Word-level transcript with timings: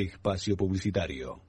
Espacio 0.00 0.56
Publicitario. 0.56 1.42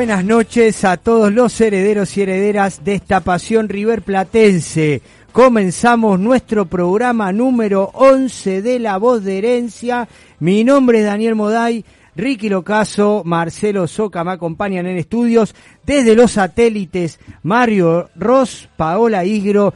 Buenas 0.00 0.24
noches 0.24 0.82
a 0.86 0.96
todos 0.96 1.30
los 1.30 1.60
herederos 1.60 2.16
y 2.16 2.22
herederas 2.22 2.82
de 2.82 2.94
esta 2.94 3.20
pasión 3.20 3.68
River 3.68 4.00
Platense. 4.00 5.02
Comenzamos 5.30 6.18
nuestro 6.18 6.64
programa 6.64 7.34
número 7.34 7.90
11 7.92 8.62
de 8.62 8.78
La 8.78 8.96
Voz 8.96 9.22
de 9.22 9.36
Herencia. 9.36 10.08
Mi 10.38 10.64
nombre 10.64 11.00
es 11.00 11.04
Daniel 11.04 11.34
Moday. 11.34 11.84
Ricky 12.16 12.48
Locaso, 12.48 13.20
Marcelo 13.26 13.86
Soca 13.86 14.24
me 14.24 14.30
acompañan 14.30 14.86
en 14.86 14.96
estudios 14.96 15.54
desde 15.84 16.16
los 16.16 16.32
satélites 16.32 17.20
Mario 17.42 18.08
Ross, 18.16 18.70
Paola 18.78 19.26
Igro, 19.26 19.74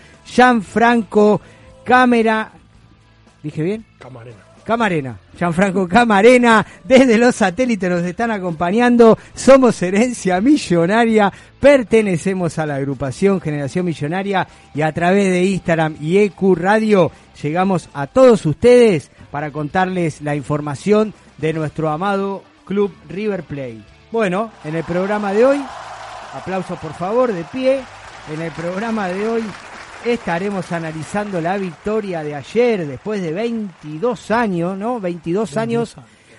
Franco, 0.62 1.42
Cámara. 1.84 2.50
¿Dije 3.42 3.62
bien? 3.62 3.84
Camarena. 3.98 4.43
Camarena, 4.64 5.18
Gianfranco 5.38 5.86
Camarena, 5.86 6.64
desde 6.82 7.18
los 7.18 7.34
satélites 7.34 7.90
nos 7.90 8.02
están 8.02 8.30
acompañando, 8.30 9.18
somos 9.34 9.80
Herencia 9.82 10.40
Millonaria, 10.40 11.32
pertenecemos 11.60 12.58
a 12.58 12.66
la 12.66 12.76
agrupación 12.76 13.40
Generación 13.40 13.84
Millonaria 13.84 14.48
y 14.74 14.82
a 14.82 14.92
través 14.92 15.30
de 15.30 15.44
Instagram 15.44 15.96
y 16.00 16.18
EQ 16.18 16.56
Radio 16.56 17.12
llegamos 17.42 17.88
a 17.92 18.06
todos 18.06 18.46
ustedes 18.46 19.10
para 19.30 19.50
contarles 19.50 20.22
la 20.22 20.34
información 20.34 21.12
de 21.38 21.52
nuestro 21.52 21.90
amado 21.90 22.42
club 22.64 22.94
River 23.08 23.42
Plate. 23.42 23.82
Bueno, 24.10 24.50
en 24.64 24.76
el 24.76 24.84
programa 24.84 25.32
de 25.32 25.44
hoy, 25.44 25.64
aplausos 26.34 26.78
por 26.78 26.94
favor, 26.94 27.32
de 27.32 27.44
pie, 27.44 27.80
en 28.32 28.40
el 28.40 28.52
programa 28.52 29.08
de 29.08 29.28
hoy 29.28 29.44
estaremos 30.04 30.70
analizando 30.72 31.40
la 31.40 31.56
victoria 31.56 32.22
de 32.22 32.34
ayer 32.34 32.86
después 32.86 33.22
de 33.22 33.32
22 33.32 34.30
años, 34.30 34.76
¿no? 34.76 35.00
22 35.00 35.56
años. 35.56 35.96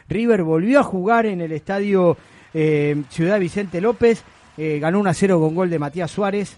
River 0.07 0.43
volvió 0.43 0.79
a 0.79 0.83
jugar 0.83 1.25
en 1.25 1.41
el 1.41 1.51
estadio 1.51 2.17
eh, 2.53 3.03
Ciudad 3.09 3.39
Vicente 3.39 3.81
López, 3.81 4.23
eh, 4.57 4.79
ganó 4.79 4.99
1 4.99 5.09
a 5.09 5.13
0 5.13 5.39
con 5.39 5.55
gol 5.55 5.69
de 5.69 5.79
Matías 5.79 6.11
Suárez. 6.11 6.57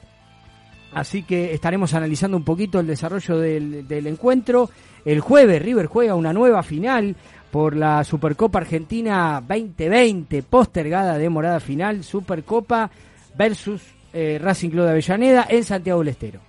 Así 0.94 1.23
que 1.23 1.53
estaremos 1.53 1.94
analizando 1.94 2.38
un 2.38 2.44
poquito 2.44 2.79
el 2.79 2.88
desarrollo 2.88 3.38
del, 3.38 3.88
del 3.88 4.07
encuentro. 4.07 4.69
El 5.06 5.22
jueves 5.22 5.62
River 5.62 5.85
juega 5.85 6.16
una 6.16 6.34
nueva 6.34 6.63
final 6.63 7.16
por 7.51 7.75
la 7.75 8.03
Supercopa 8.03 8.59
Argentina 8.59 9.41
2020, 9.47 10.44
postergada 10.44 11.18
de 11.18 11.29
morada 11.29 11.59
final, 11.59 12.03
Supercopa 12.03 12.89
versus 13.38 13.81
eh, 14.13 14.39
Racing 14.41 14.69
Club 14.69 14.85
de 14.85 14.91
Avellaneda 14.91 15.47
en 15.50 15.63
Santiago 15.63 16.00
del 16.00 16.09
Estero. 16.09 16.47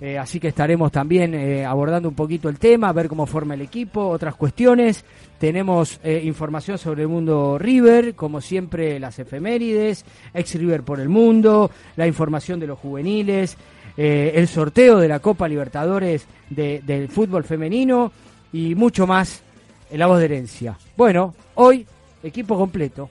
Eh, 0.00 0.16
así 0.16 0.40
que 0.40 0.48
estaremos 0.48 0.90
también 0.90 1.34
eh, 1.34 1.66
abordando 1.66 2.08
un 2.08 2.14
poquito 2.14 2.48
el 2.48 2.58
tema, 2.58 2.92
ver 2.92 3.06
cómo 3.06 3.26
forma 3.26 3.52
el 3.52 3.60
equipo, 3.60 4.08
otras 4.08 4.34
cuestiones. 4.34 5.04
Tenemos 5.38 6.00
eh, 6.02 6.22
información 6.24 6.78
sobre 6.78 7.02
el 7.02 7.08
mundo 7.08 7.58
River, 7.58 8.14
como 8.14 8.40
siempre 8.40 8.98
las 8.98 9.18
efemérides, 9.18 10.06
ex 10.32 10.54
River 10.54 10.82
por 10.84 11.00
el 11.00 11.10
mundo, 11.10 11.70
la 11.96 12.06
información 12.06 12.58
de 12.60 12.66
los 12.66 12.78
juveniles, 12.78 13.56
el 13.96 14.48
sorteo 14.48 14.98
de 14.98 15.08
la 15.08 15.18
Copa 15.18 15.46
Libertadores 15.46 16.26
del 16.48 17.08
fútbol 17.08 17.44
femenino 17.44 18.10
y 18.50 18.74
mucho 18.74 19.06
más 19.06 19.42
en 19.90 19.98
la 19.98 20.06
voz 20.06 20.20
de 20.20 20.24
herencia. 20.24 20.78
Bueno, 20.96 21.34
hoy 21.56 21.86
equipo 22.22 22.56
completo. 22.56 23.10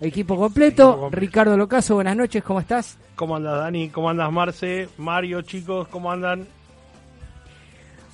Equipo 0.00 0.36
completo. 0.36 1.08
Ricardo 1.10 1.56
Locaso, 1.56 1.94
buenas 1.94 2.16
noches, 2.16 2.42
¿cómo 2.44 2.60
estás? 2.60 2.98
¿Cómo 3.14 3.36
andas, 3.36 3.58
Dani? 3.60 3.88
¿Cómo 3.88 4.10
andas, 4.10 4.30
Marce? 4.30 4.90
Mario, 4.98 5.40
chicos, 5.40 5.88
¿cómo 5.88 6.12
andan? 6.12 6.46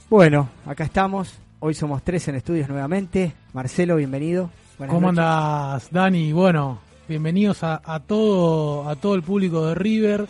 Bueno, 0.09 0.49
acá 0.65 0.85
estamos. 0.85 1.35
Hoy 1.59 1.75
somos 1.75 2.03
tres 2.05 2.29
en 2.29 2.37
estudios 2.37 2.69
nuevamente. 2.69 3.35
Marcelo, 3.53 3.97
bienvenido. 3.97 4.51
¿Cómo 4.89 5.09
andas, 5.09 5.89
Dani? 5.91 6.33
Bueno, 6.33 6.79
bienvenidos 7.09 7.65
a, 7.65 8.01
todo, 8.07 8.89
a 8.89 8.95
todo 8.95 9.17
el 9.17 9.23
público 9.23 9.67
de 9.67 9.75
River. 9.75 10.27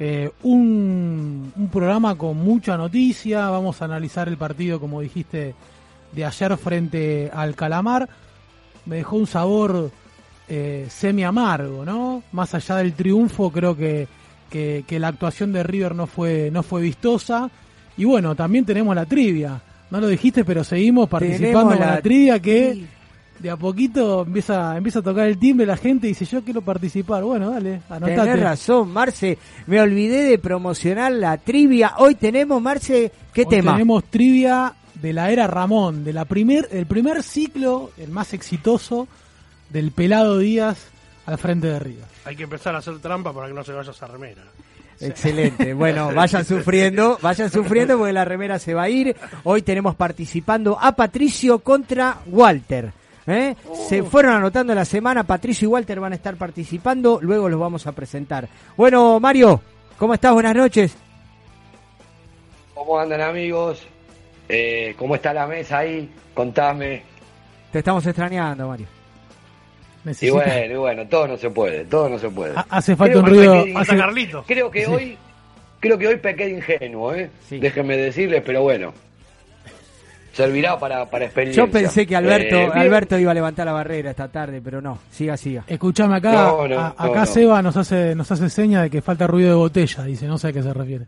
Eh, 0.00 0.32
un, 0.42 1.52
un 1.54 1.68
programa 1.68 2.16
con 2.16 2.36
mucha 2.36 2.76
noticia. 2.76 3.48
Vamos 3.48 3.80
a 3.80 3.84
analizar 3.84 4.26
el 4.26 4.36
partido, 4.36 4.80
como 4.80 5.00
dijiste, 5.00 5.54
de 6.10 6.24
ayer 6.24 6.56
frente 6.56 7.30
al 7.32 7.54
Calamar. 7.54 8.08
Me 8.86 8.96
dejó 8.96 9.16
un 9.16 9.28
sabor 9.28 9.92
eh, 10.52 10.86
semi 10.90 11.22
amargo, 11.22 11.84
¿no? 11.84 12.24
Más 12.32 12.52
allá 12.54 12.76
del 12.76 12.92
triunfo, 12.94 13.52
creo 13.52 13.76
que, 13.76 14.08
que, 14.50 14.98
la 14.98 15.06
actuación 15.06 15.52
de 15.52 15.62
River 15.62 15.94
no 15.94 16.08
fue, 16.08 16.50
no 16.50 16.64
fue 16.64 16.82
vistosa. 16.82 17.48
Y 17.96 18.04
bueno, 18.04 18.34
también 18.34 18.64
tenemos 18.64 18.96
la 18.96 19.06
trivia. 19.06 19.60
No 19.92 20.00
lo 20.00 20.08
dijiste, 20.08 20.44
pero 20.44 20.64
seguimos 20.64 21.08
participando 21.08 21.74
en 21.74 21.80
la, 21.80 22.02
trivia 22.02 22.40
que 22.40 22.84
de 23.38 23.48
a 23.48 23.56
poquito 23.56 24.22
empieza, 24.26 24.76
empieza 24.76 24.98
a 24.98 25.02
tocar 25.02 25.28
el 25.28 25.38
timbre 25.38 25.66
la 25.66 25.76
gente 25.76 26.08
y 26.08 26.10
dice 26.10 26.24
yo 26.24 26.42
quiero 26.42 26.62
participar. 26.62 27.22
Bueno, 27.22 27.50
dale, 27.50 27.82
anotate. 27.88 28.16
Tenés 28.16 28.40
razón, 28.40 28.90
Marce. 28.90 29.38
Me 29.68 29.80
olvidé 29.80 30.24
de 30.24 30.38
promocionar 30.38 31.12
la 31.12 31.38
trivia. 31.38 31.94
Hoy 31.98 32.16
tenemos, 32.16 32.60
Marce, 32.60 33.12
¿qué 33.32 33.46
tema? 33.46 33.74
Tenemos 33.74 34.02
trivia 34.04 34.74
de 35.00 35.12
la 35.12 35.30
era 35.30 35.46
Ramón, 35.46 36.02
de 36.02 36.12
la 36.12 36.24
primer, 36.24 36.68
el 36.72 36.86
primer 36.86 37.22
ciclo, 37.22 37.92
el 37.98 38.10
más 38.10 38.34
exitoso 38.34 39.06
del 39.70 39.92
pelado 39.92 40.38
Díaz 40.38 40.88
al 41.26 41.38
frente 41.38 41.68
de 41.68 41.78
River. 41.78 42.04
Hay 42.24 42.36
que 42.36 42.44
empezar 42.44 42.74
a 42.74 42.78
hacer 42.78 42.98
trampa 42.98 43.32
para 43.32 43.48
que 43.48 43.54
no 43.54 43.64
se 43.64 43.72
vaya 43.72 43.90
esa 43.90 44.06
remera. 44.06 44.42
Excelente. 45.00 45.72
Bueno, 45.72 46.12
vayan 46.14 46.44
sufriendo, 46.44 47.18
vayan 47.22 47.50
sufriendo 47.50 47.96
porque 47.96 48.12
la 48.12 48.24
remera 48.24 48.58
se 48.58 48.74
va 48.74 48.82
a 48.82 48.88
ir. 48.88 49.16
Hoy 49.44 49.62
tenemos 49.62 49.94
participando 49.94 50.78
a 50.80 50.94
Patricio 50.94 51.60
contra 51.60 52.18
Walter. 52.26 52.92
¿eh? 53.26 53.54
Se 53.88 54.02
fueron 54.02 54.34
anotando 54.34 54.74
la 54.74 54.84
semana, 54.84 55.24
Patricio 55.24 55.66
y 55.66 55.72
Walter 55.72 56.00
van 56.00 56.12
a 56.12 56.16
estar 56.16 56.36
participando, 56.36 57.18
luego 57.22 57.48
los 57.48 57.58
vamos 57.58 57.86
a 57.86 57.92
presentar. 57.92 58.48
Bueno, 58.76 59.18
Mario, 59.20 59.60
¿cómo 59.98 60.14
estás? 60.14 60.32
Buenas 60.32 60.54
noches. 60.54 60.96
¿Cómo 62.74 62.98
andan 62.98 63.20
amigos? 63.20 63.82
Eh, 64.48 64.94
¿Cómo 64.98 65.14
está 65.14 65.32
la 65.32 65.46
mesa 65.46 65.78
ahí? 65.78 66.10
Contame. 66.34 67.02
Te 67.70 67.78
estamos 67.78 68.04
extrañando, 68.04 68.68
Mario. 68.68 68.99
Y 70.20 70.30
bueno, 70.30 70.74
y 70.74 70.76
bueno, 70.76 71.06
todo 71.06 71.28
no 71.28 71.36
se 71.36 71.50
puede, 71.50 71.84
todo 71.84 72.08
no 72.08 72.18
se 72.18 72.28
puede. 72.30 72.54
Ha- 72.56 72.66
hace 72.70 72.96
falta 72.96 73.12
Creo 73.12 73.20
un 73.20 73.24
que 73.26 73.30
ruido. 73.36 73.74
Pasa 73.74 73.92
hace- 73.92 74.00
Carlitos. 74.00 74.44
Creo 74.46 74.70
que 74.70 74.86
hoy, 74.86 75.18
creo 75.78 75.98
que 75.98 76.06
hoy 76.08 76.16
pequé 76.16 76.44
de 76.46 76.50
ingenuo, 76.52 77.14
¿eh? 77.14 77.30
Sí. 77.48 77.58
Déjenme 77.58 77.96
decirles, 77.96 78.42
pero 78.44 78.62
bueno. 78.62 78.92
Servirá 80.32 80.78
para, 80.78 81.04
para 81.10 81.24
experiencia. 81.24 81.64
Yo 81.64 81.70
pensé 81.70 82.06
que 82.06 82.14
Alberto, 82.16 82.54
Eh. 82.56 82.70
Alberto 82.72 83.18
iba 83.18 83.32
a 83.32 83.34
levantar 83.34 83.66
la 83.66 83.72
barrera 83.72 84.10
esta 84.10 84.28
tarde, 84.28 84.60
pero 84.64 84.80
no. 84.80 84.98
Siga, 85.10 85.36
siga. 85.36 85.64
Escuchame 85.66 86.16
acá, 86.16 86.32
No, 86.32 86.68
no, 86.68 86.78
a- 86.80 86.94
no, 86.98 87.04
acá 87.10 87.20
no. 87.20 87.26
Seba 87.26 87.60
nos 87.62 87.76
hace, 87.76 88.14
nos 88.14 88.30
hace 88.30 88.48
seña 88.48 88.82
de 88.82 88.90
que 88.90 89.02
falta 89.02 89.26
ruido 89.26 89.48
de 89.50 89.56
botella, 89.56 90.04
dice, 90.04 90.26
no 90.26 90.38
sé 90.38 90.48
a 90.48 90.52
qué 90.52 90.62
se 90.62 90.72
refiere. 90.72 91.06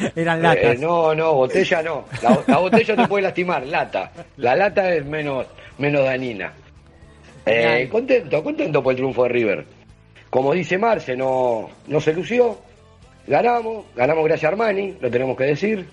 Eran 0.16 0.42
latas. 0.42 0.64
Eh, 0.64 0.78
no, 0.80 1.14
no, 1.14 1.32
botella 1.34 1.80
no. 1.82 2.04
La, 2.22 2.38
la 2.48 2.58
botella 2.58 2.96
te 2.96 3.06
puede 3.06 3.22
lastimar, 3.22 3.64
lata. 3.66 4.10
La 4.38 4.56
lata 4.56 4.92
es 4.92 5.06
menos, 5.06 5.46
menos 5.78 6.04
dañina. 6.04 6.52
Eh, 7.46 7.88
contento, 7.90 8.42
contento 8.42 8.82
por 8.82 8.92
el 8.92 8.96
triunfo 8.96 9.24
de 9.24 9.28
River. 9.28 9.66
Como 10.30 10.52
dice 10.52 10.78
Marce, 10.78 11.16
no, 11.16 11.68
no 11.86 12.00
se 12.00 12.12
lució. 12.12 12.58
Ganamos, 13.26 13.86
ganamos 13.94 14.24
gracias 14.24 14.48
a 14.48 14.52
Armani, 14.52 14.96
lo 15.00 15.10
tenemos 15.10 15.36
que 15.36 15.44
decir. 15.44 15.88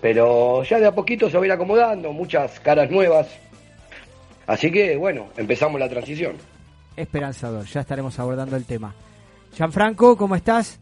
Pero 0.00 0.62
ya 0.62 0.78
de 0.78 0.86
a 0.86 0.92
poquito 0.92 1.28
se 1.28 1.36
va 1.36 1.42
a 1.44 1.46
ir 1.46 1.52
acomodando, 1.52 2.12
muchas 2.12 2.60
caras 2.60 2.90
nuevas. 2.90 3.28
Así 4.46 4.70
que, 4.70 4.96
bueno, 4.96 5.26
empezamos 5.36 5.78
la 5.78 5.88
transición. 5.88 6.36
Esperanzador, 6.96 7.64
ya 7.66 7.80
estaremos 7.80 8.18
abordando 8.18 8.56
el 8.56 8.64
tema. 8.64 8.94
Gianfranco, 9.54 10.16
¿cómo 10.16 10.34
estás? 10.36 10.80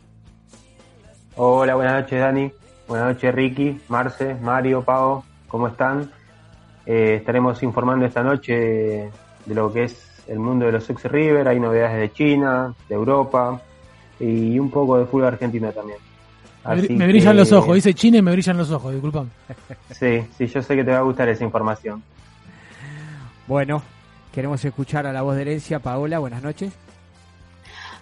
Hola, 1.36 1.74
buenas 1.74 2.00
noches 2.00 2.18
Dani, 2.18 2.50
buenas 2.88 3.08
noches 3.08 3.34
Ricky, 3.34 3.78
Marce, 3.88 4.34
Mario, 4.36 4.82
Pau, 4.82 5.22
¿cómo 5.48 5.68
están? 5.68 6.10
Eh, 6.86 7.16
estaremos 7.16 7.62
informando 7.62 8.06
esta 8.06 8.22
noche 8.22 9.10
de 9.46 9.54
lo 9.54 9.72
que 9.72 9.84
es 9.84 9.96
el 10.28 10.38
mundo 10.38 10.66
de 10.66 10.72
los 10.72 10.88
ex 10.90 11.04
River, 11.04 11.46
hay 11.48 11.58
novedades 11.60 11.98
de 12.00 12.12
China, 12.12 12.74
de 12.88 12.94
Europa 12.94 13.60
y 14.20 14.58
un 14.58 14.70
poco 14.70 14.98
de 14.98 15.06
fútbol 15.06 15.26
argentino 15.26 15.70
también. 15.72 15.98
Me, 16.64 16.72
bri- 16.74 16.78
Así 16.84 16.92
me 16.94 17.06
brillan 17.06 17.32
que- 17.32 17.38
los 17.38 17.52
ojos, 17.52 17.74
dice 17.76 17.94
China 17.94 18.18
y 18.18 18.22
me 18.22 18.32
brillan 18.32 18.56
los 18.58 18.70
ojos, 18.70 18.92
disculpame. 18.92 19.30
Sí, 19.92 20.20
sí, 20.36 20.46
yo 20.48 20.62
sé 20.62 20.74
que 20.76 20.84
te 20.84 20.90
va 20.90 20.98
a 20.98 21.02
gustar 21.02 21.28
esa 21.28 21.44
información. 21.44 22.02
Bueno, 23.46 23.82
queremos 24.34 24.62
escuchar 24.64 25.06
a 25.06 25.12
la 25.12 25.22
voz 25.22 25.36
de 25.36 25.42
herencia. 25.42 25.78
Paola, 25.78 26.18
buenas 26.18 26.42
noches. 26.42 26.72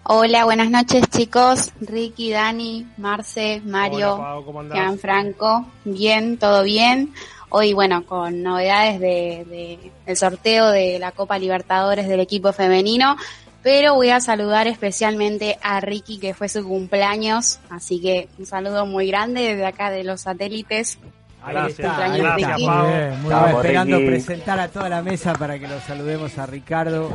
Hola, 0.05 0.45
buenas 0.45 0.71
noches 0.71 1.03
chicos, 1.11 1.73
Ricky, 1.81 2.31
Dani, 2.31 2.87
Marce, 2.99 3.63
Mario, 3.65 4.15
Hola, 4.15 4.25
Pau, 4.25 4.45
¿cómo 4.45 4.61
andás? 4.61 4.77
Gianfranco, 4.79 5.67
bien, 5.85 6.37
todo 6.39 6.63
bien. 6.63 7.13
Hoy, 7.57 7.73
bueno, 7.73 8.05
con 8.05 8.43
novedades 8.43 8.99
de, 8.99 9.45
de 9.49 9.93
el 10.07 10.17
sorteo 10.17 10.71
de 10.73 10.99
la 10.99 11.13
Copa 11.13 11.39
Libertadores 11.39 12.09
del 12.09 12.19
equipo 12.19 12.53
femenino, 12.53 13.17
pero 13.63 13.95
voy 13.95 14.11
a 14.11 14.19
saludar 14.19 14.67
especialmente 14.67 15.57
a 15.63 15.79
Ricky 15.79 16.19
que 16.19 16.35
fue 16.35 16.49
su 16.49 16.65
cumpleaños, 16.67 17.61
así 17.71 18.01
que 18.01 18.29
un 18.41 18.47
saludo 18.47 18.87
muy 18.87 19.07
grande 19.07 19.43
desde 19.43 19.67
acá 19.67 19.91
de 19.91 20.03
los 20.03 20.23
satélites. 20.23 20.99
Ahí 21.45 21.55
Gracias, 21.55 21.79
está, 21.79 22.05
ahí 22.05 22.21
gracias, 22.21 22.41
está. 22.41 22.57
Ricky. 22.57 22.67
Pau. 22.67 22.83
Muy 22.83 22.93
bien, 22.93 23.09
muy 23.11 23.23
Estaba 23.23 23.47
Vamos, 23.47 23.65
esperando 23.65 23.97
Ricky. 23.99 24.09
presentar 24.11 24.59
a 24.59 24.69
toda 24.69 24.89
la 24.89 25.03
mesa 25.03 25.33
para 25.35 25.57
que 25.57 25.69
lo 25.69 25.81
saludemos 25.81 26.37
a 26.39 26.47
Ricardo. 26.47 27.11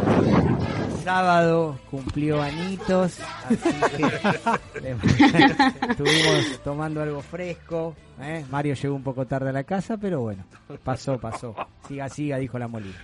Sábado 1.03 1.79
cumplió 1.89 2.41
anitos, 2.41 3.19
así 3.45 3.57
que 3.97 4.95
estuvimos 5.89 6.59
tomando 6.63 7.01
algo 7.01 7.21
fresco. 7.21 7.95
¿eh? 8.21 8.45
Mario 8.49 8.75
llegó 8.75 8.95
un 8.95 9.03
poco 9.03 9.25
tarde 9.25 9.49
a 9.49 9.53
la 9.53 9.63
casa, 9.63 9.97
pero 9.97 10.21
bueno, 10.21 10.43
pasó, 10.83 11.17
pasó. 11.17 11.55
Siga, 11.87 12.09
siga, 12.09 12.37
dijo 12.37 12.59
la 12.59 12.67
Molina. 12.67 12.95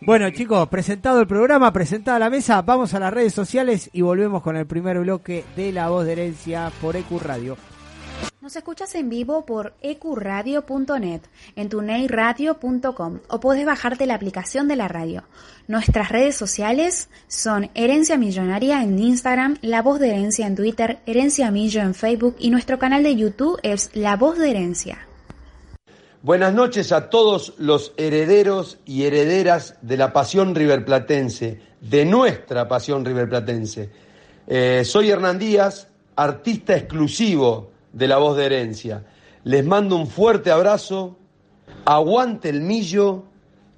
Bueno, 0.00 0.30
chicos, 0.30 0.68
presentado 0.68 1.20
el 1.20 1.26
programa, 1.26 1.72
presentada 1.72 2.18
la 2.18 2.30
mesa, 2.30 2.62
vamos 2.62 2.94
a 2.94 3.00
las 3.00 3.12
redes 3.12 3.34
sociales 3.34 3.90
y 3.92 4.02
volvemos 4.02 4.42
con 4.42 4.56
el 4.56 4.66
primer 4.66 4.98
bloque 5.00 5.44
de 5.56 5.72
La 5.72 5.88
Voz 5.88 6.06
de 6.06 6.12
Herencia 6.12 6.70
por 6.80 6.96
EQ 6.96 7.20
Radio. 7.22 7.56
Nos 8.42 8.56
escuchas 8.56 8.92
en 8.96 9.08
vivo 9.08 9.46
por 9.46 9.74
ecuradio.net, 9.82 11.20
en 11.54 11.68
tuneiradio.com 11.68 13.20
o 13.28 13.38
podés 13.38 13.64
bajarte 13.64 14.04
la 14.04 14.16
aplicación 14.16 14.66
de 14.66 14.74
la 14.74 14.88
radio. 14.88 15.22
Nuestras 15.68 16.08
redes 16.08 16.34
sociales 16.34 17.08
son 17.28 17.70
Herencia 17.76 18.18
Millonaria 18.18 18.82
en 18.82 18.98
Instagram, 18.98 19.58
La 19.62 19.80
Voz 19.80 20.00
de 20.00 20.08
Herencia 20.08 20.48
en 20.48 20.56
Twitter, 20.56 20.98
Herencia 21.06 21.52
Millo 21.52 21.82
en 21.82 21.94
Facebook 21.94 22.34
y 22.40 22.50
nuestro 22.50 22.80
canal 22.80 23.04
de 23.04 23.14
YouTube 23.14 23.60
es 23.62 23.90
La 23.94 24.16
Voz 24.16 24.36
de 24.38 24.50
Herencia. 24.50 25.06
Buenas 26.22 26.52
noches 26.52 26.90
a 26.90 27.10
todos 27.10 27.54
los 27.58 27.92
herederos 27.96 28.80
y 28.84 29.04
herederas 29.04 29.76
de 29.82 29.96
la 29.96 30.12
pasión 30.12 30.56
riverplatense, 30.56 31.60
de 31.80 32.04
nuestra 32.04 32.66
pasión 32.66 33.04
riverplatense. 33.04 33.90
Eh, 34.48 34.82
soy 34.84 35.10
Hernán 35.10 35.38
Díaz, 35.38 35.86
artista 36.16 36.74
exclusivo 36.76 37.71
de 37.92 38.08
La 38.08 38.18
Voz 38.18 38.36
de 38.36 38.46
Herencia. 38.46 39.04
Les 39.44 39.64
mando 39.64 39.96
un 39.96 40.06
fuerte 40.06 40.50
abrazo, 40.50 41.18
aguante 41.84 42.48
el 42.48 42.60
millo 42.60 43.24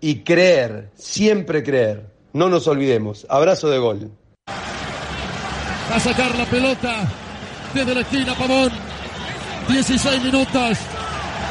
y 0.01 0.21
creer, 0.21 0.91
siempre 0.95 1.63
creer. 1.63 2.07
No 2.33 2.49
nos 2.49 2.67
olvidemos. 2.67 3.27
Abrazo 3.31 3.71
de 3.71 3.79
gol. 3.79 4.11
Va 4.49 5.97
a 5.97 6.01
sacar 6.01 6.35
la 6.37 6.45
pelota 6.47 7.09
desde 7.73 7.95
la 7.95 8.01
esquina 8.01 8.35
Pavón. 8.35 8.73
16 9.69 10.23
minutos. 10.23 10.79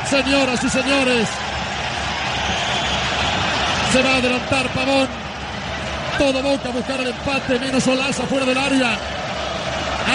Señoras 0.10 0.64
y 0.64 0.70
señores. 0.70 1.28
Se 3.92 4.02
va 4.02 4.10
a 4.10 4.18
adelantar 4.18 4.74
Pavón. 4.74 5.08
Todo 6.18 6.44
Boca 6.44 6.70
a 6.70 6.72
buscar 6.72 7.00
el 7.00 7.08
empate. 7.08 7.60
Menos 7.60 7.88
Olaza 7.88 8.24
fuera 8.24 8.46
del 8.46 8.58
área. 8.58 8.98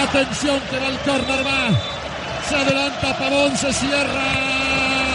Atención 0.02 0.60
que 0.70 0.78
va 0.78 0.88
el 0.88 0.98
córner 0.98 1.46
va. 1.46 1.97
Se 2.48 2.56
adelanta 2.56 3.18
Pavón. 3.18 3.56
Se 3.56 3.72
cierra. 3.72 4.24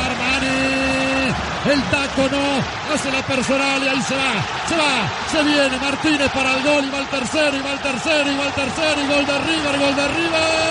Armani. 0.05 1.33
El 1.71 1.81
taco 1.83 2.29
no. 2.31 2.93
Hace 2.93 3.11
la 3.11 3.21
personal 3.23 3.83
y 3.83 3.87
ahí 3.87 4.01
se 4.01 4.15
va. 4.15 4.33
Se 4.69 4.75
va. 4.77 5.09
Se 5.31 5.43
viene 5.43 5.77
Martínez 5.77 6.31
para 6.31 6.53
el 6.55 6.63
gol. 6.63 6.85
Y 6.85 6.89
va 6.89 6.99
el 6.99 7.07
tercero. 7.07 7.57
Y 7.57 7.61
va 7.61 7.71
el 7.73 7.79
tercero. 7.79 8.31
Y 8.31 8.37
va 8.37 8.45
el 8.45 8.53
tercero. 8.53 9.01
Y 9.01 9.07
gol 9.07 9.25
de 9.25 9.37
River. 9.39 9.79
Gol 9.79 9.95
de 9.95 10.07
River. 10.07 10.63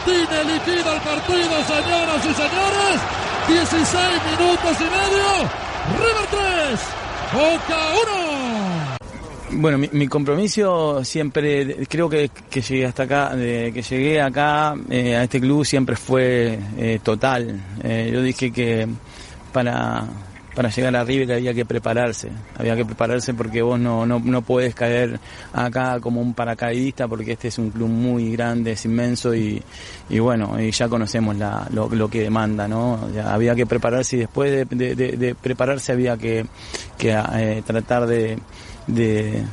Martínez 0.00 0.46
liquida 0.46 0.94
el 0.94 1.00
partido, 1.00 1.64
señoras 1.64 2.24
y 2.24 2.34
señores. 2.34 3.00
16 3.48 4.08
minutos 4.30 4.76
y 4.80 4.84
medio. 4.84 5.50
River 5.98 6.26
3, 6.30 6.80
Boca 7.34 7.78
1. 9.50 9.60
Bueno, 9.60 9.78
mi, 9.78 9.90
mi 9.92 10.08
compromiso 10.08 11.04
siempre, 11.04 11.84
creo 11.86 12.08
que, 12.08 12.30
que 12.48 12.62
llegué 12.62 12.86
hasta 12.86 13.02
acá, 13.02 13.34
de 13.34 13.72
que 13.74 13.82
llegué 13.82 14.22
acá 14.22 14.74
eh, 14.88 15.16
a 15.16 15.24
este 15.24 15.40
club 15.40 15.64
siempre 15.66 15.96
fue 15.96 16.58
eh, 16.78 17.00
total. 17.02 17.60
Eh, 17.82 18.10
yo 18.12 18.22
dije 18.22 18.52
que 18.52 18.86
para, 19.52 20.04
para 20.54 20.68
llegar 20.68 20.94
a 20.96 21.04
River 21.04 21.32
había 21.32 21.54
que 21.54 21.64
prepararse, 21.64 22.28
había 22.58 22.74
que 22.76 22.84
prepararse 22.84 23.34
porque 23.34 23.62
vos 23.62 23.78
no, 23.78 24.04
no, 24.06 24.18
no 24.18 24.42
puedes 24.42 24.74
caer 24.74 25.20
acá 25.52 26.00
como 26.00 26.20
un 26.20 26.34
paracaidista 26.34 27.06
porque 27.08 27.32
este 27.32 27.48
es 27.48 27.58
un 27.58 27.70
club 27.70 27.88
muy 27.88 28.32
grande, 28.32 28.72
es 28.72 28.84
inmenso 28.84 29.34
y, 29.34 29.62
y 30.08 30.18
bueno, 30.18 30.60
y 30.60 30.70
ya 30.70 30.88
conocemos 30.88 31.36
la, 31.36 31.66
lo, 31.72 31.88
lo 31.88 32.08
que 32.08 32.22
demanda, 32.22 32.66
¿no? 32.66 32.98
Había 33.24 33.54
que 33.54 33.66
prepararse 33.66 34.16
y 34.16 34.20
después 34.20 34.50
de, 34.68 34.76
de- 34.76 34.94
de- 34.94 35.16
de 35.16 35.34
prepararse 35.34 35.92
había 35.92 36.16
que, 36.16 36.46
que 36.98 37.10
eh, 37.34 37.62
tratar 37.64 38.06
de, 38.06 38.38
de, 38.86 39.44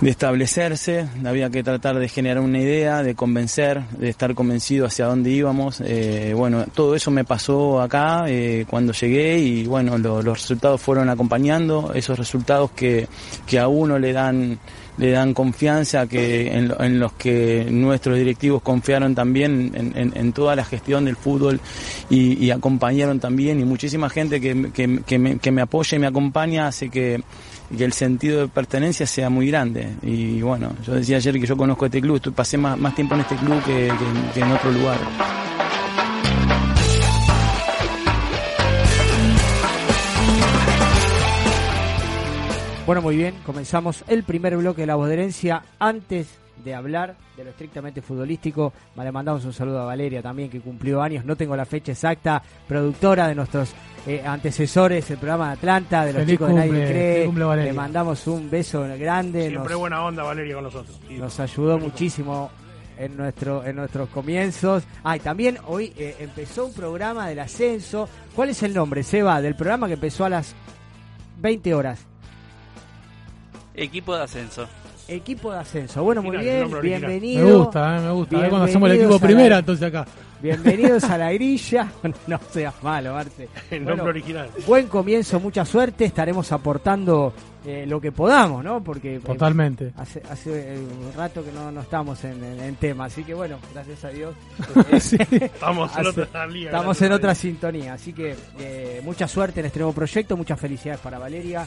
de 0.00 0.10
establecerse, 0.10 1.06
había 1.24 1.48
que 1.48 1.62
tratar 1.62 1.98
de 1.98 2.08
generar 2.08 2.42
una 2.42 2.58
idea, 2.60 3.02
de 3.02 3.14
convencer, 3.14 3.82
de 3.98 4.10
estar 4.10 4.34
convencido 4.34 4.84
hacia 4.86 5.06
dónde 5.06 5.30
íbamos. 5.30 5.80
Eh, 5.84 6.34
bueno, 6.36 6.66
todo 6.74 6.94
eso 6.94 7.10
me 7.10 7.24
pasó 7.24 7.80
acá 7.80 8.24
eh, 8.28 8.66
cuando 8.68 8.92
llegué 8.92 9.38
y 9.38 9.64
bueno, 9.66 9.96
lo- 9.96 10.22
los 10.22 10.38
resultados 10.42 10.82
fueron 10.82 11.08
acompañando, 11.08 11.92
esos 11.94 12.18
resultados 12.18 12.72
que, 12.72 13.08
que 13.46 13.58
a 13.58 13.68
uno 13.68 13.98
le 13.98 14.12
dan 14.12 14.58
le 14.98 15.10
dan 15.10 15.34
confianza 15.34 16.06
que 16.06 16.50
en, 16.56 16.72
en 16.80 16.98
los 16.98 17.12
que 17.12 17.66
nuestros 17.70 18.16
directivos 18.16 18.62
confiaron 18.62 19.14
también 19.14 19.70
en, 19.94 20.32
toda 20.32 20.56
la 20.56 20.64
gestión 20.64 21.04
del 21.04 21.16
fútbol 21.16 21.60
y, 22.08 22.42
y 22.42 22.50
acompañaron 22.50 23.20
también 23.20 23.60
y 23.60 23.64
muchísima 23.66 24.08
gente 24.08 24.40
que, 24.40 24.70
que- 24.72 25.02
que 25.06 25.18
me, 25.18 25.38
que 25.38 25.50
me 25.50 25.60
apoya 25.60 25.96
y 25.96 25.98
me 25.98 26.06
acompaña 26.06 26.66
hace 26.68 26.88
que, 26.88 27.22
y 27.70 27.76
que 27.76 27.84
el 27.84 27.92
sentido 27.92 28.40
de 28.40 28.48
pertenencia 28.48 29.06
sea 29.06 29.30
muy 29.30 29.48
grande. 29.48 29.94
Y 30.02 30.40
bueno, 30.42 30.72
yo 30.84 30.94
decía 30.94 31.16
ayer 31.16 31.38
que 31.40 31.46
yo 31.46 31.56
conozco 31.56 31.86
este 31.86 32.00
club, 32.00 32.20
pasé 32.34 32.58
más, 32.58 32.78
más 32.78 32.94
tiempo 32.94 33.14
en 33.14 33.20
este 33.22 33.36
club 33.36 33.62
que, 33.64 33.92
que 34.34 34.40
en 34.40 34.52
otro 34.52 34.70
lugar. 34.70 34.98
Bueno, 42.86 43.02
muy 43.02 43.16
bien, 43.16 43.34
comenzamos 43.44 44.04
el 44.06 44.22
primer 44.22 44.56
bloque 44.56 44.82
de 44.82 44.86
la 44.86 44.94
voz 44.94 45.08
de 45.08 45.14
herencia. 45.14 45.64
Antes 45.80 46.38
de 46.64 46.72
hablar 46.72 47.16
de 47.36 47.42
lo 47.42 47.50
estrictamente 47.50 48.00
futbolístico, 48.00 48.72
le 48.96 49.10
mandamos 49.10 49.44
un 49.44 49.52
saludo 49.52 49.80
a 49.80 49.86
Valeria 49.86 50.22
también, 50.22 50.48
que 50.48 50.60
cumplió 50.60 51.02
años, 51.02 51.24
no 51.24 51.34
tengo 51.34 51.56
la 51.56 51.64
fecha 51.64 51.90
exacta, 51.90 52.40
productora 52.68 53.26
de 53.26 53.34
nuestros 53.34 53.74
eh, 54.06 54.22
antecesores, 54.24 55.10
el 55.10 55.18
programa 55.18 55.48
de 55.48 55.52
Atlanta, 55.54 56.04
de 56.04 56.12
los 56.12 56.20
Feliz 56.22 56.32
chicos 56.34 56.48
de 56.48 56.54
cumple, 56.54 56.70
Nadie 56.70 56.86
feliz 56.86 57.00
Cree. 57.14 57.24
cumple. 57.26 57.64
Le 57.64 57.72
mandamos 57.72 58.26
un 58.28 58.48
beso 58.50 58.80
grande. 58.98 59.48
Siempre 59.48 59.70
nos- 59.72 59.80
buena 59.80 60.04
onda 60.04 60.22
Valeria 60.22 60.54
con 60.54 60.64
nosotros. 60.64 61.00
Y- 61.10 61.14
nos 61.14 61.40
ayudó 61.40 61.78
muchísimo 61.78 62.50
en 62.98 63.16
nuestro 63.16 63.64
en 63.64 63.76
nuestros 63.76 64.08
comienzos. 64.10 64.84
Ah, 65.04 65.16
y 65.16 65.20
también 65.20 65.58
hoy 65.66 65.92
eh, 65.98 66.16
empezó 66.20 66.66
un 66.66 66.72
programa 66.72 67.28
del 67.28 67.40
ascenso. 67.40 68.08
¿Cuál 68.34 68.50
es 68.50 68.62
el 68.62 68.72
nombre, 68.72 69.02
Seba, 69.02 69.40
del 69.42 69.54
programa 69.56 69.86
que 69.88 69.94
empezó 69.94 70.24
a 70.24 70.28
las 70.30 70.54
20 71.40 71.74
horas? 71.74 72.00
Equipo 73.74 74.16
de 74.16 74.22
ascenso. 74.22 74.66
Equipo 75.08 75.52
de 75.52 75.58
ascenso. 75.58 76.02
Bueno, 76.02 76.22
muy 76.22 76.36
bien, 76.38 76.68
bienvenido. 76.80 77.44
Me 77.46 77.52
gusta, 77.54 77.98
eh, 77.98 78.00
me 78.00 78.10
gusta. 78.12 78.36
A 78.36 78.40
ver 78.40 78.48
cuando 78.50 78.64
hacemos 78.66 78.90
el 78.90 78.96
equipo 78.96 79.12
la- 79.14 79.18
primera, 79.20 79.58
entonces 79.58 79.86
acá. 79.86 80.06
Bienvenidos 80.42 81.04
a 81.04 81.16
la 81.18 81.32
grilla. 81.32 81.90
No 82.26 82.38
seas 82.50 82.74
malo, 82.82 83.14
Marte. 83.14 83.48
El 83.70 83.84
Bueno, 83.84 83.96
nombre 83.96 84.10
original. 84.10 84.50
Buen 84.66 84.86
comienzo, 84.88 85.40
mucha 85.40 85.64
suerte. 85.64 86.04
Estaremos 86.04 86.50
aportando 86.52 87.32
eh, 87.64 87.84
lo 87.86 88.00
que 88.00 88.12
podamos, 88.12 88.62
¿no? 88.64 88.82
Porque 88.82 89.16
eh, 89.16 89.20
Totalmente. 89.20 89.92
hace, 89.96 90.22
hace 90.30 90.74
eh, 90.74 90.78
un 90.78 91.12
rato 91.16 91.44
que 91.44 91.52
no, 91.52 91.70
no 91.72 91.80
estamos 91.80 92.22
en, 92.24 92.42
en- 92.44 92.60
en 92.60 92.74
tema, 92.76 93.06
así 93.06 93.24
que 93.24 93.34
bueno, 93.34 93.58
gracias 93.74 94.04
a 94.04 94.08
Dios. 94.10 94.34
Sí. 95.00 95.16
Estamos 95.20 95.90
en 95.96 96.06
Hace- 96.06 96.22
otra 96.22 96.46
liga, 96.46 96.70
Estamos 96.70 97.02
en 97.02 97.12
otra 97.12 97.34
sintonía, 97.34 97.94
así 97.94 98.12
que 98.12 98.36
eh, 98.58 99.00
mucha 99.04 99.26
suerte 99.28 99.60
en 99.60 99.66
este 99.66 99.78
nuevo 99.78 99.92
proyecto, 99.92 100.36
muchas 100.36 100.58
felicidades 100.60 101.00
para 101.00 101.18
Valeria. 101.18 101.66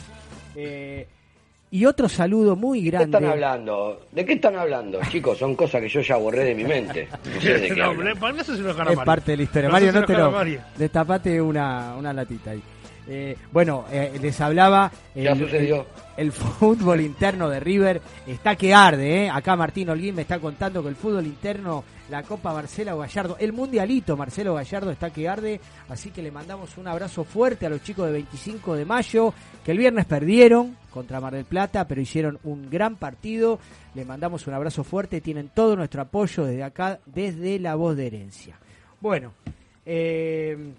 Y 1.72 1.84
otro 1.84 2.08
saludo 2.08 2.56
muy 2.56 2.80
¿De 2.80 2.84
qué 2.84 2.90
grande. 2.90 3.16
están 3.18 3.30
hablando? 3.30 4.00
¿De 4.10 4.24
qué 4.24 4.32
están 4.32 4.56
hablando, 4.56 4.98
chicos? 5.08 5.38
Son 5.38 5.54
cosas 5.54 5.80
que 5.80 5.88
yo 5.88 6.00
ya 6.00 6.16
borré 6.16 6.44
de 6.44 6.54
mi 6.54 6.64
mente. 6.64 7.08
No 7.34 7.40
sé 7.40 7.58
de 7.58 7.68
qué 7.68 7.76
No, 7.76 7.94
para 8.18 8.32
mí 8.32 8.40
eso 8.40 8.54
Es 8.54 8.76
Mario. 8.76 9.04
parte 9.04 9.30
de 9.32 9.36
la 9.36 9.42
historia. 9.44 9.68
No 9.68 9.72
Mario, 9.72 9.92
no 9.92 10.04
te 10.04 10.14
lo. 10.14 10.32
Destapate 10.76 11.40
una, 11.40 11.94
una 11.96 12.12
latita 12.12 12.50
ahí. 12.50 12.62
Eh, 13.08 13.36
bueno, 13.52 13.84
eh, 13.90 14.18
les 14.20 14.40
hablaba. 14.40 14.90
Ya 15.14 15.34
sucedió. 15.36 15.86
El, 16.16 16.26
el 16.26 16.32
fútbol 16.32 17.00
interno 17.00 17.48
de 17.48 17.60
River 17.60 18.00
está 18.26 18.56
que 18.56 18.74
arde, 18.74 19.24
¿eh? 19.24 19.30
Acá 19.30 19.54
Martín 19.56 19.90
Holguín 19.90 20.14
me 20.16 20.22
está 20.22 20.38
contando 20.38 20.82
que 20.82 20.88
el 20.90 20.96
fútbol 20.96 21.24
interno, 21.26 21.82
la 22.10 22.22
Copa 22.24 22.52
Marcelo 22.52 22.98
Gallardo, 22.98 23.36
el 23.40 23.52
Mundialito 23.52 24.16
Marcelo 24.16 24.54
Gallardo 24.54 24.90
está 24.90 25.10
que 25.10 25.28
arde. 25.28 25.60
Así 25.88 26.10
que 26.10 26.20
le 26.22 26.30
mandamos 26.30 26.76
un 26.78 26.88
abrazo 26.88 27.24
fuerte 27.24 27.66
a 27.66 27.70
los 27.70 27.82
chicos 27.82 28.06
de 28.06 28.12
25 28.12 28.74
de 28.76 28.84
mayo, 28.84 29.32
que 29.64 29.70
el 29.72 29.78
viernes 29.78 30.04
perdieron 30.04 30.76
contra 30.90 31.20
Mar 31.20 31.34
del 31.34 31.44
Plata, 31.44 31.86
pero 31.88 32.00
hicieron 32.00 32.38
un 32.44 32.68
gran 32.70 32.96
partido. 32.96 33.58
Le 33.94 34.04
mandamos 34.04 34.46
un 34.46 34.54
abrazo 34.54 34.84
fuerte, 34.84 35.20
tienen 35.20 35.50
todo 35.54 35.76
nuestro 35.76 36.02
apoyo 36.02 36.44
desde 36.44 36.62
acá, 36.64 36.98
desde 37.06 37.58
la 37.58 37.74
voz 37.76 37.96
de 37.96 38.06
herencia. 38.08 38.56
Bueno, 39.00 39.32
eh, 39.86 40.72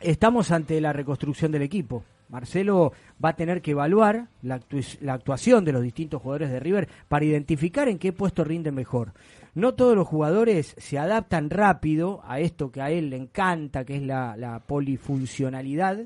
estamos 0.00 0.50
ante 0.50 0.80
la 0.80 0.92
reconstrucción 0.92 1.52
del 1.52 1.62
equipo. 1.62 2.04
Marcelo 2.30 2.92
va 3.24 3.30
a 3.30 3.36
tener 3.36 3.62
que 3.62 3.70
evaluar 3.70 4.26
la, 4.42 4.60
actu- 4.60 4.98
la 5.00 5.14
actuación 5.14 5.64
de 5.64 5.72
los 5.72 5.82
distintos 5.82 6.20
jugadores 6.20 6.50
de 6.50 6.60
River 6.60 6.88
para 7.08 7.24
identificar 7.24 7.88
en 7.88 7.98
qué 7.98 8.12
puesto 8.12 8.44
rinden 8.44 8.74
mejor. 8.74 9.12
No 9.54 9.72
todos 9.74 9.96
los 9.96 10.06
jugadores 10.06 10.74
se 10.76 10.98
adaptan 10.98 11.48
rápido 11.48 12.20
a 12.26 12.38
esto 12.40 12.70
que 12.70 12.82
a 12.82 12.90
él 12.90 13.08
le 13.10 13.16
encanta, 13.16 13.84
que 13.86 13.96
es 13.96 14.02
la 14.02 14.62
polifuncionalidad. 14.66 16.00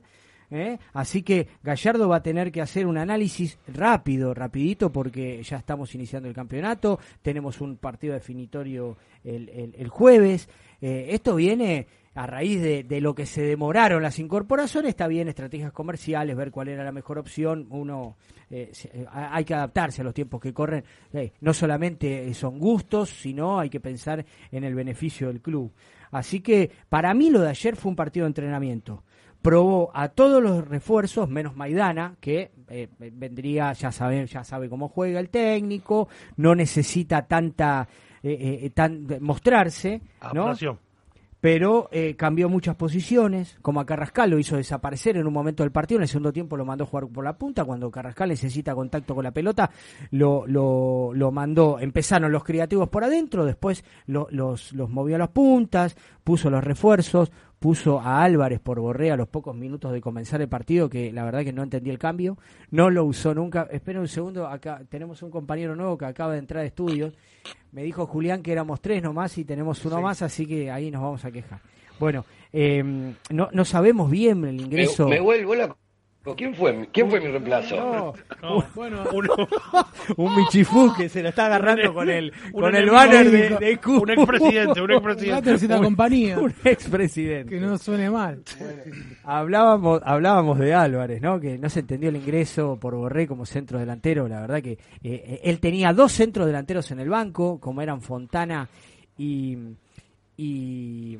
¿Eh? 0.52 0.78
Así 0.92 1.23
que 1.23 1.49
Gallardo 1.62 2.09
va 2.09 2.16
a 2.16 2.23
tener 2.23 2.52
que 2.52 2.61
hacer 2.61 2.87
un 2.87 2.99
análisis 2.99 3.59
rápido, 3.68 4.35
rapidito, 4.35 4.92
porque 4.92 5.42
ya 5.42 5.56
estamos 5.56 5.94
iniciando 5.94 6.28
el 6.28 6.35
campeonato, 6.35 6.99
tenemos 7.23 7.61
un 7.61 7.76
partido 7.76 8.14
definitorio 8.14 8.97
el, 9.25 9.88
jueves. 9.88 10.49
Eh, 10.80 11.09
esto 11.11 11.35
viene 11.35 11.87
a 12.14 12.26
raíz 12.26 12.61
de, 12.61 13.00
lo 13.00 13.14
que 13.14 13.25
se 13.25 13.42
demoraron 13.42 14.02
las 14.02 14.18
incorporaciones, 14.18 14.90
está 14.90 15.06
bien 15.06 15.28
estrategias 15.28 15.73
comerciales, 15.73 16.37
ver 16.37 16.50
cuál 16.50 16.68
era 16.68 16.85
la 16.85 16.92
mejor 16.92 17.18
opción, 17.18 17.66
uno 17.71 18.16
eh, 18.50 18.71
eh, 18.92 19.06
hay 19.11 19.44
que 19.44 19.54
adaptarse 19.54 20.02
a 20.02 20.04
los 20.04 20.12
tiempos 20.12 20.40
que 20.40 20.52
corren, 20.52 20.85
Eh, 21.14 21.32
no 21.40 21.54
solamente 21.54 22.32
son 22.35 22.59
gustos, 22.59 23.09
sino 23.09 23.59
hay 23.59 23.71
que 23.71 23.80
pensar 23.80 24.25
en 24.50 24.64
el 24.64 24.75
beneficio 24.75 25.28
del 25.28 25.40
club. 25.40 25.73
Así 26.11 26.40
que 26.40 26.71
para 26.90 27.14
mí 27.14 27.30
lo 27.30 27.40
de 27.40 27.49
ayer 27.49 27.76
fue 27.76 27.88
un 27.90 27.97
partido 27.97 28.25
de 28.25 28.28
entrenamiento. 28.28 29.04
Probó 29.42 29.90
a 29.92 30.08
todos 30.08 30.42
los 30.42 30.66
refuerzos, 30.68 31.28
menos 31.28 31.56
Maidana, 31.56 32.14
que 32.20 32.52
eh, 32.68 32.88
vendría, 32.99 33.72
ya 33.72 33.90
sabe, 33.90 34.25
ya 34.26 34.44
sabe 34.44 34.68
cómo 34.68 34.88
juega 34.88 35.18
el 35.20 35.28
técnico, 35.30 36.08
no 36.37 36.54
necesita 36.54 37.26
tanta 37.26 37.88
eh, 38.22 38.61
eh, 38.62 38.70
tan, 38.70 39.06
mostrarse, 39.20 40.00
¿no? 40.32 40.44
Adaptación. 40.44 40.78
pero 41.40 41.88
eh, 41.90 42.14
cambió 42.14 42.49
muchas 42.49 42.76
posiciones, 42.76 43.58
como 43.62 43.80
a 43.80 43.84
Carrascal 43.84 44.30
lo 44.30 44.38
hizo 44.38 44.56
desaparecer 44.56 45.16
en 45.16 45.26
un 45.26 45.32
momento 45.32 45.64
del 45.64 45.72
partido, 45.72 45.99
en 45.99 46.02
el 46.02 46.08
segundo 46.08 46.32
tiempo 46.32 46.56
lo 46.56 46.64
mandó 46.64 46.84
a 46.84 46.87
jugar 46.87 47.08
por 47.08 47.25
la 47.25 47.37
punta, 47.37 47.64
cuando 47.64 47.90
Carrascal 47.90 48.28
necesita 48.28 48.76
contacto 48.76 49.12
con 49.16 49.25
la 49.25 49.32
pelota, 49.32 49.68
lo, 50.12 50.46
lo, 50.46 51.11
lo 51.12 51.32
mandó, 51.32 51.80
empezaron 51.80 52.30
los 52.30 52.44
creativos 52.44 52.88
por 52.88 53.02
adentro, 53.02 53.44
después 53.44 53.84
lo- 54.06 54.28
los, 54.30 54.72
los 54.72 54.88
movió 54.88 55.16
a 55.16 55.18
las 55.18 55.30
puntas, 55.30 55.96
puso 56.22 56.49
los 56.49 56.62
refuerzos, 56.62 57.32
puso 57.62 58.00
a 58.00 58.25
Álvarez 58.25 58.59
por 58.59 58.81
Borré 58.81 59.12
a 59.12 59.16
los 59.16 59.28
pocos 59.28 59.54
minutos 59.54 59.92
de 59.92 60.00
comenzar 60.00 60.42
el 60.42 60.49
partido, 60.49 60.90
que 60.90 61.12
la 61.12 61.25
verdad 61.25 61.45
que 61.45 61.52
no 61.52 61.62
entendí 61.62 61.90
el 61.90 61.99
cambio, 61.99 62.37
no 62.73 62.90
lo 62.90 63.04
usó 63.04 63.35
nunca, 63.35 63.69
espera 63.71 64.00
un 64.00 64.09
segundo, 64.09 64.49
acá 64.49 64.83
tenemos 64.88 65.23
un 65.23 65.31
compañero 65.31 65.76
nuevo 65.76 65.97
que 65.97 66.04
acaba 66.04 66.33
de 66.33 66.40
entrar 66.40 66.64
a 66.64 66.66
estudios, 66.66 67.14
me 67.71 67.85
dijo 67.85 68.04
Julián 68.04 68.42
que 68.42 68.50
éramos 68.50 68.81
tres 68.81 69.00
nomás 69.00 69.38
y 69.38 69.45
tenemos 69.45 69.83
uno 69.85 70.02
más, 70.02 70.23
así 70.23 70.45
que 70.45 70.73
ahí 70.73 70.90
nos 70.90 71.02
vamos 71.02 71.25
a 71.25 71.31
quejar. 71.31 71.61
Bueno, 72.00 72.25
eh, 72.52 72.83
no, 73.31 73.49
no 73.52 73.64
sabemos 73.64 74.11
bien 74.11 74.45
el 74.45 74.61
ingreso. 74.61 75.09
me 75.09 75.21
vuelvo 75.21 75.54
loco. 75.54 75.78
¿Quién 76.37 76.55
fue, 76.55 76.88
¿Quién 76.93 77.11
fue 77.11 77.21
mi 77.21 77.26
reemplazo? 77.26 77.76
No, 77.76 78.14
No, 78.43 78.64
Bueno, 78.75 79.02
un 80.17 80.37
Michifú 80.37 80.93
que 80.97 81.09
se 81.09 81.21
lo 81.23 81.31
está 81.31 81.47
agarrando 81.47 81.93
con 81.93 82.09
el, 82.09 82.33
un 82.52 82.61
con 82.62 82.75
el 82.76 82.88
banner 82.91 83.29
de, 83.31 83.49
de 83.59 83.76
Q. 83.79 83.99
Un 84.02 84.11
expresidente, 84.11 84.81
un 84.81 84.91
expresidente. 84.93 85.76
Un- 85.76 85.83
compañía. 85.85 86.38
Un 86.38 86.55
expresidente. 86.64 87.50
Que 87.55 87.61
no 87.61 87.76
suene 87.76 88.09
mal. 88.09 88.43
Hablábamos, 89.25 90.00
hablábamos 90.05 90.59
de 90.61 90.73
Álvarez, 90.75 91.21
¿no? 91.21 91.41
Que 91.41 91.59
no 91.59 91.69
se 91.69 91.81
entendió 91.81 92.09
el 92.09 92.17
ingreso 92.17 92.79
por 92.81 92.95
Borré 92.95 93.26
como 93.26 93.45
centro 93.45 93.79
delantero. 93.81 94.29
La 94.29 94.41
verdad 94.41 94.62
que 94.62 94.79
eh, 95.02 95.41
él 95.43 95.59
tenía 95.59 95.93
dos 95.93 96.12
centros 96.12 96.47
delanteros 96.47 96.88
en 96.93 97.00
el 97.00 97.09
banco, 97.09 97.59
como 97.59 97.83
eran 97.83 98.00
Fontana 98.00 98.69
y. 99.19 99.59
y 100.37 101.19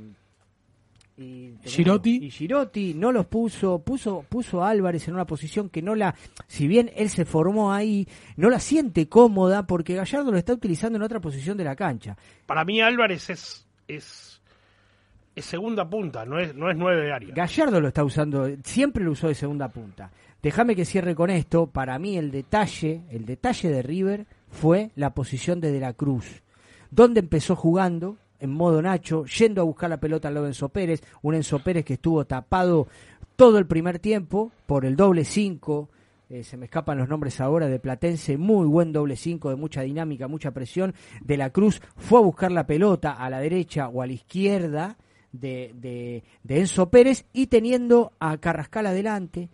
y 1.23 1.69
Girotti. 1.69 2.25
y 2.25 2.31
Girotti 2.31 2.95
no 2.95 3.13
los 3.13 3.27
puso, 3.27 3.79
puso, 3.81 4.25
puso 4.29 4.63
a 4.63 4.71
Álvarez 4.71 5.09
en 5.09 5.15
una 5.15 5.25
posición 5.25 5.69
que 5.69 5.83
no 5.83 5.95
la, 5.95 6.15
si 6.47 6.67
bien 6.67 6.91
él 6.97 7.09
se 7.09 7.25
formó 7.25 7.73
ahí, 7.73 8.07
no 8.37 8.51
la 8.51 8.59
siente 8.59 9.09
cómoda 9.09 9.67
porque 9.67 9.95
Gallardo 9.95 10.31
lo 10.31 10.39
está 10.39 10.53
utilizando 10.53 10.97
en 10.97 11.03
otra 11.03 11.21
posición 11.21 11.57
de 11.57 11.65
la 11.65 11.77
cancha. 11.77 12.17
Para 12.47 12.65
mí 12.65 12.81
Álvarez 12.81 13.31
es, 13.31 13.67
es, 13.89 14.41
es 15.35 15.45
segunda 15.45 15.89
punta, 15.89 16.25
no 16.25 16.39
es, 16.39 16.55
no 16.55 16.71
es 16.71 16.77
nueve 16.77 17.03
de 17.03 17.13
área. 17.13 17.35
Gallardo 17.35 17.81
lo 17.81 17.89
está 17.89 18.05
usando, 18.05 18.49
siempre 18.65 19.05
lo 19.05 19.13
usó 19.13 19.29
de 19.29 19.35
segunda 19.35 19.69
punta. 19.69 20.11
Déjame 20.43 20.75
que 20.75 20.85
cierre 20.85 21.15
con 21.15 21.31
esto. 21.31 21.69
Para 21.69 21.99
mí 21.99 22.19
el 22.19 22.33
detalle, 22.33 23.03
el 23.11 23.25
detalle 23.25 23.71
de 23.71 23.83
River 23.83 24.27
fue 24.51 24.91
la 24.97 25.15
posición 25.15 25.61
de 25.61 25.71
De 25.71 25.79
la 25.79 25.93
Cruz, 25.93 26.43
donde 26.91 27.21
empezó 27.21 27.55
jugando 27.55 28.17
en 28.43 28.51
modo 28.51 28.83
Nacho, 28.83 29.25
yendo 29.25 29.63
a 29.63 29.65
buscar 29.65 29.89
la 29.89 30.01
pelota 30.01 30.29
al 30.29 30.35
lado 30.35 30.45
de 30.47 30.51
Enzo 30.51 30.69
Pérez, 30.69 31.03
un 31.23 31.35
Enzo 31.35 31.61
Pérez 31.61 31.85
que 31.85 31.95
estuvo 31.95 32.25
tapado 32.27 32.89
todo 33.37 33.59
el 33.59 33.67
primer 33.67 33.99
tiempo 33.99 34.53
por 34.67 34.85
el 34.85 34.97
doble 34.97 35.25
5, 35.25 35.89
eh, 36.29 36.45
se 36.45 36.57
me 36.57 36.65
escapan 36.67 36.99
los 36.99 37.09
nombres 37.09 37.41
ahora, 37.41 37.69
de 37.69 37.79
Platense, 37.79 38.37
muy 38.39 38.67
buen 38.67 38.93
doble 38.93 39.17
5, 39.17 39.51
de 39.51 39.57
mucha 39.57 39.83
dinámica, 39.83 40.29
mucha 40.29 40.51
presión. 40.51 40.95
De 41.23 41.37
la 41.37 41.51
Cruz 41.51 41.81
fue 41.97 42.19
a 42.19 42.23
buscar 42.23 42.51
la 42.53 42.67
pelota 42.67 43.13
a 43.13 43.31
la 43.31 43.39
derecha 43.41 43.89
o 43.89 44.03
a 44.03 44.07
la 44.07 44.13
izquierda 44.15 44.97
de, 45.33 45.73
de, 46.43 46.59
Enzo 46.59 46.91
Pérez 46.91 47.27
y 47.33 47.47
teniendo 47.47 48.13
a 48.19 48.39
Carrascal 48.39 48.87
adelante, 48.87 49.49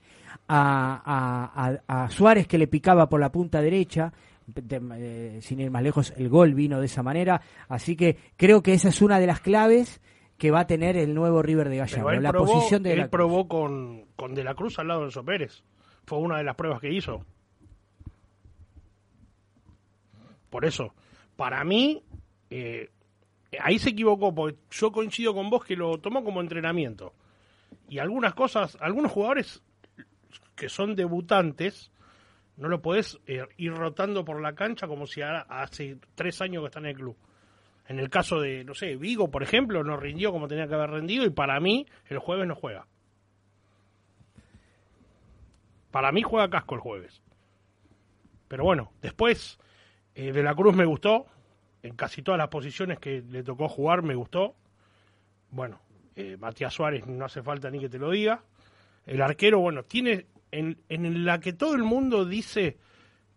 a- 0.48 1.80
a 1.86 2.10
Suárez 2.10 2.46
que 2.46 2.58
le 2.58 2.66
picaba 2.68 3.08
por 3.08 3.20
la 3.20 3.30
punta 3.30 3.60
derecha, 3.60 4.12
de- 4.54 5.36
eh, 5.36 5.42
sin 5.42 5.60
ir 5.60 5.70
más 5.70 5.82
lejos, 5.82 6.12
el 6.16 6.28
gol 6.28 6.54
vino 6.54 6.80
de 6.80 6.86
esa 6.86 7.02
manera, 7.02 7.40
así 7.68 7.96
que 7.96 8.16
creo 8.36 8.62
que 8.62 8.72
esa 8.74 8.88
es 8.88 9.00
una 9.02 9.18
de 9.20 9.26
las 9.26 9.40
claves 9.40 10.00
que 10.38 10.50
va 10.50 10.60
a 10.60 10.66
tener 10.66 10.96
el 10.96 11.14
nuevo 11.14 11.42
River 11.42 11.68
de 11.68 11.78
Gallardo, 11.78 12.10
él 12.10 12.22
la 12.22 12.30
probó, 12.30 12.52
posición 12.54 12.82
de 12.82 12.92
él 12.92 12.98
la 12.98 13.08
probó 13.08 13.48
con, 13.48 14.04
con 14.16 14.34
De 14.34 14.44
la 14.44 14.54
Cruz 14.54 14.78
al 14.78 14.88
lado 14.88 15.00
de 15.00 15.06
Enzo 15.06 15.24
Pérez. 15.24 15.62
Fue 16.06 16.18
una 16.18 16.38
de 16.38 16.44
las 16.44 16.54
pruebas 16.54 16.80
que 16.80 16.92
hizo. 16.92 17.24
Por 20.50 20.64
eso, 20.64 20.94
para 21.36 21.62
mí, 21.64 22.02
eh, 22.50 22.88
ahí 23.60 23.78
se 23.78 23.90
equivocó, 23.90 24.34
porque 24.34 24.58
yo 24.70 24.90
coincido 24.92 25.34
con 25.34 25.50
vos 25.50 25.64
que 25.64 25.76
lo 25.76 25.98
tomó 25.98 26.24
como 26.24 26.40
entrenamiento. 26.40 27.12
Y 27.88 27.98
algunas 27.98 28.34
cosas, 28.34 28.76
algunos 28.80 29.12
jugadores 29.12 29.62
que 30.54 30.68
son 30.68 30.94
debutantes, 30.96 31.90
No 32.58 32.68
lo 32.68 32.82
podés 32.82 33.18
eh, 33.26 33.46
ir 33.56 33.72
rotando 33.72 34.24
por 34.24 34.42
la 34.42 34.52
cancha 34.54 34.86
como 34.86 35.06
si 35.06 35.22
hace 35.22 35.96
tres 36.14 36.40
años 36.42 36.62
que 36.62 36.66
está 36.66 36.80
en 36.80 36.86
el 36.86 36.96
club. 36.96 37.16
En 37.86 37.98
el 37.98 38.10
caso 38.10 38.40
de, 38.40 38.64
no 38.64 38.74
sé, 38.74 38.96
Vigo, 38.96 39.30
por 39.30 39.42
ejemplo, 39.42 39.82
no 39.82 39.96
rindió 39.96 40.32
como 40.32 40.48
tenía 40.48 40.66
que 40.66 40.74
haber 40.74 40.90
rendido 40.90 41.24
y 41.24 41.30
para 41.30 41.58
mí 41.60 41.86
el 42.06 42.18
jueves 42.18 42.46
no 42.46 42.54
juega. 42.54 42.86
Para 45.90 46.12
mí 46.12 46.22
juega 46.22 46.50
casco 46.50 46.74
el 46.74 46.80
jueves. 46.80 47.22
Pero 48.48 48.64
bueno, 48.64 48.92
después 49.00 49.58
eh, 50.14 50.32
de 50.32 50.42
la 50.42 50.54
Cruz 50.54 50.74
me 50.74 50.84
gustó. 50.84 51.26
En 51.82 51.94
casi 51.94 52.22
todas 52.22 52.38
las 52.38 52.48
posiciones 52.48 52.98
que 52.98 53.22
le 53.22 53.44
tocó 53.44 53.68
jugar 53.68 54.02
me 54.02 54.16
gustó. 54.16 54.56
Bueno, 55.50 55.80
eh, 56.16 56.36
Matías 56.36 56.74
Suárez 56.74 57.06
no 57.06 57.24
hace 57.24 57.42
falta 57.42 57.70
ni 57.70 57.78
que 57.78 57.88
te 57.88 57.98
lo 57.98 58.10
diga. 58.10 58.42
El 59.06 59.22
arquero, 59.22 59.60
bueno, 59.60 59.84
tiene 59.84 60.26
en, 60.50 60.78
en 60.88 61.24
la 61.24 61.40
que 61.40 61.52
todo 61.52 61.74
el 61.74 61.82
mundo 61.82 62.24
dice 62.24 62.78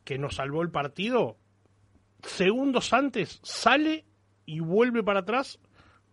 que 0.04 0.18
nos 0.18 0.36
salvó 0.36 0.62
el 0.62 0.72
partido, 0.72 1.38
segundos 2.24 2.94
antes 2.94 3.40
sale 3.44 4.06
y 4.46 4.60
vuelve 4.60 5.04
para 5.04 5.20
atrás 5.22 5.60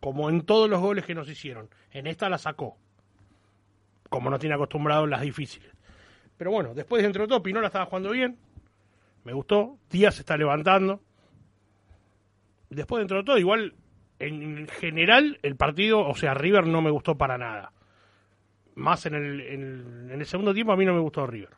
como 0.01 0.29
en 0.31 0.43
todos 0.43 0.69
los 0.69 0.81
goles 0.81 1.05
que 1.05 1.15
nos 1.15 1.29
hicieron. 1.29 1.69
En 1.91 2.07
esta 2.07 2.29
la 2.29 2.39
sacó, 2.39 2.77
como 4.09 4.31
no 4.31 4.39
tiene 4.39 4.55
acostumbrado 4.55 5.05
en 5.05 5.11
las 5.11 5.23
difíciles. 5.23 5.73
Pero 6.37 6.53
bueno, 6.53 6.75
después 6.75 7.03
dentro 7.03 7.23
de 7.23 7.29
todo, 7.29 7.43
Pinola 7.43 7.67
estaba 7.67 7.87
jugando 7.87 8.11
bien, 8.11 8.39
me 9.25 9.33
gustó, 9.33 9.79
Díaz 9.91 10.15
se 10.15 10.21
está 10.23 10.37
levantando. 10.37 11.03
Después 12.71 13.01
dentro 13.01 13.19
de 13.19 13.25
todo, 13.25 13.39
igual, 13.39 13.75
en 14.19 14.69
general, 14.69 15.39
el 15.43 15.57
partido, 15.57 16.07
o 16.07 16.15
sea, 16.15 16.35
River 16.35 16.67
no 16.67 16.81
me 16.81 16.91
gustó 16.91 17.17
para 17.17 17.39
nada. 17.39 17.73
Más 18.79 19.07
en 19.07 19.15
el, 19.15 19.41
en, 19.41 20.11
el 20.13 20.27
segundo 20.27 20.55
tiempo 20.55 20.73
a 20.73 20.77
mí 20.77 20.85
no 20.85 20.95
me 20.95 21.01
gustó 21.01 21.27
River. 21.27 21.51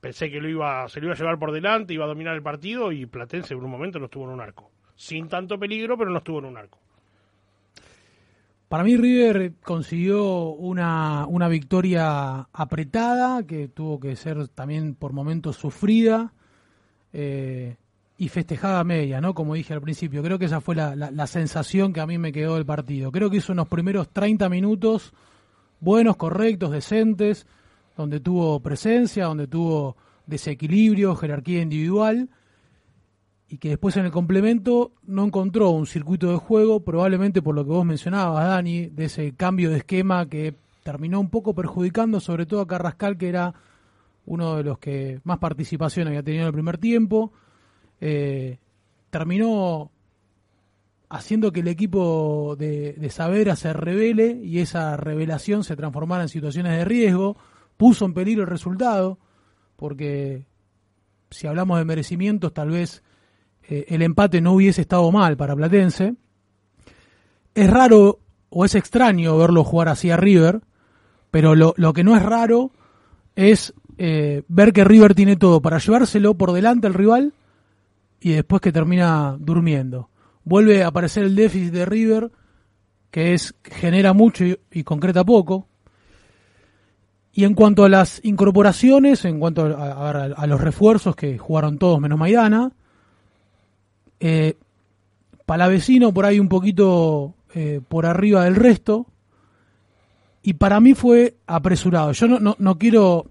Pensé 0.00 0.28
que 0.30 0.40
lo 0.40 0.48
iba, 0.48 0.88
se 0.88 1.00
lo 1.00 1.06
iba 1.06 1.14
a 1.14 1.16
llevar 1.16 1.38
por 1.38 1.52
delante, 1.52 1.94
iba 1.94 2.04
a 2.04 2.08
dominar 2.08 2.34
el 2.34 2.42
partido 2.42 2.90
y 2.90 3.06
Platense 3.06 3.54
en 3.54 3.60
un 3.60 3.70
momento 3.70 3.98
no 3.98 4.06
estuvo 4.06 4.24
en 4.24 4.30
un 4.30 4.40
arco. 4.40 4.70
Sin 4.96 5.28
tanto 5.28 5.58
peligro, 5.58 5.96
pero 5.96 6.10
no 6.10 6.18
estuvo 6.18 6.40
en 6.40 6.46
un 6.46 6.56
arco. 6.56 6.78
Para 8.68 8.82
mí 8.82 8.96
River 8.96 9.54
consiguió 9.62 10.50
una, 10.50 11.26
una 11.26 11.48
victoria 11.48 12.48
apretada, 12.52 13.44
que 13.44 13.68
tuvo 13.68 14.00
que 14.00 14.16
ser 14.16 14.48
también 14.48 14.94
por 14.94 15.12
momentos 15.12 15.56
sufrida 15.56 16.32
eh, 17.12 17.76
y 18.18 18.28
festejada 18.28 18.82
media, 18.82 19.20
¿no? 19.20 19.32
Como 19.32 19.54
dije 19.54 19.72
al 19.74 19.80
principio. 19.80 20.22
Creo 20.24 20.38
que 20.38 20.46
esa 20.46 20.60
fue 20.60 20.74
la, 20.74 20.96
la, 20.96 21.26
sensación 21.28 21.92
que 21.92 22.00
a 22.00 22.06
mí 22.06 22.18
me 22.18 22.32
quedó 22.32 22.56
del 22.56 22.66
partido. 22.66 23.12
Creo 23.12 23.30
que 23.30 23.38
hizo 23.38 23.52
unos 23.52 23.68
primeros 23.68 24.10
30 24.10 24.48
minutos 24.48 25.14
buenos, 25.80 26.16
correctos, 26.16 26.70
decentes, 26.70 27.46
donde 27.96 28.20
tuvo 28.20 28.60
presencia, 28.60 29.26
donde 29.26 29.46
tuvo 29.46 29.96
desequilibrio, 30.26 31.16
jerarquía 31.16 31.62
individual 31.62 32.28
y 33.48 33.58
que 33.58 33.70
después 33.70 33.96
en 33.96 34.04
el 34.04 34.12
complemento 34.12 34.92
no 35.06 35.24
encontró 35.24 35.70
un 35.70 35.86
circuito 35.86 36.30
de 36.30 36.36
juego, 36.36 36.80
probablemente 36.80 37.40
por 37.40 37.54
lo 37.54 37.64
que 37.64 37.70
vos 37.70 37.84
mencionabas, 37.84 38.46
Dani, 38.46 38.86
de 38.86 39.06
ese 39.06 39.32
cambio 39.32 39.70
de 39.70 39.78
esquema 39.78 40.28
que 40.28 40.54
terminó 40.82 41.18
un 41.18 41.30
poco 41.30 41.54
perjudicando 41.54 42.20
sobre 42.20 42.44
todo 42.44 42.60
a 42.60 42.66
Carrascal, 42.66 43.16
que 43.16 43.28
era 43.28 43.54
uno 44.26 44.56
de 44.56 44.64
los 44.64 44.78
que 44.78 45.20
más 45.24 45.38
participación 45.38 46.08
había 46.08 46.22
tenido 46.22 46.42
en 46.42 46.48
el 46.48 46.52
primer 46.52 46.76
tiempo. 46.76 47.32
Eh, 48.00 48.58
terminó 49.08 49.90
haciendo 51.08 51.52
que 51.52 51.60
el 51.60 51.68
equipo 51.68 52.56
de, 52.58 52.92
de 52.94 53.10
Saavedra 53.10 53.56
se 53.56 53.72
revele 53.72 54.40
y 54.42 54.58
esa 54.58 54.96
revelación 54.96 55.64
se 55.64 55.76
transformara 55.76 56.22
en 56.22 56.28
situaciones 56.28 56.72
de 56.76 56.84
riesgo, 56.84 57.36
puso 57.76 58.04
en 58.04 58.14
peligro 58.14 58.42
el 58.42 58.48
resultado, 58.48 59.18
porque 59.76 60.46
si 61.30 61.46
hablamos 61.46 61.78
de 61.78 61.84
merecimientos, 61.84 62.52
tal 62.52 62.70
vez 62.70 63.02
eh, 63.68 63.86
el 63.88 64.02
empate 64.02 64.40
no 64.40 64.52
hubiese 64.52 64.80
estado 64.80 65.10
mal 65.12 65.36
para 65.36 65.54
Platense. 65.54 66.14
Es 67.54 67.70
raro 67.70 68.20
o 68.50 68.64
es 68.64 68.74
extraño 68.74 69.36
verlo 69.36 69.64
jugar 69.64 69.88
así 69.88 70.10
a 70.10 70.16
River, 70.16 70.62
pero 71.30 71.54
lo, 71.54 71.92
que 71.92 72.04
no 72.04 72.16
es 72.16 72.22
raro 72.22 72.72
es 73.36 73.74
eh, 73.98 74.42
ver 74.48 74.72
que 74.72 74.84
River 74.84 75.14
tiene 75.14 75.36
todo 75.36 75.60
para 75.60 75.78
llevárselo 75.78 76.34
por 76.34 76.52
delante 76.52 76.86
al 76.86 76.94
rival 76.94 77.34
y 78.20 78.30
después 78.30 78.62
que 78.62 78.72
termina 78.72 79.36
durmiendo. 79.38 80.08
Vuelve 80.48 80.82
a 80.82 80.86
aparecer 80.86 81.24
el 81.24 81.36
déficit 81.36 81.72
de 81.72 81.84
River, 81.84 82.30
que 83.10 83.34
es 83.34 83.54
genera 83.64 84.14
mucho 84.14 84.44
y, 84.70 84.82
concreta 84.82 85.22
poco. 85.22 85.68
Y 87.34 87.44
en 87.44 87.52
cuanto 87.52 87.84
a 87.84 87.90
las 87.90 88.24
incorporaciones, 88.24 89.26
en 89.26 89.40
cuanto 89.40 89.66
a, 89.66 90.46
los 90.46 90.60
refuerzos 90.60 91.14
que 91.14 91.36
jugaron 91.36 91.76
todos 91.76 92.00
menos 92.00 92.18
Maidana, 92.18 92.72
eh, 94.20 94.56
Palavecino 95.44 96.14
por 96.14 96.24
ahí 96.24 96.40
un 96.40 96.48
poquito 96.48 97.34
eh, 97.54 97.82
por 97.86 98.06
arriba 98.06 98.44
del 98.44 98.56
resto. 98.56 99.06
Y 100.42 100.54
para 100.54 100.80
mí 100.80 100.94
fue 100.94 101.36
apresurado. 101.46 102.12
Yo 102.12 102.26
no, 102.26 102.56
no, 102.58 102.78
quiero 102.78 103.26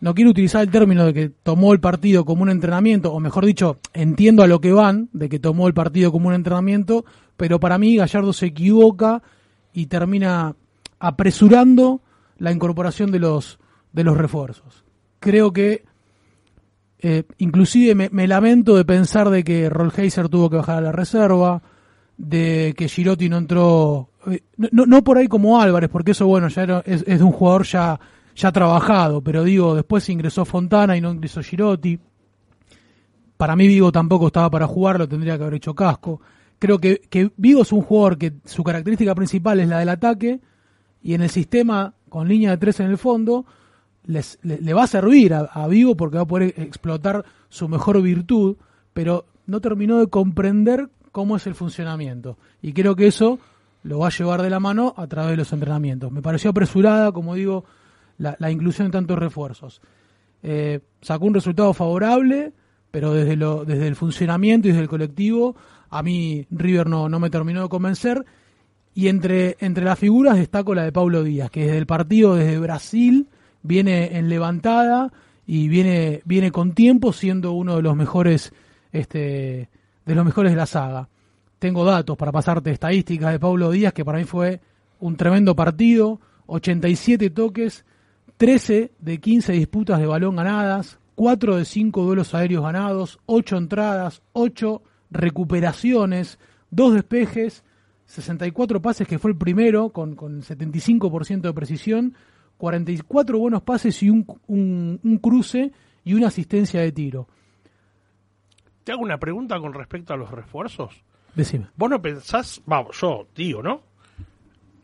no 0.00 0.14
quiero 0.14 0.30
utilizar 0.30 0.62
el 0.62 0.70
término 0.70 1.06
de 1.06 1.14
que 1.14 1.28
tomó 1.28 1.72
el 1.72 1.80
partido 1.80 2.24
como 2.24 2.42
un 2.42 2.50
entrenamiento, 2.50 3.12
o 3.12 3.20
mejor 3.20 3.44
dicho, 3.44 3.78
entiendo 3.92 4.42
a 4.42 4.46
lo 4.46 4.60
que 4.60 4.72
van, 4.72 5.08
de 5.12 5.28
que 5.28 5.38
tomó 5.38 5.66
el 5.66 5.74
partido 5.74 6.12
como 6.12 6.28
un 6.28 6.34
entrenamiento, 6.34 7.04
pero 7.36 7.58
para 7.58 7.78
mí 7.78 7.96
Gallardo 7.96 8.32
se 8.32 8.46
equivoca 8.46 9.22
y 9.72 9.86
termina 9.86 10.54
apresurando 10.98 12.00
la 12.38 12.52
incorporación 12.52 13.10
de 13.10 13.18
los, 13.18 13.58
de 13.92 14.04
los 14.04 14.16
refuerzos. 14.16 14.84
Creo 15.20 15.52
que 15.52 15.84
eh, 17.00 17.24
inclusive 17.38 18.10
me, 18.10 18.26
lamento 18.26 18.76
de 18.76 18.84
pensar 18.84 19.30
de 19.30 19.44
que 19.44 19.70
Rollheiser 19.70 20.28
tuvo 20.28 20.50
que 20.50 20.56
bajar 20.56 20.78
a 20.78 20.80
la 20.80 20.92
reserva, 20.92 21.62
de 22.16 22.74
que 22.76 22.88
Girotti 22.88 23.28
no 23.28 23.38
entró, 23.38 24.10
eh, 24.26 24.42
no, 24.56 24.84
no, 24.84 25.04
por 25.04 25.18
ahí 25.18 25.28
como 25.28 25.60
Álvarez, 25.60 25.90
porque 25.90 26.10
eso 26.10 26.26
bueno, 26.26 26.48
ya 26.48 26.82
es, 26.84 27.04
de 27.04 27.22
un 27.22 27.30
jugador 27.30 27.64
ya, 27.64 28.00
ya 28.38 28.52
trabajado, 28.52 29.20
pero 29.20 29.42
digo, 29.42 29.74
después 29.74 30.08
ingresó 30.08 30.44
Fontana 30.44 30.96
y 30.96 31.00
no 31.00 31.10
ingresó 31.10 31.42
Girotti. 31.42 31.98
Para 33.36 33.56
mí 33.56 33.66
Vigo 33.66 33.90
tampoco 33.90 34.28
estaba 34.28 34.48
para 34.48 34.66
jugar, 34.66 34.98
lo 34.98 35.08
tendría 35.08 35.36
que 35.36 35.42
haber 35.42 35.54
hecho 35.54 35.74
casco. 35.74 36.20
Creo 36.58 36.78
que, 36.78 37.00
que 37.10 37.30
Vigo 37.36 37.62
es 37.62 37.72
un 37.72 37.82
jugador 37.82 38.16
que 38.16 38.34
su 38.44 38.62
característica 38.62 39.14
principal 39.14 39.60
es 39.60 39.68
la 39.68 39.80
del 39.80 39.88
ataque 39.88 40.40
y 41.02 41.14
en 41.14 41.22
el 41.22 41.30
sistema 41.30 41.94
con 42.08 42.28
línea 42.28 42.50
de 42.50 42.58
tres 42.58 42.80
en 42.80 42.86
el 42.86 42.98
fondo 42.98 43.44
le, 44.04 44.72
va 44.72 44.84
a 44.84 44.86
servir 44.86 45.34
a, 45.34 45.66
Vigo 45.66 45.96
porque 45.96 46.16
va 46.16 46.22
a 46.22 46.26
poder 46.26 46.54
explotar 46.56 47.24
su 47.48 47.68
mejor 47.68 48.00
virtud, 48.00 48.56
pero 48.94 49.26
no 49.46 49.60
terminó 49.60 49.98
de 49.98 50.06
comprender 50.06 50.88
cómo 51.10 51.36
es 51.36 51.46
el 51.46 51.54
funcionamiento. 51.54 52.38
Y 52.62 52.72
creo 52.72 52.94
que 52.94 53.08
eso 53.08 53.38
lo 53.82 53.98
va 53.98 54.08
a 54.08 54.10
llevar 54.10 54.42
de 54.42 54.50
la 54.50 54.60
mano 54.60 54.94
a 54.96 55.06
través 55.08 55.32
de 55.32 55.36
los 55.38 55.52
entrenamientos. 55.52 56.10
Me 56.12 56.22
pareció 56.22 56.50
apresurada, 56.50 57.12
como 57.12 57.34
digo, 57.34 57.64
la, 58.18 58.50
inclusión 58.50 58.88
de 58.88 58.92
tantos 58.92 59.18
refuerzos. 59.18 59.80
Eh, 60.42 60.80
sacó 61.00 61.26
un 61.26 61.34
resultado 61.34 61.72
favorable, 61.72 62.52
pero 62.90 63.12
desde, 63.12 63.36
lo, 63.36 63.64
desde 63.64 63.86
el 63.86 63.96
funcionamiento 63.96 64.68
y 64.68 64.72
desde 64.72 64.82
el 64.82 64.88
colectivo, 64.88 65.56
a 65.90 66.02
mí 66.02 66.46
River 66.50 66.88
no, 66.88 67.08
no 67.08 67.20
me 67.20 67.30
terminó 67.30 67.62
de 67.62 67.68
convencer. 67.68 68.24
Y 68.94 69.08
entre, 69.08 69.56
entre 69.60 69.84
las 69.84 69.98
figuras 69.98 70.36
destaco 70.36 70.74
la 70.74 70.84
de 70.84 70.92
Pablo 70.92 71.22
Díaz, 71.22 71.50
que 71.50 71.66
desde 71.66 71.78
el 71.78 71.86
partido 71.86 72.34
desde 72.34 72.58
Brasil 72.58 73.28
viene 73.62 74.18
en 74.18 74.28
levantada 74.28 75.12
y 75.46 75.68
viene, 75.68 76.20
viene 76.24 76.50
con 76.50 76.72
tiempo 76.72 77.12
siendo 77.12 77.52
uno 77.52 77.76
de 77.76 77.82
los 77.82 77.96
mejores 77.96 78.52
este, 78.92 79.68
de 80.04 80.14
los 80.14 80.24
mejores 80.24 80.52
de 80.52 80.56
la 80.56 80.66
saga. 80.66 81.08
Tengo 81.58 81.84
datos 81.84 82.16
para 82.16 82.32
pasarte 82.32 82.70
estadísticas 82.70 83.32
de 83.32 83.38
Pablo 83.38 83.70
Díaz, 83.70 83.92
que 83.92 84.04
para 84.04 84.18
mí 84.18 84.24
fue 84.24 84.60
un 85.00 85.16
tremendo 85.16 85.54
partido, 85.54 86.20
87 86.46 87.30
toques, 87.30 87.84
13 88.38 88.92
de 88.98 89.18
15 89.18 89.52
disputas 89.52 89.98
de 89.98 90.06
balón 90.06 90.36
ganadas, 90.36 90.98
4 91.16 91.56
de 91.56 91.64
5 91.64 92.02
duelos 92.04 92.34
aéreos 92.34 92.62
ganados, 92.62 93.18
8 93.26 93.56
entradas, 93.56 94.22
8 94.32 94.82
recuperaciones, 95.10 96.38
2 96.70 96.94
despejes, 96.94 97.64
64 98.06 98.80
pases 98.80 99.06
que 99.06 99.18
fue 99.18 99.32
el 99.32 99.36
primero 99.36 99.90
con, 99.90 100.14
con 100.14 100.40
75% 100.42 101.40
de 101.42 101.52
precisión 101.52 102.14
44 102.58 103.38
buenos 103.38 103.62
pases 103.62 104.02
y 104.02 104.10
un, 104.10 104.26
un, 104.46 105.18
cruce 105.18 105.72
y 106.04 106.14
una 106.14 106.28
asistencia 106.28 106.80
de 106.80 106.92
tiro. 106.92 107.28
Te 108.84 108.92
hago 108.92 109.02
una 109.02 109.18
pregunta 109.18 109.58
con 109.60 109.72
respecto 109.72 110.12
a 110.12 110.16
los 110.16 110.30
refuerzos. 110.30 111.02
Decime. 111.34 111.68
¿Vos 111.76 111.88
no 111.88 112.02
pensás, 112.02 112.60
vamos, 112.66 113.00
yo 113.00 113.28
digo, 113.34 113.62
¿no? 113.62 113.82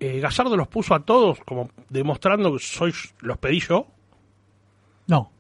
Eh, 0.01 0.21
Gallardo 0.21 0.57
los 0.57 0.69
puso 0.69 0.95
a 0.95 1.05
todos 1.05 1.39
como 1.45 1.71
demostrando 1.89 2.53
que 2.53 2.59
sois, 2.59 3.15
los 3.21 3.39
pedí 3.39 3.61
yo. 3.61 3.87
No. 5.07 5.31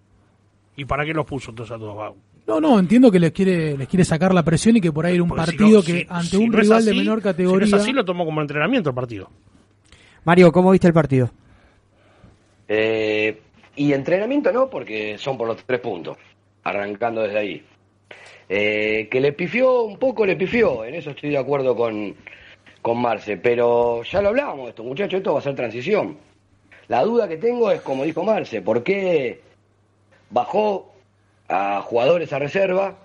¿Y 0.76 0.84
para 0.84 1.04
qué 1.04 1.12
los 1.12 1.26
puso 1.26 1.50
entonces 1.50 1.74
a 1.74 1.78
todos? 1.78 2.14
No, 2.46 2.60
no, 2.60 2.78
entiendo 2.78 3.10
que 3.10 3.18
les 3.18 3.32
quiere, 3.32 3.76
les 3.76 3.88
quiere 3.88 4.04
sacar 4.04 4.34
la 4.34 4.42
presión 4.42 4.76
y 4.76 4.80
que 4.80 4.92
por 4.92 5.06
ahí 5.06 5.14
era 5.14 5.22
un 5.22 5.30
partido 5.30 5.82
que 5.82 6.06
ante 6.08 6.36
un 6.36 6.52
rival 6.52 6.84
de 6.84 6.94
menor 6.94 7.22
categoría. 7.22 7.66
Si 7.66 7.74
así, 7.74 7.92
lo 7.92 8.04
tomó 8.04 8.24
como 8.24 8.40
entrenamiento 8.40 8.90
el 8.90 8.94
partido. 8.94 9.30
Mario, 10.24 10.52
¿cómo 10.52 10.70
viste 10.70 10.86
el 10.86 10.92
partido? 10.92 11.30
Eh, 12.68 13.40
y 13.76 13.92
entrenamiento 13.92 14.52
no, 14.52 14.68
porque 14.68 15.16
son 15.18 15.38
por 15.38 15.48
los 15.48 15.64
tres 15.64 15.80
puntos. 15.80 16.16
arrancando 16.62 17.22
desde 17.22 17.38
ahí. 17.38 17.62
Eh, 18.48 19.08
que 19.10 19.20
le 19.20 19.32
pifió 19.32 19.82
un 19.82 19.98
poco, 19.98 20.26
le 20.26 20.36
pifió, 20.36 20.84
en 20.84 20.94
eso 20.94 21.10
estoy 21.10 21.30
de 21.30 21.38
acuerdo 21.38 21.74
con, 21.74 22.14
con 22.84 22.98
Marce, 22.98 23.38
pero 23.38 24.02
ya 24.02 24.20
lo 24.20 24.28
hablábamos 24.28 24.68
esto, 24.68 24.84
muchachos, 24.84 25.16
esto 25.16 25.32
va 25.32 25.38
a 25.38 25.42
ser 25.42 25.54
transición. 25.54 26.18
La 26.88 27.02
duda 27.02 27.26
que 27.26 27.38
tengo 27.38 27.70
es, 27.70 27.80
como 27.80 28.04
dijo 28.04 28.22
Marce, 28.22 28.60
¿por 28.60 28.82
qué 28.82 29.40
bajó 30.28 30.92
a 31.48 31.80
jugadores 31.80 32.30
a 32.34 32.38
reserva 32.38 32.98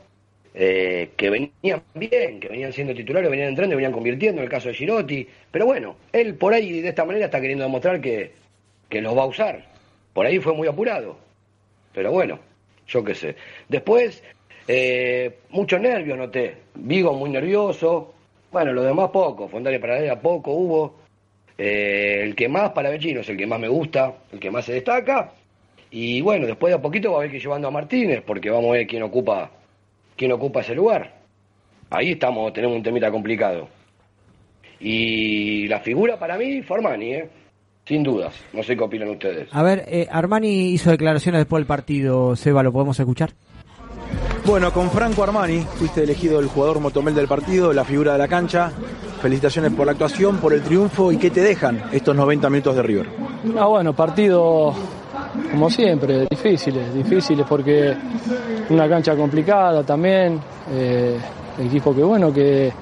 eh, 0.53 1.11
que 1.15 1.29
venían 1.29 1.81
bien, 1.93 2.41
que 2.41 2.49
venían 2.49 2.73
siendo 2.73 2.93
titulares, 2.93 3.31
venían 3.31 3.47
entrando 3.47 3.77
venían 3.77 3.93
convirtiendo, 3.93 4.41
en 4.41 4.47
el 4.47 4.51
caso 4.51 4.67
de 4.67 4.73
Girotti? 4.73 5.25
Pero 5.49 5.65
bueno, 5.65 5.95
él 6.11 6.35
por 6.35 6.53
ahí 6.53 6.81
de 6.81 6.89
esta 6.89 7.05
manera 7.05 7.27
está 7.27 7.39
queriendo 7.39 7.63
demostrar 7.63 8.01
que, 8.01 8.33
que 8.89 8.99
los 8.99 9.17
va 9.17 9.23
a 9.23 9.27
usar. 9.27 9.63
Por 10.11 10.25
ahí 10.25 10.39
fue 10.39 10.53
muy 10.53 10.67
apurado. 10.67 11.15
Pero 11.93 12.11
bueno, 12.11 12.37
yo 12.85 13.01
qué 13.01 13.15
sé. 13.15 13.37
Después, 13.69 14.25
eh, 14.67 15.37
mucho 15.51 15.79
nervio 15.79 16.17
noté. 16.17 16.57
Vigo 16.75 17.13
muy 17.13 17.29
nervioso. 17.29 18.15
Bueno, 18.51 18.73
lo 18.73 18.83
demás 18.83 19.09
poco. 19.11 19.47
Fondaria 19.47 19.79
Paralela 19.79 20.19
poco 20.19 20.51
hubo. 20.51 20.95
Eh, 21.57 22.21
el 22.23 22.35
que 22.35 22.47
más 22.47 22.71
para 22.71 22.89
Vecino 22.89 23.19
es 23.19 23.29
el 23.29 23.37
que 23.37 23.45
más 23.45 23.59
me 23.59 23.67
gusta, 23.67 24.13
el 24.31 24.39
que 24.39 24.49
más 24.49 24.65
se 24.65 24.73
destaca. 24.73 25.33
Y 25.91 26.21
bueno, 26.21 26.47
después 26.47 26.71
de 26.71 26.77
a 26.77 26.81
poquito 26.81 27.11
va 27.11 27.17
a 27.17 27.19
haber 27.19 27.31
que 27.31 27.37
ir 27.37 27.43
llevando 27.43 27.67
a 27.67 27.71
Martínez, 27.71 28.23
porque 28.25 28.49
vamos 28.49 28.69
a 28.69 28.73
ver 28.73 28.87
quién 28.87 29.03
ocupa, 29.03 29.51
quién 30.15 30.31
ocupa 30.31 30.61
ese 30.61 30.75
lugar. 30.75 31.19
Ahí 31.89 32.11
estamos, 32.11 32.53
tenemos 32.53 32.77
un 32.77 32.83
temita 32.83 33.11
complicado. 33.11 33.67
Y 34.79 35.67
la 35.67 35.79
figura 35.81 36.17
para 36.17 36.37
mí, 36.37 36.61
Formani, 36.61 37.13
¿eh? 37.13 37.29
sin 37.89 38.03
dudas. 38.03 38.33
No 38.53 38.61
sé 38.61 38.77
qué 38.77 38.83
opinan 38.83 39.09
ustedes. 39.09 39.49
A 39.51 39.63
ver, 39.63 39.83
eh, 39.87 40.07
Armani 40.09 40.69
hizo 40.69 40.91
declaraciones 40.91 41.39
después 41.39 41.59
del 41.59 41.67
partido. 41.67 42.35
Seba, 42.35 42.61
¿lo 42.61 42.71
podemos 42.71 42.99
escuchar? 42.99 43.31
Bueno, 44.49 44.73
con 44.73 44.89
Franco 44.89 45.21
Armani 45.21 45.59
fuiste 45.59 46.01
elegido 46.01 46.39
el 46.39 46.47
jugador 46.47 46.79
motomel 46.79 47.13
del 47.13 47.27
partido, 47.27 47.71
la 47.71 47.85
figura 47.85 48.13
de 48.13 48.17
la 48.17 48.27
cancha. 48.27 48.71
Felicitaciones 49.21 49.71
por 49.73 49.85
la 49.85 49.91
actuación, 49.91 50.37
por 50.37 50.53
el 50.53 50.63
triunfo 50.63 51.11
y 51.11 51.17
qué 51.17 51.29
te 51.29 51.41
dejan 51.41 51.83
estos 51.91 52.15
90 52.15 52.49
minutos 52.49 52.75
de 52.75 52.81
River. 52.81 53.09
No, 53.43 53.69
bueno, 53.69 53.93
partido 53.93 54.73
como 55.51 55.69
siempre, 55.69 56.25
difíciles, 56.27 56.91
difíciles 56.95 57.45
porque 57.47 57.95
una 58.71 58.89
cancha 58.89 59.15
complicada 59.15 59.83
también, 59.83 60.39
eh, 60.73 61.19
equipo 61.59 61.93
que 61.93 62.01
bueno, 62.01 62.33
que, 62.33 62.73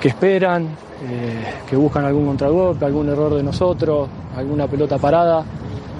que 0.00 0.08
esperan, 0.08 0.64
eh, 0.64 1.54
que 1.70 1.76
buscan 1.76 2.04
algún 2.04 2.26
contragolpe, 2.26 2.84
algún 2.84 3.08
error 3.08 3.32
de 3.34 3.44
nosotros, 3.44 4.08
alguna 4.36 4.66
pelota 4.66 4.98
parada. 4.98 5.44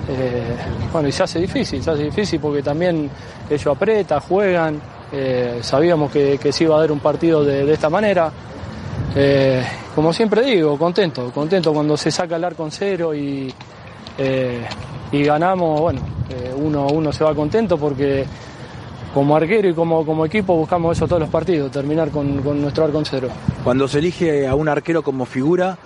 Eh, 0.08 0.56
bueno, 0.92 1.08
y 1.08 1.12
se 1.12 1.22
hace 1.22 1.40
difícil, 1.40 1.82
se 1.82 1.90
hace 1.90 2.04
difícil 2.04 2.40
porque 2.40 2.62
también 2.62 3.10
ellos 3.48 3.66
apretan, 3.66 4.20
juegan, 4.20 4.80
eh, 5.12 5.58
sabíamos 5.62 6.10
que, 6.10 6.38
que 6.38 6.52
se 6.52 6.64
iba 6.64 6.76
a 6.76 6.80
dar 6.80 6.92
un 6.92 7.00
partido 7.00 7.44
de, 7.44 7.72
esta 7.72 7.88
manera. 7.88 8.30
Eh, 9.16 9.64
como 9.94 10.12
siempre 10.12 10.42
digo, 10.42 10.76
contento, 10.76 11.30
contento 11.32 11.72
cuando 11.72 11.96
se 11.96 12.10
saca 12.10 12.36
el 12.36 12.44
arco 12.44 12.64
en 12.64 12.70
cero 12.70 13.14
y, 13.14 13.52
y 15.12 15.22
ganamos, 15.22 15.80
bueno, 15.80 16.00
uno, 16.56 16.86
uno 16.88 17.12
se 17.12 17.22
va 17.22 17.34
contento 17.34 17.78
porque 17.78 18.24
como 19.14 19.36
arquero 19.36 19.68
y 19.68 19.74
como, 19.74 20.04
como 20.04 20.26
equipo 20.26 20.56
buscamos 20.56 20.96
eso 20.96 21.06
todos 21.06 21.20
los 21.20 21.30
partidos, 21.30 21.70
terminar 21.70 22.10
con, 22.10 22.42
con 22.42 22.60
nuestro 22.60 22.84
arco 22.84 22.98
en 22.98 23.04
cero. 23.04 23.28
Cuando 23.62 23.86
se 23.86 24.00
elige 24.00 24.48
a 24.48 24.56
un 24.56 24.68
arquero 24.68 25.02
como 25.02 25.24
figura, 25.24 25.78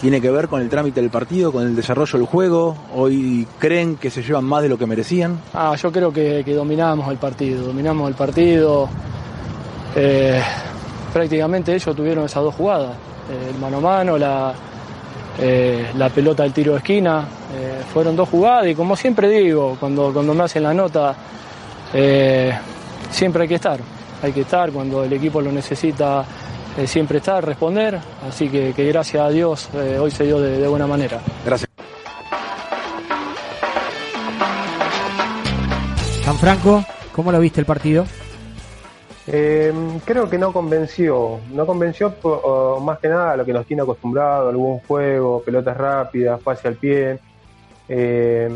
tiene 0.00 0.20
que 0.20 0.30
ver 0.30 0.48
con 0.48 0.62
el 0.62 0.68
trámite 0.68 1.00
del 1.00 1.10
partido, 1.10 1.52
con 1.52 1.64
el 1.64 1.76
desarrollo 1.76 2.18
del 2.18 2.26
juego. 2.26 2.76
Hoy 2.94 3.46
creen 3.58 3.96
que 3.96 4.10
se 4.10 4.22
llevan 4.22 4.44
más 4.44 4.62
de 4.62 4.68
lo 4.68 4.78
que 4.78 4.86
merecían. 4.86 5.38
Ah, 5.52 5.74
yo 5.76 5.92
creo 5.92 6.12
que, 6.12 6.42
que 6.44 6.54
dominamos 6.54 7.10
el 7.10 7.18
partido, 7.18 7.66
dominamos 7.66 8.08
el 8.08 8.14
partido. 8.14 8.88
Eh, 9.94 10.40
prácticamente 11.12 11.74
ellos 11.74 11.94
tuvieron 11.94 12.24
esas 12.24 12.42
dos 12.42 12.54
jugadas, 12.54 12.96
eh, 13.30 13.50
el 13.52 13.60
mano 13.60 13.78
a 13.78 13.80
mano, 13.80 14.16
la, 14.16 14.54
eh, 15.38 15.86
la 15.96 16.08
pelota 16.08 16.44
del 16.44 16.52
tiro 16.52 16.72
de 16.72 16.78
esquina. 16.78 17.24
Fueron 17.92 18.14
dos 18.14 18.28
jugadas 18.28 18.68
y 18.68 18.74
como 18.76 18.94
siempre 18.94 19.28
digo, 19.28 19.76
cuando, 19.80 20.12
cuando 20.12 20.32
me 20.32 20.44
hacen 20.44 20.62
la 20.62 20.72
nota, 20.72 21.14
siempre 23.10 23.42
hay 23.42 23.48
que 23.48 23.56
estar. 23.56 23.80
Hay 24.22 24.32
que 24.32 24.42
estar 24.42 24.70
cuando 24.70 25.02
el 25.02 25.12
equipo 25.12 25.40
lo 25.40 25.50
necesita, 25.50 26.24
eh, 26.80 26.86
siempre 26.86 27.18
estar, 27.18 27.44
responder. 27.44 27.98
Así 28.28 28.48
que, 28.48 28.72
que 28.74 28.86
gracias 28.86 29.22
a 29.22 29.28
Dios 29.28 29.68
eh, 29.74 29.98
hoy 30.00 30.10
se 30.10 30.24
dio 30.24 30.40
de, 30.40 30.58
de 30.58 30.68
buena 30.68 30.86
manera. 30.86 31.20
Gracias. 31.44 31.68
Franco, 36.40 36.82
¿cómo 37.14 37.32
lo 37.32 37.38
viste 37.38 37.60
el 37.60 37.66
partido? 37.66 38.06
Eh, 39.26 39.72
creo 40.06 40.30
que 40.30 40.38
no 40.38 40.52
convenció, 40.54 41.38
no 41.52 41.66
convenció 41.66 42.14
por- 42.14 42.80
más 42.80 42.98
que 42.98 43.08
nada 43.08 43.32
a 43.32 43.36
lo 43.36 43.44
que 43.44 43.52
nos 43.52 43.66
tiene 43.66 43.82
acostumbrado, 43.82 44.48
algún 44.48 44.78
juego, 44.80 45.42
pelotas 45.42 45.76
rápidas, 45.76 46.40
pase 46.40 46.68
al 46.68 46.76
pie. 46.76 47.18
Eh, 47.88 48.48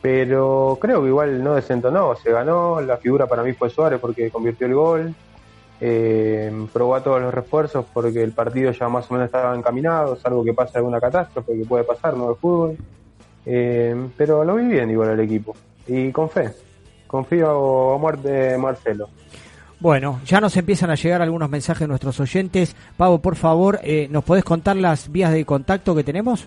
pero 0.00 0.78
creo 0.80 1.02
que 1.02 1.08
igual 1.08 1.42
no 1.42 1.54
desentonó, 1.54 2.14
se 2.14 2.30
ganó, 2.30 2.80
la 2.80 2.98
figura 2.98 3.26
para 3.26 3.42
mí 3.42 3.52
fue 3.52 3.68
Suárez 3.68 3.98
porque 4.00 4.30
convirtió 4.30 4.66
el 4.68 4.74
gol. 4.74 5.14
Eh, 5.84 6.52
probó 6.72 6.94
a 6.94 7.02
todos 7.02 7.20
los 7.20 7.34
refuerzos 7.34 7.84
porque 7.92 8.22
el 8.22 8.30
partido 8.30 8.70
ya 8.70 8.88
más 8.88 9.10
o 9.10 9.14
menos 9.14 9.26
estaba 9.26 9.56
encaminado, 9.56 10.14
salvo 10.14 10.44
que 10.44 10.54
pase 10.54 10.78
alguna 10.78 11.00
catástrofe 11.00 11.58
que 11.58 11.64
puede 11.64 11.82
pasar, 11.82 12.16
no 12.16 12.30
el 12.30 12.36
fútbol. 12.36 12.76
Eh, 13.44 14.08
pero 14.16 14.44
lo 14.44 14.54
vi 14.54 14.66
bien 14.66 14.88
igual 14.90 15.10
el 15.10 15.20
equipo 15.20 15.56
y 15.88 16.12
con 16.12 16.30
fe. 16.30 16.50
Confío 17.08 17.94
a 17.94 17.98
muerte 17.98 18.56
Marcelo. 18.58 19.08
Bueno, 19.80 20.20
ya 20.24 20.40
nos 20.40 20.56
empiezan 20.56 20.90
a 20.90 20.94
llegar 20.94 21.20
algunos 21.20 21.50
mensajes 21.50 21.80
de 21.80 21.88
nuestros 21.88 22.20
oyentes. 22.20 22.76
Pavo, 22.96 23.18
por 23.18 23.34
favor, 23.34 23.80
eh, 23.82 24.06
¿nos 24.08 24.22
podés 24.22 24.44
contar 24.44 24.76
las 24.76 25.10
vías 25.10 25.32
de 25.32 25.44
contacto 25.44 25.96
que 25.96 26.04
tenemos? 26.04 26.46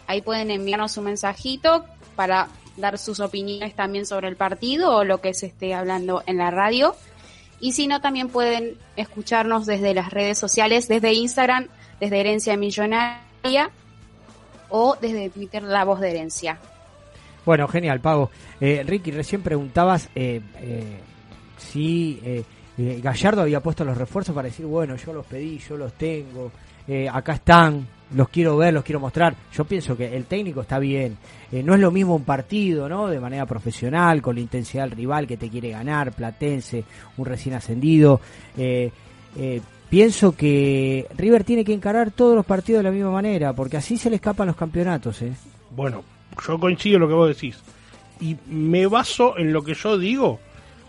Ahí 0.07 0.21
pueden 0.21 0.51
enviarnos 0.51 0.95
un 0.97 1.05
mensajito 1.05 1.85
para 2.15 2.49
dar 2.77 2.97
sus 2.97 3.19
opiniones 3.19 3.75
también 3.75 4.05
sobre 4.05 4.27
el 4.27 4.35
partido 4.35 4.95
o 4.95 5.03
lo 5.03 5.21
que 5.21 5.33
se 5.33 5.47
esté 5.47 5.73
hablando 5.73 6.21
en 6.25 6.37
la 6.37 6.51
radio. 6.51 6.95
Y 7.59 7.73
si 7.73 7.87
no, 7.87 7.99
también 7.99 8.29
pueden 8.29 8.77
escucharnos 8.95 9.65
desde 9.65 9.93
las 9.93 10.11
redes 10.11 10.37
sociales, 10.37 10.87
desde 10.87 11.11
Instagram, 11.13 11.67
desde 11.99 12.21
Herencia 12.21 12.55
Millonaria 12.55 13.71
o 14.69 14.97
desde 14.99 15.29
Twitter 15.29 15.63
La 15.63 15.83
Voz 15.83 15.99
de 15.99 16.11
Herencia. 16.11 16.57
Bueno, 17.45 17.67
genial, 17.67 17.99
Pavo. 17.99 18.29
Eh, 18.59 18.83
Ricky, 18.85 19.11
recién 19.11 19.41
preguntabas 19.41 20.09
eh, 20.13 20.41
eh, 20.57 20.99
si 21.57 22.45
Gallardo 22.77 23.41
había 23.41 23.59
puesto 23.59 23.83
los 23.83 23.97
refuerzos 23.97 24.33
para 24.33 24.47
decir, 24.47 24.65
bueno, 24.65 24.95
yo 24.95 25.11
los 25.13 25.25
pedí, 25.25 25.57
yo 25.57 25.75
los 25.75 25.93
tengo, 25.93 26.51
acá 27.11 27.33
están, 27.33 27.85
los 28.15 28.29
quiero 28.29 28.55
ver, 28.55 28.73
los 28.73 28.83
quiero 28.83 28.99
mostrar. 28.99 29.35
Yo 29.51 29.65
pienso 29.65 29.97
que 29.97 30.15
el 30.15 30.25
técnico 30.25 30.61
está 30.61 30.79
bien. 30.79 31.17
No 31.51 31.73
es 31.73 31.79
lo 31.79 31.91
mismo 31.91 32.15
un 32.15 32.23
partido, 32.23 32.87
¿no? 32.87 33.07
De 33.07 33.19
manera 33.19 33.45
profesional, 33.45 34.21
con 34.21 34.35
la 34.35 34.41
intensidad 34.41 34.83
del 34.83 34.91
rival 34.91 35.27
que 35.27 35.35
te 35.35 35.49
quiere 35.49 35.71
ganar, 35.71 36.13
Platense, 36.13 36.85
un 37.17 37.25
recién 37.25 37.55
ascendido. 37.55 38.21
Pienso 39.89 40.35
que 40.35 41.07
River 41.17 41.43
tiene 41.43 41.65
que 41.65 41.73
encarar 41.73 42.11
todos 42.11 42.35
los 42.35 42.45
partidos 42.45 42.79
de 42.79 42.89
la 42.89 42.95
misma 42.95 43.11
manera, 43.11 43.53
porque 43.53 43.77
así 43.77 43.97
se 43.97 44.09
le 44.09 44.17
escapan 44.17 44.47
los 44.47 44.55
campeonatos, 44.55 45.21
¿eh? 45.21 45.33
Bueno, 45.75 46.03
yo 46.47 46.59
coincido 46.59 46.95
en 46.95 47.01
lo 47.01 47.07
que 47.07 47.13
vos 47.13 47.27
decís. 47.29 47.57
Y 48.21 48.35
me 48.47 48.85
baso 48.87 49.37
en 49.37 49.53
lo 49.53 49.63
que 49.63 49.73
yo 49.73 49.97
digo, 49.97 50.39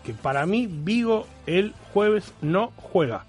que 0.03 0.13
para 0.13 0.45
mí 0.45 0.67
Vigo 0.67 1.27
el 1.45 1.73
jueves 1.93 2.33
no 2.41 2.71
juega. 2.75 3.25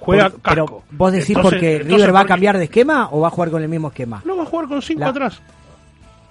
Juega 0.00 0.30
Por- 0.30 0.40
casco. 0.40 0.64
Pero 0.66 0.82
vos 0.98 1.12
decís 1.12 1.30
Entonces- 1.30 1.52
porque 1.52 1.72
entonces, 1.76 1.96
River 1.96 2.14
va 2.14 2.20
a 2.20 2.26
cambiar 2.26 2.58
de 2.58 2.64
esquema 2.64 3.08
o 3.12 3.20
va 3.20 3.28
a 3.28 3.30
jugar 3.30 3.50
con 3.50 3.62
el 3.62 3.68
mismo 3.68 3.88
esquema. 3.88 4.22
No 4.24 4.36
va 4.36 4.42
a 4.42 4.46
jugar 4.46 4.66
con 4.68 4.82
5 4.82 5.00
La- 5.00 5.08
atrás. 5.08 5.40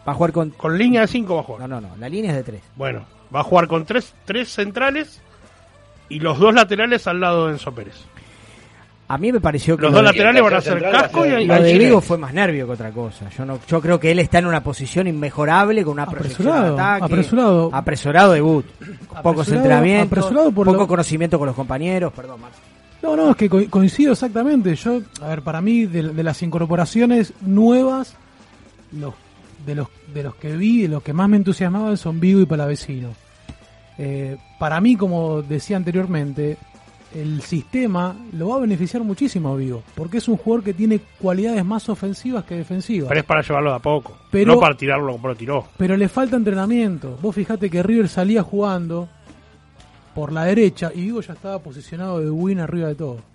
Va 0.07 0.11
a 0.11 0.15
jugar 0.15 0.31
con... 0.33 0.49
Con 0.49 0.77
línea 0.77 1.01
de 1.01 1.07
5 1.07 1.35
va 1.35 1.41
a 1.41 1.43
jugar. 1.43 1.69
No, 1.69 1.79
no, 1.79 1.87
no, 1.89 1.95
la 1.97 2.09
línea 2.09 2.31
es 2.31 2.37
de 2.37 2.43
3. 2.43 2.61
Bueno, 2.75 3.05
va 3.33 3.39
a 3.41 3.43
jugar 3.43 3.67
con 3.67 3.85
tres, 3.85 4.13
tres 4.25 4.49
centrales 4.49 5.21
y 6.09 6.19
los 6.19 6.39
dos 6.39 6.53
laterales 6.53 7.07
al 7.07 7.21
lado 7.21 7.45
de 7.47 7.53
Enzo 7.53 7.71
Pérez. 7.73 7.95
A 9.13 9.17
mí 9.17 9.31
me 9.31 9.41
pareció 9.41 9.75
que 9.75 9.83
Los 9.83 9.91
lo 9.91 9.97
dos 9.97 10.05
de- 10.05 10.11
laterales 10.17 10.41
van 10.43 10.53
a 10.53 10.61
ser 10.61 10.81
casco 10.91 11.25
y 11.25 11.45
lo 11.45 11.61
de. 11.61 11.77
Vigo 11.77 11.99
fue 12.01 12.17
más 12.17 12.33
nervio 12.33 12.65
que 12.65 12.71
otra 12.73 12.91
cosa. 12.91 13.29
Yo 13.29 13.45
no, 13.45 13.59
yo 13.67 13.81
creo 13.81 13.99
que 13.99 14.11
él 14.11 14.19
está 14.19 14.39
en 14.39 14.45
una 14.45 14.63
posición 14.63 15.07
inmejorable 15.07 15.83
con 15.83 15.93
una 15.93 16.05
proyección 16.05 16.45
de 16.47 16.51
Apresurado, 16.53 16.73
ataque, 16.79 17.05
apresurado. 17.05 17.69
apresurado 17.73 18.31
debut, 18.33 18.65
pocos 19.21 19.47
Apresurado- 19.47 19.55
entrenamientos, 19.57 20.07
apresurado 20.19 20.51
por 20.51 20.65
poco 20.67 20.77
lo- 20.79 20.87
conocimiento 20.87 21.37
con 21.37 21.47
los 21.47 21.55
compañeros, 21.55 22.13
perdón, 22.13 22.39
Marcio. 22.41 22.61
No, 23.03 23.15
no, 23.15 23.31
es 23.31 23.35
que 23.35 23.49
co- 23.49 23.69
coincido 23.69 24.13
exactamente. 24.13 24.75
Yo, 24.75 25.01
a 25.21 25.27
ver, 25.27 25.41
para 25.41 25.59
mí, 25.59 25.87
de, 25.87 26.03
de 26.13 26.23
las 26.23 26.41
incorporaciones 26.43 27.33
nuevas, 27.41 28.15
los, 28.97 29.13
de, 29.65 29.75
los, 29.75 29.87
de 30.13 30.23
los 30.23 30.35
que 30.35 30.55
vi, 30.55 30.83
de 30.83 30.87
los 30.87 31.03
que 31.03 31.11
más 31.11 31.27
me 31.27 31.35
entusiasmaban 31.37 31.97
son 31.97 32.19
Vigo 32.19 32.39
y 32.39 32.45
Palavecino. 32.45 33.09
Eh, 33.97 34.37
para 34.59 34.79
mí, 34.79 34.95
como 34.95 35.41
decía 35.41 35.75
anteriormente, 35.77 36.57
el 37.15 37.41
sistema 37.41 38.15
lo 38.33 38.49
va 38.49 38.55
a 38.55 38.59
beneficiar 38.59 39.03
muchísimo 39.03 39.49
a 39.53 39.55
Vigo, 39.55 39.83
porque 39.95 40.17
es 40.19 40.27
un 40.27 40.37
jugador 40.37 40.63
que 40.63 40.73
tiene 40.73 40.99
cualidades 41.19 41.65
más 41.65 41.89
ofensivas 41.89 42.45
que 42.45 42.55
defensivas. 42.55 43.07
Pero 43.09 43.19
es 43.19 43.25
para 43.25 43.41
llevarlo 43.41 43.69
de 43.71 43.75
a 43.75 43.79
poco. 43.79 44.17
Pero- 44.31 44.53
no 44.55 44.59
para 44.59 44.75
tirarlo 44.77 45.11
como 45.13 45.27
lo 45.29 45.35
tiró. 45.35 45.65
Pero 45.77 45.97
le 45.97 46.07
falta 46.09 46.35
entrenamiento. 46.35 47.17
Vos 47.21 47.35
fijate 47.35 47.69
que 47.69 47.83
River 47.83 48.07
salía 48.09 48.43
jugando 48.43 49.07
por 50.15 50.31
la 50.31 50.45
derecha 50.45 50.91
y 50.93 51.01
Vigo 51.01 51.21
ya 51.21 51.33
estaba 51.33 51.59
posicionado 51.59 52.19
de 52.19 52.29
win 52.29 52.59
arriba 52.59 52.87
de 52.89 52.95
todo. 52.95 53.30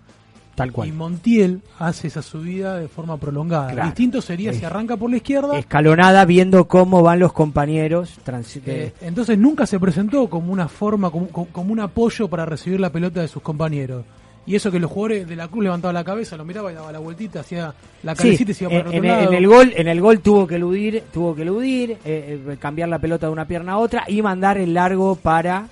Tal 0.56 0.72
cual. 0.72 0.88
Y 0.88 0.92
Montiel 0.92 1.60
hace 1.78 2.08
esa 2.08 2.22
subida 2.22 2.76
de 2.78 2.88
forma 2.88 3.16
prolongada. 3.18 3.70
Claro. 3.70 3.86
Distinto 3.88 4.20
sería 4.20 4.52
si 4.52 4.64
arranca 4.64 4.96
por 4.96 5.10
la 5.10 5.18
izquierda. 5.18 5.56
Escalonada 5.58 6.24
viendo 6.24 6.66
cómo 6.66 7.02
van 7.02 7.18
los 7.20 7.32
compañeros. 7.32 8.18
transi- 8.26 8.62
eh, 8.66 8.92
entonces 9.02 9.38
nunca 9.38 9.66
se 9.66 9.78
presentó 9.78 10.28
como 10.28 10.52
una 10.52 10.66
forma, 10.66 11.10
como, 11.10 11.28
como- 11.28 11.72
un 11.72 11.80
apoyo 11.80 12.26
para 12.28 12.44
recibir 12.46 12.80
la 12.80 12.90
pelota 12.90 13.20
de 13.20 13.28
sus 13.28 13.42
compañeros. 13.42 14.04
Y 14.48 14.54
eso 14.54 14.70
que 14.70 14.78
los 14.78 14.90
jugadores 14.90 15.26
de 15.28 15.34
la 15.36 15.48
Cruz 15.48 15.64
levantaban 15.64 15.92
la 15.94 16.04
cabeza, 16.04 16.36
lo 16.36 16.44
miraba 16.44 16.70
y 16.70 16.74
daba 16.76 16.92
la 16.92 17.00
vueltita, 17.00 17.40
hacía 17.40 17.74
la 18.04 18.14
Sí, 18.14 18.22
cabecita 18.22 18.50
y 18.52 18.54
se 18.54 18.64
iba 18.64 18.70
para 18.70 18.80
en, 18.82 18.86
otro 18.86 18.98
en 18.98 19.04
el- 19.04 19.10
lado. 19.10 19.28
en 19.32 19.34
el 19.36 19.46
gol, 19.48 19.72
en 19.76 19.88
el 19.88 20.00
gol 20.00 20.20
tuvo 20.20 20.46
que 20.46 20.54
eludir, 20.54 21.02
tuvo 21.12 21.34
que 21.34 21.42
eludir, 21.42 21.90
eh, 22.04 22.40
eh, 22.48 22.56
cambiar 22.58 22.88
la 22.88 22.98
pelota 23.00 23.26
de 23.26 23.32
una 23.32 23.46
pierna 23.46 23.72
a 23.72 23.78
otra 23.78 24.04
y 24.06 24.22
mandar 24.22 24.56
el 24.58 24.72
largo 24.72 25.16
para. 25.16 25.66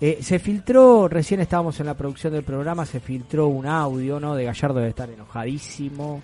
Eh, 0.00 0.18
se 0.20 0.38
filtró, 0.38 1.08
recién 1.08 1.40
estábamos 1.40 1.78
en 1.80 1.86
la 1.86 1.94
producción 1.94 2.32
del 2.32 2.42
programa, 2.42 2.84
se 2.86 3.00
filtró 3.00 3.48
un 3.48 3.66
audio, 3.66 4.20
¿no? 4.20 4.34
De 4.34 4.44
Gallardo 4.44 4.74
debe 4.76 4.88
estar 4.90 5.08
enojadísimo, 5.10 6.22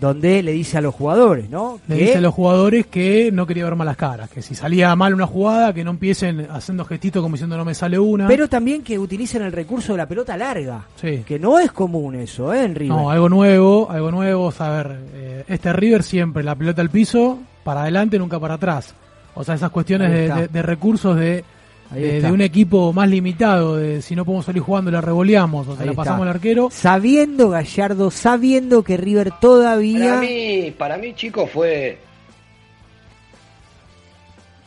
donde 0.00 0.42
le 0.42 0.52
dice 0.52 0.78
a 0.78 0.80
los 0.80 0.94
jugadores, 0.94 1.48
¿no? 1.48 1.78
Le 1.86 1.96
que- 1.96 2.02
dice 2.06 2.18
a 2.18 2.20
los 2.20 2.34
jugadores 2.34 2.86
que 2.86 3.30
no 3.30 3.46
quería 3.46 3.64
ver 3.64 3.76
malas 3.76 3.96
caras, 3.96 4.30
que 4.30 4.42
si 4.42 4.54
salía 4.54 4.94
mal 4.96 5.14
una 5.14 5.26
jugada, 5.26 5.72
que 5.72 5.84
no 5.84 5.90
empiecen 5.92 6.48
haciendo 6.50 6.84
gestitos 6.84 7.22
como 7.22 7.34
diciendo 7.36 7.56
no 7.56 7.64
me 7.64 7.74
sale 7.74 7.98
una. 7.98 8.26
Pero 8.26 8.48
también 8.48 8.82
que 8.82 8.98
utilicen 8.98 9.42
el 9.42 9.52
recurso 9.52 9.92
de 9.92 9.98
la 9.98 10.06
pelota 10.08 10.36
larga, 10.36 10.86
Sí. 10.96 11.22
que 11.26 11.38
no 11.38 11.58
es 11.58 11.70
común 11.72 12.14
eso, 12.16 12.52
¿eh? 12.52 12.64
En 12.64 12.74
River. 12.74 12.96
No, 12.96 13.10
algo 13.10 13.28
nuevo, 13.28 13.90
algo 13.90 14.10
nuevo, 14.10 14.52
a 14.58 14.68
ver, 14.70 14.98
eh, 15.14 15.44
este 15.46 15.72
River 15.72 16.02
siempre 16.02 16.42
la 16.42 16.54
pelota 16.56 16.82
al 16.82 16.90
piso, 16.90 17.38
para 17.62 17.82
adelante, 17.82 18.18
nunca 18.18 18.40
para 18.40 18.54
atrás. 18.54 18.94
O 19.34 19.44
sea, 19.44 19.54
esas 19.54 19.70
cuestiones 19.70 20.10
de, 20.10 20.28
de- 20.34 20.48
de 20.48 20.62
recursos 20.62 21.16
de, 21.16 21.44
de, 21.94 22.30
un 22.32 22.40
equipo 22.40 22.92
más 22.92 23.08
limitado, 23.08 23.76
de 23.76 24.02
si 24.02 24.14
no 24.16 24.24
podemos 24.24 24.46
salir 24.46 24.62
jugando 24.62 24.90
la 24.90 25.00
revoleamos 25.00 25.66
o 25.68 25.76
se 25.76 25.80
Ahí 25.82 25.86
la 25.86 25.92
está. 25.92 26.02
pasamos 26.04 26.22
al 26.22 26.28
arquero. 26.34 26.68
Sabiendo 26.70 27.50
Gallardo, 27.50 28.10
sabiendo 28.10 28.82
que 28.82 28.96
River 28.96 29.32
todavía... 29.40 30.08
Para 30.14 30.20
mí, 30.20 30.74
para 30.76 30.96
mí, 30.98 31.14
chicos, 31.14 31.50
fue. 31.50 31.98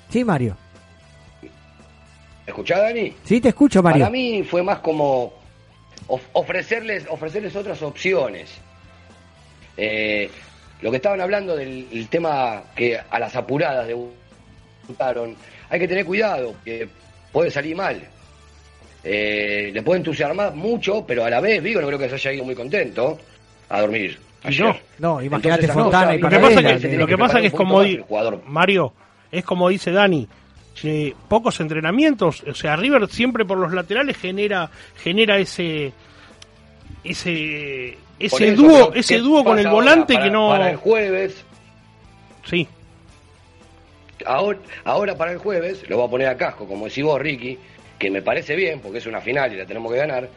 Sí, 0.10 0.24
Mario. 0.24 0.56
¿Escuchá, 2.46 2.80
Dani? 2.80 3.14
Sí, 3.24 3.42
te 3.42 3.50
escucho, 3.50 3.82
Mario. 3.82 4.02
Para 4.02 4.12
mí 4.12 4.44
fue 4.44 4.62
más 4.64 4.80
como 4.80 5.34
of- 6.08 6.22
ofrecerles, 6.34 7.06
ofrecerles 7.10 7.56
otras 7.56 7.82
opciones. 7.82 8.50
Eh, 9.78 10.30
lo 10.82 10.92
que 10.92 10.98
estaban 10.98 11.20
hablando 11.22 11.56
del 11.56 11.88
el 11.92 12.08
tema 12.08 12.62
que 12.76 12.98
a 13.10 13.20
las 13.20 13.36
apuradas 13.36 13.88
debutaron, 13.88 15.36
hay 15.70 15.80
que 15.80 15.88
tener 15.88 16.06
cuidado, 16.06 16.54
que 16.64 16.88
puede 17.36 17.52
salir 17.52 17.76
mal. 17.76 18.02
Eh, 19.04 19.70
le 19.74 19.82
puede 19.84 19.98
entusiasmar 20.00 20.56
mucho, 20.56 21.06
pero 21.06 21.26
a 21.26 21.30
la 21.30 21.42
vez, 21.42 21.62
Vigo 21.62 21.82
no 21.82 21.88
creo 21.88 22.00
que 22.00 22.08
se 22.08 22.16
haya 22.16 22.32
ido 22.32 22.46
muy 22.46 22.56
contento 22.56 23.20
a 23.70 23.82
dormir. 23.82 24.18
Ayer. 24.44 24.74
No, 25.00 25.22
imagínate 25.22 25.66
Entonces, 25.66 25.84
Fontana 25.84 26.06
no, 26.06 26.14
y 26.14 26.20
Lo 26.22 26.30
que 26.30 26.40
pasa 26.40 26.64
que, 26.64 26.98
lo 26.98 27.06
que, 27.06 27.12
que 27.12 27.18
pasa 27.18 27.42
que 27.42 27.48
es 27.48 27.54
como 27.54 27.74
poquito 27.80 27.84
di- 27.90 27.92
más 27.98 28.00
el 28.00 28.08
jugador. 28.08 28.44
Mario, 28.48 28.94
es 29.32 29.44
como 29.44 29.68
dice 29.70 29.92
Dani, 29.92 30.28
que 30.82 31.14
pocos 31.28 31.60
entrenamientos, 31.60 32.42
o 32.48 32.54
sea, 32.54 32.78
River 32.78 33.08
siempre 33.10 33.44
por 33.44 33.58
los 33.58 33.74
laterales 33.74 34.16
genera 34.18 34.70
genera 35.04 35.38
ese 35.40 35.92
ese 37.04 37.98
ese 38.18 38.52
dúo, 38.54 38.94
ese 38.94 39.16
¿qué 39.16 39.22
dúo 39.22 39.44
con 39.44 39.60
el 39.60 39.66
ahora? 39.68 39.76
volante 39.76 40.14
Para- 40.14 40.26
que 40.26 40.32
no 40.32 40.50
Para 40.50 40.70
el 40.72 40.78
jueves, 40.78 41.44
Sí. 42.46 42.68
Ahora, 44.26 44.60
ahora 44.84 45.16
para 45.18 45.32
el 45.32 45.38
jueves, 45.38 45.84
lo 45.90 45.98
voy 45.98 46.08
a 46.08 46.10
poner 46.12 46.28
a 46.28 46.38
casco, 46.38 46.68
como 46.68 46.86
decís 46.86 47.04
vos, 47.04 47.20
Ricky, 47.20 47.58
que 48.00 48.10
me 48.12 48.22
parece 48.22 48.56
bien, 48.56 48.80
porque 48.82 48.98
es 49.00 49.06
una 49.06 49.22
final 49.22 49.54
y 49.54 49.58
la 49.58 49.66
tenemos 49.66 49.92
que 49.92 49.98
ganar. 50.00 50.30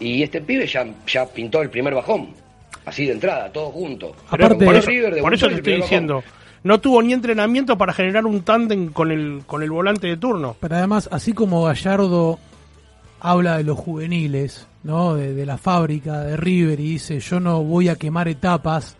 Y 0.00 0.22
este 0.22 0.40
pibe 0.40 0.66
ya, 0.66 0.86
ya 1.06 1.26
pintó 1.26 1.62
el 1.62 1.70
primer 1.70 1.94
bajón, 1.94 2.30
así 2.84 3.06
de 3.06 3.12
entrada, 3.12 3.50
todos 3.52 3.72
juntos. 3.72 4.12
Aparte- 4.28 4.64
por 4.64 4.74
eso, 4.74 4.88
River 4.88 5.20
por 5.20 5.34
eso 5.34 5.48
te 5.48 5.54
estoy 5.54 5.76
diciendo, 5.76 6.16
bajón. 6.16 6.30
no 6.64 6.80
tuvo 6.80 7.02
ni 7.02 7.12
entrenamiento 7.12 7.76
para 7.78 7.92
generar 7.92 8.26
un 8.26 8.42
tándem 8.42 8.88
con 8.92 9.10
el 9.12 9.42
con 9.46 9.62
el 9.62 9.70
volante 9.70 10.06
de 10.06 10.16
turno. 10.16 10.56
Pero 10.60 10.76
además, 10.76 11.08
así 11.12 11.32
como 11.32 11.62
Gallardo 11.64 12.38
habla 13.20 13.56
de 13.58 13.64
los 13.64 13.78
juveniles, 13.78 14.66
¿no? 14.82 15.14
De, 15.14 15.32
de 15.34 15.46
la 15.46 15.56
fábrica 15.58 16.20
de 16.22 16.36
River 16.36 16.80
y 16.80 16.90
dice, 16.90 17.20
yo 17.20 17.40
no 17.40 17.62
voy 17.62 17.88
a 17.88 17.96
quemar 17.96 18.28
etapas, 18.28 18.96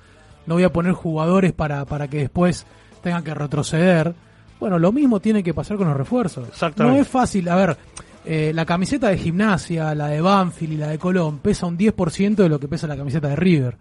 no 0.47 0.55
voy 0.55 0.65
a 0.65 0.73
poner 0.73 0.93
jugadores 0.93 1.53
para, 1.53 1.85
para 1.85 2.09
que 2.09 2.19
después 2.19 2.67
tengan 3.05 3.23
que 3.23 3.33
retroceder. 3.35 4.13
Bueno, 4.59 4.79
lo 4.81 4.91
mismo 4.91 5.21
tiene 5.21 5.43
que 5.45 5.55
pasar 5.55 5.77
con 5.77 5.87
los 5.87 5.97
refuerzos. 5.97 6.49
Exactamente. 6.49 6.97
No 6.97 7.03
es 7.03 7.09
fácil, 7.09 7.49
a 7.49 7.55
ver, 7.55 7.77
eh, 8.25 8.51
la 8.55 8.65
camiseta 8.65 9.09
de 9.11 9.19
gimnasia, 9.19 9.95
la 9.95 10.09
de 10.09 10.21
Banfield 10.21 10.73
y 10.73 10.77
la 10.79 10.89
de 10.89 10.99
Colón 10.99 11.39
pesa 11.39 11.67
un 11.67 11.77
10% 11.79 12.35
de 12.43 12.49
lo 12.49 12.59
que 12.59 12.67
pesa 12.67 12.87
la 12.89 12.97
camiseta 12.97 13.29
de 13.29 13.37
River. 13.37 13.77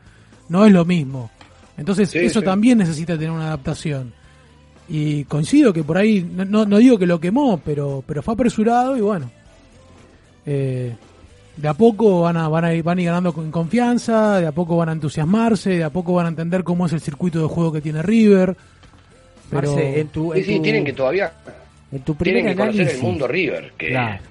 No 0.50 0.66
es 0.66 0.72
lo 0.74 0.86
mismo. 0.86 1.32
Entonces, 1.78 2.10
Sí, 2.12 2.20
eso 2.20 2.42
sí. 2.42 2.46
también 2.46 2.78
necesita 2.78 3.14
tener 3.14 3.32
una 3.32 3.48
adaptación. 3.48 4.14
Y 4.90 5.24
coincido 5.24 5.72
que 5.74 5.84
por 5.84 5.98
ahí, 5.98 6.22
no, 6.22 6.44
no, 6.46 6.66
no 6.66 6.78
digo 6.78 7.00
que 7.00 7.08
lo 7.08 7.20
quemó, 7.20 7.60
pero, 7.64 8.04
pero 8.06 8.22
fue 8.22 8.34
apresurado 8.36 8.98
y 8.98 9.02
bueno. 9.02 9.32
eh, 10.46 10.96
de 11.56 11.68
a 11.68 11.74
poco 11.76 12.22
van 12.22 12.36
a, 12.36 12.48
van 12.48 12.66
a 12.66 12.74
ir, 12.74 12.84
van 12.84 12.98
a 12.98 13.02
ir 13.02 13.06
ganando 13.08 13.32
con 13.32 13.52
confianza, 13.52 14.40
de 14.40 14.48
a 14.48 14.52
poco 14.52 14.76
van 14.76 14.90
a 14.90 14.94
entusiasmarse, 14.94 15.70
de 15.78 15.84
a 15.84 15.92
poco 15.92 16.14
van 16.14 16.26
a 16.26 16.30
entender 16.30 16.64
cómo 16.64 16.88
es 16.88 16.94
el 16.94 17.00
circuito 17.00 17.40
de 17.42 17.48
juego 17.48 17.72
que 17.72 17.80
tiene 17.82 18.02
River. 18.02 18.58
Pero 19.54 19.74
Marce, 19.74 20.00
en 20.00 20.08
tu, 20.10 20.34
en 20.34 20.44
sí, 20.44 20.56
tu- 20.58 20.62
tienen 20.62 20.86
que 20.86 20.94
todavía 20.94 21.32
en 21.92 22.02
tu 22.02 22.16
primer 22.16 22.42
tienen 22.42 22.52
que 22.54 22.58
conocer 22.60 22.82
análisis, 22.82 23.02
el 23.04 23.08
mundo 23.08 23.28
River. 23.28 23.74
Que 23.78 23.90
Claro, 23.90 24.24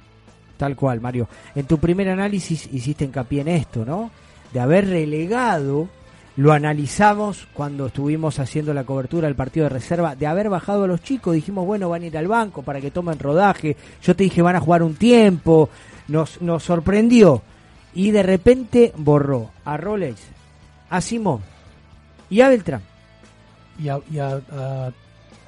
tal 0.56 0.76
cual, 0.76 1.00
Mario. 1.00 1.28
En 1.54 1.64
tu 1.66 1.78
primer 1.78 2.08
análisis 2.08 2.68
hiciste 2.72 3.04
hincapié 3.04 3.40
en 3.42 3.48
esto, 3.48 3.84
¿no? 3.84 4.10
De 4.52 4.60
haber 4.60 4.88
relegado, 4.88 5.88
lo 6.36 6.52
analizamos 6.52 7.46
cuando 7.52 7.86
estuvimos 7.86 8.38
haciendo 8.38 8.74
la 8.74 8.84
cobertura 8.84 9.26
del 9.28 9.34
partido 9.36 9.64
de 9.64 9.70
reserva, 9.70 10.16
de 10.16 10.26
haber 10.26 10.48
bajado 10.48 10.84
a 10.84 10.86
los 10.86 11.02
chicos, 11.02 11.34
dijimos, 11.34 11.64
bueno, 11.66 11.88
van 11.88 12.02
a 12.02 12.06
ir 12.06 12.18
al 12.18 12.26
banco 12.28 12.62
para 12.62 12.80
que 12.80 12.90
tomen 12.90 13.18
rodaje, 13.18 13.76
yo 14.02 14.16
te 14.16 14.24
dije, 14.24 14.42
van 14.42 14.56
a 14.56 14.60
jugar 14.60 14.82
un 14.82 14.94
tiempo, 14.94 15.68
nos, 16.08 16.40
nos 16.42 16.62
sorprendió, 16.64 17.42
y 17.94 18.10
de 18.10 18.22
repente 18.22 18.92
borró 18.96 19.50
a 19.64 19.76
Rolex, 19.76 20.20
a 20.90 21.00
Simón 21.00 21.40
y 22.30 22.40
a 22.40 22.48
Beltrán. 22.48 22.82
y 23.82 23.88
a, 23.88 23.98
y 24.10 24.18
a- 24.18 24.40
a 24.52 24.92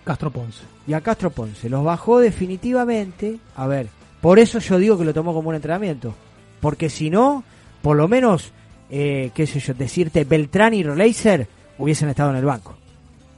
Castro 0.04 0.30
Ponce. 0.30 0.62
y 0.86 0.92
a 0.92 1.00
Castro 1.00 1.30
Ponce. 1.30 1.68
Los 1.68 1.82
bajó 1.84 2.18
definitivamente. 2.20 3.38
A 3.56 3.66
ver, 3.66 3.88
por 4.20 4.38
eso 4.38 4.58
yo 4.58 4.78
digo 4.78 4.98
que 4.98 5.04
lo 5.04 5.14
tomó 5.14 5.32
como 5.34 5.48
un 5.48 5.54
entrenamiento. 5.54 6.14
Porque 6.60 6.88
si 6.88 7.10
no, 7.10 7.44
por 7.82 7.96
lo 7.96 8.08
menos, 8.08 8.52
eh, 8.90 9.30
qué 9.34 9.46
sé 9.46 9.60
yo, 9.60 9.74
decirte 9.74 10.24
Beltrán 10.24 10.74
y 10.74 10.82
Roleiser 10.82 11.46
hubiesen 11.78 12.08
estado 12.08 12.30
en 12.30 12.36
el 12.36 12.44
banco. 12.44 12.76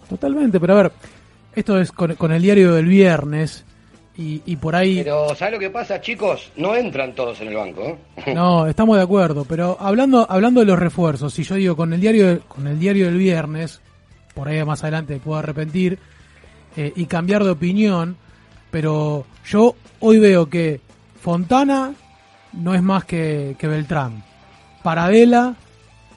Totalmente, 0.09 0.61
pero 0.61 0.74
a 0.74 0.83
ver, 0.83 0.92
esto 1.55 1.81
es 1.81 1.90
con, 1.90 2.14
con 2.14 2.33
el 2.33 2.42
diario 2.42 2.74
del 2.74 2.87
viernes 2.87 3.64
y, 4.16 4.42
y 4.46 4.57
por 4.57 4.76
ahí... 4.76 5.02
Pero, 5.02 5.35
¿sabes 5.35 5.55
lo 5.55 5.61
que 5.61 5.70
pasa, 5.70 6.00
chicos? 6.00 6.50
No 6.57 6.74
entran 6.76 7.14
todos 7.14 7.40
en 7.40 7.48
el 7.48 7.57
banco. 7.57 7.83
¿eh? 7.83 7.98
No, 8.35 8.66
estamos 8.66 8.96
de 8.96 9.02
acuerdo, 9.02 9.44
pero 9.44 9.76
hablando 9.81 10.26
hablando 10.29 10.61
de 10.61 10.66
los 10.66 10.79
refuerzos, 10.79 11.35
si 11.35 11.42
yo 11.42 11.57
digo 11.57 11.76
con 11.76 11.92
el 11.92 12.00
diario 12.00 12.40
con 12.46 12.66
el 12.66 12.79
diario 12.79 13.07
del 13.07 13.18
viernes, 13.18 13.81
por 14.35 14.48
ahí 14.48 14.64
más 14.64 14.83
adelante 14.85 15.14
me 15.14 15.20
puedo 15.20 15.38
arrepentir 15.38 15.98
eh, 16.77 16.93
y 16.97 17.07
cambiar 17.07 17.43
de 17.45 17.51
opinión, 17.51 18.17
pero 18.71 19.25
yo 19.47 19.75
hoy 20.01 20.19
veo 20.19 20.49
que 20.49 20.81
Fontana 21.21 21.93
no 22.53 22.75
es 22.75 22.83
más 22.83 23.05
que, 23.05 23.57
que 23.59 23.67
Beltrán, 23.67 24.23
Paradela 24.83 25.55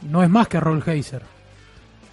no 0.02 0.24
es 0.24 0.30
más 0.30 0.48
que 0.48 0.60
Rollheiser, 0.60 1.24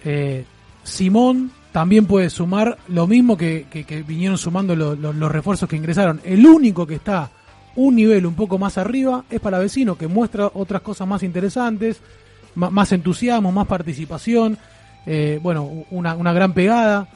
eh, 0.03 0.45
Simón 0.83 1.51
también 1.71 2.05
puede 2.05 2.29
sumar 2.29 2.77
lo 2.87 3.05
mismo 3.07 3.37
que, 3.37 3.65
que- 3.69 4.03
vinieron 4.03 4.37
sumando 4.37 4.75
lo- 4.75 4.95
lo- 4.95 5.13
los 5.13 5.31
refuerzos 5.31 5.69
que 5.69 5.75
ingresaron. 5.75 6.19
El 6.23 6.45
único 6.45 6.87
que 6.87 6.95
está 6.95 7.29
un 7.75 7.95
nivel 7.95 8.25
un 8.25 8.33
poco 8.33 8.57
más 8.57 8.77
arriba 8.79 9.25
es 9.29 9.39
para 9.39 9.59
vecino 9.59 9.95
que 9.97 10.07
muestra 10.07 10.49
otras 10.55 10.81
cosas 10.81 11.07
más 11.07 11.21
interesantes, 11.21 12.01
más 12.55 12.91
entusiasmo, 12.91 13.51
más 13.51 13.67
participación, 13.67 14.57
eh, 15.05 15.39
bueno, 15.43 15.69
una, 15.91 16.15
una 16.15 16.33
gran 16.33 16.53
pegada, 16.53 17.07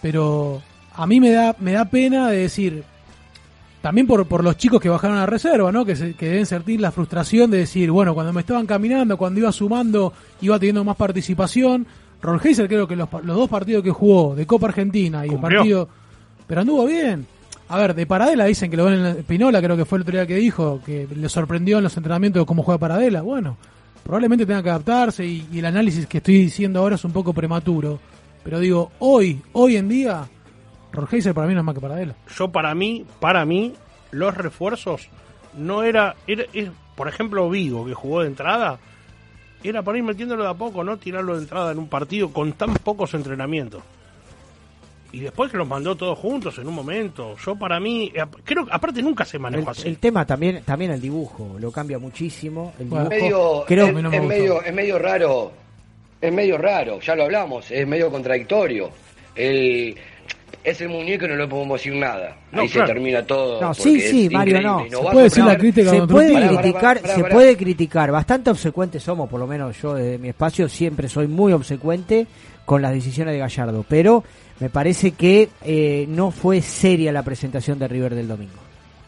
pero 0.00 0.62
a 0.98 1.06
mí 1.06 1.20
me 1.20 1.30
da, 1.30 1.56
me 1.60 1.72
da 1.72 1.84
pena 1.86 2.28
de 2.30 2.38
decir, 2.38 2.82
también 3.80 4.06
por, 4.06 4.26
por 4.26 4.42
los 4.44 4.56
chicos 4.56 4.80
que 4.80 4.88
bajaron 4.88 5.16
a 5.18 5.26
reserva, 5.26 5.70
¿no? 5.72 5.84
Que, 5.84 5.94
se- 5.96 6.14
que 6.14 6.26
deben 6.26 6.46
sentir 6.46 6.80
la 6.80 6.90
frustración 6.90 7.50
de 7.50 7.58
decir, 7.58 7.90
bueno, 7.90 8.12
cuando 8.14 8.32
me 8.32 8.40
estaban 8.40 8.66
caminando, 8.66 9.16
cuando 9.16 9.38
iba 9.40 9.52
sumando, 9.52 10.12
iba 10.40 10.58
teniendo 10.58 10.84
más 10.84 10.96
participación. 10.96 11.86
Rolheiser 12.20 12.66
creo 12.66 12.88
que 12.88 12.96
los, 12.96 13.08
los 13.22 13.36
dos 13.36 13.48
partidos 13.48 13.84
que 13.84 13.90
jugó 13.92 14.34
de 14.34 14.44
Copa 14.46 14.66
Argentina 14.66 15.24
y 15.24 15.30
el 15.30 15.38
partido... 15.38 15.88
Pero 16.48 16.62
anduvo 16.62 16.84
bien. 16.86 17.26
A 17.68 17.76
ver, 17.78 17.94
de 17.94 18.06
Paradela 18.06 18.46
dicen 18.46 18.70
que 18.70 18.76
lo 18.76 18.86
ven 18.86 18.94
en 18.94 19.02
la- 19.04 19.14
Pinola, 19.14 19.62
creo 19.62 19.76
que 19.76 19.84
fue 19.84 19.98
el 19.98 20.02
otro 20.02 20.12
día 20.14 20.26
que 20.26 20.34
dijo, 20.36 20.80
que 20.84 21.06
le 21.14 21.28
sorprendió 21.28 21.78
en 21.78 21.84
los 21.84 21.96
entrenamientos 21.96 22.44
cómo 22.46 22.62
juega 22.64 22.78
Paradela. 22.78 23.22
Bueno, 23.22 23.56
probablemente 24.02 24.44
tenga 24.46 24.62
que 24.64 24.70
adaptarse 24.70 25.24
y, 25.24 25.46
y 25.52 25.60
el 25.60 25.66
análisis 25.66 26.06
que 26.06 26.18
estoy 26.18 26.34
diciendo 26.42 26.80
ahora 26.80 26.96
es 26.96 27.04
un 27.04 27.12
poco 27.12 27.32
prematuro. 27.32 28.00
Pero 28.42 28.58
digo, 28.58 28.90
hoy, 29.00 29.40
hoy 29.52 29.76
en 29.76 29.88
día, 29.88 30.24
Rolheiser 30.92 31.34
para 31.34 31.46
mí 31.46 31.54
no 31.54 31.60
es 31.60 31.66
más 31.66 31.74
que 31.74 31.80
Paradela. 31.80 32.14
Yo 32.36 32.48
para 32.48 32.74
mí, 32.74 33.04
para 33.20 33.44
mí, 33.44 33.74
los 34.10 34.34
refuerzos 34.36 35.08
no 35.56 35.82
era, 35.82 36.16
por 36.96 37.08
ejemplo, 37.08 37.48
Vigo, 37.50 37.86
que 37.86 37.94
jugó 37.94 38.22
de 38.22 38.28
entrada, 38.28 38.78
era 39.62 39.82
para 39.82 39.98
ir 39.98 40.04
metiéndolo 40.04 40.44
de 40.44 40.50
a 40.50 40.54
poco, 40.54 40.84
no 40.84 40.96
tirarlo 40.96 41.34
de 41.34 41.42
entrada 41.42 41.72
en 41.72 41.78
un 41.78 41.88
partido 41.88 42.32
con 42.32 42.52
tan 42.52 42.74
pocos 42.74 43.14
entrenamientos. 43.14 43.82
Y 45.10 45.20
después 45.20 45.50
que 45.50 45.56
los 45.56 45.66
mandó 45.66 45.96
todos 45.96 46.18
juntos 46.18 46.58
en 46.58 46.68
un 46.68 46.74
momento. 46.74 47.34
Yo 47.38 47.56
para 47.56 47.80
mí, 47.80 48.12
eh, 48.14 48.24
creo 48.44 48.66
aparte 48.70 49.02
nunca 49.02 49.24
se 49.24 49.38
manejó 49.38 49.62
El, 49.62 49.68
así. 49.70 49.88
el 49.88 49.96
tema 49.98 50.26
también, 50.26 50.62
también 50.64 50.90
el 50.90 51.00
dibujo, 51.00 51.56
lo 51.58 51.72
cambia 51.72 51.98
muchísimo. 51.98 52.74
El 52.78 52.84
Es 52.84 52.90
dibujo, 52.90 53.08
medio, 53.08 53.64
creo, 53.66 53.86
es, 53.86 54.14
es 54.14 54.22
medio, 54.22 54.62
es 54.62 54.74
medio 54.74 54.98
raro, 54.98 55.52
es 56.20 56.32
medio 56.32 56.58
raro, 56.58 57.00
ya 57.00 57.14
lo 57.14 57.24
hablamos, 57.24 57.70
es 57.70 57.88
medio 57.88 58.10
contradictorio. 58.10 58.90
El, 59.34 59.96
es 60.64 60.80
el 60.80 60.88
muñeco 60.88 61.24
y 61.24 61.28
no 61.28 61.36
le 61.36 61.46
podemos 61.46 61.78
decir 61.80 61.94
nada. 61.94 62.36
No, 62.52 62.62
Ahí 62.62 62.68
claro. 62.68 62.86
se 62.88 62.92
termina 62.94 63.22
todo. 63.22 63.60
No, 63.60 63.74
sí, 63.74 64.00
sí, 64.00 64.28
Mario, 64.30 64.60
no. 64.60 64.86
Y 64.86 64.90
nos 64.90 65.04
va 65.06 65.10
a 65.10 65.28
sorprender. 65.30 65.84
se 65.88 66.06
puede 66.06 66.48
criticar, 66.58 66.98
se 67.06 67.24
puede 67.24 67.56
criticar. 67.56 68.10
Bastante 68.12 68.50
obsecuentes 68.50 69.02
somos, 69.02 69.28
por 69.28 69.40
lo 69.40 69.46
menos 69.46 69.80
yo 69.80 69.94
desde 69.94 70.18
mi 70.18 70.28
espacio 70.28 70.68
siempre 70.68 71.08
soy 71.08 71.26
muy 71.28 71.52
obsecuente 71.52 72.26
con 72.64 72.82
las 72.82 72.92
decisiones 72.92 73.32
de 73.34 73.38
Gallardo, 73.40 73.84
pero 73.88 74.24
me 74.60 74.68
parece 74.68 75.12
que 75.12 75.48
eh, 75.64 76.04
no 76.08 76.30
fue 76.30 76.60
seria 76.60 77.12
la 77.12 77.22
presentación 77.22 77.78
de 77.78 77.88
River 77.88 78.14
del 78.14 78.28
domingo. 78.28 78.52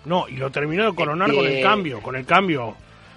No, 0.06 0.26
y 0.28 0.36
lo 0.36 0.50
terminó 0.50 0.86
de 0.86 0.94
coronar 0.94 1.30
con 1.32 1.46
el 1.46 1.62
cambio, 1.62 2.00
con 2.00 2.16
el 2.16 2.24
cambio, 2.24 2.74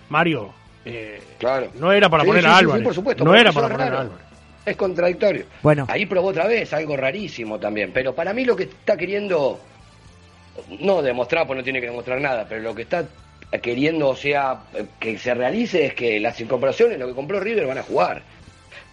Mario. 0.10 0.50
eh, 0.84 1.22
Claro. 1.40 1.68
No 1.80 1.92
era 1.94 2.10
para 2.10 2.24
Sí, 2.24 2.28
poner 2.28 2.44
sí, 2.44 2.48
a 2.50 2.52
sí, 2.52 2.56
sí, 2.58 2.64
Álvarez. 2.64 2.84
por 2.84 2.94
supuesto, 2.94 3.24
no 3.24 3.36
era 3.36 3.52
para 3.54 3.70
poner 3.70 3.94
a. 3.94 4.02
Álvarez. 4.02 4.24
Es 4.66 4.76
contradictorio. 4.78 5.46
Bueno. 5.62 5.86
Ahí 5.90 6.06
probó 6.06 6.30
otra 6.30 6.48
vez 6.48 6.72
algo 6.74 6.96
rarísimo 6.96 7.60
también. 7.60 7.92
Pero 7.94 8.16
para 8.16 8.34
mí 8.34 8.46
lo 8.46 8.56
que 8.56 8.64
está 8.64 8.96
queriendo, 8.96 9.60
no 10.80 11.02
demostrar, 11.02 11.46
pues 11.46 11.58
no 11.58 11.64
tiene 11.64 11.82
que 11.82 11.88
demostrar 11.88 12.22
nada, 12.22 12.46
pero 12.48 12.62
lo 12.62 12.74
que 12.76 12.84
está 12.84 13.06
queriendo, 13.62 14.10
o 14.10 14.16
sea, 14.16 14.62
que 15.00 15.18
se 15.18 15.34
realice 15.34 15.86
es 15.86 15.94
que 15.94 16.20
las 16.20 16.40
incorporaciones, 16.40 16.98
lo 16.98 17.08
que 17.08 17.14
compró 17.14 17.40
River, 17.40 17.68
van 17.68 17.78
a 17.80 17.84
jugar. 17.84 18.22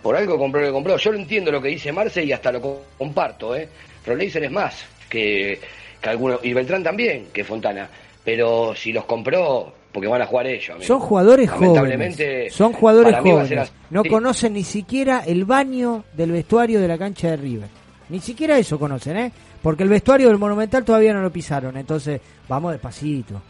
Por 0.03 0.17
algo 0.17 0.39
compró 0.39 0.61
lo 0.61 0.67
que 0.69 0.73
compró. 0.73 0.97
Yo 0.97 1.13
lo 1.13 1.19
entiendo 1.19 1.53
lo 1.53 1.61
que 1.63 1.69
dice 1.69 1.93
Marce 1.93 2.25
y 2.25 2.33
hasta 2.33 2.51
lo 2.53 2.61
co- 2.61 2.85
comparto, 2.99 3.55
¿eh? 3.55 3.69
Roleiser 4.07 4.45
es 4.45 4.51
más 4.51 4.85
que, 5.09 5.61
que 6.01 6.09
alguno, 6.09 6.41
y 6.43 6.53
Beltrán 6.53 6.83
también, 6.83 7.27
que 7.33 7.45
Fontana. 7.45 7.89
Pero 8.25 8.75
si 8.75 8.93
los 8.93 9.05
compró, 9.05 9.75
porque 9.93 10.09
van 10.09 10.23
a 10.23 10.27
jugar 10.27 10.47
ellos. 10.47 10.71
amigo. 10.71 10.87
Son 10.87 11.01
jugadores 11.01 11.51
jóvenes. 11.51 11.75
Lamentablemente, 11.75 12.51
Son 12.51 12.73
jugadores 12.73 13.17
jóvenes. 13.19 13.59
así. 13.59 13.73
No 13.91 14.05
conocen 14.05 14.53
ni 14.55 14.65
siquiera 14.65 15.23
el 15.27 15.45
baño 15.45 16.05
del 16.13 16.33
vestuario 16.33 16.81
de 16.81 16.89
la 16.89 16.97
cancha 16.99 17.31
de 17.31 17.37
River. 17.37 17.69
Ni 18.09 18.21
siquiera 18.21 18.59
eso 18.59 18.79
conocen, 18.79 19.17
¿eh? 19.17 19.33
Porque 19.63 19.83
el 19.83 19.89
vestuario 19.89 20.29
del 20.29 20.39
Monumental 20.39 20.85
todavía 20.85 21.13
no 21.13 21.23
lo 21.23 21.31
pisaron. 21.31 21.77
Entonces, 21.77 22.21
vamos 22.49 22.73
despacito. 22.73 23.41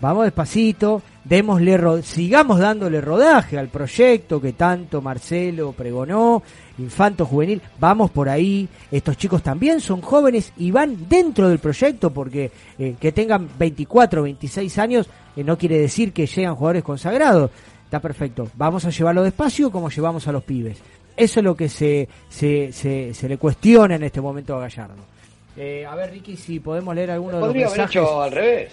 Vamos 0.00 0.24
despacito, 0.24 1.00
démosle 1.24 2.02
sigamos 2.02 2.58
dándole 2.58 3.00
rodaje 3.00 3.58
al 3.58 3.68
proyecto 3.68 4.40
que 4.40 4.52
tanto 4.52 5.00
Marcelo 5.00 5.72
pregonó, 5.72 6.42
Infanto 6.78 7.26
Juvenil, 7.26 7.60
vamos 7.78 8.10
por 8.10 8.28
ahí, 8.28 8.68
estos 8.90 9.16
chicos 9.16 9.42
también 9.42 9.80
son 9.80 10.00
jóvenes 10.00 10.52
y 10.56 10.70
van 10.70 11.08
dentro 11.08 11.48
del 11.48 11.58
proyecto 11.58 12.10
porque 12.10 12.50
eh, 12.78 12.96
que 12.98 13.12
tengan 13.12 13.48
24, 13.58 14.22
26 14.22 14.78
años 14.78 15.08
eh, 15.36 15.44
no 15.44 15.56
quiere 15.56 15.78
decir 15.78 16.12
que 16.12 16.26
llegan 16.26 16.54
jugadores 16.56 16.82
consagrados, 16.82 17.50
está 17.84 18.00
perfecto, 18.00 18.48
vamos 18.54 18.84
a 18.84 18.90
llevarlo 18.90 19.22
despacio 19.22 19.70
como 19.70 19.90
llevamos 19.90 20.26
a 20.28 20.32
los 20.32 20.42
pibes. 20.42 20.78
Eso 21.14 21.40
es 21.40 21.44
lo 21.44 21.54
que 21.54 21.68
se, 21.68 22.08
se, 22.30 22.72
se, 22.72 23.12
se 23.12 23.28
le 23.28 23.36
cuestiona 23.36 23.96
en 23.96 24.02
este 24.02 24.22
momento 24.22 24.56
a 24.56 24.60
Gallardo. 24.60 24.94
Eh, 25.58 25.84
a 25.84 25.94
ver, 25.94 26.10
Ricky, 26.10 26.36
si 26.38 26.58
podemos 26.58 26.94
leer 26.94 27.10
alguno 27.10 27.34
de 27.34 27.40
los 27.40 27.48
Podría 27.48 27.66
haber 27.66 27.78
mensajes. 27.80 28.02
hecho 28.02 28.22
al 28.22 28.32
revés. 28.32 28.72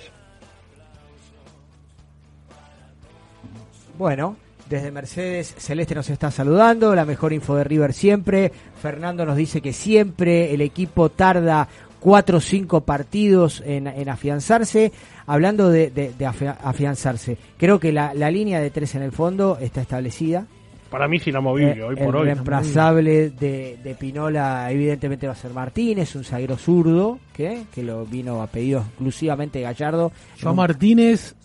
Bueno, 3.99 4.37
desde 4.69 4.91
Mercedes 4.93 5.53
Celeste 5.57 5.93
nos 5.93 6.09
está 6.09 6.31
saludando, 6.31 6.95
la 6.95 7.03
mejor 7.03 7.33
info 7.33 7.55
de 7.57 7.65
River 7.65 7.91
siempre. 7.93 8.49
Fernando 8.81 9.25
nos 9.25 9.35
dice 9.35 9.59
que 9.59 9.73
siempre 9.73 10.53
el 10.53 10.61
equipo 10.61 11.09
tarda 11.09 11.67
cuatro 11.99 12.37
o 12.37 12.39
cinco 12.41 12.79
partidos 12.79 13.61
en, 13.65 13.87
en 13.87 14.07
afianzarse. 14.07 14.93
Hablando 15.27 15.69
de, 15.69 15.89
de- 15.91 16.13
de 16.17 16.25
afi- 16.25 16.55
afianzarse, 16.63 17.37
creo 17.57 17.77
que 17.77 17.91
la, 17.91 18.13
la 18.13 18.31
línea 18.31 18.61
de 18.61 18.69
tres 18.71 18.95
en 18.95 19.01
el 19.01 19.11
fondo 19.11 19.57
está 19.59 19.81
establecida. 19.81 20.45
Para 20.89 21.09
mí 21.09 21.17
es 21.17 21.27
inamovible, 21.27 21.73
Eh, 21.73 21.83
hoy 21.83 21.95
el 21.99 22.05
por 22.05 22.15
hoy. 22.15 22.25
reemplazable 22.27 23.29
de, 23.31 23.77
de 23.83 23.95
Pinola 23.95 24.71
evidentemente 24.71 25.27
va 25.27 25.33
a 25.33 25.35
ser 25.35 25.51
Martínez, 25.51 26.15
un 26.15 26.23
zaguero 26.23 26.55
zurdo, 26.57 27.19
que, 27.33 27.63
que 27.75 27.83
lo 27.83 28.05
vino 28.05 28.41
a 28.41 28.47
pedido 28.47 28.79
exclusivamente 28.79 29.59
Gallardo. 29.61 30.13
Joao 30.41 30.55
Martínez 30.55 31.35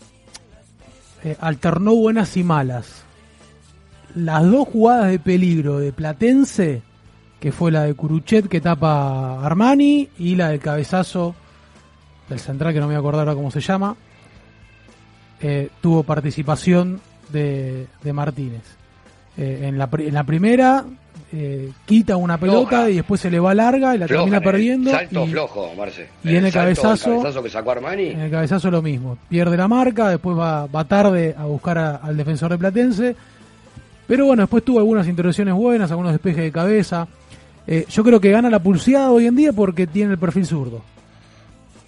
eh, 1.24 1.36
alternó 1.40 1.94
buenas 1.94 2.36
y 2.36 2.44
malas. 2.44 3.02
Las 4.14 4.44
dos 4.44 4.68
jugadas 4.68 5.10
de 5.10 5.18
peligro 5.18 5.78
de 5.78 5.92
Platense, 5.92 6.82
que 7.40 7.50
fue 7.50 7.72
la 7.72 7.84
de 7.84 7.94
Curuchet 7.94 8.48
que 8.48 8.60
tapa 8.60 9.44
Armani 9.44 10.08
y 10.18 10.36
la 10.36 10.50
del 10.50 10.60
cabezazo 10.60 11.34
del 12.28 12.38
central, 12.38 12.72
que 12.72 12.80
no 12.80 12.86
me 12.86 12.92
voy 12.92 12.96
a 12.96 12.98
acordar 13.00 13.20
ahora 13.20 13.34
cómo 13.34 13.50
se 13.50 13.60
llama, 13.60 13.96
eh, 15.40 15.70
tuvo 15.80 16.02
participación 16.04 17.00
de, 17.30 17.88
Martínez. 18.12 18.62
Eh, 19.36 19.62
en 19.64 19.78
la 19.78 20.24
primera 20.24 20.84
eh, 21.36 21.70
quita 21.84 22.16
una 22.16 22.38
pelota 22.38 22.88
y 22.88 22.96
después 22.96 23.20
se 23.20 23.30
le 23.30 23.40
va 23.40 23.52
larga 23.54 23.94
y 23.94 23.98
la 23.98 24.06
Floja, 24.06 24.20
termina 24.22 24.36
el 24.38 24.42
perdiendo. 24.44 24.90
Salto 24.92 25.24
y- 25.26 25.30
flojo, 25.30 25.72
Marce. 25.76 26.08
y 26.22 26.36
en 26.36 26.44
el 26.46 26.52
salto, 26.52 26.82
cabezazo- 26.82 27.06
el 27.10 27.16
cabezazo 27.18 27.42
que 27.42 27.50
sacó 27.50 27.70
Armani. 27.72 28.06
en 28.08 28.20
el 28.20 28.30
cabezazo 28.30 28.70
lo 28.70 28.80
mismo. 28.82 29.18
Pierde 29.28 29.56
la 29.56 29.66
marca, 29.66 30.10
después 30.10 30.38
va, 30.38 30.66
va 30.66 30.84
tarde 30.84 31.34
a 31.36 31.44
buscar 31.46 31.76
a- 31.78 31.96
al 31.96 32.16
defensor 32.16 32.50
de 32.52 32.58
Platense. 32.58 33.16
Pero 34.06 34.26
bueno, 34.26 34.42
después 34.42 34.62
tuvo 34.64 34.78
algunas 34.78 35.08
intervenciones 35.08 35.54
buenas, 35.54 35.90
algunos 35.90 36.12
despejes 36.12 36.44
de 36.44 36.52
cabeza. 36.52 37.08
Eh, 37.66 37.86
yo 37.88 38.04
creo 38.04 38.20
que 38.20 38.30
gana 38.30 38.50
la 38.50 38.58
pulseada 38.58 39.10
hoy 39.10 39.26
en 39.26 39.34
día 39.34 39.52
porque 39.52 39.86
tiene 39.86 40.12
el 40.12 40.18
perfil 40.18 40.44
zurdo. 40.46 40.82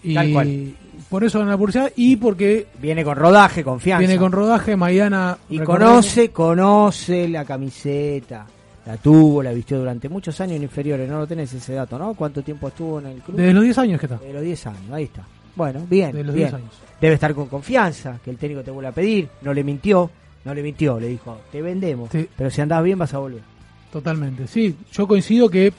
Y 0.03 0.15
Tal 0.15 0.33
cual. 0.33 0.69
por 1.11 1.25
eso 1.25 1.39
gana 1.39 1.51
la 1.53 1.59
pulseada 1.59 1.91
y 1.95 2.17
porque 2.17 2.67
Viene 2.81 3.05
con 3.05 3.17
rodaje, 3.17 3.63
confianza. 3.63 3.99
viene 4.01 4.17
con 4.19 4.33
rodaje. 4.33 4.75
Maidana 4.77 5.37
Y 5.51 5.59
conoce, 5.59 6.31
conoce 6.31 7.29
la 7.29 7.45
camiseta. 7.45 8.47
La 8.87 8.97
tuvo, 8.97 9.43
la 9.43 9.53
vistió 9.53 9.79
durante 9.79 10.09
muchos 10.09 10.41
años 10.41 10.57
en 10.57 10.63
inferiores. 10.63 11.09
No 11.11 11.19
lo 11.19 11.27
tenés 11.27 11.53
ese 11.53 11.75
dato, 11.75 11.99
¿no? 11.99 12.15
¿Cuánto 12.15 12.43
tiempo 12.43 12.69
estuvo 12.69 13.01
en 13.01 13.07
el 13.07 13.19
club? 13.21 13.37
Desde 13.37 13.53
los 13.53 13.65
10 13.65 13.79
años 13.79 13.99
que 14.01 14.07
está. 14.07 14.19
De 14.19 14.33
los 14.33 14.43
10 14.43 14.67
años, 14.69 14.91
ahí 14.93 15.05
está. 15.05 15.23
Bueno, 15.57 15.81
bien, 15.91 16.13
De 16.13 16.23
los 16.23 16.35
bien. 16.35 16.49
10 16.51 16.55
años. 16.55 16.71
Debe 17.01 17.15
estar 17.15 17.35
con 17.35 17.47
confianza, 17.49 18.19
que 18.25 18.31
el 18.31 18.37
técnico 18.37 18.63
te 18.63 18.71
vuelva 18.71 18.91
a 18.91 18.93
pedir. 18.93 19.29
No 19.43 19.53
le 19.53 19.65
mintió, 19.65 20.09
no 20.45 20.55
le 20.55 20.63
mintió. 20.63 21.01
Le 21.01 21.09
dijo, 21.09 21.37
te 21.51 21.61
vendemos. 21.63 22.11
Pero 22.37 22.49
si 22.51 22.61
andás 22.61 22.83
bien 22.85 22.99
vas 22.99 23.13
a 23.13 23.19
volver. 23.19 23.43
Totalmente, 23.91 24.47
sí. 24.47 24.77
Yo 24.93 25.09
coincido 25.09 25.49
que 25.49 25.73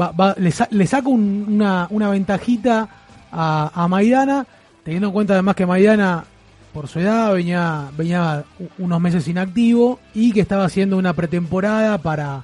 va- 0.00 0.12
va- 0.12 0.34
le, 0.38 0.50
sa- 0.50 0.68
le 0.70 0.86
saco 0.86 1.10
un- 1.10 1.46
una, 1.48 1.86
una 1.90 2.10
ventajita 2.10 2.88
a, 3.32 3.70
a 3.84 3.88
Maidana, 3.88 4.46
teniendo 4.82 5.08
en 5.08 5.12
cuenta 5.14 5.32
además 5.34 5.54
que 5.56 5.64
Maidana, 5.66 6.24
por 6.72 6.88
su 6.88 7.00
edad, 7.00 7.32
venía, 7.34 7.90
venía 7.96 8.44
unos 8.78 9.00
meses 9.00 9.26
inactivo 9.28 9.98
y 10.14 10.32
que 10.32 10.40
estaba 10.40 10.64
haciendo 10.64 10.96
una 10.96 11.12
pretemporada 11.12 11.98
para, 11.98 12.42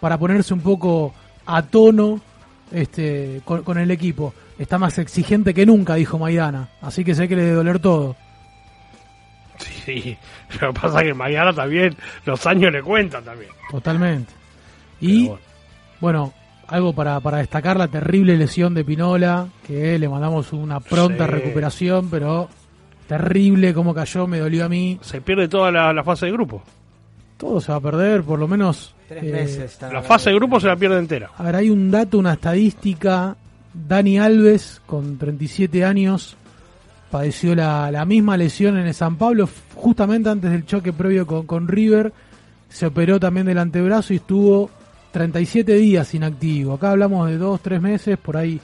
para 0.00 0.18
ponerse 0.18 0.54
un 0.54 0.60
poco 0.60 1.14
a 1.46 1.62
tono 1.62 2.20
este, 2.72 3.40
con, 3.44 3.62
con 3.62 3.78
el 3.78 3.90
equipo. 3.90 4.34
Está 4.58 4.78
más 4.78 4.98
exigente 4.98 5.52
que 5.54 5.66
nunca, 5.66 5.94
dijo 5.96 6.18
Maidana, 6.18 6.68
así 6.80 7.04
que 7.04 7.14
sé 7.14 7.28
que 7.28 7.36
le 7.36 7.42
debe 7.42 7.56
doler 7.56 7.78
todo. 7.78 8.16
Sí, 9.58 10.16
lo 10.60 10.72
que 10.72 10.80
pasa 10.80 11.00
es 11.00 11.06
que 11.08 11.14
mañana 11.14 11.52
también 11.52 11.96
los 12.24 12.46
años 12.46 12.72
le 12.72 12.82
cuentan 12.82 13.24
también. 13.24 13.50
Totalmente. 13.70 14.32
Y 15.00 15.30
bueno, 16.00 16.32
algo 16.68 16.92
para, 16.92 17.20
para 17.20 17.38
destacar 17.38 17.76
la 17.76 17.88
terrible 17.88 18.36
lesión 18.36 18.74
de 18.74 18.84
Pinola, 18.84 19.48
que 19.66 19.98
le 19.98 20.08
mandamos 20.08 20.52
una 20.52 20.80
pronta 20.80 21.26
Sí. 21.26 21.30
recuperación, 21.32 22.08
pero 22.10 22.48
terrible 23.06 23.72
cómo 23.74 23.94
cayó, 23.94 24.26
me 24.26 24.38
dolió 24.38 24.64
a 24.64 24.68
mí. 24.68 24.98
Se 25.02 25.20
pierde 25.20 25.48
toda 25.48 25.70
la, 25.70 25.92
la 25.92 26.04
fase 26.04 26.26
de 26.26 26.32
grupo. 26.32 26.62
Todo 27.36 27.60
se 27.60 27.70
va 27.70 27.78
a 27.78 27.80
perder, 27.80 28.22
por 28.22 28.38
lo 28.38 28.48
menos. 28.48 28.94
Tres 29.08 29.22
eh, 29.22 29.32
meses. 29.32 29.78
La 29.80 30.02
fase 30.02 30.30
de 30.30 30.36
grupo 30.36 30.58
se 30.58 30.66
la 30.66 30.76
pierde 30.76 30.98
entera. 30.98 31.30
A 31.36 31.42
ver, 31.42 31.56
hay 31.56 31.70
un 31.70 31.90
dato, 31.90 32.18
una 32.18 32.34
estadística. 32.34 33.36
Dani 33.74 34.18
Alves, 34.18 34.80
con 34.86 35.18
37 35.18 35.84
años, 35.84 36.36
padeció 37.10 37.54
la, 37.54 37.90
la 37.90 38.06
misma 38.06 38.38
lesión 38.38 38.78
en 38.78 38.86
el 38.86 38.94
San 38.94 39.16
Pablo, 39.16 39.46
justamente 39.74 40.30
antes 40.30 40.50
del 40.50 40.64
choque 40.64 40.94
previo 40.94 41.26
con, 41.26 41.46
con 41.46 41.68
River. 41.68 42.12
Se 42.70 42.86
operó 42.86 43.20
también 43.20 43.46
del 43.46 43.58
antebrazo 43.58 44.14
y 44.14 44.16
estuvo 44.16 44.70
37 45.12 45.74
días 45.74 46.14
inactivo. 46.14 46.72
Acá 46.72 46.92
hablamos 46.92 47.28
de 47.28 47.36
dos, 47.36 47.60
tres 47.60 47.82
meses, 47.82 48.16
por 48.16 48.38
ahí 48.38 48.60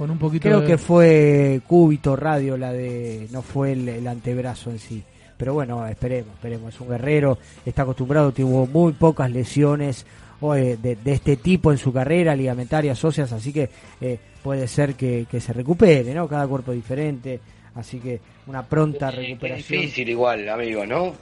con 0.00 0.10
un 0.10 0.16
poquito 0.16 0.44
Creo 0.44 0.62
de... 0.62 0.66
que 0.66 0.78
fue 0.78 1.60
Cúbito 1.66 2.16
Radio 2.16 2.56
la 2.56 2.72
de, 2.72 3.28
no 3.32 3.42
fue 3.42 3.72
el, 3.72 3.86
el 3.86 4.08
antebrazo 4.08 4.70
en 4.70 4.78
sí. 4.78 5.02
Pero 5.36 5.52
bueno, 5.52 5.86
esperemos, 5.86 6.32
esperemos. 6.36 6.74
Es 6.74 6.80
un 6.80 6.88
guerrero, 6.88 7.36
está 7.66 7.82
acostumbrado, 7.82 8.32
tuvo 8.32 8.66
muy 8.66 8.94
pocas 8.94 9.30
lesiones 9.30 10.06
o, 10.40 10.54
eh, 10.54 10.78
de, 10.80 10.96
de 10.96 11.12
este 11.12 11.36
tipo 11.36 11.70
en 11.70 11.76
su 11.76 11.92
carrera, 11.92 12.34
ligamentarias, 12.34 13.04
óseas, 13.04 13.30
así 13.32 13.52
que 13.52 13.68
eh, 14.00 14.18
puede 14.42 14.66
ser 14.68 14.94
que, 14.94 15.26
que 15.30 15.38
se 15.38 15.52
recupere, 15.52 16.14
¿no? 16.14 16.26
Cada 16.26 16.46
cuerpo 16.48 16.72
diferente, 16.72 17.38
así 17.74 17.98
que 17.98 18.20
una 18.46 18.62
pronta 18.62 19.10
Qué 19.10 19.16
recuperación. 19.18 19.80
difícil 19.82 20.08
igual, 20.08 20.48
amigo, 20.48 20.86
¿no? 20.86 21.12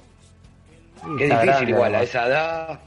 Qué 1.19 1.25
difícil 1.25 1.71
igual, 1.71 1.97
a 1.97 2.03
esa 2.05 2.29
edad. 2.29 2.81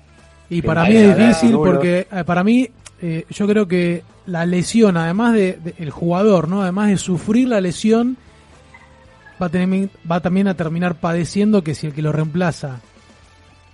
Y 0.50 0.62
para 0.62 0.84
A 0.84 0.86
mí 0.86 0.96
es 0.96 1.18
difícil 1.18 1.52
porque 1.52 2.08
eh, 2.10 2.24
para 2.26 2.46
mí 2.46 2.70
eh, 3.02 3.26
yo 3.30 3.48
creo 3.48 3.68
que 3.68 4.04
la 4.26 4.46
lesión, 4.46 4.98
además 4.98 5.34
de, 5.34 5.54
de- 5.54 5.74
el 5.80 5.90
jugador, 5.90 6.48
no, 6.48 6.62
además 6.62 6.90
de 6.90 6.98
sufrir 6.98 7.48
la 7.48 7.60
lesión, 7.62 8.18
va 9.42 9.48
a 9.48 9.50
tener, 9.50 9.90
va 10.10 10.20
también 10.20 10.48
a 10.48 10.54
terminar 10.56 10.96
padeciendo 10.96 11.64
que 11.64 11.74
si 11.76 11.88
el 11.88 11.94
que 11.94 12.02
lo 12.02 12.12
reemplaza 12.12 12.80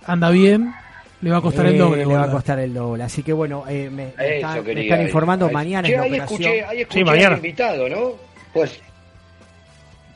anda 0.06 0.30
bien, 0.30 0.72
le 1.20 1.30
va 1.30 1.38
a 1.38 1.40
costar 1.42 1.66
el 1.66 1.74
Eh, 1.74 1.78
doble. 1.78 2.06
Le 2.06 2.14
va 2.14 2.24
a 2.24 2.30
costar 2.30 2.58
el 2.60 2.72
doble. 2.72 3.02
Así 3.04 3.22
que 3.22 3.32
bueno, 3.32 3.64
eh, 3.68 3.90
me, 3.90 4.14
están, 4.18 4.64
me 4.64 4.82
están 4.82 5.02
informando 5.02 5.46
Ahí- 5.46 5.52
mañana 5.52 5.86
Che, 5.88 5.92
es 5.94 5.98
la 5.98 6.04
ahí 6.04 6.10
operación. 6.12 6.40
escuché, 6.42 6.64
ahí 6.64 6.80
escuché 6.80 6.98
Sí, 7.00 7.04
mañana. 7.04 7.28
al 7.28 7.36
invitado, 7.36 7.88
¿no? 7.88 8.12
Pues. 8.54 8.80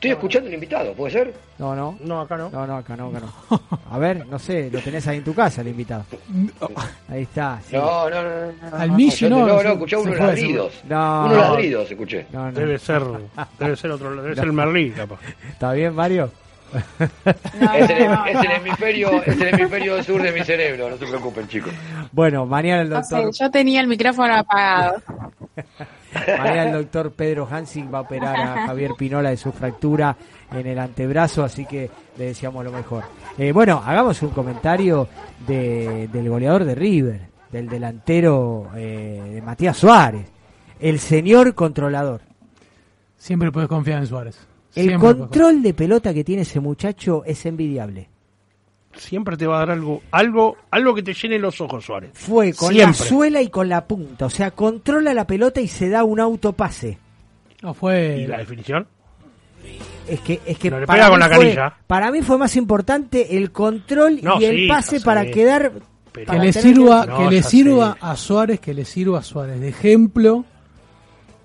Estoy 0.03 0.11
escuchando 0.15 0.49
al 0.49 0.53
invitado, 0.55 0.91
¿puede 0.95 1.13
ser? 1.13 1.33
No, 1.57 1.73
no. 1.73 1.97
No, 2.01 2.19
acá 2.19 2.35
no. 2.35 2.49
No, 2.49 2.67
no, 2.67 2.75
acá 2.75 2.97
no, 2.97 3.07
acá 3.07 3.21
no. 3.21 3.61
A 3.89 3.97
ver, 3.97 4.27
no 4.27 4.37
sé, 4.37 4.69
lo 4.69 4.81
tenés 4.81 5.07
ahí 5.07 5.19
en 5.19 5.23
tu 5.23 5.33
casa 5.33 5.61
el 5.61 5.69
invitado. 5.69 6.03
Ahí 7.07 7.21
está. 7.21 7.61
sí. 7.65 7.77
No, 7.77 8.09
no, 8.09 8.21
no. 8.21 8.29
no, 8.29 8.77
Al 8.77 8.97
te- 8.97 9.29
no, 9.29 9.47
No, 9.47 9.63
no, 9.63 9.71
escuché 9.71 9.95
unos 9.95 10.17
ladridos. 10.17 10.73
No, 10.89 11.25
Unos 11.27 11.37
no. 11.37 11.41
ladridos 11.51 11.89
escuché. 11.89 12.25
No, 12.33 12.47
no. 12.47 12.51
Debe 12.51 12.77
ser, 12.79 13.01
debe 13.57 13.77
ser 13.77 13.91
otro, 13.91 14.13
debe 14.21 14.35
ser 14.35 14.43
el 14.43 14.51
Merlí, 14.51 14.91
capaz. 14.91 15.19
¿Está 15.49 15.71
bien, 15.71 15.95
Mario? 15.95 16.29
Es 16.73 17.89
el, 17.89 18.01
es 18.27 18.43
el 18.43 18.51
hemisferio, 18.51 19.23
es 19.23 19.39
el 19.39 19.53
hemisferio 19.53 20.03
sur 20.03 20.21
de 20.21 20.33
mi 20.33 20.43
cerebro, 20.43 20.89
no 20.89 20.97
se 20.97 21.05
preocupen, 21.05 21.47
chicos. 21.47 21.71
Bueno, 22.11 22.45
mañana 22.45 22.81
el 22.81 22.89
No 22.89 23.01
sé, 23.05 23.15
doctor, 23.15 23.33
yo 23.33 23.51
tenía 23.51 23.79
el 23.79 23.87
micrófono 23.87 24.35
apagado. 24.35 25.01
mañana 26.37 26.63
el 26.63 26.73
doctor 26.73 27.11
Pedro 27.11 27.47
Hansing 27.49 27.93
va 27.93 27.99
a 27.99 28.01
operar 28.01 28.35
a 28.35 28.67
Javier 28.67 28.91
Pinola 28.97 29.29
de 29.29 29.37
su 29.37 29.51
fractura 29.51 30.15
en 30.51 30.67
el 30.67 30.79
antebrazo, 30.79 31.43
así 31.43 31.65
que 31.65 31.89
le 32.17 32.25
deseamos 32.25 32.63
lo 32.63 32.71
mejor. 32.71 33.03
Eh, 33.37 33.51
bueno, 33.51 33.81
hagamos 33.85 34.21
un 34.21 34.29
comentario 34.29 35.07
de, 35.47 36.07
del 36.11 36.29
goleador 36.29 36.63
de 36.63 36.75
River, 36.75 37.21
del 37.51 37.67
delantero 37.67 38.69
eh, 38.75 39.31
de 39.35 39.41
Matías 39.41 39.77
Suárez, 39.77 40.25
el 40.79 40.99
señor 40.99 41.53
controlador. 41.55 42.21
Siempre 43.17 43.51
puedes 43.51 43.69
confiar 43.69 43.99
en 43.99 44.07
Suárez. 44.07 44.37
El 44.75 44.87
Siempre 44.87 45.15
control 45.15 45.61
de 45.61 45.73
pelota 45.73 46.13
que 46.13 46.23
tiene 46.23 46.41
ese 46.41 46.59
muchacho 46.59 47.23
es 47.25 47.45
envidiable. 47.45 48.09
Siempre 48.95 49.35
te 49.37 49.47
va 49.47 49.55
a 49.57 49.59
dar 49.59 49.71
algo, 49.71 50.01
algo, 50.11 50.55
algo 50.71 50.93
que 50.93 51.01
te 51.03 51.13
llene 51.13 51.39
los 51.39 51.59
ojos, 51.61 51.83
Suárez. 51.85 52.11
Fue 52.13 52.53
con 52.53 52.73
Siempre. 52.73 52.85
la 52.99 53.05
suela 53.09 53.41
y 53.41 53.49
con 53.49 53.67
la 53.67 53.85
punta, 53.85 54.27
o 54.27 54.29
sea, 54.29 54.51
controla 54.51 55.13
la 55.13 55.25
pelota 55.25 55.59
y 55.61 55.67
se 55.67 55.89
da 55.89 56.03
un 56.03 56.19
autopase. 56.19 56.99
No 57.61 57.73
fue. 57.73 58.17
¿Y 58.23 58.27
la 58.27 58.37
definición? 58.37 58.87
Es 60.07 60.19
que, 60.19 60.41
es 60.45 60.57
que 60.59 60.69
No 60.69 60.79
le 60.79 60.85
para, 60.85 60.97
pega 60.97 61.07
mí 61.07 61.11
con 61.11 61.19
la 61.21 61.35
fue, 61.35 61.45
canilla. 61.45 61.77
para 61.87 62.11
mí 62.11 62.21
fue 62.21 62.37
más 62.37 62.55
importante 62.55 63.37
el 63.37 63.51
control 63.51 64.19
No, 64.21 64.39
y 64.39 64.45
el 64.45 64.55
sí, 64.57 64.67
pase 64.67 65.01
para 65.01 65.23
sé. 65.23 65.31
quedar. 65.31 65.71
Pero- 66.11 66.31
que 66.31 66.37
le 66.39 66.53
sirva, 66.53 67.05
No, 67.07 67.17
que 67.17 67.35
le 67.35 67.41
sirva 67.41 67.93
sé. 67.93 67.99
a 68.01 68.15
Suárez, 68.15 68.59
que 68.59 68.73
le 68.75 68.85
sirva 68.85 69.19
a 69.19 69.23
Suárez. 69.23 69.59
De 69.59 69.69
ejemplo, 69.69 70.45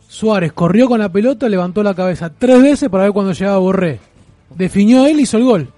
Suárez 0.09 0.53
corrió 0.53 0.89
con 0.89 0.99
la 1.01 1.09
pelota, 1.11 1.49
levantó 1.49 1.83
la 1.83 1.95
cabeza 1.95 2.31
tres 2.37 2.61
veces 2.63 2.89
para 2.91 3.05
ver 3.05 3.13
cuando 3.13 3.33
llegaba 3.33 3.59
Borré. 3.59 4.01
Definió 4.55 5.07
él, 5.07 5.21
hizo 5.21 5.37
el 5.39 5.45
gol. 5.45 5.73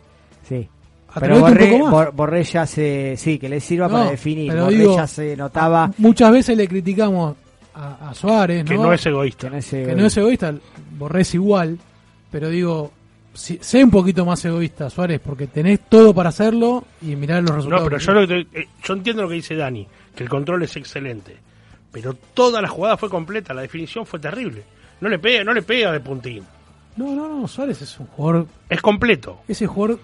Pero 1.18 1.34
un 1.36 1.40
Borré, 1.40 1.66
poco 1.72 1.84
más. 1.84 1.92
Bor- 1.92 2.12
Borré 2.14 2.44
ya 2.44 2.66
se. 2.66 3.16
Sí, 3.16 3.38
que 3.38 3.48
le 3.48 3.58
sirva 3.60 3.88
No, 3.88 3.94
para 3.94 4.10
definir. 4.12 4.50
pero 4.50 4.64
Borré 4.64 4.76
digo, 4.76 4.96
ya 4.96 5.06
se 5.06 5.36
notaba. 5.36 5.90
Muchas 5.98 6.30
veces 6.32 6.56
le 6.56 6.68
criticamos 6.68 7.36
a, 7.74 8.10
a 8.10 8.14
Suárez, 8.14 8.64
Que 8.64 8.74
¿no? 8.76 8.84
no 8.84 8.92
es 8.92 9.04
egoísta. 9.06 9.46
que 9.48 9.50
no 9.50 9.56
es 9.58 9.68
que 9.70 9.80
egoísta. 9.82 10.00
no 10.00 10.06
es 10.06 10.16
egoísta, 10.16 10.54
Borré 10.98 11.20
es 11.22 11.34
igual, 11.34 11.78
pero 12.30 12.48
digo, 12.48 12.92
si, 13.34 13.58
sé 13.60 13.82
un 13.82 13.90
poquito 13.90 14.24
más 14.24 14.44
egoísta, 14.44 14.90
Suárez, 14.90 15.20
porque 15.24 15.46
tenés 15.46 15.80
todo 15.88 16.14
para 16.14 16.28
hacerlo 16.28 16.84
y 17.02 17.16
mirar 17.16 17.42
los 17.42 17.50
No, 17.50 17.56
resultados. 17.56 17.84
pero 17.88 17.98
que 17.98 18.04
yo, 18.04 18.12
lo 18.12 18.20
que 18.26 18.44
te- 18.52 18.60
eh, 18.60 18.68
yo 18.84 18.94
entiendo 18.94 19.22
lo 19.22 19.28
que 19.28 19.34
dice 19.36 19.54
Dani, 19.56 19.86
que 20.14 20.22
el 20.22 20.28
control 20.28 20.62
es 20.62 20.76
excelente. 20.76 21.36
Pero 21.92 22.14
toda 22.14 22.62
la 22.62 22.68
jugada 22.68 22.96
fue 22.96 23.08
completa, 23.10 23.52
la 23.52 23.62
definición 23.62 24.06
fue 24.06 24.20
terrible. 24.20 24.62
No 25.00 25.08
le 25.08 25.18
pega, 25.18 25.42
no 25.42 25.52
le 25.52 25.62
pega 25.62 25.90
de 25.90 25.98
puntín. 26.00 26.44
No, 26.96 27.14
no, 27.16 27.28
no, 27.40 27.48
Suárez 27.48 27.80
es 27.82 27.98
un 27.98 28.06
jugador, 28.06 28.46
Es 28.68 28.80
completo. 28.82 29.40
ese 29.48 29.66
jugador, 29.66 29.98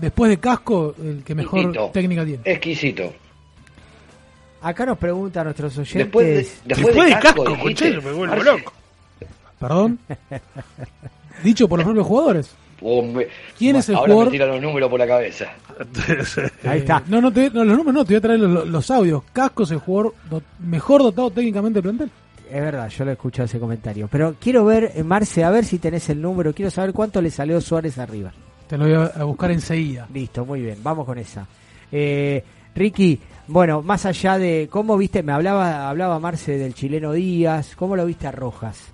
después 0.00 0.28
de 0.30 0.38
Casco, 0.38 0.94
el 1.02 1.22
que 1.24 1.34
mejor 1.34 1.60
Exquisito. 1.60 1.90
técnica 1.92 2.24
tiene. 2.24 2.40
Exquisito. 2.44 3.12
Acá 4.62 4.86
nos 4.86 4.96
preguntan 4.98 5.44
nuestros 5.44 5.76
oyentes. 5.76 5.94
Después 6.04 6.26
de, 6.26 6.34
después 6.34 6.62
Después 6.64 6.94
de 6.96 7.14
de 7.14 7.20
casco, 7.20 7.44
casco, 7.44 7.60
conchero, 7.62 8.02
me 8.02 8.12
vuelvo 8.12 8.36
loco. 8.42 8.72
Perdón. 9.60 9.98
Dicho 11.42 11.68
por 11.68 11.78
los 11.78 11.84
propios 11.84 12.06
jugadores. 12.06 12.50
Oh, 12.80 13.02
me- 13.02 13.26
¿Quién 13.58 13.76
es 13.76 13.88
el 13.88 13.94
Ahora 13.96 14.12
jugador? 14.12 14.26
me 14.26 14.38
tiran 14.38 14.48
los 14.50 14.60
números 14.62 14.90
por 14.90 14.98
la 14.98 15.06
cabeza. 15.06 15.46
Ahí 16.64 16.80
está. 16.80 17.02
No, 17.06 17.20
no, 17.20 17.32
te, 17.32 17.50
no, 17.50 17.64
los 17.64 17.76
números 17.76 17.94
no, 17.94 18.04
te 18.04 18.14
voy 18.14 18.18
a 18.18 18.20
traer 18.20 18.40
los, 18.40 18.66
los 18.68 18.90
audios. 18.90 19.22
Casco 19.32 19.62
es 19.64 19.70
el 19.70 19.78
jugador 19.78 20.14
do- 20.30 20.42
mejor 20.60 21.02
dotado 21.02 21.30
técnicamente 21.30 21.80
del 21.80 21.82
plantel. 21.82 22.10
Es 22.50 22.60
verdad, 22.60 22.88
yo 22.88 23.04
lo 23.04 23.10
he 23.10 23.14
escuchado 23.14 23.46
ese 23.46 23.58
comentario. 23.58 24.08
Pero 24.10 24.34
quiero 24.40 24.64
ver, 24.64 24.92
eh, 24.94 25.02
Marce, 25.02 25.44
a 25.44 25.50
ver 25.50 25.64
si 25.64 25.78
tenés 25.78 26.08
el 26.10 26.20
número. 26.20 26.52
Quiero 26.54 26.70
saber 26.70 26.92
cuánto 26.92 27.20
le 27.22 27.30
salió 27.30 27.60
Suárez 27.60 27.98
arriba. 27.98 28.32
Te 28.74 28.78
lo 28.78 28.86
voy 28.86 29.08
a, 29.14 29.22
buscar 29.22 29.52
enseguida. 29.52 30.08
Listo, 30.12 30.44
muy 30.44 30.60
bien, 30.60 30.78
vamos 30.82 31.06
con 31.06 31.16
esa. 31.16 31.46
Eh, 31.92 32.42
Ricky, 32.74 33.20
bueno, 33.46 33.82
más 33.82 34.04
allá 34.04 34.36
de 34.36 34.66
cómo 34.68 34.96
viste, 34.96 35.22
me 35.22 35.30
hablaba, 35.30 35.88
hablaba 35.88 36.18
Marce 36.18 36.58
del 36.58 36.74
chileno 36.74 37.12
Díaz, 37.12 37.76
¿cómo 37.76 37.94
lo 37.94 38.04
viste 38.04 38.26
a 38.26 38.32
Rojas? 38.32 38.92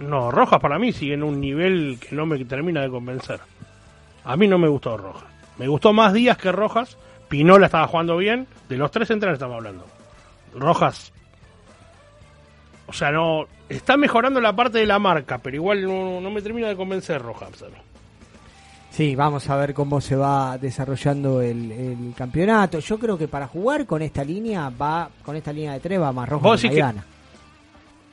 No, 0.00 0.32
Rojas 0.32 0.58
para 0.58 0.80
mí 0.80 0.92
sigue 0.92 1.14
en 1.14 1.22
un 1.22 1.40
nivel 1.40 2.00
que 2.00 2.16
no 2.16 2.26
me 2.26 2.44
termina 2.44 2.80
de 2.82 2.90
convencer. 2.90 3.38
A 4.24 4.36
mí 4.36 4.48
no 4.48 4.58
me 4.58 4.66
gustó 4.66 4.96
Rojas. 4.96 5.30
Me 5.56 5.68
gustó 5.68 5.92
más 5.92 6.12
Díaz 6.12 6.36
que 6.36 6.50
Rojas. 6.50 6.98
Pinola 7.28 7.66
estaba 7.66 7.86
jugando 7.86 8.16
bien. 8.16 8.48
De 8.68 8.76
los 8.76 8.90
tres 8.90 9.06
centrales 9.06 9.36
estamos 9.36 9.58
hablando. 9.58 9.86
Rojas. 10.56 11.12
O 12.88 12.92
sea, 12.92 13.12
no. 13.12 13.46
Está 13.68 13.96
mejorando 13.96 14.40
la 14.40 14.56
parte 14.56 14.78
de 14.78 14.86
la 14.86 14.98
marca, 14.98 15.38
pero 15.38 15.54
igual 15.54 15.84
no, 15.84 16.20
no 16.20 16.30
me 16.32 16.42
termina 16.42 16.66
de 16.66 16.74
convencer 16.74 17.22
Rojas. 17.22 17.62
mí. 17.62 17.93
Sí, 18.94 19.16
vamos 19.16 19.48
a 19.50 19.56
ver 19.56 19.74
cómo 19.74 20.00
se 20.00 20.14
va 20.14 20.56
desarrollando 20.56 21.42
el, 21.42 21.72
el 21.72 22.14
campeonato. 22.16 22.78
Yo 22.78 22.96
creo 22.98 23.18
que 23.18 23.26
para 23.26 23.48
jugar 23.48 23.86
con 23.86 24.02
esta 24.02 24.22
línea 24.22 24.70
va, 24.70 25.10
con 25.24 25.34
esta 25.34 25.52
línea 25.52 25.72
de 25.72 25.80
tres 25.80 26.00
va 26.00 26.12
más 26.12 26.28
Vos 26.30 26.40
Rojas 26.42 26.60
que 26.60 26.68
Maidana. 26.68 27.04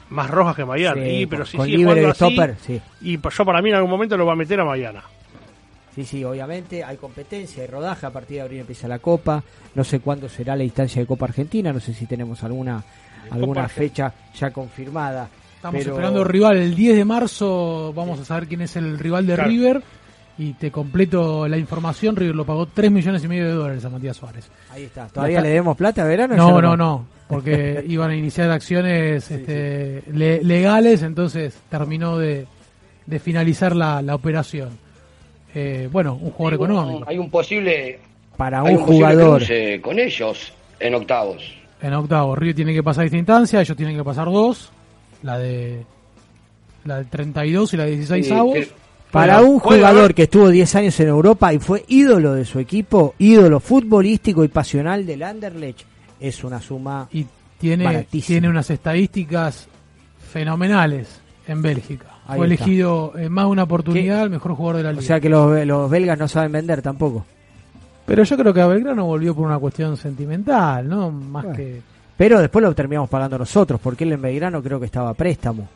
Más 0.09 0.29
Rojas 0.29 0.55
que 0.55 0.65
Maidana. 0.65 1.03
Sí, 1.03 1.09
y, 1.09 1.25
pero 1.27 1.43
con- 1.43 1.51
si 1.51 1.57
con 1.57 1.65
sigue 1.67 1.77
libre 1.77 2.05
así, 2.07 2.15
stopper, 2.15 2.55
sí. 2.65 2.81
Y 3.01 3.19
yo 3.19 3.45
para 3.45 3.61
mí 3.61 3.69
en 3.69 3.75
algún 3.75 3.91
momento 3.91 4.17
lo 4.17 4.25
va 4.25 4.33
a 4.33 4.35
meter 4.35 4.59
a 4.59 4.65
Maidana. 4.65 5.03
Sí, 5.93 6.03
sí, 6.05 6.23
obviamente 6.23 6.83
hay 6.83 6.97
competencia, 6.97 7.61
hay 7.63 7.69
rodaje, 7.69 8.05
a 8.05 8.09
partir 8.09 8.37
de 8.37 8.41
abril 8.43 8.59
empieza 8.61 8.87
la 8.87 8.99
Copa, 8.99 9.43
no 9.75 9.83
sé 9.83 9.99
cuándo 9.99 10.29
será 10.29 10.55
la 10.55 10.63
instancia 10.63 11.01
de 11.01 11.05
Copa 11.05 11.25
Argentina, 11.25 11.71
no 11.73 11.79
sé 11.81 11.93
si 11.93 12.05
tenemos 12.07 12.41
alguna 12.43 12.81
alguna 13.29 13.67
fecha 13.69 14.11
ya 14.33 14.49
confirmada. 14.51 15.27
Estamos 15.57 15.79
pero- 15.79 15.91
esperando 15.91 16.23
rival 16.23 16.57
el 16.57 16.73
10 16.73 16.95
de 16.95 17.05
marzo. 17.05 17.93
Vamos 17.93 18.19
a 18.19 18.25
saber 18.25 18.47
quién 18.47 18.61
es 18.61 18.75
el 18.77 18.97
rival 18.97 19.27
de 19.27 19.35
Claro. 19.35 19.49
River. 19.49 19.83
Y 20.37 20.53
te 20.53 20.71
completo 20.71 21.47
la 21.47 21.57
información. 21.57 22.15
River 22.15 22.35
lo 22.35 22.45
pagó 22.45 22.65
3 22.65 22.89
millones 22.91 23.23
y 23.23 23.27
medio 23.27 23.45
de 23.47 23.51
dólares 23.53 23.85
a 23.85 23.89
Matías 23.89 24.17
Suárez. 24.17 24.49
Ahí 24.71 24.83
está. 24.83 25.07
¿Todavía 25.07 25.37
Está- 25.39 25.47
le 25.49 25.53
demos 25.55 25.77
plata 25.77 26.01
a 26.03 26.05
verano? 26.05 26.35
No, 26.35 26.61
no, 26.61 26.75
no. 26.75 27.05
Porque 27.27 27.83
iban 27.87 28.09
a 28.11 28.15
iniciar 28.15 28.49
acciones 28.49 29.29
este, 29.29 30.03
le- 30.13 30.43
legales. 30.43 31.03
Entonces 31.03 31.55
terminó 31.69 32.17
de, 32.17 32.47
de 33.05 33.19
finalizar 33.19 33.75
la, 33.75 34.01
la 34.01 34.15
operación. 34.15 34.69
Eh, 35.53 35.89
bueno, 35.91 36.15
un 36.15 36.31
jugador 36.31 36.53
económico. 36.55 37.03
Hay 37.07 37.17
un 37.17 37.29
posible, 37.29 37.99
Para 38.37 38.63
un 38.63 38.71
un 38.71 38.77
posible 38.79 38.95
jugador. 38.97 39.37
cruce 39.39 39.81
con 39.81 39.99
ellos 39.99 40.53
en 40.79 40.95
octavos. 40.95 41.53
En 41.81 41.93
octavo, 41.93 42.35
River 42.35 42.55
tiene 42.55 42.73
que 42.73 42.81
pasar 42.83 43.05
esta 43.05 43.17
instancia. 43.17 43.59
Ellos 43.61 43.75
tienen 43.77 43.97
que 43.97 44.03
pasar 44.03 44.25
dos. 44.25 44.71
La 45.23 45.37
de 45.37 45.83
la 46.85 46.97
de 46.99 47.05
32 47.05 47.73
y 47.73 47.77
la 47.77 47.83
de 47.85 47.91
16 47.91 48.25
Sí, 48.27 48.33
avos. 48.33 48.57
Para 49.11 49.41
un 49.41 49.59
jugador 49.59 49.99
haber- 49.99 50.13
que 50.15 50.23
estuvo 50.23 50.49
10 50.49 50.73
años 50.75 50.99
en 50.99 51.07
Europa 51.09 51.53
y 51.53 51.59
fue 51.59 51.83
ídolo 51.87 52.33
de 52.33 52.45
su 52.45 52.59
equipo, 52.59 53.13
ídolo 53.19 53.59
futbolístico 53.59 54.43
y 54.43 54.47
pasional 54.47 55.05
del 55.05 55.23
Anderlecht, 55.23 55.81
es 56.19 56.43
una 56.43 56.61
suma 56.61 57.07
y 57.11 57.25
tiene, 57.59 58.05
tiene 58.09 58.49
unas 58.49 58.69
estadísticas 58.69 59.67
fenomenales. 60.31 61.19
en 61.47 61.61
Bélgica. 61.61 62.05
Ahí 62.27 62.37
Fue 62.37 62.47
está. 62.53 62.63
elegido 62.63 63.13
en 63.17 63.31
más 63.33 63.45
de 63.45 63.51
una 63.51 63.63
oportunidad 63.63 64.23
el 64.23 64.29
mejor 64.29 64.53
jugador 64.53 64.77
de 64.77 64.83
la 64.83 64.89
O 64.89 64.93
liga. 64.93 65.03
sea 65.05 65.19
que 65.19 65.27
los, 65.27 65.65
los 65.65 65.89
belgas 65.89 66.17
no 66.17 66.27
saben 66.27 66.51
vender 66.51 66.81
tampoco. 66.81 67.25
Pero 68.05 68.23
yo 68.23 68.37
creo 68.37 68.53
que 68.53 68.61
a 68.61 68.67
Belgrano 68.67 69.05
volvió 69.05 69.35
por 69.35 69.45
una 69.47 69.57
cuestión 69.59 69.97
sentimental, 69.97 70.87
¿no? 70.87 71.11
Más 71.11 71.43
Bueno. 71.43 71.57
que... 71.57 71.81
Pero 72.15 72.39
después 72.39 72.63
lo 72.63 72.73
terminamos 72.75 73.09
pagando 73.09 73.37
nosotros, 73.39 73.79
porque 73.83 74.03
él 74.03 74.13
en 74.13 74.21
Belgrano 74.21 74.61
creo 74.61 74.79
que 74.79 74.85
estaba 74.85 75.09
a 75.09 75.13
préstamo. 75.13 75.67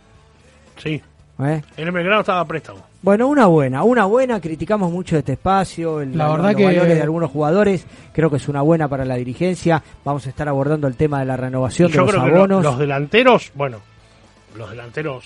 Sí. 0.78 1.02
¿eh? 1.40 1.62
En 1.78 1.88
el 1.88 1.92
Belgrano 1.92 2.22
estaba 2.22 2.42
a 2.42 2.46
préstamo. 2.46 2.80
Bueno, 3.06 3.28
una 3.28 3.46
buena, 3.46 3.84
una 3.84 4.06
buena, 4.06 4.42
criticamos 4.42 4.92
mucho 4.92 5.16
este 5.16 5.34
espacio, 5.34 6.02
el, 6.02 6.18
La 6.18 6.26
los- 6.26 6.34
verdad 6.38 6.50
los 6.54 6.58
que- 6.58 6.66
valores 6.66 6.96
de 6.96 7.02
algunos 7.04 7.30
jugadores, 7.30 7.86
creo 8.12 8.32
que 8.32 8.38
es 8.38 8.48
una 8.48 8.64
buena 8.64 8.88
para 8.88 9.06
la 9.06 9.16
dirigencia, 9.16 9.84
vamos 10.04 10.26
a 10.26 10.30
estar 10.30 10.50
abordando 10.50 10.88
el 10.88 10.96
tema 10.96 11.20
de 11.20 11.26
la 11.26 11.38
renovación 11.38 11.90
Y 11.90 11.92
de 11.92 11.96
yo 11.98 12.02
los 12.02 12.10
creo 12.12 12.24
que 12.24 12.30
lo- 12.32 12.36
abonos. 12.38 12.64
los 12.64 12.80
delanteros, 12.80 13.52
bueno, 13.54 13.78
los 14.58 14.72
delanteros 14.72 15.26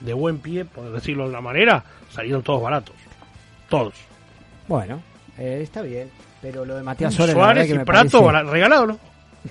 de 0.00 0.12
buen 0.12 0.38
pie, 0.38 0.64
por 0.64 0.90
decirlo 0.90 1.22
de 1.22 1.30
una 1.30 1.40
manera, 1.40 1.84
salieron 2.10 2.42
todos 2.42 2.60
baratos. 2.60 2.96
Todos. 3.68 3.94
Bueno, 4.66 5.00
eh, 5.38 5.60
está 5.62 5.82
bien, 5.82 6.10
pero 6.42 6.64
lo 6.64 6.74
de 6.74 6.82
Matías 6.82 7.14
Suárez, 7.14 7.36
la 7.36 7.42
Suárez 7.42 7.54
verdad 7.62 7.68
que 7.68 7.74
y 7.74 7.78
me 7.78 7.84
Prato 7.84 8.24
parece- 8.26 8.50
regalado, 8.50 8.86
¿no? 8.88 8.98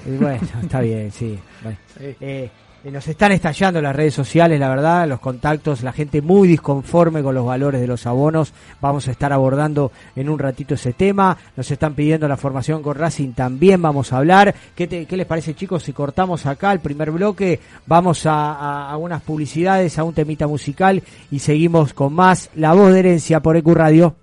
Y 0.05 0.18
bueno, 0.18 0.41
está 0.61 0.82
bien, 0.82 1.09
sí. 1.13 1.39
bueno. 1.63 1.78
Eh, 2.01 2.16
eh, 2.20 2.49
nos 2.92 3.08
están 3.08 3.32
estallando 3.32 3.82
las 3.82 3.96
redes 3.96 4.14
sociales, 4.14 4.60
la 4.60 4.70
verdad, 4.70 5.08
los 5.08 5.20
contactos, 5.20 5.82
la 5.82 5.92
gente 5.92 6.22
muy 6.22 6.48
disconforme 6.48 7.24
con 7.24 7.34
los 7.34 7.46
valores 7.46 7.82
de 7.82 7.88
los 7.88 8.06
abonos. 8.06 8.54
Vamos 8.80 9.08
a 9.08 9.12
estar 9.12 9.34
abordando 9.34 9.92
en 10.16 10.30
un 10.30 10.38
ratito 10.38 10.76
ese 10.76 10.94
tema. 10.94 11.36
Nos 11.58 11.72
están 11.72 11.96
pidiendo 11.96 12.28
la 12.28 12.38
formación 12.38 12.84
con 12.84 12.96
Racing, 12.96 13.34
también 13.34 13.82
vamos 13.82 14.14
a 14.14 14.18
hablar. 14.18 14.54
¿Qué, 14.76 14.88
qué 14.88 15.18
les 15.18 15.26
parece, 15.26 15.56
chicos, 15.56 15.84
si 15.84 15.94
cortamos 15.94 16.46
acá 16.46 16.72
el 16.72 16.80
primer 16.80 17.10
bloque? 17.10 17.60
Vamos 17.88 18.26
a, 18.28 18.54
a, 18.54 18.92
a 18.92 18.98
unas 18.98 19.24
publicidades, 19.24 19.98
a 19.98 20.04
un 20.04 20.14
temita 20.14 20.46
musical 20.46 21.02
y 21.32 21.40
seguimos 21.40 21.94
con 21.94 22.14
más 22.14 22.52
La 22.56 22.74
Voz 22.74 22.94
de 22.94 23.00
Herencia 23.00 23.40
por 23.40 23.58
EQ 23.58 23.68
Radio. 23.74 24.16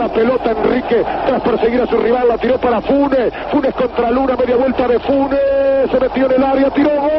La 0.00 0.08
pelota 0.08 0.52
Enrique 0.52 1.04
tras 1.26 1.42
perseguir 1.42 1.82
a 1.82 1.86
su 1.86 1.98
rival, 1.98 2.26
la 2.26 2.38
tiró 2.38 2.56
para 2.58 2.80
Funes, 2.80 3.34
Funes 3.52 3.74
contra 3.74 4.10
Luna, 4.10 4.34
media 4.34 4.56
vuelta 4.56 4.88
de 4.88 4.98
Funes, 4.98 5.90
se 5.90 6.00
metió 6.00 6.24
en 6.24 6.32
el 6.32 6.42
área, 6.42 6.70
tiró 6.70 6.88
gol. 6.88 7.10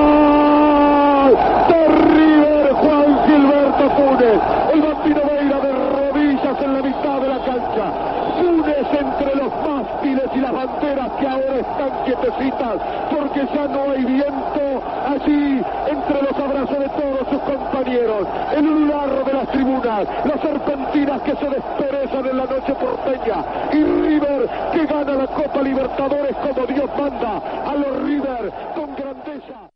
¡Gol! 0.00 1.36
De 1.68 1.88
River, 2.14 2.72
Juan 2.74 3.18
Gilberto 3.26 3.90
Funes, 3.96 4.40
el 4.72 4.80
bambino 4.82 5.20
Veira 5.26 5.58
de 5.58 5.72
rodillas 5.72 6.62
en 6.62 6.72
la 6.74 6.82
mitad 6.82 7.20
de 7.20 7.28
la 7.28 7.38
cancha. 7.44 7.92
Funes 8.40 8.86
entre 8.98 9.34
los 9.34 9.52
mástiles 9.66 10.30
y 10.34 10.38
las 10.38 10.52
banderas 10.52 11.10
que 11.18 11.28
ahora 11.28 11.56
están 11.56 11.90
quietecitas 12.04 12.76
porque 13.10 13.46
ya 13.54 13.68
no 13.68 13.90
hay 13.90 14.04
viento 14.04 14.82
allí 15.06 15.62
entre 15.88 16.22
los 16.22 16.32
abrazos 16.38 16.78
de 16.78 16.88
todos 16.88 17.28
sus 17.28 17.40
compañeros. 17.42 18.26
El 18.56 18.66
ulular 18.66 19.24
de 19.24 19.32
las 19.32 19.48
tribunas, 19.48 20.06
las 20.24 20.40
serpentinas 20.40 21.20
que 21.22 21.36
se 21.36 21.48
desperezan 21.50 22.26
en 22.26 22.36
la 22.38 22.44
noche 22.44 22.74
porteña 22.74 23.44
y 23.72 23.84
River 23.84 24.48
que 24.72 24.86
gana 24.86 25.12
la 25.12 25.26
Copa 25.60 25.68
Libertadores 25.68 26.36
como 26.36 26.66
Dios 26.66 26.90
manda 26.96 27.38
a 27.38 27.74
los 27.74 28.02
River 28.02 28.50
con 28.74 28.96
grandeza. 28.96 29.70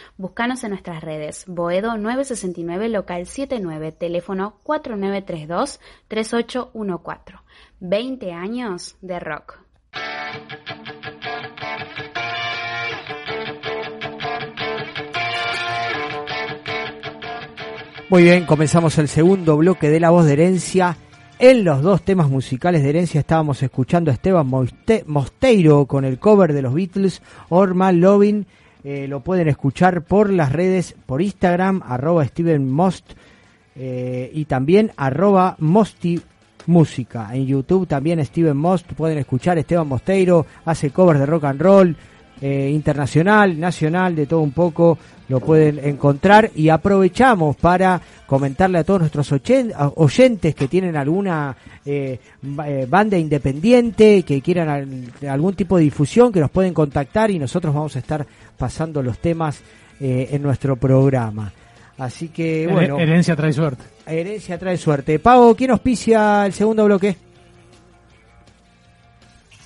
Búscanos 0.17 0.63
en 0.63 0.71
nuestras 0.71 1.03
redes. 1.03 1.45
Boedo 1.47 1.97
969 1.97 2.89
local 2.89 3.25
79, 3.25 3.91
teléfono 3.91 4.59
4932-3814. 4.63 7.41
20 7.79 8.33
años 8.33 8.97
de 9.01 9.19
rock. 9.19 9.59
Muy 18.11 18.23
bien, 18.23 18.45
comenzamos 18.45 18.97
el 18.97 19.07
segundo 19.07 19.55
bloque 19.55 19.89
de 19.89 20.01
La 20.01 20.09
Voz 20.09 20.25
de 20.25 20.33
Herencia. 20.33 20.97
En 21.39 21.63
los 21.63 21.81
dos 21.81 22.03
temas 22.03 22.29
musicales 22.29 22.83
de 22.83 22.89
Herencia 22.89 23.21
estábamos 23.21 23.63
escuchando 23.63 24.11
a 24.11 24.13
Esteban 24.13 24.51
Mosteiro 25.07 25.85
con 25.85 26.03
el 26.03 26.19
cover 26.19 26.51
de 26.51 26.61
los 26.61 26.73
Beatles, 26.73 27.21
Orma 27.47 27.93
Lovin. 27.93 28.47
Eh, 28.83 29.07
lo 29.07 29.19
pueden 29.19 29.47
escuchar 29.47 30.01
por 30.01 30.31
las 30.31 30.51
redes, 30.51 30.95
por 31.05 31.21
Instagram, 31.21 31.81
arroba 31.85 32.25
Steven 32.25 32.69
Most 32.69 33.13
eh, 33.75 34.31
y 34.33 34.45
también 34.45 34.91
arroba 34.97 35.55
Mosti 35.59 36.19
Música. 36.65 37.29
En 37.33 37.45
YouTube 37.45 37.87
también 37.87 38.23
Steven 38.25 38.57
Most, 38.57 38.93
pueden 38.93 39.19
escuchar 39.19 39.57
Esteban 39.57 39.87
Mosteiro, 39.87 40.45
hace 40.65 40.89
covers 40.89 41.19
de 41.19 41.25
rock 41.25 41.43
and 41.45 41.61
roll, 41.61 41.95
eh, 42.41 42.71
internacional, 42.73 43.59
nacional, 43.59 44.15
de 44.15 44.25
todo 44.25 44.41
un 44.41 44.51
poco, 44.51 44.97
lo 45.31 45.39
pueden 45.39 45.79
encontrar 45.83 46.51
y 46.55 46.69
aprovechamos 46.69 47.55
para 47.55 47.99
comentarle 48.27 48.77
a 48.77 48.83
todos 48.83 48.99
nuestros 48.99 49.31
oyentes 49.95 50.53
que 50.55 50.67
tienen 50.67 50.95
alguna 50.95 51.55
eh, 51.85 52.19
eh, 52.65 52.85
banda 52.87 53.17
independiente, 53.17 54.23
que 54.23 54.41
quieran 54.41 54.69
al- 54.69 55.29
algún 55.29 55.53
tipo 55.55 55.77
de 55.77 55.83
difusión, 55.85 56.31
que 56.31 56.39
nos 56.39 56.51
pueden 56.51 56.73
contactar 56.73 57.31
y 57.31 57.39
nosotros 57.39 57.73
vamos 57.73 57.95
a 57.95 57.99
estar 57.99 58.25
pasando 58.57 59.01
los 59.01 59.17
temas 59.19 59.61
eh, 59.99 60.29
en 60.31 60.41
nuestro 60.43 60.75
programa. 60.75 61.51
Así 61.97 62.29
que 62.29 62.67
bueno, 62.71 62.97
Herencia 62.99 63.35
trae 63.35 63.53
suerte. 63.53 63.83
herencia 64.05 64.57
trae 64.57 64.77
suerte. 64.77 65.19
Pago, 65.19 65.55
¿quién 65.55 65.71
auspicia 65.71 66.45
el 66.45 66.53
segundo 66.53 66.85
bloque? 66.85 67.15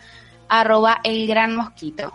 arroba 0.48 1.00
El 1.04 1.26
Gran 1.26 1.54
Mosquito. 1.54 2.14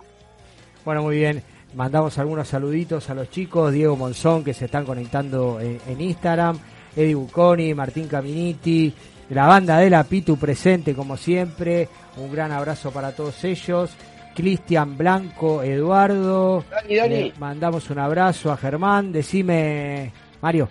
Bueno, 0.84 1.04
muy 1.04 1.18
bien. 1.18 1.44
Mandamos 1.76 2.18
algunos 2.18 2.48
saluditos 2.48 3.12
a 3.12 3.14
los 3.14 3.30
chicos, 3.30 3.72
Diego 3.72 3.96
Monzón, 3.96 4.44
que 4.44 4.56
se 4.56 4.66
están 4.66 4.86
conectando 4.86 5.60
en 5.62 6.02
Instagram, 6.02 6.60
Eddie 6.96 7.16
Buconi, 7.16 7.74
Martín 7.74 8.08
Caminiti, 8.08 8.94
la 9.30 9.48
banda 9.48 9.78
de 9.78 9.90
la 9.90 10.04
Pitu 10.04 10.38
presente 10.38 10.94
como 10.94 11.16
siempre. 11.18 11.88
Un 12.18 12.32
gran 12.32 12.52
abrazo 12.52 12.92
para 12.92 13.16
todos 13.16 13.44
ellos. 13.44 13.92
Cristian 14.36 14.98
Blanco, 14.98 15.62
Eduardo. 15.62 16.64
Dani, 16.70 16.96
Dani. 16.96 17.34
Mandamos 17.38 17.90
un 17.90 18.00
abrazo 18.00 18.52
a 18.52 18.58
Germán. 18.58 19.12
Decime, 19.12 20.12
Mario. 20.42 20.68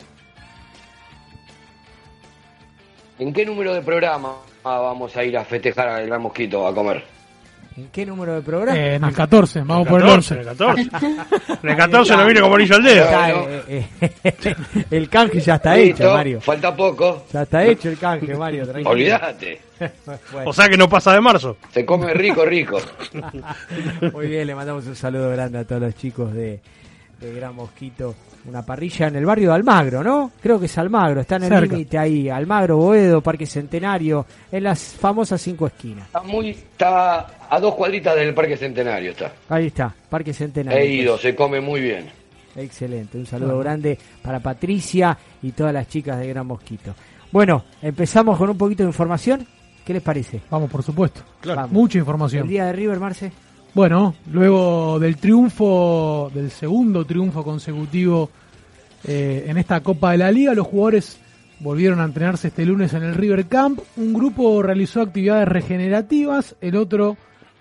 ¿En 3.19 3.33
qué 3.33 3.45
número 3.45 3.75
de 3.75 3.83
programa 3.83 4.37
vamos 4.63 5.15
a 5.17 5.25
ir 5.25 5.37
a 5.37 5.45
festejar 5.45 5.89
al 5.89 6.07
Gran 6.07 6.23
Mosquito 6.23 6.67
a 6.67 6.75
comer? 6.75 7.20
¿En 7.77 7.89
qué 7.91 8.05
número 8.05 8.35
de 8.35 8.43
programa? 8.43 8.77
Eh, 8.79 8.97
en 8.97 9.05
el 9.05 9.13
14, 9.15 9.61
vamos 9.63 9.87
por 9.87 10.01
el 10.01 10.07
14, 10.09 10.35
11. 10.35 10.41
el 10.41 10.57
14. 10.57 10.91
En 11.63 11.69
el 11.71 11.77
14 11.77 12.17
no 12.17 12.25
viene 12.25 12.41
como 12.41 12.55
anillo 12.57 12.77
al 12.77 12.83
dedo. 12.83 13.05
Eh, 13.69 13.87
eh, 14.25 14.57
el 14.91 15.09
canje 15.09 15.41
ya 15.41 15.55
está 15.55 15.77
Listo, 15.77 16.03
hecho, 16.05 16.13
Mario. 16.13 16.41
Falta 16.41 16.75
poco. 16.75 17.25
Ya 17.33 17.43
está 17.43 17.65
hecho 17.65 17.89
el 17.89 17.99
canje, 17.99 18.35
Mario. 18.35 18.65
tranquilo. 18.65 18.91
Olvídate. 18.91 19.61
Bueno. 20.31 20.51
O 20.51 20.53
sea 20.53 20.69
que 20.69 20.77
no 20.77 20.91
pasa 20.91 21.15
de 21.15 21.23
marzo. 21.23 21.57
Se 21.73 21.87
come 21.87 22.13
rico, 22.13 22.45
rico. 22.45 22.79
Muy 24.13 24.27
bien, 24.27 24.47
le 24.47 24.55
mandamos 24.55 24.85
un 24.87 24.95
saludo 24.95 25.31
grande 25.31 25.57
a 25.59 25.65
todos 25.65 25.81
los 25.81 25.95
chicos 25.95 26.35
de, 26.35 26.61
de 27.19 27.35
Gran 27.35 27.55
Mosquito. 27.55 28.15
Una 28.47 28.65
parrilla 28.65 29.09
en 29.09 29.17
el 29.17 29.27
barrio 29.27 29.51
de 29.51 29.55
Almagro, 29.55 30.03
¿no? 30.03 30.33
Creo 30.41 30.59
que 30.59 30.67
es 30.67 30.79
Almagro, 30.79 31.21
está 31.21 31.37
en 31.37 31.45
el 31.45 31.69
límite 31.69 31.99
ahí. 31.99 32.29
Almagro, 32.31 32.79
Boedo, 32.79 33.21
Parque 33.21 33.47
Centenario, 33.47 34.25
en 34.51 34.65
las 34.65 34.81
famosas 34.81 35.41
cinco 35.41 35.67
esquinas. 35.67 36.07
Está 36.07 36.23
muy, 36.23 36.51
está 36.51 37.27
a 37.49 37.61
dos 37.61 37.75
cuadritas 37.75 38.17
del 38.17 38.33
Parque 38.33 38.57
Centenario 38.57 39.11
está. 39.11 39.33
Ahí 39.49 39.67
está, 39.67 39.95
Parque 40.09 40.33
Centenario. 40.33 40.79
He 40.79 40.87
ido, 40.87 41.19
se 41.19 41.35
come 41.35 41.61
muy 41.61 41.81
bien. 41.81 42.07
Excelente, 42.57 43.19
un 43.19 43.27
saludo 43.27 43.59
grande 43.59 43.99
para 44.23 44.41
Patricia 44.41 45.17
y 45.43 45.53
todas 45.53 45.73
las 45.73 45.89
chicas 45.89 46.19
de 46.19 46.29
Gran 46.29 46.47
Mosquito. 46.47 46.95
Bueno, 47.31 47.65
empezamos 47.83 48.37
con 48.39 48.51
un 48.51 48.59
poquito 48.59 48.83
de 48.83 48.89
información. 48.89 49.47
¿Qué 49.85 49.93
les 49.93 50.03
parece? 50.03 50.41
Vamos, 50.51 50.71
por 50.71 50.83
supuesto. 50.83 51.23
Vamos. 51.45 51.71
Mucha 51.71 51.99
información. 51.99 52.43
El 52.45 52.49
día 52.49 52.67
de 52.67 52.73
River, 52.73 52.99
Marce. 52.99 53.33
Bueno, 53.75 54.15
luego 54.33 54.99
del 54.99 55.17
triunfo, 55.17 56.31
del 56.35 56.51
segundo 56.51 57.05
triunfo 57.05 57.45
consecutivo 57.45 58.31
eh, 59.05 59.45
en 59.47 59.57
esta 59.59 59.81
Copa 59.81 60.13
de 60.13 60.19
la 60.19 60.33
Liga, 60.33 60.55
los 60.55 60.67
jugadores 60.67 61.19
volvieron 61.61 62.01
a 62.01 62.05
entrenarse 62.05 62.49
este 62.49 62.65
lunes 62.67 62.93
en 62.95 63.05
el 63.05 63.15
River 63.15 63.47
Camp. 63.47 63.79
Un 63.97 64.13
grupo 64.13 64.61
realizó 64.63 65.03
actividades 65.03 65.47
regenerativas, 65.49 66.57
el 66.61 66.77
otro 66.77 67.17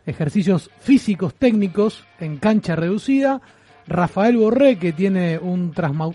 ejercicios 0.06 0.72
físicos 0.80 1.36
técnicos 1.36 2.04
en 2.20 2.38
cancha 2.38 2.76
reducida. 2.76 3.42
Rafael 3.88 4.38
Borré, 4.38 4.78
que 4.78 4.94
tiene 4.94 5.38
un 5.38 5.74
trauma- 5.74 6.12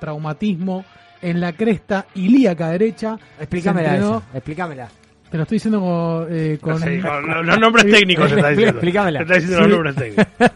traumatismo 0.00 0.84
en 1.20 1.40
la 1.40 1.52
cresta 1.52 2.06
ilíaca 2.14 2.70
derecha. 2.70 3.18
Explícamela 3.38 3.96
esa, 3.96 4.22
explícamela. 4.34 4.88
Te 5.30 5.36
lo 5.36 5.42
estoy 5.42 5.56
diciendo 5.56 5.80
como, 5.80 6.24
eh, 6.30 6.58
con... 6.60 6.78
Sí, 6.80 7.00
con 7.00 7.26
los- 7.26 7.44
los 7.46 7.58
nombres 7.60 7.86
técnicos 7.90 8.30
se 8.30 8.36
está 8.36 8.48
diciendo. 8.50 8.70
Explícamela. 8.72 9.18
Se 9.18 9.22
está 9.24 9.34
diciendo 9.34 9.60
los 9.60 9.68
nombres 9.70 9.94
técnicos. 9.96 10.26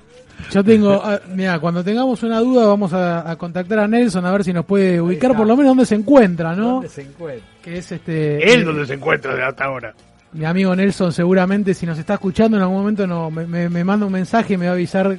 Yo 0.51 0.64
tengo, 0.64 1.01
ah, 1.03 1.20
mira, 1.35 1.59
cuando 1.61 1.83
tengamos 1.85 2.23
una 2.25 2.41
duda 2.41 2.66
vamos 2.66 2.93
a, 2.93 3.31
a 3.31 3.37
contactar 3.37 3.79
a 3.79 3.89
Nelson 3.89 4.27
a 4.27 4.33
ver 4.33 4.45
si 4.45 4.53
nos 4.53 4.64
puede 4.66 5.01
ubicar 5.01 5.35
por 5.37 5.47
lo 5.47 5.57
menos 5.57 5.70
dónde 5.70 5.87
se 5.87 5.95
encuentra, 5.95 6.55
¿no? 6.55 6.73
¿Dónde 6.75 6.89
se 6.89 7.03
encuentra? 7.03 7.47
Que 7.62 7.79
es 7.79 7.93
este... 7.93 8.53
Él 8.53 8.61
eh, 8.61 8.64
donde 8.64 8.85
se 8.87 8.95
encuentra 8.95 9.35
de 9.35 9.43
hasta 9.43 9.64
ahora. 9.64 9.95
Mi 10.33 10.45
amigo 10.45 10.75
Nelson 10.75 11.12
seguramente 11.12 11.75
si 11.75 11.87
nos 11.87 11.99
está 11.99 12.14
escuchando 12.14 12.57
en 12.57 12.62
algún 12.62 12.79
momento 12.79 13.07
no, 13.07 13.31
me, 13.31 13.47
me- 13.47 13.68
me 13.68 13.85
manda 13.85 14.05
un 14.07 14.12
mensaje 14.12 14.55
y 14.55 14.57
me 14.57 14.66
va 14.66 14.73
a 14.73 14.75
avisar 14.75 15.16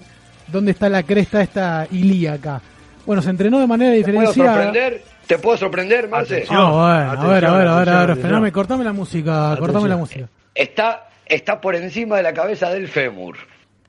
dónde 0.51 0.71
está 0.71 0.89
la 0.89 1.03
cresta 1.03 1.41
esta 1.41 1.87
ilíaca. 1.91 2.61
Bueno, 3.05 3.21
se 3.21 3.29
entrenó 3.29 3.59
de 3.59 3.67
manera 3.67 3.91
¿Te 3.93 4.01
puedo 4.01 4.13
diferenciada. 4.19 4.53
sorprender? 4.53 5.01
¿Te 5.27 5.37
puedo 5.39 5.57
sorprender, 5.57 6.07
Marce? 6.09 6.35
Atención. 6.35 6.57
Ah, 6.59 6.69
bueno, 6.71 6.81
a 6.81 6.93
ver, 6.93 7.05
a 7.05 7.11
Atención, 7.11 7.33
ver, 7.33 7.45
a 7.47 7.57
ver, 7.57 7.69
a 7.69 7.75
ver, 7.77 7.89
atención, 7.89 8.17
frename, 8.21 8.51
cortame 8.51 8.83
la 8.83 8.93
música, 8.93 9.55
cortame 9.59 9.89
la 9.89 9.97
música. 9.97 10.27
Está, 10.55 11.09
está 11.25 11.61
por 11.61 11.75
encima 11.75 12.17
de 12.17 12.23
la 12.23 12.33
cabeza 12.33 12.69
del 12.69 12.87
fémur. 12.87 13.37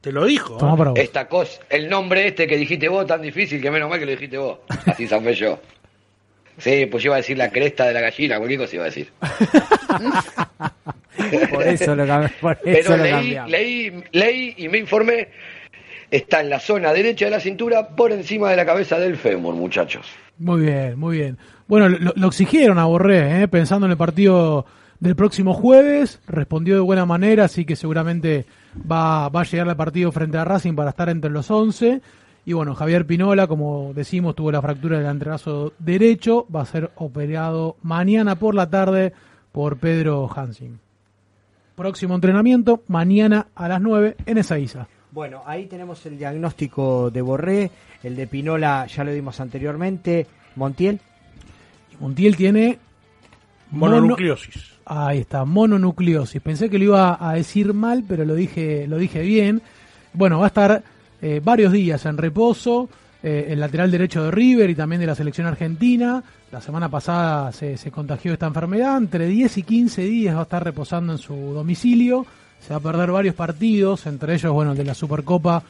Te 0.01 0.13
lo 0.13 0.25
dijo. 0.27 0.57
Toma 0.59 0.75
¿eh? 0.75 0.79
para 0.79 0.91
vos. 0.91 0.99
Esta 0.99 1.29
cosa, 1.29 1.61
el 1.71 1.89
nombre 1.89 2.27
este 2.27 2.47
que 2.47 2.57
dijiste 2.57 2.89
vos 2.89 3.07
tan 3.07 3.23
difícil 3.23 3.61
que 3.63 3.71
menos 3.71 3.89
mal 3.89 3.99
que 3.99 4.05
lo 4.05 4.11
dijiste 4.13 4.37
vos. 4.39 4.59
Así 4.87 5.07
zafé 5.07 5.35
yo. 5.35 5.59
Sí, 6.59 6.87
pues 6.87 7.03
yo 7.03 7.09
iba 7.09 7.17
a 7.17 7.19
decir 7.19 7.37
la 7.37 7.51
cresta 7.51 7.87
de 7.87 7.95
la 7.95 8.01
gallina, 8.01 8.37
cualquier 8.37 8.61
cosa 8.61 8.75
iba 8.77 8.85
a 8.85 8.87
decir. 8.87 9.11
Por 11.51 11.67
eso 11.67 11.95
lo, 11.95 12.05
cam- 12.07 12.31
por 12.41 12.53
eso 12.53 12.61
Pero 12.65 12.97
lo 12.97 13.03
leí, 13.03 13.13
cambiamos. 13.13 13.51
leí, 13.51 14.05
leí 14.13 14.55
y 14.59 14.69
me 14.69 14.79
informé. 14.79 15.29
Está 16.11 16.41
en 16.41 16.51
la 16.51 16.61
zona 16.61 16.93
derecha 16.93 17.25
de 17.25 17.31
la 17.31 17.41
cintura 17.41 17.89
por 17.89 18.13
encima 18.13 18.51
de 18.51 18.57
la 18.57 18.67
cabeza 18.67 18.99
del 18.99 19.17
fémur, 19.17 19.55
muchachos. 19.55 20.07
Muy 20.39 20.63
bien, 20.63 20.99
muy 20.99 21.19
bien. 21.19 21.39
Bueno, 21.67 21.89
lo, 21.89 22.29
exigieron 22.29 22.79
a 22.79 22.85
Borré, 22.85 23.43
¿eh? 23.43 23.49
pensando 23.49 23.87
en 23.87 23.93
el 23.93 23.99
partido 23.99 24.67
del 25.01 25.17
próximo 25.17 25.55
jueves. 25.55 26.21
Respondió 26.27 26.75
de 26.75 26.81
buena 26.81 27.07
manera, 27.07 27.45
así 27.45 27.65
que 27.65 27.77
seguramente 27.77 28.45
va, 28.91 29.29
va 29.29 29.41
a 29.43 29.45
llegar 29.45 29.69
al 29.69 29.77
partido 29.77 30.13
frente 30.13 30.39
a 30.39 30.45
Racing 30.45 30.75
para 30.75 30.91
estar 30.91 31.09
entre 31.09 31.31
los 31.31 31.51
11. 31.51 32.01
Y 32.47 32.53
bueno, 32.53 32.75
Javier 32.75 33.07
Pinola, 33.07 33.47
como 33.47 33.93
decimos, 33.95 34.35
tuvo 34.35 34.53
la 34.53 34.61
fractura 34.61 34.99
del 34.99 35.07
antebrazo 35.07 35.73
derecho, 35.79 36.47
va 36.55 36.63
a 36.63 36.67
ser 36.67 36.91
operado 36.97 37.77
mañana 37.83 38.35
por 38.35 38.55
la 38.55 38.69
tarde 38.69 39.15
por 39.51 39.79
Pedro 39.79 40.29
Hansing. 40.35 40.79
Próximo 41.75 42.15
entrenamiento, 42.15 42.83
mañana 42.87 43.47
a 43.55 43.69
las 43.69 43.81
9 43.81 44.17
en 44.27 44.39
Ezeiza. 44.39 44.89
Bueno, 45.15 45.43
ahí 45.47 45.67
tenemos 45.67 46.05
el 46.07 46.19
diagnóstico 46.19 47.09
de 47.09 47.23
Borré, 47.23 47.71
el 48.03 48.17
de 48.17 48.27
Pinola 48.27 48.85
ya 48.87 49.05
lo 49.05 49.13
dimos 49.13 49.39
anteriormente. 49.39 50.27
Montiel. 50.57 50.99
Montiel 52.01 52.37
tiene 52.37 52.79
mono- 53.71 53.95
Mononucleosis. 53.95 54.73
Ahí 54.87 55.21
está, 55.21 55.45
mononucleosis. 55.45 56.43
Pensé 56.43 56.69
que 56.69 56.79
lo 56.79 56.85
iba 56.87 57.17
a 57.21 57.35
decir 57.35 57.73
mal, 57.73 58.03
pero 58.09 58.25
lo 58.25 58.35
dije, 58.35 58.89
lo 58.89 58.99
dije 58.99 59.23
bien. 59.23 59.63
Bueno, 60.15 60.41
va 60.41 60.47
a 60.47 60.49
estar 60.49 60.83
eh, 61.23 61.41
varios 61.43 61.73
días 61.73 62.05
en 62.07 62.19
reposo, 62.19 62.89
eh, 63.23 63.47
el 63.51 63.61
lateral 63.61 63.93
derecho 63.93 64.25
de 64.25 64.33
River 64.33 64.69
y 64.69 64.75
también 64.75 64.99
de 65.01 65.07
la 65.07 65.15
selección 65.15 65.47
argentina. 65.47 66.25
La 66.51 66.61
semana 66.61 66.89
pasada 66.89 67.53
se, 67.53 67.77
se 67.77 67.93
contagió 67.93 68.33
esta 68.33 68.49
enfermedad. 68.49 68.97
Entre 68.99 69.29
10 69.29 69.59
y 69.59 69.63
15 69.63 70.03
días 70.03 70.35
va 70.35 70.41
a 70.41 70.43
estar 70.43 70.65
reposando 70.65 71.13
en 71.13 71.19
su 71.19 71.35
domicilio. 71.35 72.27
Se 72.67 72.73
va 72.73 72.77
a 72.77 72.81
perder 72.81 73.11
varios 73.11 73.35
partidos, 73.35 74.07
entre 74.07 74.35
ellos, 74.35 74.53
bueno, 74.53 74.73
el 74.73 74.79
de 74.79 74.85
la 74.85 74.95
Supercopa 74.95 75.63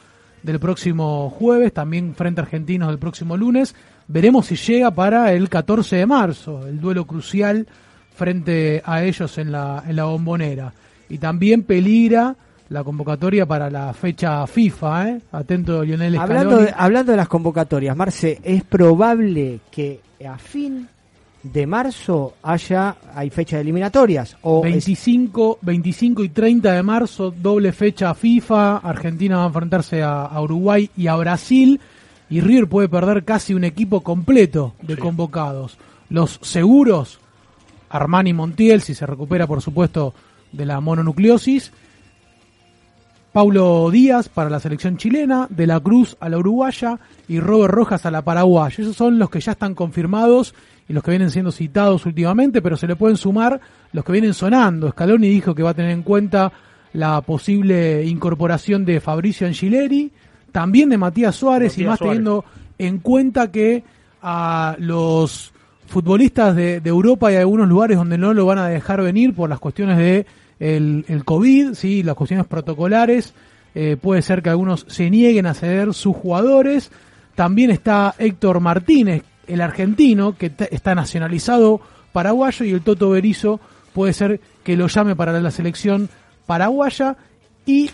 del 0.43 0.59
próximo 0.59 1.29
jueves, 1.29 1.73
también 1.73 2.15
frente 2.15 2.39
a 2.39 2.43
Argentinos 2.43 2.87
del 2.87 2.99
próximo 2.99 3.35
lunes. 3.35 3.75
Veremos 4.07 4.45
si 4.45 4.55
llega 4.55 4.91
para 4.91 5.33
el 5.33 5.49
14 5.49 5.97
de 5.97 6.05
marzo, 6.05 6.67
el 6.67 6.79
duelo 6.79 7.05
crucial 7.05 7.67
frente 8.15 8.81
a 8.85 9.03
ellos 9.03 9.37
en 9.37 9.51
la, 9.51 9.83
en 9.85 9.95
la 9.95 10.05
bombonera. 10.05 10.71
Y 11.09 11.17
también 11.17 11.63
peligra 11.63 12.35
la 12.69 12.83
convocatoria 12.83 13.45
para 13.45 13.69
la 13.69 13.93
fecha 13.93 14.47
FIFA, 14.47 15.09
¿eh? 15.09 15.21
Atento 15.33 15.83
Lionel 15.83 16.15
Scaloni. 16.15 16.39
Hablando 16.39 16.57
de, 16.61 16.73
hablando 16.75 17.11
de 17.11 17.17
las 17.17 17.27
convocatorias, 17.27 17.95
Marce, 17.95 18.39
es 18.43 18.63
probable 18.63 19.59
que 19.69 19.99
a 20.25 20.37
fin 20.37 20.87
de 21.53 21.67
marzo 21.67 22.33
haya 22.41 22.95
hay 23.13 23.29
fecha 23.29 23.57
de 23.57 23.61
eliminatorias 23.61 24.35
o 24.41 24.57
es- 24.65 24.71
25, 24.71 25.59
25 25.61 26.23
y 26.23 26.29
30 26.29 26.71
de 26.73 26.83
marzo, 26.83 27.31
doble 27.31 27.71
fecha 27.71 28.13
FIFA. 28.15 28.77
Argentina 28.77 29.37
va 29.37 29.43
a 29.43 29.47
enfrentarse 29.47 30.01
a, 30.01 30.23
a 30.25 30.41
Uruguay 30.41 30.89
y 30.97 31.07
a 31.07 31.15
Brasil. 31.15 31.79
Y 32.29 32.41
River 32.41 32.67
puede 32.67 32.89
perder 32.89 33.23
casi 33.23 33.53
un 33.53 33.63
equipo 33.63 34.01
completo 34.01 34.73
de 34.81 34.97
convocados. 34.97 35.77
Los 36.09 36.39
seguros, 36.41 37.19
Armani 37.89 38.33
Montiel, 38.33 38.81
si 38.81 38.95
se 38.95 39.05
recupera, 39.05 39.45
por 39.45 39.61
supuesto, 39.61 40.13
de 40.51 40.65
la 40.65 40.79
mononucleosis. 40.81 41.71
Paulo 43.35 43.91
Díaz 43.91 44.29
para 44.29 44.49
la 44.49 44.61
selección 44.61 44.95
chilena, 44.95 45.47
De 45.49 45.67
la 45.67 45.81
Cruz 45.81 46.15
a 46.21 46.29
la 46.29 46.37
uruguaya 46.37 46.99
y 47.27 47.41
Robert 47.41 47.73
Rojas 47.73 48.05
a 48.05 48.11
la 48.11 48.21
paraguaya. 48.21 48.73
Esos 48.81 48.95
son 48.95 49.19
los 49.19 49.29
que 49.29 49.41
ya 49.41 49.51
están 49.51 49.75
confirmados 49.75 50.55
y 50.87 50.93
los 50.93 51.03
que 51.03 51.11
vienen 51.11 51.29
siendo 51.31 51.51
citados 51.51 52.05
últimamente, 52.05 52.61
pero 52.61 52.77
se 52.77 52.87
le 52.87 52.95
pueden 52.95 53.17
sumar 53.17 53.59
los 53.91 54.05
que 54.05 54.13
vienen 54.13 54.33
sonando. 54.33 54.89
Scaloni 54.89 55.27
dijo 55.27 55.53
que 55.53 55.63
va 55.63 55.71
a 55.71 55.73
tener 55.73 55.91
en 55.91 56.03
cuenta 56.03 56.49
la 56.93 57.19
posible 57.19 58.05
incorporación 58.05 58.85
de 58.85 59.01
Fabricio 59.01 59.45
Angileri, 59.45 60.13
también 60.53 60.87
de 60.87 60.97
Matías 60.97 61.35
Suárez 61.35 61.77
y 61.77 61.83
más 61.83 61.99
Suárez. 61.99 62.13
teniendo 62.13 62.45
en 62.77 62.99
cuenta 62.99 63.51
que 63.51 63.83
a 64.21 64.77
los 64.79 65.51
futbolistas 65.87 66.55
de, 66.55 66.79
de 66.79 66.89
Europa 66.89 67.33
y 67.33 67.35
algunos 67.35 67.67
lugares 67.67 67.97
donde 67.97 68.17
no 68.17 68.33
lo 68.33 68.45
van 68.45 68.59
a 68.59 68.69
dejar 68.69 69.01
venir 69.01 69.35
por 69.35 69.49
las 69.49 69.59
cuestiones 69.59 69.97
de 69.97 70.25
el, 70.59 71.23
COVID, 71.25 71.73
sí, 71.73 72.03
las 72.03 72.15
cuestiones 72.15 72.47
protocolares, 72.47 73.33
eh, 73.73 73.97
puede 74.01 74.21
ser 74.21 74.41
que 74.41 74.49
algunos 74.49 74.85
se 74.87 75.09
nieguen 75.09 75.45
a 75.45 75.53
ceder 75.53 75.93
sus 75.93 76.15
jugadores. 76.15 76.91
También 77.35 77.71
está 77.71 78.15
Héctor 78.17 78.59
Martínez, 78.61 79.23
el 79.47 79.61
argentino, 79.61 80.37
que 80.37 80.51
está 80.71 80.95
nacionalizado 80.95 81.81
paraguayo, 82.13 82.65
y 82.65 82.71
el 82.71 82.81
Toto 82.81 83.09
Berizo 83.09 83.59
puede 83.93 84.13
ser 84.13 84.39
que 84.63 84.77
lo 84.77 84.87
llame 84.87 85.15
para 85.15 85.39
la 85.39 85.51
selección 85.51 86.09
paraguaya. 86.45 87.17
Y 87.65 87.89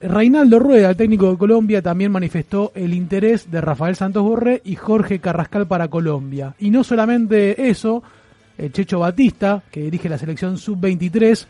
Reinaldo 0.00 0.58
Rueda, 0.58 0.90
el 0.90 0.96
técnico 0.96 1.30
de 1.30 1.38
Colombia, 1.38 1.80
también 1.80 2.10
manifestó 2.10 2.72
el 2.74 2.92
interés 2.92 3.50
de 3.50 3.60
Rafael 3.60 3.94
Santos 3.94 4.24
Borré 4.24 4.60
y 4.64 4.74
Jorge 4.74 5.20
Carrascal 5.20 5.68
para 5.68 5.88
Colombia. 5.88 6.54
Y 6.58 6.70
no 6.70 6.82
solamente 6.82 7.68
eso, 7.68 8.02
el 8.58 8.72
Checho 8.72 8.98
Batista, 8.98 9.62
que 9.70 9.82
dirige 9.82 10.08
la 10.08 10.18
selección 10.18 10.58
sub-23, 10.58 11.46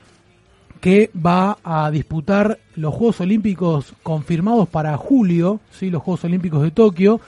que 0.82 1.12
va 1.14 1.58
a 1.62 1.92
disputar 1.92 2.58
los 2.74 2.92
Juegos 2.92 3.20
Olímpicos 3.20 3.94
confirmados 4.02 4.68
para 4.68 4.96
julio, 4.96 5.60
¿sí? 5.70 5.90
los 5.90 6.02
Juegos 6.02 6.24
Olímpicos 6.24 6.60
de 6.60 6.72
Tokio, 6.72 7.20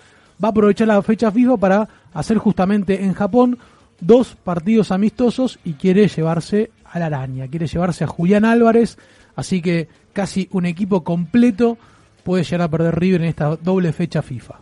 va 0.42 0.48
a 0.48 0.50
aprovechar 0.50 0.88
la 0.88 1.00
fecha 1.02 1.30
FIFA 1.30 1.56
para 1.58 1.88
hacer 2.12 2.38
justamente 2.38 3.04
en 3.04 3.14
Japón 3.14 3.60
dos 4.00 4.34
partidos 4.34 4.90
amistosos 4.90 5.60
y 5.62 5.74
quiere 5.74 6.08
llevarse 6.08 6.72
a 6.84 6.98
la 6.98 7.06
araña, 7.06 7.46
quiere 7.46 7.68
llevarse 7.68 8.02
a 8.02 8.08
Julián 8.08 8.44
Álvarez, 8.44 8.98
así 9.36 9.62
que 9.62 9.86
casi 10.12 10.48
un 10.50 10.66
equipo 10.66 11.04
completo 11.04 11.78
puede 12.24 12.42
llegar 12.42 12.62
a 12.62 12.68
perder 12.68 12.98
River 12.98 13.20
en 13.20 13.28
esta 13.28 13.54
doble 13.54 13.92
fecha 13.92 14.20
FIFA. 14.20 14.54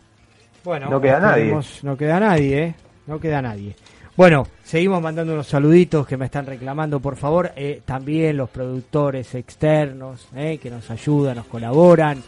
Bueno, 0.64 0.90
No 0.90 1.00
queda 1.00 1.18
nadie. 1.18 1.58
No 1.82 1.96
queda 1.96 2.20
nadie, 2.20 2.62
¿eh? 2.62 2.74
No 3.06 3.18
queda 3.18 3.40
nadie. 3.40 3.74
Bueno, 4.14 4.46
seguimos 4.62 5.00
mandando 5.00 5.32
unos 5.32 5.46
saluditos 5.46 6.06
que 6.06 6.18
me 6.18 6.26
están 6.26 6.44
reclamando, 6.44 7.00
por 7.00 7.16
favor. 7.16 7.52
Eh, 7.56 7.80
también 7.86 8.36
los 8.36 8.50
productores 8.50 9.34
externos 9.34 10.28
eh, 10.36 10.58
que 10.62 10.70
nos 10.70 10.90
ayudan, 10.90 11.36
nos 11.36 11.46
colaboran. 11.46 12.22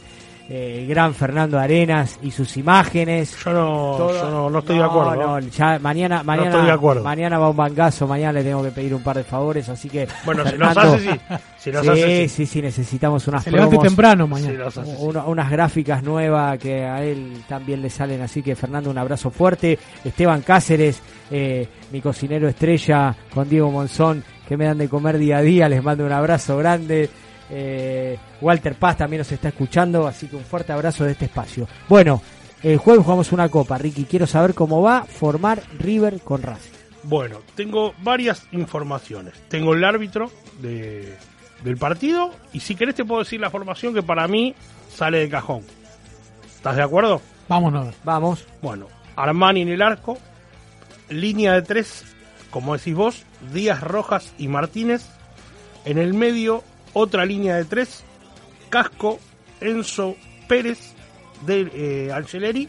Eh, 0.50 0.80
el 0.82 0.86
gran 0.86 1.14
Fernando 1.14 1.58
Arenas 1.58 2.18
y 2.20 2.30
sus 2.30 2.58
imágenes. 2.58 3.34
Yo 3.42 3.52
no, 3.54 3.66
Todo- 3.96 4.12
yo 4.12 4.30
no, 4.30 4.50
no 4.50 4.58
estoy 4.58 4.76
de 4.76 4.84
acuerdo. 4.84 5.14
No, 5.16 5.38
ya 5.38 5.78
mañana, 5.78 6.22
mañana, 6.22 6.50
estoy 6.50 6.66
de 6.66 6.70
acuerdo. 6.72 7.02
mañana 7.02 7.38
va 7.38 7.48
un 7.48 7.56
bangazo, 7.56 8.06
mañana 8.06 8.34
le 8.34 8.44
tengo 8.44 8.62
que 8.62 8.70
pedir 8.70 8.94
un 8.94 9.02
par 9.02 9.16
de 9.16 9.24
favores, 9.24 9.66
así 9.70 9.88
que. 9.88 10.06
Bueno, 10.26 10.44
si 10.46 10.58
nos 10.58 10.76
hace, 10.76 10.98
sí. 10.98 11.20
Si 11.56 11.72
nos 11.72 11.82
sí, 11.82 11.88
hace, 11.88 12.28
sí. 12.28 12.28
sí, 12.28 12.46
sí, 12.46 12.60
necesitamos 12.62 13.26
unas 13.26 13.42
Se 13.42 13.50
promos. 13.50 13.82
temprano 13.82 14.26
mañana. 14.28 14.66
Hace. 14.66 14.80
Una- 14.98 15.24
unas 15.24 15.50
gráficas 15.50 16.02
nuevas 16.02 16.58
que 16.58 16.84
a 16.84 17.02
él 17.02 17.42
también 17.48 17.80
le 17.80 17.88
salen. 17.88 18.20
Así 18.20 18.42
que 18.42 18.54
Fernando, 18.54 18.90
un 18.90 18.98
abrazo 18.98 19.30
fuerte. 19.30 19.78
Esteban 20.04 20.42
Cáceres, 20.42 21.00
eh, 21.30 21.66
mi 21.90 22.02
cocinero 22.02 22.48
estrella, 22.48 23.16
con 23.32 23.48
Diego 23.48 23.70
Monzón, 23.70 24.22
que 24.46 24.58
me 24.58 24.66
dan 24.66 24.76
de 24.76 24.90
comer 24.90 25.16
día 25.16 25.38
a 25.38 25.40
día. 25.40 25.70
Les 25.70 25.82
mando 25.82 26.04
un 26.04 26.12
abrazo 26.12 26.58
grande. 26.58 27.08
Eh, 27.50 28.18
Walter 28.40 28.74
Paz 28.74 28.98
también 28.98 29.18
nos 29.18 29.32
está 29.32 29.48
escuchando, 29.48 30.06
así 30.06 30.28
que 30.28 30.36
un 30.36 30.44
fuerte 30.44 30.72
abrazo 30.72 31.04
de 31.04 31.12
este 31.12 31.26
espacio. 31.26 31.68
Bueno, 31.88 32.22
el 32.62 32.78
jueves 32.78 33.04
jugamos 33.04 33.32
una 33.32 33.48
copa, 33.48 33.76
Ricky. 33.78 34.04
Quiero 34.04 34.26
saber 34.26 34.54
cómo 34.54 34.80
va 34.82 34.98
a 34.98 35.04
formar 35.04 35.62
River 35.78 36.20
con 36.20 36.42
Racing. 36.42 36.72
Bueno, 37.02 37.40
tengo 37.54 37.92
varias 38.02 38.46
informaciones. 38.52 39.34
Tengo 39.48 39.74
el 39.74 39.84
árbitro 39.84 40.30
de, 40.62 41.16
del 41.62 41.76
partido 41.76 42.30
y 42.52 42.60
si 42.60 42.74
querés 42.74 42.94
te 42.94 43.04
puedo 43.04 43.20
decir 43.20 43.40
la 43.40 43.50
formación 43.50 43.92
que 43.92 44.02
para 44.02 44.26
mí 44.26 44.54
sale 44.88 45.18
de 45.18 45.28
cajón. 45.28 45.62
¿Estás 46.56 46.76
de 46.76 46.82
acuerdo? 46.82 47.20
Vámonos. 47.48 47.94
Vamos. 48.04 48.46
Bueno, 48.62 48.88
Armani 49.16 49.62
en 49.62 49.68
el 49.68 49.82
arco, 49.82 50.16
línea 51.10 51.52
de 51.52 51.62
tres, 51.62 52.04
como 52.50 52.76
decís 52.76 52.94
vos, 52.94 53.24
Díaz 53.52 53.82
Rojas 53.82 54.32
y 54.38 54.48
Martínez. 54.48 55.06
En 55.84 55.98
el 55.98 56.14
medio, 56.14 56.64
otra 56.94 57.26
línea 57.26 57.56
de 57.56 57.64
tres, 57.66 58.02
Casco, 58.70 59.20
Enzo 59.60 60.16
Pérez 60.48 60.94
de 61.44 61.70
eh, 61.74 62.12
Angeleri. 62.12 62.68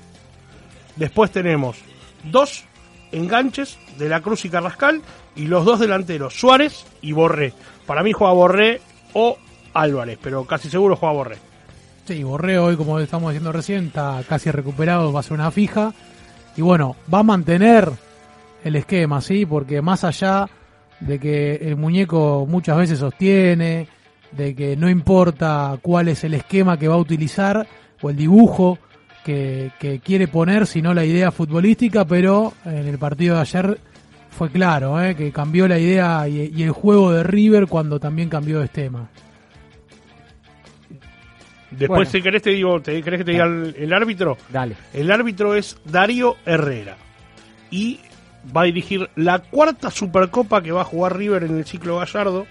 Después 0.95 1.31
tenemos 1.31 1.77
dos 2.25 2.65
enganches 3.11 3.77
de 3.97 4.09
la 4.09 4.21
Cruz 4.21 4.45
y 4.45 4.49
Carrascal 4.49 5.01
y 5.35 5.47
los 5.47 5.65
dos 5.65 5.79
delanteros, 5.79 6.33
Suárez 6.33 6.85
y 7.01 7.11
Borré. 7.13 7.53
Para 7.85 8.03
mí 8.03 8.11
juega 8.11 8.33
Borré 8.33 8.81
o 9.13 9.37
Álvarez, 9.73 10.17
pero 10.21 10.45
casi 10.45 10.69
seguro 10.69 10.95
juega 10.95 11.13
Borré. 11.13 11.37
Sí, 12.05 12.23
Borré 12.23 12.59
hoy, 12.59 12.75
como 12.75 12.99
estamos 12.99 13.31
diciendo 13.31 13.51
recién, 13.51 13.87
está 13.87 14.21
casi 14.27 14.51
recuperado, 14.51 15.11
va 15.11 15.21
a 15.21 15.23
ser 15.23 15.33
una 15.33 15.51
fija. 15.51 15.93
Y 16.55 16.61
bueno, 16.61 16.95
va 17.13 17.19
a 17.19 17.23
mantener 17.23 17.91
el 18.63 18.75
esquema, 18.75 19.21
¿sí? 19.21 19.45
Porque 19.45 19.81
más 19.81 20.03
allá 20.03 20.47
de 20.99 21.19
que 21.19 21.55
el 21.55 21.75
muñeco 21.75 22.45
muchas 22.47 22.77
veces 22.77 22.99
sostiene, 22.99 23.87
de 24.37 24.55
que 24.55 24.75
no 24.75 24.89
importa 24.89 25.77
cuál 25.81 26.07
es 26.07 26.23
el 26.23 26.33
esquema 26.33 26.77
que 26.77 26.87
va 26.87 26.95
a 26.95 26.99
utilizar 26.99 27.67
o 28.01 28.09
el 28.09 28.15
dibujo 28.15 28.77
que, 29.23 29.71
que 29.79 29.99
quiere 29.99 30.27
poner, 30.27 30.67
sino 30.67 30.93
la 30.93 31.05
idea 31.05 31.31
futbolística, 31.31 32.05
pero 32.05 32.53
en 32.65 32.87
el 32.87 32.97
partido 32.97 33.35
de 33.35 33.41
ayer 33.41 33.79
fue 34.29 34.49
claro, 34.51 35.01
¿eh? 35.01 35.15
que 35.15 35.31
cambió 35.31 35.67
la 35.67 35.79
idea 35.79 36.27
y, 36.27 36.51
y 36.55 36.63
el 36.63 36.71
juego 36.71 37.11
de 37.11 37.23
River 37.23 37.67
cuando 37.67 37.99
también 37.99 38.29
cambió 38.29 38.59
de 38.59 38.65
esquema. 38.65 39.09
Después, 41.71 41.89
Bueno. 41.89 42.11
si 42.11 42.21
querés, 42.21 42.41
te 42.41 42.51
digo, 42.51 42.79
te, 42.81 43.01
¿querés 43.01 43.19
que 43.19 43.25
te 43.25 43.31
diga 43.31 43.45
el, 43.45 43.75
el 43.77 43.93
árbitro? 43.93 44.37
Dale. 44.49 44.75
El 44.93 45.11
árbitro 45.11 45.55
es 45.55 45.77
Darío 45.83 46.35
Herrera. 46.45 46.95
Y 47.71 47.99
va 48.55 48.61
a 48.61 48.65
dirigir 48.65 49.09
la 49.15 49.39
cuarta 49.39 49.91
Supercopa 49.91 50.61
que 50.61 50.71
va 50.71 50.81
a 50.81 50.85
jugar 50.85 51.17
River 51.17 51.43
en 51.43 51.57
el 51.57 51.65
ciclo 51.65 51.97
Gallardo. 51.97 52.45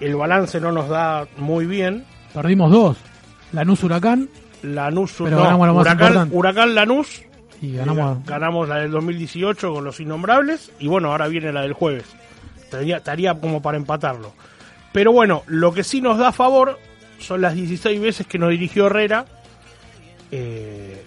El 0.00 0.16
balance 0.16 0.60
no 0.60 0.72
nos 0.72 0.88
da 0.88 1.26
muy 1.38 1.66
bien. 1.66 2.04
Perdimos 2.34 2.70
dos. 2.70 2.96
Lanús 3.52 3.82
Huracán 3.82 4.28
Lanús, 4.62 5.14
Pero 5.18 5.30
no, 5.36 5.42
ganamos 5.42 5.66
lo 5.68 5.74
más 5.74 5.80
Huracán, 5.82 6.06
importante. 6.08 6.36
Huracán 6.36 6.74
Lanús. 6.74 7.22
Y 7.62 7.72
ganamos. 7.72 8.24
ganamos 8.24 8.68
la 8.68 8.76
del 8.76 8.90
2018 8.90 9.72
con 9.72 9.84
los 9.84 9.98
innombrables. 10.00 10.70
Y 10.78 10.86
bueno, 10.88 11.10
ahora 11.10 11.28
viene 11.28 11.52
la 11.52 11.62
del 11.62 11.72
jueves. 11.72 12.04
Estaría, 12.60 12.98
estaría 12.98 13.34
como 13.34 13.62
para 13.62 13.76
empatarlo. 13.78 14.32
Pero 14.92 15.12
bueno, 15.12 15.42
lo 15.46 15.72
que 15.72 15.84
sí 15.84 16.00
nos 16.00 16.18
da 16.18 16.32
favor 16.32 16.78
son 17.18 17.40
las 17.40 17.54
16 17.54 18.00
veces 18.00 18.26
que 18.26 18.38
nos 18.38 18.50
dirigió 18.50 18.86
Herrera. 18.86 19.26
eh, 20.30 21.04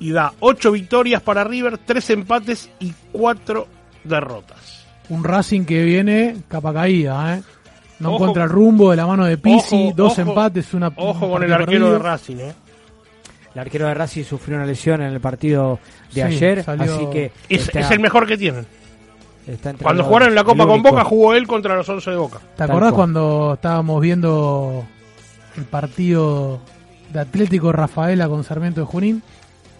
y 0.00 0.10
da 0.10 0.32
8 0.40 0.72
victorias 0.72 1.22
para 1.22 1.44
River, 1.44 1.78
3 1.78 2.10
empates 2.10 2.68
y 2.80 2.92
4 3.12 3.68
derrotas. 4.02 4.84
Un 5.08 5.22
Racing 5.22 5.64
que 5.64 5.84
viene 5.84 6.38
capa 6.48 6.72
caída, 6.74 7.36
¿eh? 7.36 7.42
No 8.02 8.08
Ojo. 8.08 8.16
encuentra 8.24 8.44
el 8.44 8.50
rumbo 8.50 8.90
de 8.90 8.96
la 8.96 9.06
mano 9.06 9.24
de 9.24 9.38
Pisi, 9.38 9.86
Ojo, 9.88 9.92
dos 9.96 10.12
ojo, 10.18 10.20
empates, 10.30 10.74
una 10.74 10.92
Ojo 10.96 11.30
con 11.30 11.42
el 11.42 11.52
arquero 11.52 11.92
de. 11.92 11.98
Racing, 11.98 12.36
¿eh? 12.36 12.52
El 13.54 13.60
arquero 13.60 13.86
de 13.86 13.94
Racing 13.94 14.24
sufrió 14.24 14.56
una 14.56 14.66
lesión 14.66 15.02
en 15.02 15.12
el 15.12 15.20
partido 15.20 15.78
de 16.08 16.14
Sí, 16.14 16.20
ayer, 16.22 16.64
salió- 16.64 16.94
así 16.96 17.06
que 17.12 17.32
Es, 17.48 17.62
está- 17.68 17.80
es 17.80 17.90
el 17.90 18.00
mejor 18.00 18.26
que 18.26 18.36
tienen. 18.38 18.66
Cuando 19.82 20.04
jugaron 20.04 20.28
en 20.28 20.34
la 20.36 20.44
Copa 20.44 20.66
con. 20.66 20.82
Boca, 20.82 21.04
jugó 21.04 21.34
él 21.34 21.46
contra 21.46 21.74
los 21.74 21.88
11 21.88 22.10
de 22.10 22.16
Boca. 22.16 22.38
¿Te 22.56 22.62
acordás 22.64 22.92
cuando 22.92 23.54
estábamos 23.54 24.00
viendo 24.00 24.84
el 25.56 25.64
partido 25.64 26.60
de 27.12 27.20
Atlético 27.20 27.72
Rafaela 27.72 28.28
con 28.28 28.44
Sarmiento 28.44 28.80
de 28.80 28.86
Junín? 28.86 29.22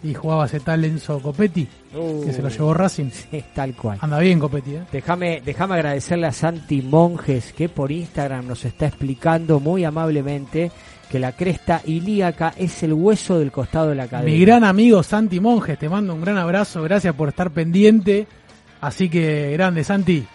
Y 0.04 0.14
jugaba 0.14 0.46
ese 0.46 0.60
tal 0.60 0.84
Enzo 0.84 1.20
Copetti, 1.20 1.68
que 1.92 2.32
se 2.32 2.42
lo 2.42 2.48
llevó 2.48 2.74
Racing. 2.74 3.10
Sí, 3.30 3.44
tal 3.54 3.74
cual. 3.74 3.98
Anda 4.00 4.18
bien 4.18 4.38
Copetti, 4.38 4.74
¿eh? 4.74 4.82
Déjame, 4.90 5.40
déjame 5.44 5.74
agradecerle 5.74 6.26
a 6.26 6.32
Santi 6.32 6.82
Monjes 6.82 7.52
que 7.52 7.68
por 7.68 7.92
Instagram 7.92 8.46
nos 8.46 8.64
está 8.64 8.86
explicando 8.86 9.60
muy 9.60 9.84
amablemente 9.84 10.70
que 11.10 11.18
la 11.18 11.32
cresta 11.32 11.82
ilíaca 11.84 12.54
es 12.56 12.82
el 12.82 12.94
hueso 12.94 13.38
del 13.38 13.52
costado 13.52 13.90
de 13.90 13.94
la 13.94 14.08
cadera. 14.08 14.32
Mi 14.32 14.40
gran 14.40 14.64
amigo 14.64 15.02
Santi 15.02 15.40
Monjes, 15.40 15.78
te 15.78 15.88
mando 15.88 16.14
un 16.14 16.22
gran 16.22 16.38
abrazo, 16.38 16.82
gracias 16.82 17.14
por 17.14 17.28
estar 17.28 17.50
pendiente. 17.50 18.26
Así 18.80 19.08
que 19.08 19.52
grande, 19.52 19.84
Santi. 19.84 20.26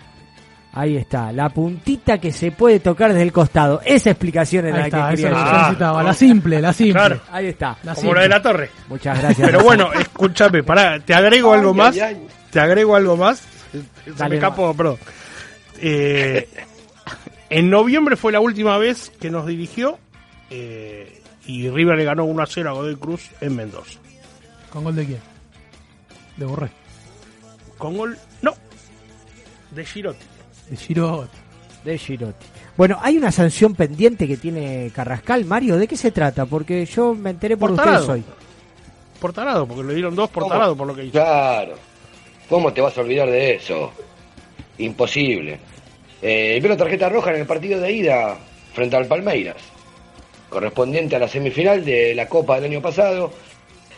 Ahí 0.73 0.95
está, 0.95 1.31
la 1.31 1.49
puntita 1.49 2.19
que 2.19 2.31
se 2.31 2.51
puede 2.51 2.79
tocar 2.79 3.09
desde 3.11 3.23
el 3.23 3.31
costado. 3.31 3.81
Esa 3.83 4.11
explicación 4.11 4.67
era 4.67 4.77
la 4.79 4.85
está, 4.85 5.09
que 5.09 5.15
quería 5.15 5.29
lo 5.31 5.43
necesitaba. 5.53 6.03
La 6.03 6.13
simple, 6.13 6.61
la 6.61 6.73
simple. 6.73 6.93
Claro. 6.93 7.21
Ahí 7.31 7.47
está. 7.47 7.77
La 7.83 7.95
Como 7.95 8.01
simple. 8.01 8.13
la 8.15 8.21
de 8.21 8.29
la 8.29 8.41
torre. 8.41 8.69
Muchas 8.87 9.19
gracias. 9.19 9.49
Pero 9.49 9.63
bueno, 9.63 9.91
escúchame, 9.93 10.61
pará, 10.63 10.99
te 10.99 11.15
agrego 11.15 11.53
algo 11.53 11.71
Ay, 11.71 11.75
más. 11.77 11.95
ay, 11.95 12.01
ay. 12.01 12.27
Te 12.51 12.59
agrego 12.59 12.95
algo 12.95 13.17
más. 13.17 13.39
Se 14.03 14.11
Dale 14.11 14.29
me 14.29 14.35
escapó, 14.35 14.73
perdón. 14.75 14.97
Eh, 15.79 16.47
en 17.49 17.69
noviembre 17.69 18.15
fue 18.15 18.31
la 18.31 18.39
última 18.39 18.77
vez 18.77 19.11
que 19.19 19.29
nos 19.31 19.45
dirigió 19.47 19.97
eh, 20.49 21.21
y 21.45 21.69
River 21.69 21.97
le 21.97 22.03
ganó 22.03 22.25
1 22.25 22.43
a 22.43 22.45
0 22.45 22.69
a 22.69 22.73
Godoy 22.73 22.95
Cruz 22.97 23.29
en 23.41 23.55
Mendoza. 23.55 23.99
¿Con 24.69 24.83
gol 24.83 24.95
de 24.95 25.05
quién? 25.05 25.19
De 26.35 26.45
Borré. 26.45 26.69
Con 27.77 27.97
gol, 27.97 28.17
no, 28.41 28.53
de 29.71 29.85
Girotti. 29.85 30.25
De 30.69 30.75
Girotti. 30.77 31.37
De 31.83 31.97
Girotti. 31.97 32.45
Bueno, 32.75 32.97
hay 33.01 33.17
una 33.17 33.31
sanción 33.31 33.73
pendiente 33.75 34.27
que 34.27 34.37
tiene 34.37 34.91
Carrascal. 34.93 35.45
Mario, 35.45 35.77
¿de 35.77 35.87
qué 35.87 35.97
se 35.97 36.11
trata? 36.11 36.45
Porque 36.45 36.85
yo 36.85 37.13
me 37.15 37.31
enteré 37.31 37.57
por, 37.57 37.69
Por 37.71 37.79
ustedes 37.79 37.95
tarado. 38.01 38.13
hoy. 38.13 38.23
Por 39.19 39.33
tarado, 39.33 39.67
porque 39.67 39.83
le 39.83 39.93
dieron 39.95 40.15
dos 40.15 40.29
por 40.29 40.43
¿Cómo? 40.43 40.53
tarado 40.53 40.75
por 40.75 40.87
lo 40.87 40.95
que 40.95 41.05
hizo. 41.05 41.13
Claro. 41.13 41.73
¿Cómo 42.49 42.71
te 42.71 42.81
vas 42.81 42.97
a 42.97 43.01
olvidar 43.01 43.29
de 43.29 43.55
eso? 43.55 43.91
Imposible. 44.77 45.59
Eh, 46.21 46.57
vio 46.61 46.69
la 46.69 46.77
tarjeta 46.77 47.09
roja 47.09 47.31
en 47.31 47.41
el 47.41 47.47
partido 47.47 47.79
de 47.79 47.91
ida 47.91 48.37
frente 48.73 48.95
al 48.95 49.07
Palmeiras, 49.07 49.55
correspondiente 50.49 51.15
a 51.15 51.19
la 51.19 51.27
semifinal 51.27 51.83
de 51.83 52.13
la 52.13 52.27
Copa 52.27 52.55
del 52.55 52.71
año 52.71 52.81
pasado. 52.81 53.31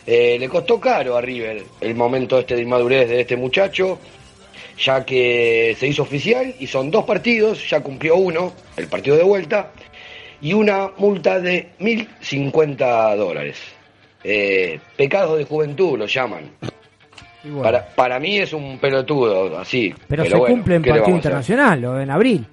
Eh, 0.06 0.36
le 0.40 0.48
costó 0.48 0.80
caro 0.80 1.16
a 1.16 1.20
River 1.20 1.62
el 1.80 1.94
momento 1.94 2.38
este 2.38 2.56
de 2.56 2.62
inmadurez 2.62 3.08
de 3.08 3.20
este 3.20 3.36
muchacho, 3.36 3.98
ya 4.84 5.04
que 5.04 5.76
se 5.78 5.86
hizo 5.86 6.02
oficial 6.02 6.54
y 6.58 6.66
son 6.66 6.90
dos 6.90 7.04
partidos, 7.04 7.68
ya 7.68 7.80
cumplió 7.80 8.16
uno, 8.16 8.52
el 8.76 8.86
partido 8.88 9.16
de 9.16 9.22
vuelta, 9.24 9.70
y 10.40 10.52
una 10.54 10.90
multa 10.96 11.38
de 11.40 11.70
1.050 11.80 13.16
dólares. 13.16 13.58
Eh, 14.24 14.78
pecados 14.96 15.38
de 15.38 15.44
juventud 15.44 15.98
lo 15.98 16.06
llaman. 16.06 16.50
Bueno, 17.42 17.62
Para, 17.62 17.86
para 17.86 18.18
mí 18.20 18.38
es 18.38 18.52
un 18.52 18.78
pelotudo, 18.78 19.58
así. 19.58 19.94
pero, 20.08 20.24
se 20.24 20.34
bueno, 20.36 20.54
cumple 20.54 20.76
en 20.76 20.82
¿qué 20.82 20.90
le 20.92 20.98
partido 20.98 21.16
internacional, 21.16 21.84
o 21.86 22.00
en 22.00 22.10
abril. 22.10 22.46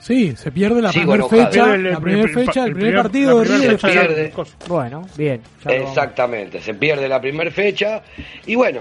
Sí, 0.00 0.34
se 0.36 0.50
pierde 0.50 0.80
la 0.80 0.90
primera 0.90 1.24
fecha. 1.28 1.74
El- 1.74 1.86
el- 1.86 1.92
La 1.92 2.00
primera 2.00 2.28
fecha, 2.32 2.62
el 2.62 2.68
el 2.70 2.74
primer 2.76 2.94
partido 3.02 3.40
de 3.40 3.44
River. 3.44 3.76
pierde. 3.78 4.32
Bueno, 4.66 5.06
bien. 5.16 5.42
Exactamente, 5.66 6.60
se 6.62 6.72
pierde 6.74 7.08
la 7.08 7.20
primera 7.20 7.50
fecha 7.50 8.02
y 8.46 8.54
bueno, 8.54 8.80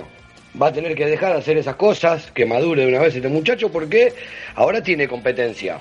va 0.62 0.68
a 0.68 0.74
tener 0.74 0.96
que 0.96 1.06
dejar 1.06 1.34
de 1.34 1.40
hacer 1.40 1.58
esas 1.58 1.76
cosas, 1.76 2.32
que 2.34 2.46
madure 2.46 2.84
de 2.84 2.88
una 2.90 3.00
vez 3.02 3.16
este 3.16 3.28
muchacho 3.30 3.72
porque 3.72 4.14
ahora 4.56 4.82
tiene 4.82 5.08
competencia 5.08 5.80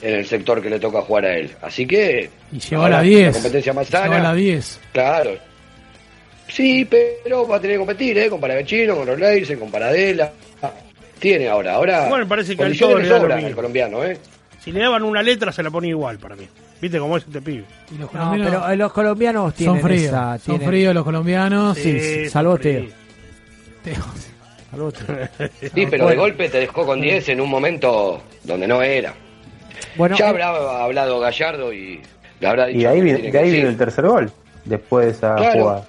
en 0.00 0.14
el 0.14 0.26
sector 0.26 0.60
que 0.60 0.68
le 0.70 0.78
toca 0.80 1.00
jugar 1.02 1.26
a 1.26 1.36
él. 1.36 1.50
Así 1.62 1.86
que... 1.86 2.28
Y 2.52 2.58
llegó 2.58 2.82
a 2.82 2.86
ahora 2.86 2.96
la 2.98 3.02
10. 3.02 3.32
competencia 3.34 3.72
más 3.72 3.88
Llegó 3.90 4.02
a 4.04 4.08
sana. 4.08 4.22
la 4.22 4.34
10. 4.34 4.80
Claro. 4.92 5.30
Sí, 6.48 6.86
pero 6.90 7.46
va 7.46 7.56
a 7.56 7.60
tener 7.60 7.76
que 7.76 7.78
competir, 7.78 8.18
¿eh? 8.18 8.28
Con 8.28 8.40
Paravecino, 8.40 8.96
con 8.96 9.06
Roleirse, 9.06 9.58
con 9.58 9.70
Paradela. 9.70 10.32
Tiene 11.18 11.48
ahora, 11.48 11.74
ahora... 11.74 12.08
Bueno, 12.08 12.26
parece 12.26 12.56
que 12.56 12.64
al 12.64 12.76
todo 12.76 12.98
le 12.98 13.08
sobran 13.08 13.44
al 13.44 13.54
colombiano, 13.54 14.04
¿eh? 14.04 14.18
Si 14.60 14.72
le 14.72 14.80
daban 14.80 15.02
una 15.04 15.22
letra, 15.22 15.52
se 15.52 15.62
la 15.62 15.70
ponía 15.70 15.90
igual 15.90 16.18
para 16.18 16.34
mí. 16.36 16.46
¿Viste 16.80 16.98
cómo 16.98 17.16
es 17.16 17.24
este 17.24 17.40
pibe? 17.40 17.64
Y 17.92 17.98
los 17.98 18.12
No, 18.12 18.18
colombianos 18.18 18.50
pero 18.50 18.72
eh, 18.72 18.76
los 18.76 18.92
colombianos 18.92 19.54
tienen 19.54 19.76
son 19.76 19.82
fríos. 19.88 20.02
esa... 20.02 20.38
Son 20.40 20.60
fríos 20.60 20.92
los 20.94 21.04
colombianos. 21.04 21.78
Sí, 21.78 22.00
sí, 22.00 22.28
salvo 22.28 22.58
Sí, 25.74 25.86
pero 25.90 26.08
de 26.08 26.16
golpe 26.16 26.48
te 26.48 26.60
dejó 26.60 26.86
con 26.86 27.00
10 27.00 27.28
en 27.30 27.40
un 27.40 27.50
momento 27.50 28.22
donde 28.44 28.66
no 28.66 28.82
era. 28.82 29.12
Bueno, 29.96 30.16
ya 30.16 30.26
eh, 30.26 30.28
habrá 30.28 30.82
hablado 30.84 31.20
Gallardo 31.20 31.72
y 31.72 32.00
le 32.40 32.46
habrá 32.48 32.66
dicho 32.66 32.78
Y 32.78 32.82
de 32.82 32.88
ahí, 32.88 33.00
vi- 33.00 33.30
de 33.30 33.38
ahí 33.38 33.50
vino 33.52 33.68
el 33.68 33.76
tercer 33.76 34.06
gol, 34.06 34.30
después 34.64 35.06
de 35.06 35.12
esa 35.12 35.34
Claro. 35.36 35.60
jugada. 35.60 35.84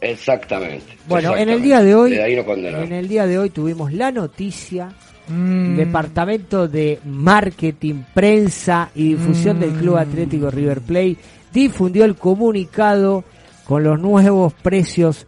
Exactamente. 0.00 0.84
Bueno, 1.08 1.36
en 1.36 1.48
el 1.48 1.62
día 1.62 1.82
de 1.82 1.94
hoy, 1.94 2.10
De 2.12 2.22
ahí 2.22 2.36
no 2.36 2.42
en 2.52 2.92
el 2.92 3.08
día 3.08 3.26
de 3.26 3.38
hoy 3.38 3.50
tuvimos 3.50 3.92
la 3.92 4.10
noticia 4.10 4.88
Mm, 5.28 5.74
Departamento 5.76 6.68
de 6.68 7.00
Marketing, 7.04 8.02
Prensa 8.14 8.90
y 8.94 9.14
Difusión 9.14 9.58
del 9.58 9.72
Club 9.72 9.94
Mm. 9.96 9.98
Atlético 9.98 10.50
River 10.52 10.80
Plate 10.82 11.16
difundió 11.52 12.04
el 12.04 12.14
comunicado 12.14 13.24
con 13.66 13.82
los 13.82 13.98
nuevos 13.98 14.52
precios 14.54 15.26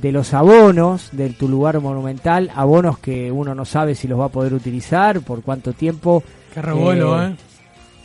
de 0.00 0.12
los 0.12 0.34
abonos 0.34 1.10
del 1.12 1.34
Tu 1.34 1.48
Lugar 1.48 1.80
Monumental, 1.80 2.50
abonos 2.54 2.98
que 2.98 3.32
uno 3.32 3.54
no 3.54 3.64
sabe 3.64 3.94
si 3.94 4.06
los 4.08 4.18
va 4.20 4.26
a 4.26 4.30
poder 4.30 4.54
utilizar, 4.54 5.20
por 5.20 5.42
cuánto 5.42 5.72
tiempo. 5.72 6.22
Qué 6.54 6.62
revuelo, 6.62 7.20
Eh, 7.22 7.26
¿eh? 7.28 7.36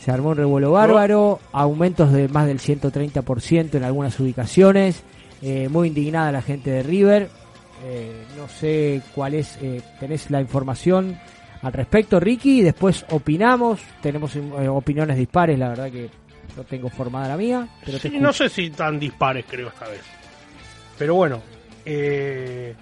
Se 0.00 0.10
armó 0.10 0.30
un 0.30 0.36
revuelo 0.36 0.72
bárbaro, 0.72 1.40
aumentos 1.52 2.12
de 2.12 2.28
más 2.28 2.46
del 2.46 2.58
130% 2.58 3.74
en 3.76 3.84
algunas 3.84 4.18
ubicaciones, 4.20 5.02
eh, 5.40 5.68
muy 5.70 5.88
indignada 5.88 6.30
la 6.32 6.42
gente 6.42 6.70
de 6.70 6.82
River, 6.82 7.30
eh, 7.86 8.24
no 8.36 8.48
sé 8.48 9.00
cuál 9.14 9.34
es, 9.34 9.58
eh, 9.62 9.80
tenés 10.00 10.30
la 10.30 10.40
información 10.42 11.18
al 11.62 11.72
respecto 11.72 12.20
Ricky, 12.20 12.58
y 12.60 12.62
después 12.62 13.06
opinamos, 13.10 13.80
tenemos 14.02 14.36
eh, 14.36 14.68
opiniones 14.68 15.16
dispares, 15.16 15.58
la 15.58 15.70
verdad 15.70 15.90
que 15.90 16.10
no 16.56 16.64
tengo 16.64 16.90
formada 16.90 17.28
la 17.28 17.36
mía, 17.38 17.66
pero 17.86 17.98
Sí, 17.98 18.18
no 18.20 18.32
sé 18.32 18.50
si 18.50 18.68
tan 18.70 18.98
dispares 18.98 19.46
creo 19.48 19.68
esta 19.68 19.88
vez. 19.88 20.02
Pero 20.98 21.14
bueno, 21.14 21.40
eh, 21.84 22.74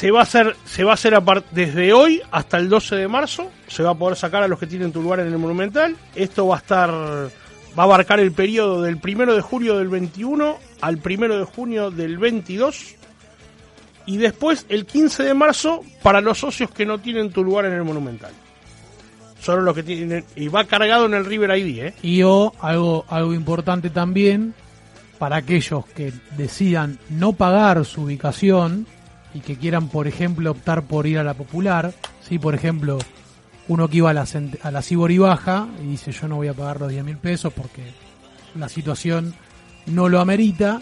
se 0.00 0.10
va 0.10 0.20
a 0.20 0.22
hacer, 0.22 0.56
se 0.64 0.82
va 0.82 0.92
a 0.92 0.94
hacer 0.94 1.14
desde 1.50 1.92
hoy 1.92 2.22
hasta 2.30 2.56
el 2.56 2.70
12 2.70 2.96
de 2.96 3.06
marzo. 3.06 3.50
Se 3.68 3.82
va 3.82 3.90
a 3.90 3.94
poder 3.94 4.16
sacar 4.16 4.42
a 4.42 4.48
los 4.48 4.58
que 4.58 4.66
tienen 4.66 4.92
tu 4.92 5.02
lugar 5.02 5.20
en 5.20 5.26
el 5.26 5.36
Monumental. 5.36 5.94
Esto 6.14 6.46
va 6.46 6.56
a 6.56 6.58
estar, 6.58 6.90
va 6.90 7.82
a 7.82 7.82
abarcar 7.82 8.18
el 8.18 8.32
periodo 8.32 8.80
del 8.80 8.96
primero 8.96 9.34
de 9.34 9.42
julio 9.42 9.76
del 9.76 9.88
21 9.88 10.58
al 10.80 10.98
primero 10.98 11.38
de 11.38 11.44
junio 11.44 11.90
del 11.90 12.16
22. 12.16 12.94
Y 14.06 14.16
después 14.16 14.64
el 14.70 14.86
15 14.86 15.22
de 15.22 15.34
marzo 15.34 15.82
para 16.02 16.22
los 16.22 16.38
socios 16.38 16.70
que 16.70 16.86
no 16.86 16.98
tienen 16.98 17.30
tu 17.30 17.44
lugar 17.44 17.66
en 17.66 17.74
el 17.74 17.84
Monumental. 17.84 18.32
Solo 19.38 19.60
los 19.60 19.74
que 19.74 19.82
tienen. 19.82 20.24
Y 20.34 20.48
va 20.48 20.64
cargado 20.64 21.04
en 21.04 21.12
el 21.12 21.26
River 21.26 21.58
ID, 21.58 21.78
¿eh? 21.78 21.94
Y 22.00 22.22
o 22.22 22.54
algo, 22.60 23.04
algo 23.08 23.34
importante 23.34 23.90
también 23.90 24.54
para 25.20 25.36
aquellos 25.36 25.84
que 25.84 26.14
decidan 26.38 26.98
no 27.10 27.34
pagar 27.34 27.84
su 27.84 28.04
ubicación 28.04 28.86
y 29.34 29.40
que 29.40 29.56
quieran, 29.56 29.88
por 29.88 30.08
ejemplo, 30.08 30.50
optar 30.50 30.84
por 30.84 31.06
ir 31.06 31.18
a 31.18 31.22
la 31.22 31.34
popular. 31.34 31.92
Sí, 32.26 32.38
por 32.38 32.54
ejemplo, 32.54 32.98
uno 33.68 33.86
que 33.88 33.98
iba 33.98 34.08
a 34.08 34.14
la, 34.14 34.24
a 34.62 34.70
la 34.70 34.80
Cibor 34.80 35.10
y 35.10 35.18
baja 35.18 35.68
y 35.82 35.88
dice 35.88 36.10
yo 36.10 36.26
no 36.26 36.36
voy 36.36 36.48
a 36.48 36.54
pagar 36.54 36.80
los 36.80 36.90
10 36.90 37.04
mil 37.04 37.18
pesos 37.18 37.52
porque 37.52 37.82
la 38.54 38.70
situación 38.70 39.34
no 39.84 40.08
lo 40.08 40.20
amerita. 40.20 40.80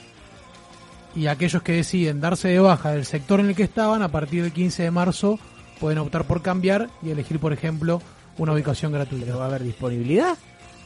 Y 1.16 1.26
aquellos 1.26 1.62
que 1.62 1.72
deciden 1.72 2.20
darse 2.20 2.46
de 2.46 2.60
baja 2.60 2.92
del 2.92 3.06
sector 3.06 3.40
en 3.40 3.46
el 3.46 3.56
que 3.56 3.64
estaban, 3.64 4.02
a 4.02 4.08
partir 4.08 4.44
del 4.44 4.52
15 4.52 4.84
de 4.84 4.90
marzo 4.92 5.40
pueden 5.80 5.98
optar 5.98 6.28
por 6.28 6.42
cambiar 6.42 6.90
y 7.02 7.10
elegir, 7.10 7.40
por 7.40 7.52
ejemplo, 7.52 8.00
una 8.36 8.52
ubicación 8.52 8.92
gratuita. 8.92 9.26
¿Pero 9.26 9.38
va 9.38 9.46
a 9.46 9.48
haber 9.48 9.64
disponibilidad? 9.64 10.38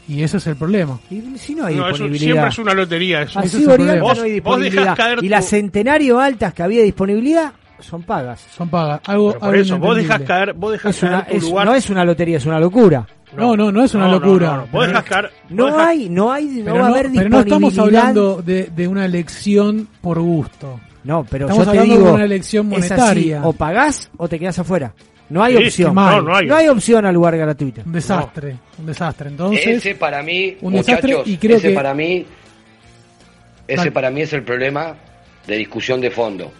Y 0.08 0.22
ese 0.22 0.36
es 0.38 0.46
el 0.48 0.56
problema. 0.56 0.98
Y 1.10 1.22
si 1.38 1.54
no 1.54 1.66
hay 1.66 1.76
No, 1.76 1.82
es 1.86 1.92
disponibilidad. 1.92 2.32
siempre 2.32 2.48
es 2.50 2.58
una 2.58 2.74
lotería 2.74 3.22
eso. 3.22 3.38
Así 3.38 3.64
Oriente 3.66 4.00
Vos- 4.00 4.18
no 4.18 4.24
hay 4.24 4.30
disponibilidad. 4.32 4.96
caer 4.96 5.18
Y 5.22 5.28
las 5.28 5.44
centenario 5.46 6.18
altas 6.20 6.52
que 6.54 6.62
había 6.62 6.82
disponibilidad 6.82 7.52
son 7.80 8.02
pagas. 8.02 8.40
Son 8.56 8.68
pagas. 8.68 9.00
Algo, 9.06 9.32
por 9.34 9.48
algo 9.48 9.60
eso, 9.60 9.78
vos 9.78 9.96
dejás 9.96 10.16
inentendible. 10.20 10.26
caer, 10.26 10.52
vos 10.54 10.72
dejás 10.72 10.96
Es 10.96 11.02
una- 11.02 11.10
caer 11.24 11.26
tu 11.30 11.36
es- 11.36 11.42
lugar. 11.44 11.66
no 11.66 11.74
es 11.74 11.90
una 11.90 12.04
lotería, 12.04 12.36
es 12.38 12.46
una 12.46 12.58
locura. 12.60 13.06
No, 13.36 13.56
no, 13.56 13.72
no 13.72 13.82
es 13.84 13.94
una 13.94 14.06
No, 14.08 14.12
no, 14.12 14.18
locura. 14.20 14.46
no, 14.48 14.56
no. 14.58 14.66
Vos 14.72 14.86
dejás 14.86 15.04
caer. 15.04 15.30
No 15.48 15.78
hay, 15.78 16.08
no 16.08 16.32
hay, 16.32 16.44
no 16.46 16.64
Pero 16.64 16.74
va 16.74 16.80
a 16.80 16.88
no, 16.90 16.94
haber 16.94 17.10
pero 17.14 17.28
no 17.30 17.38
estamos 17.40 17.70
disponibilidad. 17.72 18.00
hablando 18.08 18.42
de, 18.42 18.70
de 18.76 18.88
una 18.88 19.04
elección 19.06 19.88
por 20.00 20.20
gusto. 20.20 20.80
No, 21.04 21.24
pero 21.28 21.46
Estamos 21.46 21.66
yo 21.66 21.72
te 21.72 21.78
hablando 21.78 21.94
digo, 21.96 22.08
de 22.10 22.14
una 22.14 22.24
elección 22.24 22.72
es 22.74 22.78
así, 22.84 22.90
monetaria. 22.94 23.40
o 23.44 23.52
pagás 23.54 24.10
o 24.16 24.28
te 24.28 24.38
quedás 24.38 24.58
afuera. 24.58 24.92
No 25.32 25.42
hay 25.42 25.56
Sí, 25.56 25.64
opción. 25.84 25.94
No, 25.94 26.20
no 26.22 26.56
hay 26.56 26.68
opción 26.68 27.06
al 27.06 27.14
lugar 27.14 27.36
gratuito. 27.36 27.82
Un 27.86 27.92
desastre, 27.92 28.56
un 28.78 28.86
desastre. 28.86 29.28
Entonces, 29.30 29.66
ese 29.66 29.94
para 29.94 30.22
mí, 30.22 30.56
un 30.60 30.74
desastre 30.74 31.12
muchachos, 31.14 31.28
y 31.28 31.36
creo 31.38 31.56
ese 31.56 31.68
que- 31.68 31.74
para 31.74 31.94
mí, 31.94 32.26
ese 33.66 33.90
para 33.90 34.10
mí 34.10 34.20
es 34.22 34.32
el 34.32 34.42
problema 34.42 34.94
de 35.46 35.56
discusión 35.56 36.00
de 36.00 36.10
fondo. 36.10 36.52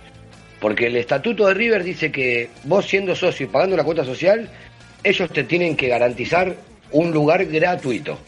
Porque 0.60 0.86
el 0.86 0.96
estatuto 0.96 1.46
de 1.48 1.54
River 1.54 1.82
dice 1.84 2.10
que 2.12 2.50
vos 2.64 2.86
siendo 2.86 3.14
socio 3.14 3.46
y 3.46 3.48
pagando 3.48 3.76
la 3.76 3.84
cuota 3.84 4.04
social, 4.04 4.48
ellos 5.02 5.28
te 5.30 5.44
tienen 5.44 5.76
que 5.76 5.88
garantizar 5.88 6.54
un 6.92 7.10
lugar 7.10 7.44
gratuito. 7.46 8.18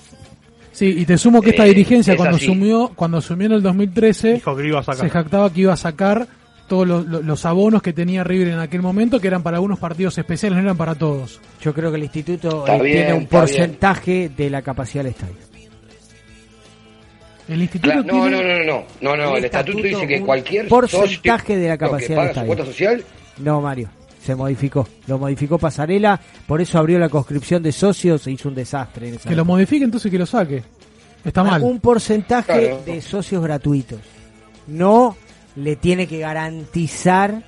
sí, 0.73 0.93
y 0.99 1.05
te 1.07 1.17
sumo 1.17 1.41
que 1.41 1.51
esta 1.51 1.65
Eh, 1.65 1.69
dirigencia 1.69 2.15
es 2.15 2.17
cuando 2.17 2.37
así. 2.37 2.47
asumió, 2.47 2.91
cuando 2.97 3.19
asumió 3.19 3.47
en 3.47 3.53
el 3.53 3.63
2013, 3.63 4.35
Dijo 4.35 4.57
que 4.57 4.63
lo 4.63 4.69
iba 4.69 4.81
a 4.81 4.83
sacar. 4.83 5.01
se 5.07 5.11
jactaba 5.11 5.53
que 5.53 5.61
iba 5.61 5.73
a 5.73 5.77
sacar 5.77 6.27
todos 6.69 6.87
los, 7.07 7.47
abonos 7.47 7.83
que 7.83 7.93
tenía 7.93 8.25
River 8.25 8.49
en 8.49 8.59
aquel 8.59 8.81
momento, 8.83 9.21
que 9.21 9.29
eran 9.29 9.43
para 9.43 9.59
algunos 9.59 9.79
partidos 9.79 10.17
especiales, 10.19 10.57
no 10.57 10.63
eran 10.65 10.77
para 10.77 10.95
todos. 10.95 11.41
Yo 11.61 11.75
creo 11.75 11.91
que 11.91 11.97
el 11.99 12.05
instituto 12.05 12.67
eh, 12.67 12.81
bien, 12.83 12.97
tiene 12.97 13.13
un 13.15 13.27
porcentaje 13.27 14.31
de 14.35 14.51
la 14.51 14.63
capacidad 14.63 15.05
del 15.05 15.13
estadio. 15.13 15.35
El 17.49 17.61
instituto 17.61 17.95
no, 17.95 18.03
tiene- 18.05 18.31
no, 18.31 18.31
no, 18.31 18.43
no, 18.43 18.65
no, 18.65 18.85
no, 19.03 19.17
no, 19.17 19.31
El 19.33 19.39
el 19.39 19.45
estatuto 19.45 19.79
estatuto, 19.79 20.01
dice 20.01 20.07
que 20.07 20.21
cualquier 20.23 20.69
porcentaje 20.69 21.57
de 21.57 21.69
la 21.69 21.77
capacidad 21.77 22.09
que 22.09 22.15
del 22.15 22.17
paga 22.17 22.31
estadio. 22.31 22.47
cuota 22.47 22.65
social 22.65 23.05
No, 23.39 23.61
Mario, 23.61 23.91
se 24.23 24.35
modificó. 24.35 24.89
Lo 25.07 25.19
modificó 25.19 25.59
Pasarela, 25.59 26.19
por 26.47 26.63
eso 26.63 26.79
abrió 26.79 26.99
la 26.99 27.11
conscripción 27.11 27.63
de 27.63 27.73
socios, 27.73 28.23
se 28.23 28.31
hizo 28.31 28.49
un 28.49 28.55
desastre. 28.55 29.09
En 29.09 29.15
esa 29.17 29.29
Que 29.29 29.37
lo 29.37 29.45
modifique 29.45 29.85
entonces 29.85 30.11
que 30.11 30.19
lo 30.19 30.25
saque. 30.27 30.63
Está 31.23 31.45
mal. 31.45 31.63
Un 31.63 31.81
porcentaje 31.81 32.61
Claro. 32.69 32.83
de 32.87 33.01
socios 33.03 33.43
gratuitos. 33.43 33.99
No 34.67 35.15
le 35.57 35.77
tiene 35.77 36.07
que 36.07 36.19
garantizar 36.19 37.43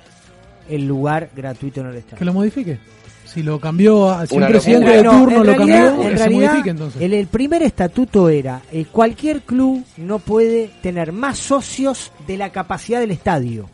el 0.69 0.87
lugar 0.87 1.29
gratuito 1.35 1.81
en 1.81 1.87
el 1.87 1.95
estadio. 1.97 2.17
Que 2.17 2.25
lo 2.25 2.33
modifique. 2.33 2.79
Si 3.25 3.43
lo 3.43 3.59
cambió, 3.59 4.09
a, 4.09 4.25
si 4.25 4.35
un 4.35 4.43
Una 4.43 4.47
presidente 4.51 4.89
de 4.89 5.03
No, 5.03 5.11
turno 5.11 5.43
lo 5.43 5.53
realidad- 5.53 5.57
cambió, 5.57 6.03
en 6.03 6.09
que 6.11 6.17
se 6.17 6.23
realidad, 6.23 6.49
modifique 6.49 6.69
entonces. 6.69 7.01
El, 7.01 7.13
el 7.13 7.27
primer 7.27 7.63
estatuto 7.63 8.29
era 8.29 8.61
eh, 8.71 8.85
cualquier 8.91 9.41
club 9.41 9.83
no 9.97 10.19
puede 10.19 10.69
tener 10.81 11.11
más 11.11 11.37
socios 11.37 12.11
de 12.25 12.37
la 12.37 12.51
capacidad 12.51 12.99
del 13.01 13.11
estadio, 13.11 13.69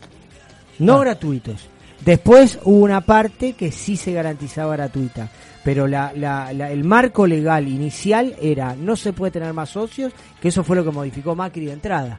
no 0.80 0.94
Ah. 0.96 1.00
gratuitos. 1.00 1.68
Después 2.04 2.58
hubo 2.64 2.84
una 2.84 3.00
parte 3.00 3.52
que 3.54 3.70
sí 3.72 3.96
se 3.96 4.12
garantizaba 4.12 4.74
gratuita, 4.76 5.30
pero 5.62 5.86
la, 5.86 6.12
la- 6.14 6.52
la- 6.52 6.70
el 6.72 6.82
marco 6.84 7.26
legal 7.26 7.66
inicial 7.68 8.34
era 8.42 8.74
no 8.74 8.96
se 8.96 9.12
puede 9.12 9.30
tener 9.32 9.52
más 9.54 9.70
socios, 9.70 10.12
que 10.40 10.48
eso 10.48 10.64
fue 10.64 10.76
lo 10.76 10.84
que 10.84 10.90
modificó 10.90 11.34
Macri 11.36 11.64
de 11.66 11.72
entrada. 11.72 12.18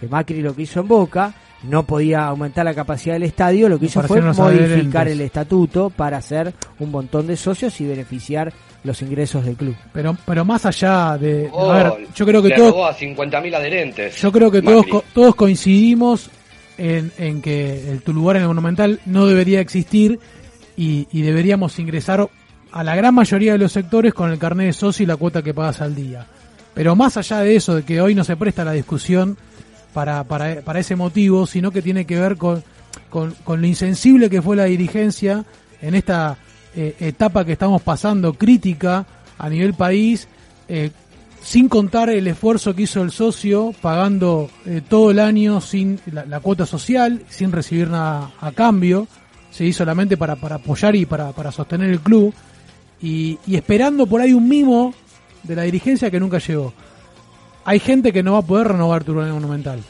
Que 0.00 0.06
Macri 0.08 0.40
lo 0.40 0.54
que 0.54 0.62
hizo 0.62 0.80
en 0.80 0.88
Boca 0.88 1.34
no 1.68 1.84
podía 1.84 2.26
aumentar 2.26 2.64
la 2.64 2.74
capacidad 2.74 3.14
del 3.14 3.24
estadio, 3.24 3.68
lo 3.68 3.78
que 3.78 3.86
hizo 3.86 4.02
fue 4.02 4.20
modificar 4.20 4.52
adherentes. 4.52 5.12
el 5.12 5.20
estatuto 5.20 5.90
para 5.90 6.18
hacer 6.18 6.52
un 6.78 6.90
montón 6.90 7.26
de 7.26 7.36
socios 7.36 7.80
y 7.80 7.86
beneficiar 7.86 8.52
los 8.84 9.02
ingresos 9.02 9.44
del 9.44 9.56
club. 9.56 9.76
Pero, 9.92 10.16
pero 10.24 10.44
más 10.44 10.64
allá 10.64 11.18
de... 11.18 11.48
Oh, 11.52 11.70
a 11.70 11.82
ver, 11.82 12.08
yo 12.14 12.24
creo 12.24 12.42
que 12.42 12.50
todos... 12.50 12.70
robó 12.70 12.86
a 12.86 12.96
50.000 12.96 13.54
adherentes. 13.54 14.20
Yo 14.20 14.30
creo 14.30 14.50
que 14.50 14.62
todos, 14.62 14.86
Macri. 14.86 15.10
todos 15.12 15.34
coincidimos 15.34 16.30
en, 16.78 17.12
en 17.18 17.42
que 17.42 17.90
el, 17.90 18.02
tu 18.02 18.12
lugar 18.12 18.36
en 18.36 18.42
el 18.42 18.48
Monumental 18.48 19.00
no 19.06 19.26
debería 19.26 19.60
existir 19.60 20.20
y, 20.76 21.08
y 21.10 21.22
deberíamos 21.22 21.78
ingresar 21.78 22.28
a 22.70 22.84
la 22.84 22.94
gran 22.94 23.14
mayoría 23.14 23.52
de 23.52 23.58
los 23.58 23.72
sectores 23.72 24.14
con 24.14 24.30
el 24.30 24.38
carnet 24.38 24.66
de 24.66 24.72
socio 24.72 25.04
y 25.04 25.06
la 25.06 25.16
cuota 25.16 25.42
que 25.42 25.54
pagas 25.54 25.80
al 25.80 25.94
día. 25.94 26.26
Pero 26.74 26.94
más 26.94 27.16
allá 27.16 27.40
de 27.40 27.56
eso, 27.56 27.74
de 27.74 27.82
que 27.84 28.00
hoy 28.00 28.14
no 28.14 28.22
se 28.22 28.36
presta 28.36 28.64
la 28.64 28.72
discusión 28.72 29.38
para, 29.96 30.24
para, 30.24 30.60
para 30.60 30.80
ese 30.80 30.94
motivo, 30.94 31.46
sino 31.46 31.70
que 31.70 31.80
tiene 31.80 32.04
que 32.04 32.20
ver 32.20 32.36
con, 32.36 32.62
con, 33.08 33.34
lo 33.46 33.66
insensible 33.66 34.28
que 34.28 34.42
fue 34.42 34.54
la 34.54 34.64
dirigencia 34.64 35.46
en 35.80 35.94
esta 35.94 36.36
eh, 36.74 36.94
etapa 37.00 37.46
que 37.46 37.52
estamos 37.52 37.80
pasando, 37.80 38.34
crítica 38.34 39.06
a 39.38 39.48
nivel 39.48 39.72
país, 39.72 40.28
eh, 40.68 40.90
sin 41.40 41.70
contar 41.70 42.10
el 42.10 42.26
esfuerzo 42.26 42.74
que 42.74 42.82
hizo 42.82 43.00
el 43.00 43.10
socio 43.10 43.72
pagando 43.80 44.50
eh, 44.66 44.82
todo 44.86 45.12
el 45.12 45.18
año 45.18 45.62
sin 45.62 45.98
la, 46.12 46.40
cuota 46.40 46.66
social, 46.66 47.22
sin 47.30 47.50
recibir 47.50 47.88
nada 47.88 48.32
a 48.38 48.52
cambio, 48.52 49.08
hizo 49.58 49.78
solamente 49.78 50.18
para, 50.18 50.36
para 50.36 50.56
apoyar 50.56 50.94
y 50.94 51.06
para, 51.06 51.32
para 51.32 51.50
sostener 51.50 51.88
el 51.88 52.00
club, 52.00 52.34
y 53.00 53.38
esperando 53.50 54.06
por 54.06 54.20
ahí 54.20 54.34
un 54.34 54.46
mimo 54.46 54.92
de 55.42 55.56
la 55.56 55.62
dirigencia 55.62 56.10
que 56.10 56.20
nunca 56.20 56.36
llegó. 56.36 56.74
Hay 57.66 57.78
gente 57.80 58.12
que 58.12 58.22
no 58.22 58.32
va 58.32 58.38
a 58.38 58.42
poder 58.42 58.68
renovar 58.68 59.04
tu 59.04 59.12
lugar 59.12 59.30
monumental, 59.32 59.80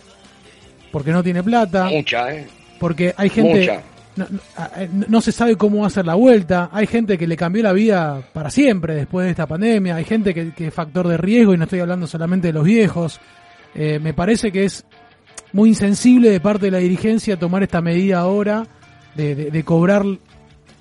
porque 0.91 1.13
no 1.13 1.23
tiene 1.23 1.43
plata, 1.43 1.89
Mucha, 1.91 2.35
¿eh? 2.35 2.47
porque 2.81 3.15
hay 3.17 3.29
gente 3.29 3.61
Mucha. 3.61 3.83
no, 4.17 4.27
no- 4.31 4.41
a- 4.57 4.71
no 5.09 5.21
se 5.21 5.31
sabe 5.31 5.57
cómo 5.57 5.81
va 5.83 5.87
a 5.89 5.91
ser 5.91 6.07
la 6.07 6.15
vuelta, 6.15 6.71
hay 6.73 6.87
gente 6.87 7.19
que 7.19 7.27
le 7.27 7.37
cambió 7.37 7.63
la 7.63 7.73
vida 7.75 8.23
para 8.33 8.51
siempre 8.51 8.95
después 8.95 9.27
de 9.27 9.31
esta 9.31 9.47
pandemia, 9.47 9.97
hay 9.97 10.05
gente 10.05 10.33
que, 10.35 10.53
que 10.55 10.69
es 10.69 10.75
factor 10.75 11.07
de 11.07 11.17
riesgo 11.19 11.53
y 11.55 11.59
no 11.59 11.65
estoy 11.65 11.81
hablando 11.81 12.07
solamente 12.07 12.49
de 12.49 12.53
los 12.55 12.65
viejos. 12.65 13.21
Eh, 13.75 13.99
me 13.99 14.15
parece 14.15 14.51
que 14.51 14.65
es 14.65 14.87
muy 15.53 15.69
insensible 15.69 16.31
de 16.31 16.41
parte 16.41 16.67
de 16.67 16.71
la 16.73 16.79
dirigencia 16.79 17.39
tomar 17.39 17.63
esta 17.63 17.83
medida 17.83 18.21
ahora 18.21 18.67
de, 19.15 19.35
de- 19.35 19.51
de 19.51 19.65
cobrar 19.65 20.03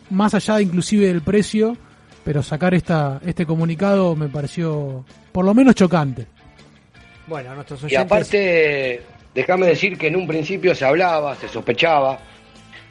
más 0.10 0.34
allá 0.34 0.62
inclusive 0.62 1.08
del 1.08 1.22
precio, 1.22 1.76
pero 2.24 2.42
sacar 2.42 2.74
esta 2.74 3.20
este 3.26 3.46
comunicado 3.46 4.16
me 4.16 4.30
pareció 4.30 5.04
por 5.34 5.44
lo 5.44 5.54
menos 5.54 5.76
chocante. 5.76 6.28
Bueno, 7.28 7.56
nuestros 7.56 7.92
Y 7.92 7.96
aparte, 7.96 9.02
déjame 9.34 9.68
decir 9.68 9.98
que 9.98 10.08
en 10.08 10.16
un 10.16 10.28
principio 10.28 10.76
se 10.76 10.86
hablaba, 10.86 11.36
se 11.36 11.48
sospechaba, 11.48 12.20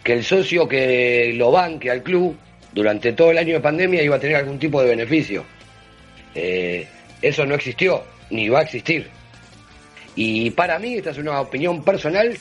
que 0.02 0.12
el 0.12 0.24
socio 0.24 0.68
que 0.68 1.32
lo 1.34 1.50
banque 1.50 1.90
al 1.90 2.02
club 2.02 2.36
durante 2.72 3.12
todo 3.12 3.30
el 3.30 3.38
año 3.38 3.54
de 3.54 3.60
pandemia 3.60 4.02
iba 4.02 4.16
a 4.16 4.20
tener 4.20 4.36
algún 4.36 4.58
tipo 4.58 4.82
de 4.82 4.90
beneficio. 4.90 5.44
Eh, 6.34 6.86
eso 7.22 7.46
no 7.46 7.54
existió, 7.54 8.02
ni 8.30 8.48
va 8.48 8.60
a 8.60 8.62
existir. 8.62 9.08
Y 10.16 10.50
para 10.50 10.78
mí, 10.78 10.94
esta 10.94 11.10
es 11.10 11.18
una 11.18 11.40
opinión 11.40 11.82
personal, 11.82 12.36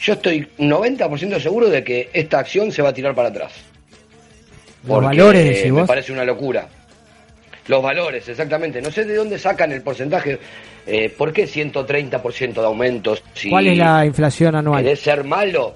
yo 0.00 0.12
estoy 0.12 0.48
90% 0.58 1.40
seguro 1.40 1.68
de 1.68 1.82
que 1.82 2.10
esta 2.12 2.38
acción 2.38 2.70
se 2.70 2.82
va 2.82 2.90
a 2.90 2.94
tirar 2.94 3.14
para 3.14 3.28
atrás. 3.28 3.52
Los 4.86 5.02
valores, 5.02 5.70
me 5.72 5.84
parece 5.84 6.12
una 6.12 6.24
locura. 6.24 6.68
Los 7.66 7.82
valores, 7.82 8.26
exactamente. 8.28 8.80
No 8.80 8.90
sé 8.90 9.04
de 9.04 9.14
dónde 9.14 9.38
sacan 9.38 9.72
el 9.72 9.82
porcentaje. 9.82 10.38
Eh, 10.90 11.10
¿Por 11.10 11.34
qué 11.34 11.46
130% 11.46 12.54
de 12.54 12.64
aumentos? 12.64 13.22
Si 13.34 13.50
¿Cuál 13.50 13.66
es 13.66 13.76
la 13.76 14.06
inflación 14.06 14.54
anual? 14.54 14.82
¿Querés 14.82 15.00
ser 15.00 15.22
malo? 15.22 15.74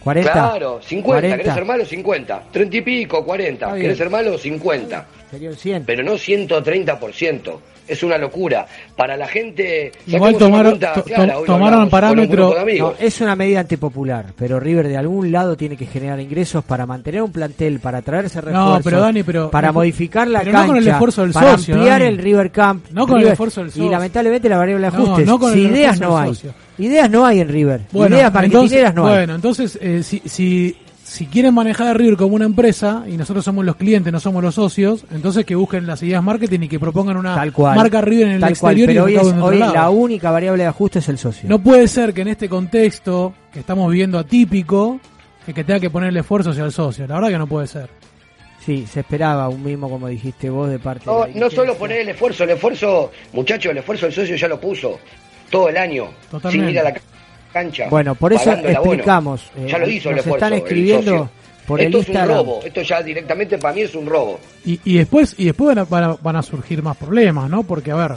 40. 0.00 0.32
Claro, 0.32 0.80
50. 0.82 1.20
40. 1.20 1.36
¿Querés 1.36 1.54
ser 1.54 1.64
malo? 1.64 1.84
50. 1.84 2.42
30 2.50 2.76
y 2.76 2.80
pico, 2.80 3.24
40. 3.24 3.52
Está 3.52 3.74
bien. 3.74 3.82
¿Querés 3.82 3.98
ser 3.98 4.10
malo? 4.10 4.36
50. 4.36 5.06
Sería 5.30 5.50
un 5.50 5.56
100. 5.56 5.84
Pero 5.84 6.02
no 6.02 6.14
130%. 6.14 7.58
Es 7.88 8.02
una 8.02 8.18
locura. 8.18 8.66
Para 8.94 9.16
la 9.16 9.26
gente... 9.26 9.92
Igual 10.06 10.36
tomaron- 10.36 10.78
to- 10.78 11.02
clara, 11.04 11.34
to- 11.34 11.42
tomaron 11.44 11.48
hablamos 11.48 11.70
con 11.74 11.82
un 11.84 11.90
parámetro-. 11.90 12.54
No, 12.78 12.92
es 12.98 13.20
una 13.20 13.34
medida 13.34 13.60
antipopular, 13.60 14.26
pero 14.36 14.60
River 14.60 14.88
de 14.88 14.96
algún 14.96 15.32
lado 15.32 15.56
tiene 15.56 15.76
que 15.76 15.86
generar 15.86 16.20
ingresos 16.20 16.62
para 16.64 16.84
mantener 16.86 17.22
un 17.22 17.32
plantel, 17.32 17.80
para 17.80 18.02
traerse 18.02 18.40
refuerzos, 18.40 18.80
pero 18.84 19.00
Dani, 19.00 19.22
pero- 19.22 19.50
para 19.50 19.68
no- 19.68 19.74
modificar 19.74 20.28
la 20.28 20.40
pero 20.40 20.52
cancha, 20.52 20.66
no 20.66 20.72
con 20.74 20.76
el 20.82 20.88
esfuerzo 20.88 21.22
del 21.22 21.32
para 21.32 21.50
socio, 21.52 21.74
ampliar 21.74 22.00
Dani. 22.00 22.12
el 22.12 22.18
River 22.18 22.50
Camp. 22.50 22.84
No 22.90 23.06
con 23.06 23.16
el 23.16 23.20
River- 23.22 23.32
esfuerzo 23.32 23.60
del 23.60 23.68
Y 23.68 23.72
socio. 23.72 23.90
lamentablemente 23.90 24.48
la 24.48 24.58
variable 24.58 24.86
de 24.86 24.92
No, 24.92 25.02
ajustes. 25.04 25.26
no 25.26 25.38
con 25.38 25.52
Si 25.52 25.64
el 25.64 25.70
ideas 25.72 25.92
esfuerzo 25.94 26.12
no 26.14 26.18
del 26.20 26.28
hay. 26.28 26.34
socio. 26.34 26.54
Ideas 26.78 27.10
no 27.10 27.26
hay 27.26 27.40
en 27.40 27.48
River. 27.48 27.80
Bueno, 27.90 28.16
ideas 28.16 28.28
entonces, 28.34 28.52
marketineras 28.52 28.94
no 28.94 29.06
hay. 29.06 29.14
bueno, 29.16 29.34
entonces 29.34 29.78
eh, 29.80 30.02
si, 30.02 30.22
si, 30.26 30.76
si 31.08 31.26
quieren 31.26 31.54
manejar 31.54 31.86
a 31.88 31.94
River 31.94 32.16
como 32.16 32.34
una 32.34 32.44
empresa 32.44 33.04
y 33.08 33.16
nosotros 33.16 33.44
somos 33.44 33.64
los 33.64 33.76
clientes, 33.76 34.12
no 34.12 34.20
somos 34.20 34.42
los 34.42 34.54
socios, 34.54 35.04
entonces 35.10 35.46
que 35.46 35.54
busquen 35.54 35.86
las 35.86 36.02
ideas 36.02 36.22
marketing 36.22 36.60
y 36.64 36.68
que 36.68 36.78
propongan 36.78 37.16
una 37.16 37.34
Tal 37.34 37.52
cual. 37.52 37.76
marca 37.76 38.00
River 38.02 38.26
en 38.26 38.32
el 38.34 38.40
Tal 38.40 38.58
cual, 38.58 38.72
exterior 38.78 39.04
pero 39.06 39.08
y 39.08 39.16
hoy, 39.16 39.20
es- 39.26 39.32
en 39.32 39.38
otro 39.38 39.46
hoy 39.46 39.58
lado. 39.58 39.74
la 39.74 39.90
única 39.90 40.30
variable 40.30 40.64
de 40.64 40.68
ajuste 40.68 40.98
es 40.98 41.08
el 41.08 41.16
socio. 41.18 41.48
No 41.48 41.58
puede 41.60 41.88
ser 41.88 42.12
que 42.12 42.20
en 42.20 42.28
este 42.28 42.48
contexto 42.48 43.32
que 43.52 43.60
estamos 43.60 43.90
viviendo 43.90 44.18
atípico, 44.18 45.00
que, 45.46 45.54
que 45.54 45.64
tenga 45.64 45.80
que 45.80 45.88
poner 45.90 46.10
el 46.10 46.16
esfuerzo 46.18 46.50
hacia 46.50 46.64
el 46.64 46.72
socio. 46.72 47.06
La 47.06 47.14
verdad 47.14 47.30
que 47.30 47.38
no 47.38 47.46
puede 47.46 47.66
ser. 47.66 47.88
Sí, 48.64 48.86
se 48.86 49.00
esperaba 49.00 49.48
un 49.48 49.62
mismo, 49.62 49.88
como 49.88 50.08
dijiste 50.08 50.50
vos, 50.50 50.68
de 50.68 50.78
parte 50.78 51.06
de 51.08 51.10
No, 51.10 51.26
la 51.26 51.32
no 51.34 51.50
solo 51.50 51.74
poner 51.74 52.00
el 52.02 52.10
esfuerzo, 52.10 52.44
el 52.44 52.50
esfuerzo, 52.50 53.10
muchachos, 53.32 53.72
el 53.72 53.78
esfuerzo 53.78 54.04
del 54.06 54.14
socio 54.14 54.36
ya 54.36 54.46
lo 54.46 54.60
puso 54.60 54.98
todo 55.48 55.70
el 55.70 55.78
año, 55.78 56.08
Totalmente. 56.30 56.66
sin 56.66 56.74
ir 56.74 56.80
a 56.80 56.84
la 56.84 57.00
cancha. 57.52 57.88
Bueno, 57.90 58.14
por 58.14 58.32
eso 58.32 58.52
el 58.52 58.66
explicamos, 58.66 59.50
eh, 59.56 59.66
ya 59.70 59.78
lo 59.78 59.88
hizo 59.88 60.10
el 60.10 60.16
nos 60.16 60.24
esfuerzo. 60.26 60.46
están 60.46 60.52
el 60.54 60.58
escribiendo 60.60 61.10
socio. 61.10 61.30
por 61.66 61.80
el 61.80 61.86
esto 61.86 61.98
es 61.98 62.08
Instagram. 62.08 62.38
un 62.38 62.44
robo, 62.46 62.60
esto 62.64 62.82
ya 62.82 63.02
directamente 63.02 63.58
para 63.58 63.74
mí 63.74 63.80
es 63.82 63.94
un 63.94 64.06
robo. 64.06 64.38
Y, 64.64 64.80
y 64.84 64.98
después 64.98 65.34
y 65.38 65.44
después 65.46 65.68
van 65.74 65.78
a, 65.78 65.84
van 65.84 66.04
a- 66.04 66.16
van 66.20 66.36
a 66.36 66.42
surgir 66.42 66.82
más 66.82 66.96
problemas, 66.96 67.48
¿no? 67.50 67.62
Porque, 67.62 67.90
a 67.90 67.96
ver, 67.96 68.12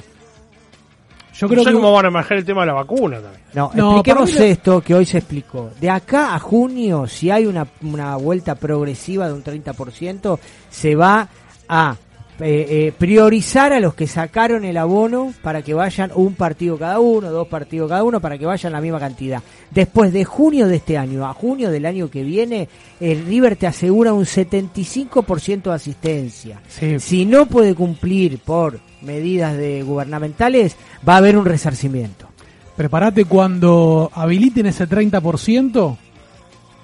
Yo 1.34 1.48
no 1.48 1.50
creo 1.54 1.64
sé 1.64 1.70
que 1.70 1.76
cómo 1.76 1.92
van 1.94 2.06
a 2.06 2.10
manejar 2.12 2.38
el 2.38 2.46
tema 2.46 2.62
de 2.62 2.68
la 2.68 2.74
vacuna 2.74 3.20
también. 3.20 3.42
No, 3.54 3.72
No, 3.74 3.92
expliquemos 3.96 4.36
esto 4.36 4.82
que 4.82 4.94
hoy 4.96 5.06
se 5.06 5.18
explicó. 5.20 5.72
De 5.80 5.90
acá 5.90 6.36
a 6.36 6.40
junio, 6.40 7.08
si 7.08 7.32
hay 7.32 7.46
una, 7.46 7.66
una 7.82 8.16
vuelta 8.18 8.56
progresiva 8.56 9.28
de 9.28 9.34
un 9.34 9.44
30%, 9.44 10.38
se 10.70 10.96
va 10.96 11.28
a 11.68 11.96
eh, 12.40 12.68
eh, 12.70 12.94
priorizar 12.98 13.72
a 13.74 13.80
los 13.80 13.94
que 13.94 14.08
sacaron 14.08 14.66
el 14.66 14.78
abono 14.78 15.34
para 15.44 15.62
que 15.62 15.74
vayan 15.74 16.12
un 16.16 16.34
partido 16.34 16.78
cada 16.78 17.00
uno, 17.00 17.30
dos 17.30 17.48
partidos 17.48 17.90
cada 17.90 18.04
uno, 18.04 18.20
para 18.20 18.38
que 18.38 18.46
vayan 18.46 18.74
la 18.74 18.82
misma 18.82 19.00
cantidad. 19.00 19.44
Después 19.70 20.12
de 20.12 20.26
junio 20.26 20.68
de 20.68 20.78
este 20.78 20.98
año 20.98 21.26
a 21.28 21.34
junio 21.34 21.70
del 21.70 21.86
año 21.86 22.10
que 22.10 22.24
viene, 22.24 22.68
el 23.00 23.26
River 23.26 23.56
te 23.56 23.68
asegura 23.68 24.14
un 24.14 24.26
75% 24.26 25.64
de 25.64 25.74
asistencia. 25.74 26.62
Sí. 26.68 27.00
Si 27.00 27.26
no 27.26 27.46
puede 27.46 27.76
cumplir 27.76 28.40
por 28.40 28.80
medidas 29.02 29.56
de 29.56 29.84
gubernamentales, 29.84 30.76
va 31.08 31.16
a 31.16 31.18
haber 31.18 31.38
un 31.38 31.46
resarcimiento. 31.46 32.28
Prepárate 32.76 33.26
cuando 33.26 34.10
habiliten 34.14 34.66
ese 34.66 34.88
30%, 34.88 35.98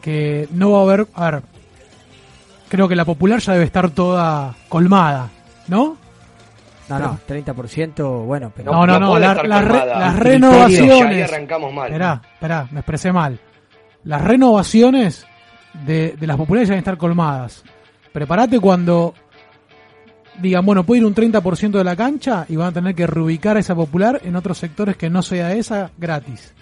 que 0.01 0.47
no 0.51 0.71
va 0.71 0.79
a 0.79 0.83
haber... 0.83 1.07
A 1.13 1.31
ver, 1.31 1.41
creo 2.69 2.87
que 2.87 2.95
la 2.95 3.05
popular 3.05 3.39
ya 3.39 3.53
debe 3.53 3.65
estar 3.65 3.89
toda 3.89 4.55
colmada, 4.69 5.31
¿no? 5.67 5.97
No, 6.89 6.99
no, 6.99 7.19
30%, 7.27 8.25
bueno, 8.25 8.49
pero... 8.55 8.71
No, 8.71 8.87
no, 8.87 8.97
no, 8.97 9.19
la- 9.19 9.33
las 9.43 9.65
re- 9.65 9.85
las 9.85 10.13
Ya 10.15 10.19
renovaciones... 10.19 11.29
arrancamos 11.33 11.73
mal. 11.73 11.87
Esperá, 11.87 12.21
esperá, 12.33 12.67
me 12.71 12.79
expresé 12.79 13.11
mal. 13.11 13.37
Las 14.05 14.21
renovaciones 14.23 15.25
de, 15.85 16.15
de 16.17 16.27
las 16.27 16.37
populares 16.37 16.69
ya 16.69 16.71
deben 16.73 16.79
estar 16.83 16.97
colmadas. 16.97 17.63
Prepárate 18.13 18.59
cuando 18.61 19.13
digan, 20.39 20.65
bueno, 20.65 20.85
puede 20.85 20.99
ir 21.01 21.05
un 21.05 21.13
30% 21.13 21.71
de 21.71 21.83
la 21.83 21.95
cancha 21.97 22.45
y 22.47 22.55
van 22.55 22.67
a 22.69 22.71
tener 22.71 22.95
que 22.95 23.05
reubicar 23.05 23.57
a 23.57 23.59
esa 23.59 23.75
popular 23.75 24.21
en 24.23 24.37
otros 24.37 24.57
sectores 24.57 24.95
que 24.95 25.09
no 25.09 25.21
sea 25.21 25.51
esa 25.53 25.91
gratis. 25.97 26.53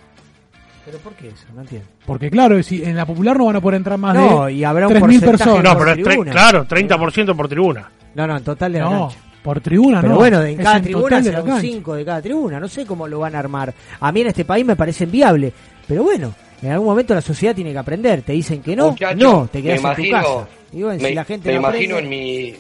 ¿Pero 0.85 0.97
por 0.99 1.13
qué 1.13 1.27
eso? 1.27 1.45
No 1.53 1.61
entiendo. 1.61 1.87
Porque 2.05 2.31
claro, 2.31 2.61
si 2.63 2.83
en 2.83 2.95
la 2.95 3.05
popular 3.05 3.37
no 3.37 3.45
van 3.45 3.55
a 3.57 3.61
poder 3.61 3.77
entrar 3.77 3.97
más 3.99 4.15
No, 4.15 4.45
de 4.45 4.53
y 4.53 4.63
habrá 4.63 4.87
un 4.87 4.93
3.000 4.93 4.99
porcentaje 4.99 5.29
personas. 5.37 5.63
No, 5.63 5.77
por 5.77 5.85
pero 6.03 6.23
es 6.23 6.31
claro, 6.31 6.65
30% 6.67 7.35
por 7.35 7.47
tribuna. 7.47 7.91
No, 8.15 8.25
no, 8.27 8.37
en 8.37 8.43
total 8.43 8.73
de 8.73 8.79
la 8.79 8.85
No, 8.85 9.07
cancha. 9.09 9.17
por 9.43 9.61
tribuna 9.61 10.01
Pero 10.01 10.13
no. 10.13 10.19
bueno, 10.19 10.41
en 10.41 10.57
es 10.59 10.63
cada 10.65 10.77
en 10.77 10.83
tribuna 10.83 11.03
total 11.03 11.19
de 11.23 11.29
será 11.29 11.37
la 11.39 11.43
un 11.43 11.49
cancha. 11.51 11.61
5 11.67 11.95
de 11.95 12.05
cada 12.05 12.21
tribuna. 12.21 12.59
No 12.59 12.67
sé 12.67 12.85
cómo 12.85 13.07
lo 13.07 13.19
van 13.19 13.35
a 13.35 13.39
armar. 13.39 13.73
A 13.99 14.11
mí 14.11 14.21
en 14.21 14.27
este 14.27 14.45
país 14.45 14.65
me 14.65 14.75
parece 14.75 15.05
viable. 15.05 15.51
Pero 15.87 16.03
bueno, 16.03 16.33
en 16.61 16.71
algún 16.71 16.87
momento 16.87 17.13
la 17.13 17.21
sociedad 17.21 17.53
tiene 17.53 17.71
que 17.71 17.77
aprender. 17.77 18.21
Te 18.23 18.33
dicen 18.33 18.61
que 18.61 18.75
no, 18.75 18.91
Muchacho, 18.91 19.17
no, 19.17 19.47
te 19.51 19.61
quedas 19.61 19.75
en 19.77 19.81
tu 19.81 19.87
imagino- 19.87 20.17
casa. 20.17 20.47
Y 20.73 20.81
bueno, 20.83 21.01
me, 21.01 21.09
si 21.09 21.13
la 21.15 21.23
gente 21.25 21.47
me 21.49 21.53
no 21.55 21.59
imagino 21.61 21.95
aprende- 21.97 22.03
en 22.03 22.09
mi 22.09 22.55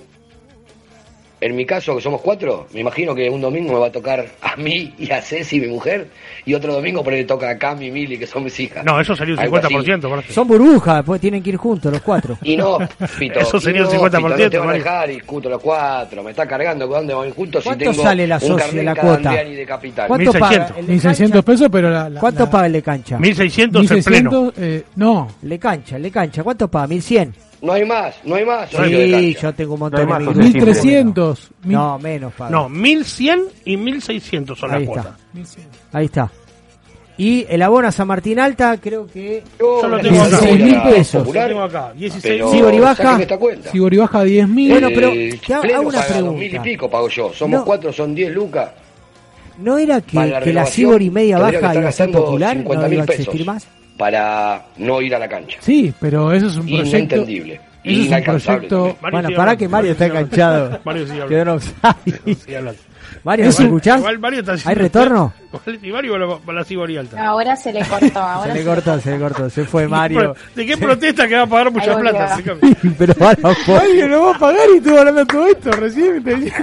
en 1.41 1.55
mi 1.55 1.65
caso 1.65 1.95
que 1.95 2.01
somos 2.01 2.21
cuatro 2.21 2.67
me 2.73 2.79
imagino 2.79 3.13
que 3.13 3.29
un 3.29 3.41
domingo 3.41 3.73
me 3.73 3.79
va 3.79 3.87
a 3.87 3.91
tocar 3.91 4.25
a 4.41 4.55
mí 4.55 4.93
y 4.97 5.11
a 5.11 5.21
Ceci 5.21 5.59
mi 5.59 5.67
mujer 5.67 6.07
y 6.45 6.53
otro 6.53 6.73
domingo 6.73 7.03
por 7.03 7.11
ahí 7.13 7.19
le 7.19 7.25
toca 7.25 7.49
a 7.49 7.57
Cami 7.57 7.87
y 7.87 7.91
Mili 7.91 8.17
que 8.17 8.25
son 8.25 8.43
mis 8.45 8.57
hijas 8.59 8.85
No, 8.85 8.99
eso 8.99 9.15
sería 9.15 9.33
un 9.33 9.39
Algo 9.41 9.57
así. 9.57 9.73
50%. 9.73 10.09
parece. 10.09 10.33
Son 10.33 10.47
burbujas, 10.47 11.03
pues 11.05 11.19
tienen 11.19 11.43
que 11.43 11.49
ir 11.49 11.57
juntos 11.57 11.91
los 11.91 12.01
cuatro. 12.01 12.37
y 12.41 12.55
no 12.55 12.79
Fito 13.07 13.39
Eso 13.39 13.59
sería 13.59 13.83
un 13.85 13.93
no, 13.93 13.99
50%, 14.01 14.05
Fito, 14.11 14.19
no 14.43 14.49
te 14.49 14.57
van 14.57 14.69
a 14.69 14.73
dejar 14.73 15.11
y 15.11 15.19
juntos 15.19 15.51
los 15.51 15.61
cuatro 15.61 16.23
me 16.23 16.31
está 16.31 16.47
cargando 16.47 16.87
con 16.87 16.99
dónde 16.99 17.13
van 17.13 17.31
juntos 17.31 17.63
si 17.63 17.69
¿Cuánto 17.69 17.85
tengo 17.91 18.03
sale 18.03 18.27
la 18.27 18.35
un 18.35 18.41
socia, 18.41 18.65
carnet 18.65 18.85
la 18.85 18.93
cada 18.95 19.07
cuota? 19.15 19.29
Andean 19.29 19.47
y 19.51 19.55
de 19.55 19.65
capital 19.65 20.07
¿Cuánto 20.07 20.31
1600. 20.31 20.67
paga 20.69 20.79
el 20.79 20.87
de 20.87 20.93
1.600 20.95 21.17
cancha? 21.19 21.41
pesos, 21.41 21.67
pero 21.71 21.89
la... 21.89 22.09
la- 22.09 22.19
¿Cuánto 22.21 22.43
la- 22.45 22.49
paga 22.49 22.65
el 22.67 22.73
de 22.73 22.81
cancha? 22.81 23.17
1600 23.19 23.91
en 23.91 24.03
pleno. 24.03 24.31
1.600, 24.31 24.53
eh, 24.57 24.83
no, 24.95 25.27
El 25.43 25.49
de 25.49 25.59
cancha, 25.59 25.95
el 25.97 26.03
de 26.03 26.11
cancha. 26.11 26.43
¿Cuánto 26.43 26.67
paga? 26.69 26.87
¿1100? 26.87 27.33
No 27.65 27.73
hay 27.73 27.85
más 27.85 28.15
no 28.23 28.35
hay 28.35 28.45
más 28.45 28.69
Sí, 28.69 29.35
yo 29.41 29.53
tengo 29.53 29.73
un 29.73 29.79
No 29.79 29.85
montón 29.85 29.99
hay 30.01 30.05
de 30.05 30.09
más, 30.11 30.17
amigos. 30.17 30.35
José, 30.75 31.03
1.300. 31.03 31.37
mil- 31.63 31.73
No, 31.77 31.99
menos 31.99 32.33
paga. 32.33 32.51
No, 32.51 32.69
1100 32.69 33.41
y 33.65 33.77
1600 33.77 34.57
son 34.59 34.71
Ahí 34.71 34.85
las 34.85 34.89
está. 34.89 35.01
cuotas. 35.01 35.21
1.100. 35.33 35.59
Ahí 35.93 36.05
está. 36.05 36.31
Y 37.17 37.45
el 37.49 37.61
abono 37.61 37.87
a 37.87 37.91
San 37.93 38.07
Martín 38.07 38.39
Alta, 38.39 38.77
creo 38.77 39.07
que 39.07 39.41
Yo 39.57 39.81
Yo 39.81 39.87
lo 39.87 39.99
tengo 39.99 40.21
acá. 40.21 40.37
16.000 40.41 40.57
16.000 40.57 40.83
pesos. 40.83 41.25
Lo 41.27 41.31
tengo 41.47 41.61
acá. 41.61 41.93
16 41.95 42.21
pero 42.23 42.51
Sibori 42.51 42.79
baja. 42.79 43.19
Sibori 43.71 43.97
baja 43.97 44.23
10.000. 44.25 44.69
Bueno, 44.69 44.87
pero 44.93 45.11
te 45.11 45.53
hago- 45.53 45.87
una 45.87 46.01
dos 46.01 46.33
mil 46.33 46.43
y 46.43 46.49
pregunta. 46.49 46.61
pico 46.63 46.89
pago 46.89 47.07
yo 47.09 47.31
somos 47.33 47.59
No. 47.59 47.65
cuatro 47.65 47.93
son 47.93 48.13
10 48.13 48.33
lucas 48.33 48.69
¿No 49.59 49.77
era 49.77 50.01
que, 50.01 50.17
la 50.17 50.41
que 50.41 50.51
la 50.51 50.67
y 50.99 51.09
media 51.09 51.37
baja 51.39 51.73
iba 51.75 51.87
a 51.87 51.91
ser 51.93 52.11
popular? 52.11 52.57
¿No 52.57 52.63
50.000 52.63 52.93
iba 52.93 53.01
a 53.01 53.05
existir 53.05 53.31
pesos. 53.31 53.45
más? 53.47 53.67
Para 53.97 54.65
no 54.77 55.01
ir 55.01 55.15
a 55.15 55.19
la 55.19 55.27
cancha. 55.27 55.57
Sí, 55.61 55.93
pero 55.99 56.31
eso 56.31 56.47
es 56.47 56.57
un 56.57 56.65
proyecto... 56.65 56.87
Inentendible. 56.97 57.61
Eso 57.83 58.01
es 58.01 58.11
un 58.11 58.23
proyecto... 58.23 58.97
Bueno, 59.01 59.29
para 59.35 59.55
que 59.55 59.67
Mario 59.67 59.91
está 59.91 60.05
sigue 60.05 60.17
hablando. 60.17 60.35
enganchado. 60.35 60.79
Mario 60.83 61.07
sigue 61.07 61.27
Quedó 61.27 61.41
en 61.41 61.49
hablando. 62.57 62.81
Hablando. 63.25 63.43
Mario, 63.43 63.45
¿me 63.45 63.49
escuchás? 63.65 63.99
Igual 63.99 64.19
Mario 64.19 64.39
está 64.41 64.69
¿Hay 64.69 64.75
retorno? 64.75 65.33
¿Y 65.81 65.91
Mario 65.91 66.17
la- 66.17 66.25
va 66.25 66.39
a 66.47 66.51
la 66.53 66.63
Sibori 66.63 66.97
alta? 66.97 67.25
Ahora 67.27 67.55
se 67.55 67.71
le 67.73 67.83
cortó, 67.85 68.19
ahora 68.21 68.53
Se 68.53 68.59
le 68.59 68.65
cortó, 68.65 68.99
se 68.99 69.11
le 69.11 69.19
cortó. 69.19 69.49
Se 69.49 69.63
fue 69.65 69.87
Mario. 69.87 70.35
¿De 70.53 70.65
qué 70.65 70.77
protesta 70.77 71.27
que 71.27 71.35
va 71.35 71.43
a 71.43 71.47
pagar 71.47 71.71
mucha 71.71 71.97
plata? 71.97 72.37
Se 72.37 72.43
Pero 72.97 73.13
lo 74.07 74.23
va 74.25 74.31
a 74.35 74.39
pagar 74.39 74.67
y 74.73 74.77
estoy 74.77 74.97
hablando 74.97 75.25
todo 75.25 75.47
esto 75.47 75.71
recién. 75.71 76.23
te- 76.23 76.53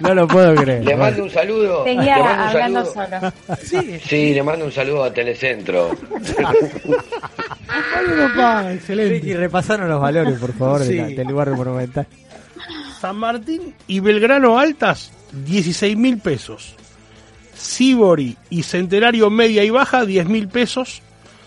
no 0.00 0.14
lo 0.14 0.28
puedo 0.28 0.54
creer. 0.54 0.84
Le 0.84 0.96
mando 0.96 1.22
un 1.24 1.30
saludo. 1.30 1.84
Le 1.86 1.94
mando 1.96 2.22
un 2.22 2.28
hablando 2.40 2.84
saludo. 2.84 3.32
solo. 3.64 3.98
Sí, 4.04 4.34
le 4.34 4.42
mando 4.42 4.64
un 4.66 4.72
saludo 4.72 5.04
a 5.04 5.12
Telecentro. 5.12 5.90
Mario 7.68 8.16
no 8.16 8.34
paga, 8.36 8.72
excelente. 8.72 9.14
Ricky, 9.14 9.34
repasaron 9.34 9.88
los 9.88 10.00
valores, 10.00 10.38
por 10.38 10.52
favor, 10.52 10.80
de 10.80 10.86
Sí. 10.86 10.96
la- 10.96 11.06
del 11.08 11.26
lugar 11.28 11.50
monumental. 11.50 12.06
San 13.00 13.16
Martín 13.16 13.74
y 13.86 14.00
Belgrano 14.00 14.58
Altas, 14.58 15.12
16 15.44 15.96
mil 15.96 16.18
pesos. 16.18 16.74
Sibori 17.54 18.36
y 18.50 18.62
Centenario 18.62 19.30
Media 19.30 19.64
y 19.64 19.70
Baja, 19.70 20.04
10 20.04 20.26
mil 20.26 20.48
pesos. 20.48 21.02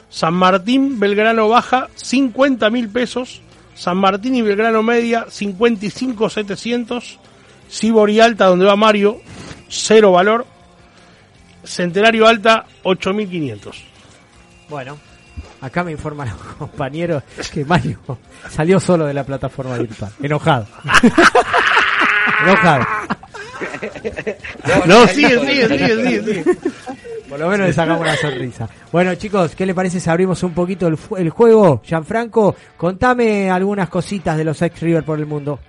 San 0.09 0.33
Martín, 0.33 0.99
Belgrano 0.99 1.49
Baja, 1.49 1.89
50 1.95 2.69
mil 2.69 2.89
pesos. 2.89 3.41
San 3.75 3.97
Martín 3.97 4.35
y 4.35 4.41
Belgrano 4.41 4.81
Media, 4.83 5.25
55 5.29 6.29
700. 6.29 7.19
Sibori 7.69 8.19
Alta, 8.19 8.45
donde 8.45 8.65
va 8.65 8.75
Mario, 8.75 9.21
cero 9.67 10.11
valor. 10.11 10.45
Centenario 11.63 12.25
Alta, 12.25 12.65
8500. 12.83 13.83
Bueno, 14.69 14.97
acá 15.61 15.83
me 15.83 15.91
informan 15.91 16.29
los 16.29 16.37
compañeros 16.57 17.23
que 17.53 17.65
Mario 17.65 17.99
salió 18.49 18.79
solo 18.79 19.05
de 19.05 19.13
la 19.13 19.23
plataforma 19.23 19.77
virtual. 19.77 20.11
Enojado. 20.21 20.65
Enojado. 22.43 22.85
No, 24.85 25.07
sigue, 25.07 25.39
sigue, 25.39 25.67
sigue, 25.67 25.87
sigue, 25.95 26.23
sigue. 26.23 26.43
Por 27.29 27.39
lo 27.39 27.49
menos 27.49 27.67
le 27.67 27.73
sacamos 27.73 28.01
una 28.01 28.15
sonrisa. 28.15 28.69
Bueno, 28.91 29.13
chicos, 29.15 29.55
¿qué 29.55 29.65
le 29.65 29.73
parece 29.75 29.99
si 29.99 30.09
abrimos 30.09 30.41
un 30.43 30.53
poquito 30.53 30.87
el, 30.87 30.97
el 31.17 31.29
juego? 31.29 31.81
Gianfranco, 31.83 32.55
contame 32.77 33.49
algunas 33.51 33.89
cositas 33.89 34.37
de 34.37 34.43
los 34.45 34.61
ex 34.61 34.79
River 34.81 35.03
por 35.03 35.19
el 35.19 35.25
mundo. 35.25 35.59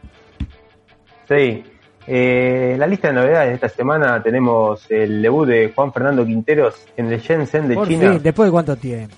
Sí. 1.28 1.64
Eh, 2.10 2.70
en 2.72 2.80
la 2.80 2.86
lista 2.86 3.08
de 3.08 3.14
novedades 3.14 3.48
de 3.48 3.54
esta 3.56 3.68
semana 3.68 4.22
tenemos 4.22 4.90
el 4.90 5.20
debut 5.20 5.46
de 5.46 5.72
Juan 5.74 5.92
Fernando 5.92 6.24
Quinteros 6.24 6.86
en 6.96 7.12
el 7.12 7.20
Shenzhen 7.20 7.68
de 7.68 7.74
Por 7.74 7.86
China 7.86 8.12
fin, 8.12 8.22
¿después 8.22 8.46
de 8.46 8.50
cuánto 8.52 8.76
tiempo? 8.76 9.14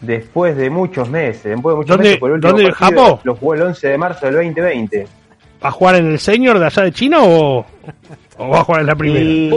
después 0.00 0.56
de 0.56 0.68
muchos 0.70 1.08
meses. 1.08 1.42
Después 1.44 1.72
de 1.72 1.76
muchos 1.78 1.88
¿Dónde- 1.96 2.04
meses 2.04 2.20
por 2.20 2.30
el 2.30 2.34
último 2.34 2.52
dónde, 2.52 2.70
partido, 2.70 3.00
Japón? 3.02 3.20
Lo 3.24 3.34
jugó 3.34 3.54
el 3.54 3.62
11 3.62 3.88
de 3.88 3.98
marzo 3.98 4.26
del 4.26 4.34
2020. 4.36 5.06
¿Va 5.64 5.68
a 5.68 5.72
jugar 5.72 5.96
en 5.96 6.06
el 6.12 6.18
senior 6.18 6.58
de 6.58 6.66
allá 6.66 6.82
de 6.82 6.92
China 6.92 7.18
o, 7.22 7.64
o 8.38 8.48
va 8.48 8.60
a 8.60 8.64
jugar 8.64 8.80
en 8.82 8.86
la 8.86 8.94
primera? 8.94 9.20
Y, 9.20 9.48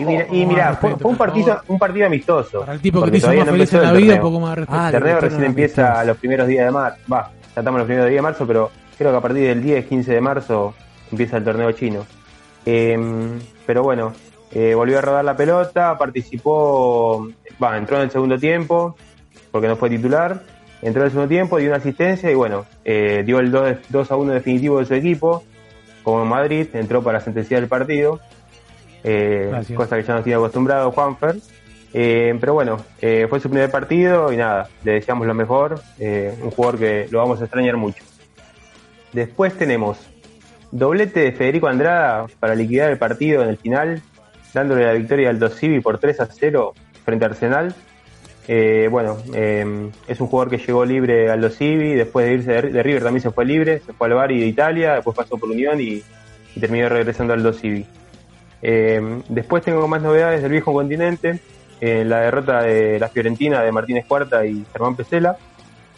y 0.00 0.04
mira, 0.04 0.26
y 0.30 0.46
mira, 0.46 0.74
fue, 0.80 0.96
fue 0.96 1.10
un 1.10 1.16
partido 1.16 1.60
un 1.68 1.78
partido 1.78 2.06
amistoso. 2.06 2.60
Para 2.60 2.72
el 2.74 2.80
tipo 2.80 3.02
que 3.02 3.10
te 3.10 3.16
hizo 3.18 3.28
más 3.32 3.46
no 3.46 3.52
feliz 3.52 3.72
en 3.72 3.82
la 3.82 3.92
vida, 3.92 4.14
un 4.14 4.20
torneo. 4.20 4.22
poco 4.22 4.40
más 4.40 4.50
de 4.50 4.56
respeto. 4.56 4.78
Ah, 4.80 4.86
El 4.86 4.92
torneo 4.92 5.20
recién 5.20 5.44
empieza 5.44 5.82
amistosos. 5.82 6.00
a 6.02 6.04
los 6.06 6.16
primeros 6.18 6.46
días 6.48 6.64
de 6.66 6.70
marzo. 6.70 6.98
Va, 7.12 7.30
ya 7.54 7.60
estamos 7.60 7.68
en 7.68 7.78
los 7.78 7.86
primeros 7.86 8.10
días 8.10 8.18
de 8.18 8.22
marzo, 8.22 8.46
pero 8.46 8.70
creo 8.96 9.10
que 9.10 9.16
a 9.16 9.20
partir 9.20 9.42
del 9.42 9.62
10, 9.62 9.86
15 9.86 10.12
de 10.14 10.20
marzo 10.20 10.74
empieza 11.10 11.36
el 11.38 11.44
torneo 11.44 11.72
chino. 11.72 12.06
Eh, 12.64 12.98
pero 13.66 13.82
bueno, 13.82 14.12
eh, 14.52 14.74
volvió 14.74 14.98
a 14.98 15.02
rodar 15.02 15.24
la 15.24 15.36
pelota, 15.36 15.96
participó, 15.98 17.28
va, 17.62 17.76
entró 17.76 17.96
en 17.96 18.04
el 18.04 18.10
segundo 18.10 18.38
tiempo, 18.38 18.96
porque 19.50 19.68
no 19.68 19.76
fue 19.76 19.90
titular, 19.90 20.40
entró 20.82 21.02
en 21.02 21.06
el 21.06 21.10
segundo 21.10 21.28
tiempo, 21.28 21.58
dio 21.58 21.68
una 21.68 21.78
asistencia 21.78 22.30
y 22.30 22.34
bueno, 22.34 22.66
eh, 22.84 23.22
dio 23.24 23.38
el 23.38 23.50
2, 23.50 23.76
2 23.88 24.10
a 24.10 24.16
1 24.16 24.32
definitivo 24.32 24.78
de 24.78 24.84
su 24.84 24.94
equipo, 24.94 25.44
como 26.02 26.22
en 26.22 26.28
Madrid, 26.28 26.68
entró 26.74 27.02
para 27.02 27.20
sentenciar 27.20 27.62
el 27.62 27.68
partido, 27.68 28.20
eh, 29.02 29.50
cosa 29.74 29.96
que 29.96 30.02
ya 30.02 30.14
nos 30.14 30.24
tiene 30.24 30.36
acostumbrado 30.36 30.92
Juanfer. 30.92 31.36
Eh, 31.98 32.36
pero 32.38 32.52
bueno, 32.52 32.78
fue 33.00 33.40
su 33.40 33.48
primer 33.48 33.70
partido 33.70 34.30
y 34.30 34.36
nada, 34.36 34.68
le 34.84 34.92
deseamos 34.92 35.26
lo 35.26 35.34
mejor, 35.34 35.80
un 35.98 36.50
jugador 36.50 36.78
que 36.78 37.08
lo 37.10 37.20
vamos 37.20 37.40
a 37.40 37.44
extrañar 37.44 37.76
mucho. 37.76 38.04
Después 39.12 39.56
tenemos 39.56 39.98
doblete 40.70 41.20
de 41.20 41.32
Federico 41.32 41.68
Andrada 41.68 42.26
para 42.38 42.54
liquidar 42.54 42.90
el 42.90 42.98
partido 42.98 43.42
en 43.42 43.48
el 43.48 43.56
final, 43.56 44.02
dándole 44.52 44.84
la 44.84 44.92
victoria 44.92 45.30
al 45.30 45.38
Dosivi 45.38 45.80
por 45.80 45.98
3 45.98 46.20
a 46.20 46.26
0 46.26 46.74
frente 47.04 47.24
a 47.24 47.28
Arsenal. 47.28 47.74
Eh, 48.48 48.88
bueno, 48.90 49.18
eh, 49.34 49.90
es 50.06 50.20
un 50.20 50.28
jugador 50.28 50.50
que 50.50 50.58
llegó 50.58 50.84
libre 50.84 51.30
al 51.30 51.40
Dosivi, 51.40 51.94
después 51.94 52.26
de 52.26 52.34
irse 52.34 52.52
de, 52.52 52.82
River 52.82 53.02
también 53.02 53.22
se 53.22 53.30
fue 53.30 53.44
libre, 53.44 53.80
se 53.80 53.92
fue 53.92 54.06
al 54.06 54.14
Bari 54.14 54.38
de 54.38 54.46
Italia, 54.46 54.94
después 54.94 55.16
pasó 55.16 55.36
por 55.36 55.50
Unión 55.50 55.80
y, 55.80 56.02
terminó 56.58 56.88
regresando 56.88 57.34
al 57.34 57.42
Dosivi. 57.42 57.84
Eh, 58.62 59.20
después 59.28 59.62
tengo 59.62 59.86
más 59.88 60.00
novedades 60.00 60.42
del 60.42 60.52
viejo 60.52 60.72
continente, 60.72 61.40
eh, 61.80 62.04
la 62.04 62.20
derrota 62.20 62.62
de 62.62 62.98
la 62.98 63.08
Fiorentina 63.08 63.62
de 63.62 63.70
Martínez 63.70 64.06
Cuarta 64.06 64.46
y 64.46 64.64
Germán 64.72 64.96
Pesela 64.96 65.36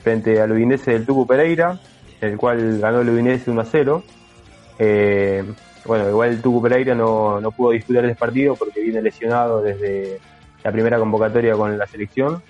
frente 0.02 0.40
al 0.40 0.50
Udinese 0.50 0.92
del 0.92 1.06
Tucu 1.06 1.26
Pereira, 1.26 1.78
el 2.20 2.36
cual 2.36 2.80
ganó 2.80 3.00
el 3.00 3.10
Udinese 3.10 3.50
1 3.50 3.60
a 3.60 3.64
0. 3.64 4.02
Eh, 4.80 5.44
bueno, 5.84 6.08
igual 6.08 6.30
el 6.30 6.42
Tucu 6.42 6.62
Pereira 6.62 6.94
no, 6.94 7.40
no 7.40 7.52
pudo 7.52 7.70
disputar 7.70 8.04
el 8.04 8.16
partido 8.16 8.56
porque 8.56 8.80
viene 8.80 9.02
lesionado 9.02 9.62
desde 9.62 10.18
la 10.64 10.72
primera 10.72 10.98
convocatoria 10.98 11.54
con 11.54 11.78
la 11.78 11.86
selección, 11.86 12.42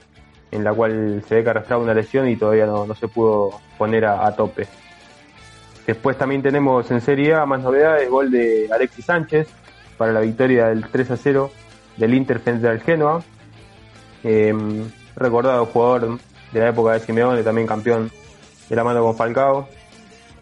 en 0.50 0.64
la 0.64 0.72
cual 0.72 1.22
se 1.28 1.36
ve 1.36 1.44
que 1.44 1.50
arrastraba 1.50 1.82
una 1.82 1.94
lesión 1.94 2.28
y 2.28 2.36
todavía 2.36 2.66
no, 2.66 2.86
no 2.86 2.94
se 2.94 3.08
pudo 3.08 3.50
poner 3.76 4.04
a, 4.06 4.34
tope. 4.34 4.66
Después 5.86 6.16
también 6.16 6.42
tenemos 6.42 6.90
en 6.90 7.00
Serie 7.00 7.34
A 7.34 7.46
más 7.46 7.62
novedades, 7.62 8.08
gol 8.08 8.30
de 8.30 8.68
Alexis 8.72 9.04
Sánchez 9.04 9.48
para 9.96 10.12
la 10.12 10.20
victoria 10.20 10.66
del 10.66 10.86
3 10.88 11.10
a 11.10 11.16
0 11.16 11.50
del 11.96 12.14
Inter 12.14 12.40
frente 12.40 12.68
al 12.68 12.80
Genoa. 12.80 13.22
Eh, 14.24 14.54
recordado 15.16 15.66
jugador 15.66 16.18
de 16.52 16.60
la 16.60 16.68
época 16.68 16.92
de 16.92 17.00
Simeone, 17.00 17.42
también 17.42 17.66
campeón 17.66 18.10
de 18.68 18.76
la 18.76 18.84
mano 18.84 19.02
con 19.02 19.16
Falcao. 19.16 19.68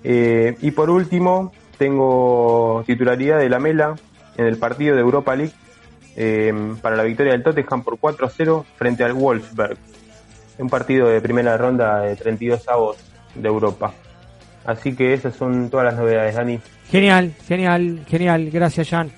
Eh, 0.05 0.56
y 0.60 0.70
por 0.70 0.90
último, 0.90 1.52
tengo 1.78 2.82
titularidad 2.86 3.38
de 3.38 3.48
la 3.48 3.59
Mela 3.59 3.97
en 4.36 4.47
el 4.47 4.59
partido 4.59 4.94
de 4.94 5.01
Europa 5.01 5.34
League 5.34 5.52
eh, 6.16 6.52
para 6.80 6.97
la 6.97 7.02
victoria 7.02 7.32
del 7.32 7.43
Tottenham 7.43 7.82
por 7.82 7.98
4 7.98 8.26
a 8.26 8.30
0 8.30 8.66
frente 8.76 9.05
al 9.05 9.12
Wolfsburg. 9.12 9.76
Un 10.59 10.70
partido 10.70 11.09
de 11.09 11.20
primera 11.20 11.56
ronda 11.56 12.01
de 12.01 12.16
32 12.16 12.66
avos 12.68 12.97
de 13.34 13.47
Europa. 13.47 13.93
Así 14.64 14.97
que 14.97 15.12
esas 15.12 15.36
son 15.36 15.70
todas 15.70 15.86
las 15.86 15.97
novedades, 15.97 16.34
Dani. 16.34 16.59
Genial, 16.90 17.32
genial, 17.47 18.05
genial. 18.09 18.51
Gracias, 18.51 18.88
Jan. 18.88 19.10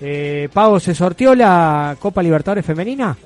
Eh, 0.00 0.48
Pau, 0.52 0.80
¿se 0.80 0.94
sorteó 0.94 1.34
la 1.34 1.96
Copa 1.98 2.22
Libertadores 2.22 2.64
Femenina? 2.64 3.16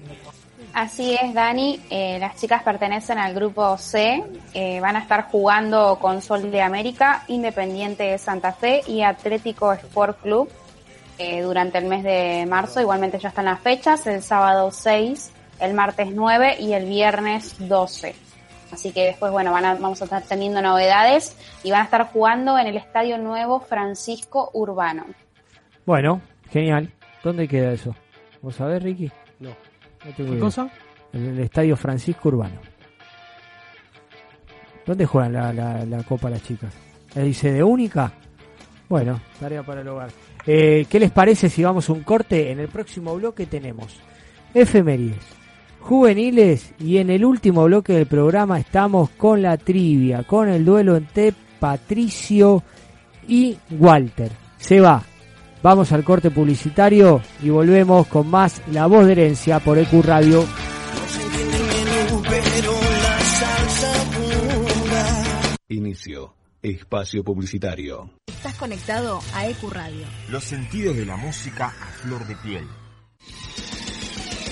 Así 0.73 1.17
es, 1.23 1.33
Dani. 1.33 1.81
Eh, 1.89 2.19
las 2.19 2.35
chicas 2.35 2.65
pertenecen 2.65 3.19
al 3.19 3.33
grupo 3.33 3.79
C. 3.79 4.25
Eh, 4.55 4.81
van 4.81 4.97
a 4.97 5.01
estar 5.01 5.29
jugando 5.31 5.99
con 6.01 6.21
Sol 6.21 6.51
de 6.51 6.61
América, 6.61 7.23
Independiente 7.29 8.03
de 8.03 8.19
Santa 8.19 8.53
Fe 8.53 8.83
y 8.89 9.03
Atlético 9.03 9.73
Sport 9.73 10.21
Club 10.23 10.49
eh, 11.19 11.43
durante 11.43 11.79
el 11.79 11.87
mes 11.87 12.03
de 12.03 12.45
marzo. 12.49 12.81
Igualmente 12.81 13.19
ya 13.19 13.29
están 13.29 13.45
las 13.47 13.61
fechas, 13.61 14.07
el 14.07 14.23
sábado 14.23 14.71
6, 14.71 15.33
el 15.61 15.75
martes 15.75 16.09
9 16.13 16.57
y 16.61 16.73
el 16.73 16.87
viernes 16.87 17.57
12. 17.69 18.15
Así 18.73 18.93
que 18.93 19.05
después, 19.07 19.31
bueno, 19.31 19.53
van 19.53 19.65
a- 19.65 19.75
vamos 19.75 20.01
a 20.01 20.05
estar 20.05 20.23
teniendo 20.23 20.61
novedades 20.61 21.37
y 21.63 21.71
van 21.71 21.83
a 21.83 21.85
estar 21.85 22.09
jugando 22.13 22.59
en 22.59 22.67
el 22.67 22.77
Estadio 22.77 23.19
Nuevo 23.19 23.61
Francisco 23.61 24.51
Urbano. 24.53 25.05
Bueno, 25.87 26.21
genial. 26.51 26.91
¿Dónde 27.23 27.47
queda 27.47 27.73
eso? 27.73 27.95
¿Vos 28.43 28.57
sabés, 28.57 28.83
Ricky? 28.83 29.11
No. 29.39 29.51
tengo 30.03 30.15
¿Qué 30.17 30.23
idea. 30.25 30.41
cosa? 30.41 30.69
En 31.13 31.27
el 31.27 31.39
Estadio 31.41 31.77
Francisco 31.77 32.29
Urbano. 32.31 32.61
¿Dónde 34.87 35.07
juegan 35.07 35.33
la, 35.33 35.53
la, 35.53 35.85
la 35.85 36.03
Copa 36.03 36.29
las 36.29 36.43
chicas? 36.43 36.75
¿Es 37.15 37.23
dice 37.25 37.53
de 37.53 37.63
única? 37.63 38.13
Bueno, 38.89 39.21
tarea 39.41 39.63
para 39.63 39.81
el 39.81 39.89
hogar. 39.89 40.11
Eh, 40.47 40.87
¿Qué 40.89 41.01
les 41.01 41.11
parece 41.11 41.49
si 41.49 41.63
vamos 41.63 41.89
a 41.89 41.93
un 41.93 42.03
corte? 42.03 42.51
En 42.51 42.61
el 42.61 42.69
próximo 42.69 43.15
bloque 43.17 43.47
tenemos 43.47 43.97
efemérides, 44.53 45.25
juveniles 45.81 46.73
y 46.79 46.99
en 46.99 47.11
el 47.11 47.25
último 47.25 47.65
bloque 47.65 47.95
del 47.95 48.07
programa 48.07 48.61
estamos 48.61 49.11
con 49.11 49.43
la 49.43 49.57
trivia, 49.57 50.23
con 50.25 50.49
el 50.49 50.65
duelo 50.65 50.97
entre 50.97 51.33
Patricio 51.59 52.63
y 53.27 53.57
Walter. 53.71 54.31
Se 54.59 54.81
va. 54.81 55.03
Vamos 55.63 55.93
al 55.93 56.05
corte 56.05 56.31
publicitario 56.31 57.23
y 57.43 57.49
volvemos 57.49 58.07
con 58.09 58.29
más 58.29 58.61
La 58.71 58.87
Voz 58.87 59.07
de 59.07 59.13
Herencia 59.13 59.61
por 59.61 59.79
EQ 59.79 60.05
Radio. 60.05 60.45
Inicio. 65.69 66.44
Espacio 66.65 67.23
publicitario. 67.23 68.11
Estás 68.27 68.55
conectado 68.55 69.21
a 69.35 69.47
EQ 69.47 69.71
Radio. 69.71 70.07
Los 70.31 70.45
sentidos 70.45 70.97
de 70.97 71.05
la 71.05 71.15
música 71.15 71.67
a 71.67 71.93
flor 72.01 72.27
de 72.27 72.35
piel. 72.37 72.67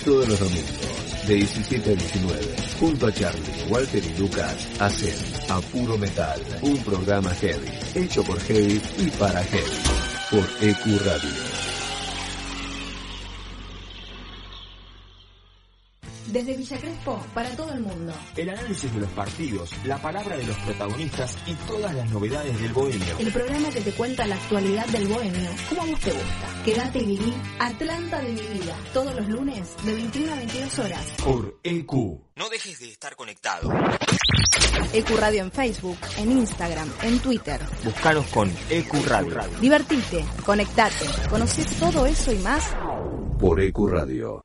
Todos 0.05 0.29
los 0.29 0.39
domingos, 0.39 1.27
de 1.27 1.37
17 1.37 1.91
a 1.91 1.95
19, 1.95 2.57
junto 2.79 3.07
a 3.07 3.13
Charlie, 3.13 3.65
Walter 3.71 4.05
y 4.05 4.19
Lucas, 4.19 4.69
hacen 4.79 5.15
A 5.49 5.59
Puro 5.61 5.97
Metal, 5.97 6.39
un 6.61 6.77
programa 6.85 7.31
heavy, 7.31 7.71
hecho 7.95 8.23
por 8.25 8.39
heavy 8.41 8.83
y 8.99 9.09
para 9.13 9.43
heavy, 9.45 9.83
por 10.31 10.45
EQ 10.61 11.07
Radio. 11.07 11.52
Desde 16.33 16.57
Villa 16.57 16.79
Crespo, 16.79 17.23
para 17.35 17.51
todo 17.51 17.75
el 17.75 17.81
mundo. 17.81 18.11
El 18.37 18.49
análisis 18.49 18.91
de 18.95 19.01
los 19.01 19.11
partidos, 19.11 19.71
la 19.85 20.01
palabra 20.01 20.35
de 20.35 20.47
los 20.47 20.57
protagonistas 20.57 21.37
y 21.47 21.53
todas 21.67 21.95
las 21.95 22.11
novedades 22.11 22.59
del 22.59 22.73
bohemio. 22.73 23.19
El 23.19 23.31
programa 23.31 23.69
que 23.69 23.83
te 23.83 23.93
cuenta 23.93 24.27
la 24.27 24.37
actualidad 24.37 24.87
del 24.87 25.09
bohemio, 25.09 25.51
como 25.69 25.83
a 25.83 25.85
vos 25.85 26.01
te 26.01 26.11
gusta. 26.11 26.63
Quédate 26.65 26.99
y 27.01 27.05
viví 27.05 27.35
Atlanta 27.59 28.23
de 28.23 28.33
mi 28.33 28.41
vida. 28.41 28.75
Todos 28.95 29.15
los 29.15 29.29
lunes, 29.29 29.77
de 29.85 29.93
21 29.93 30.33
a 30.33 30.37
22 30.37 30.79
horas. 30.79 31.07
Por 31.23 31.61
EQ. 31.63 31.93
No 32.37 32.49
dejes 32.49 32.81
de 32.81 32.89
estar 32.93 33.15
conectado. 33.15 33.71
EQ 34.95 35.11
Radio 35.19 35.43
en 35.43 35.53
Facebook, 35.53 35.99
en 36.17 36.33
Instagram, 36.33 36.91
en 37.03 37.19
Twitter. 37.19 37.61
Búscanos 37.85 38.27
con 38.29 38.51
EQ 38.71 39.05
Radio. 39.07 39.39
Divertite, 39.61 40.25
conectate, 40.47 41.05
conoce 41.29 41.63
todo 41.79 42.07
eso 42.07 42.33
y 42.33 42.39
más. 42.39 42.75
Por 43.39 43.61
EQ 43.61 43.89
Radio. 43.89 44.43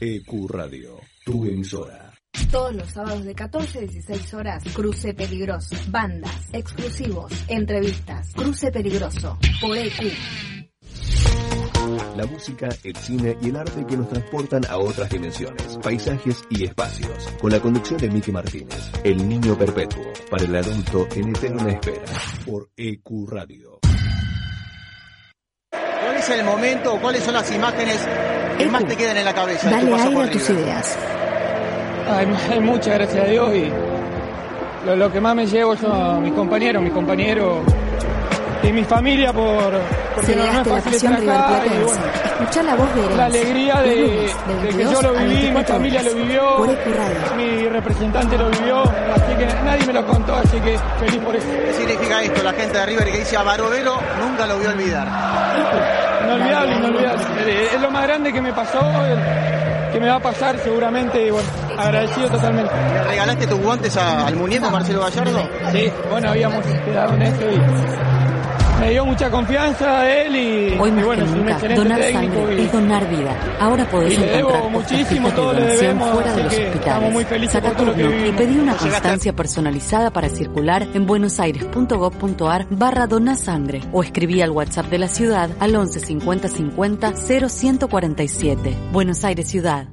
EQ 0.00 0.48
Radio, 0.48 1.00
tu 1.24 1.44
emisora. 1.44 2.08
Todos 2.50 2.74
los 2.74 2.88
sábados 2.88 3.24
de 3.24 3.34
14 3.34 3.78
a 3.78 3.80
16 3.82 4.34
horas, 4.34 4.64
Cruce 4.72 5.12
Peligroso. 5.12 5.76
Bandas, 5.88 6.48
exclusivos, 6.52 7.32
entrevistas. 7.48 8.32
Cruce 8.34 8.70
Peligroso. 8.70 9.38
Por 9.60 9.76
EQ. 9.76 10.12
La 12.18 12.26
música, 12.26 12.68
el 12.82 12.96
cine 12.96 13.36
y 13.40 13.50
el 13.50 13.54
arte 13.54 13.86
que 13.86 13.96
nos 13.96 14.08
transportan 14.08 14.64
a 14.68 14.76
otras 14.76 15.08
dimensiones, 15.08 15.78
paisajes 15.80 16.42
y 16.50 16.64
espacios. 16.64 17.28
Con 17.40 17.52
la 17.52 17.60
conducción 17.60 18.00
de 18.00 18.10
Miki 18.10 18.32
Martínez, 18.32 18.90
El 19.04 19.28
Niño 19.28 19.56
Perpetuo, 19.56 20.02
para 20.28 20.42
el 20.42 20.56
adulto 20.56 21.06
en 21.14 21.28
eterna 21.28 21.70
espera, 21.70 22.02
por 22.44 22.70
EQ 22.76 23.28
Radio. 23.28 23.78
¿Cuál 25.70 26.16
es 26.16 26.28
el 26.28 26.44
momento 26.44 26.94
o 26.94 27.00
cuáles 27.00 27.22
son 27.22 27.34
las 27.34 27.54
imágenes 27.54 28.04
que 28.58 28.66
más 28.66 28.84
te 28.84 28.96
quedan 28.96 29.16
en 29.18 29.24
la 29.24 29.34
cabeza? 29.34 29.68
tu 29.68 29.76
Dale 29.76 29.94
aire 29.94 30.14
por 30.16 30.24
a 30.24 30.30
tus 30.32 30.50
ideas. 30.50 30.98
Hay, 32.08 32.26
hay 32.50 32.60
muchas, 32.62 32.94
gracias 32.94 33.24
a 33.24 33.28
Dios. 33.28 33.54
Y 33.54 34.86
lo, 34.86 34.96
lo 34.96 35.12
que 35.12 35.20
más 35.20 35.36
me 35.36 35.46
llevo 35.46 35.76
son 35.76 36.24
mis 36.24 36.32
compañeros, 36.32 36.82
mis 36.82 36.92
compañeros 36.92 37.62
y 38.62 38.72
mi 38.72 38.84
familia 38.84 39.32
por 39.32 39.72
porque 40.14 40.34
no, 40.36 40.52
no 40.52 40.60
es 40.62 40.68
fácil 40.68 40.94
estar 40.94 41.12
acá. 41.14 41.62
Y 41.66 41.84
bueno, 41.84 42.02
Escuchá 42.40 42.62
la 42.62 42.74
voz 42.76 42.94
de 42.94 43.00
Herencia. 43.00 43.16
la 43.16 43.24
alegría 43.26 43.74
de, 43.82 43.96
Los 43.96 43.98
lunes, 43.98 44.36
de 44.46 44.54
de 44.54 44.68
que 44.68 44.76
22 44.76 44.92
yo 44.92 45.02
lo 45.02 45.08
a 45.08 45.12
viví, 45.22 45.28
mi 45.34 45.34
24 45.42 45.74
familia 45.74 46.00
horas. 46.00 46.12
lo 46.12 46.18
vivió, 46.20 46.42
mi 47.36 47.68
representante 47.68 48.38
lo 48.38 48.50
vivió, 48.50 48.82
así 48.82 49.34
que 49.38 49.46
nadie 49.64 49.86
me 49.86 49.92
lo 49.92 50.06
contó, 50.06 50.34
así 50.36 50.60
que 50.60 50.78
feliz 51.00 51.16
por 51.24 51.36
eso. 51.36 51.46
¿Qué 51.66 51.72
significa 51.74 52.22
esto? 52.22 52.42
La 52.42 52.52
gente 52.52 52.78
de 52.78 52.86
River 52.86 53.10
que 53.12 53.18
dice 53.18 53.36
a 53.36 53.42
Barovero 53.42 53.96
nunca 54.20 54.46
lo 54.46 54.58
vio 54.58 54.70
olvidar. 54.70 55.08
Inolvidable, 56.24 56.76
inolvidable. 56.76 57.24
Eh, 57.46 57.68
Es 57.74 57.80
lo 57.80 57.90
más 57.90 58.02
grande 58.04 58.32
que 58.32 58.40
me 58.40 58.52
pasó, 58.52 58.80
el- 59.06 59.92
que 59.92 60.00
me 60.00 60.08
va 60.08 60.16
a 60.16 60.20
pasar 60.20 60.58
seguramente, 60.58 61.26
y 61.26 61.30
bueno, 61.30 61.48
agradecido 61.78 62.28
totalmente. 62.28 62.72
¿Le 62.94 63.04
regalaste 63.04 63.46
tus 63.46 63.58
guantes 63.60 63.96
a- 63.96 64.26
al 64.26 64.36
muñeco 64.36 64.70
Marcelo 64.70 65.00
Gallardo? 65.00 65.48
Sí, 65.72 65.90
bueno, 66.10 66.30
habíamos 66.30 66.64
quedado 66.84 67.14
en 67.14 67.22
eso 67.22 67.42
y 67.50 68.17
me 68.80 68.90
dio 68.90 69.04
mucha 69.06 69.30
confianza 69.30 70.08
él 70.10 70.36
y, 70.36 70.78
Hoy 70.78 70.88
y 70.88 70.92
más 70.92 71.04
bueno, 71.04 71.24
que 71.24 71.30
nunca, 71.30 71.58
donar 71.74 72.02
sangre 72.12 72.54
y, 72.56 72.60
es 72.64 72.72
donar 72.72 73.08
vida. 73.10 73.36
Ahora 73.60 73.84
podés 73.90 74.14
y 74.14 74.16
le 74.20 74.26
debo 74.26 74.48
encontrar 74.50 74.70
muchísimo, 74.70 75.30
todo 75.30 75.52
de 75.52 75.64
debemos, 75.64 76.10
fuera 76.10 76.32
de 76.34 76.42
los 76.44 76.52
hospitales. 76.54 77.12
muy 77.12 77.24
felices 77.24 77.52
Saca 77.62 77.76
turno 77.76 78.26
y 78.26 78.32
pedí 78.32 78.58
una 78.58 78.72
a- 78.72 78.76
constancia 78.76 79.32
personalizada 79.34 80.10
para 80.12 80.28
circular 80.28 80.86
en 80.94 81.06
buenosaires.gov.ar 81.06 82.66
barra 82.70 83.06
donasangre 83.06 83.80
o 83.92 84.02
escribí 84.02 84.42
al 84.42 84.50
WhatsApp 84.50 84.86
de 84.86 84.98
la 84.98 85.08
ciudad 85.08 85.50
al 85.60 85.74
11 85.74 86.00
50 86.00 86.48
50 86.48 87.12
0147. 87.16 88.76
Buenos 88.92 89.24
Aires 89.24 89.48
Ciudad. 89.48 89.88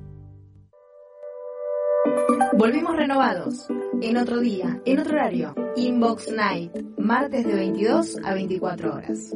Volvimos 2.57 2.95
renovados. 2.95 3.67
En 4.01 4.17
otro 4.17 4.39
día, 4.39 4.81
en 4.85 4.99
otro 4.99 5.13
horario. 5.13 5.55
Inbox 5.75 6.31
Night. 6.31 6.71
Martes 6.97 7.45
de 7.45 7.53
22 7.53 8.17
a 8.23 8.33
24 8.33 8.93
horas. 8.93 9.33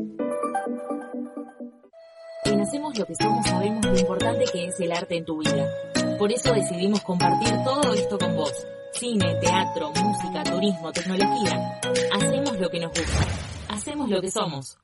En 2.46 2.62
hacemos 2.62 2.98
lo 2.98 3.06
que 3.06 3.16
somos 3.16 3.46
sabemos 3.48 3.86
lo 3.86 3.98
importante 3.98 4.46
que 4.52 4.66
es 4.66 4.80
el 4.80 4.92
arte 4.92 5.18
en 5.18 5.26
tu 5.26 5.40
vida. 5.40 5.68
Por 6.18 6.32
eso 6.32 6.54
decidimos 6.54 7.02
compartir 7.02 7.54
todo 7.64 7.94
esto 7.94 8.18
con 8.18 8.36
vos. 8.36 8.54
Cine, 8.94 9.36
teatro, 9.42 9.92
música, 9.92 10.44
turismo, 10.44 10.92
tecnología. 10.92 11.80
Hacemos 12.14 12.60
lo 12.60 12.70
que 12.70 12.80
nos 12.80 12.90
gusta. 12.90 13.28
Hacemos 13.70 14.10
lo 14.10 14.22
que 14.22 14.32
somos. 14.32 14.78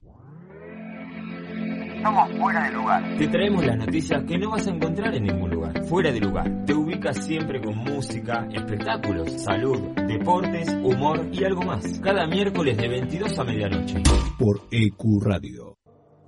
Somos 2.06 2.32
fuera 2.38 2.66
de 2.66 2.72
lugar. 2.72 3.18
Te 3.18 3.28
traemos 3.30 3.66
las 3.66 3.78
noticias 3.78 4.24
que 4.26 4.38
no 4.38 4.52
vas 4.52 4.68
a 4.68 4.70
encontrar 4.70 5.16
en 5.16 5.24
ningún 5.24 5.50
lugar. 5.50 5.84
Fuera 5.86 6.12
de 6.12 6.20
lugar. 6.20 6.64
Te 6.64 6.76
ubicas 6.76 7.26
siempre 7.26 7.60
con 7.60 7.76
música, 7.78 8.48
espectáculos, 8.54 9.42
salud, 9.42 9.80
deportes, 10.08 10.70
humor 10.84 11.28
y 11.32 11.44
algo 11.44 11.64
más. 11.64 12.00
Cada 12.02 12.28
miércoles 12.28 12.78
de 12.78 12.88
22 12.90 13.40
a 13.40 13.44
medianoche. 13.44 14.04
Por 14.38 14.62
EQ 14.70 15.24
Radio. 15.24 15.80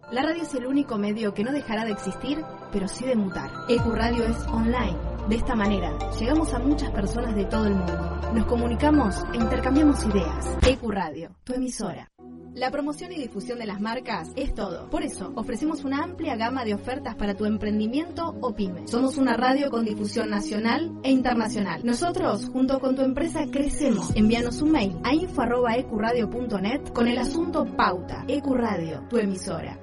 La 0.10 0.24
radio 0.24 0.42
es 0.42 0.56
el 0.56 0.66
único 0.66 0.98
medio 0.98 1.36
que 1.36 1.44
no 1.44 1.52
dejará 1.52 1.86
de 1.86 1.92
existir, 1.92 2.40
pero 2.72 2.88
sí 2.88 3.06
de 3.06 3.16
mutar. 3.16 3.52
Ecuradio 3.70 4.24
es 4.24 4.48
online. 4.48 4.98
De 5.30 5.36
esta 5.36 5.54
manera, 5.54 5.96
llegamos 6.20 6.56
a 6.56 6.60
muchas 6.60 6.90
personas 6.90 7.36
de 7.36 7.46
todo 7.46 7.68
el 7.68 7.76
mundo. 7.76 8.20
Nos 8.34 8.46
comunicamos 8.48 9.24
e 9.32 9.38
intercambiamos 9.38 10.04
ideas. 10.08 10.58
Ecuradio, 10.66 11.36
tu 11.44 11.54
emisora. 11.54 12.10
La 12.58 12.72
promoción 12.72 13.12
y 13.12 13.18
difusión 13.18 13.60
de 13.60 13.68
las 13.68 13.80
marcas 13.80 14.32
es 14.36 14.52
todo. 14.56 14.90
Por 14.90 15.04
eso, 15.04 15.32
ofrecemos 15.36 15.86
una 15.86 16.04
amplia 16.04 16.36
gama 16.36 16.66
de 16.66 16.74
ofertas 16.74 17.14
para 17.14 17.36
tu 17.36 17.46
emprendimiento 17.46 18.36
o 18.42 18.56
pyme. 18.56 18.88
Somos 18.88 19.18
una 19.18 19.38
radio 19.38 19.70
con 19.70 19.86
difusión 19.86 20.32
nacional 20.32 20.92
e 21.04 21.12
internacional. 21.12 21.86
Nosotros, 21.86 22.50
junto 22.50 22.80
con 22.80 22.96
tu 22.96 23.04
empresa, 23.04 23.46
crecemos. 23.52 24.12
Envíanos 24.16 24.60
un 24.64 24.72
mail 24.72 24.98
a 25.04 25.14
info.ecuradio.net 25.14 26.94
con 26.96 27.08
el 27.08 27.20
asunto 27.20 27.64
Pauta. 27.64 28.26
Ecuradio, 28.28 29.06
tu 29.08 29.20
emisora. 29.20 29.80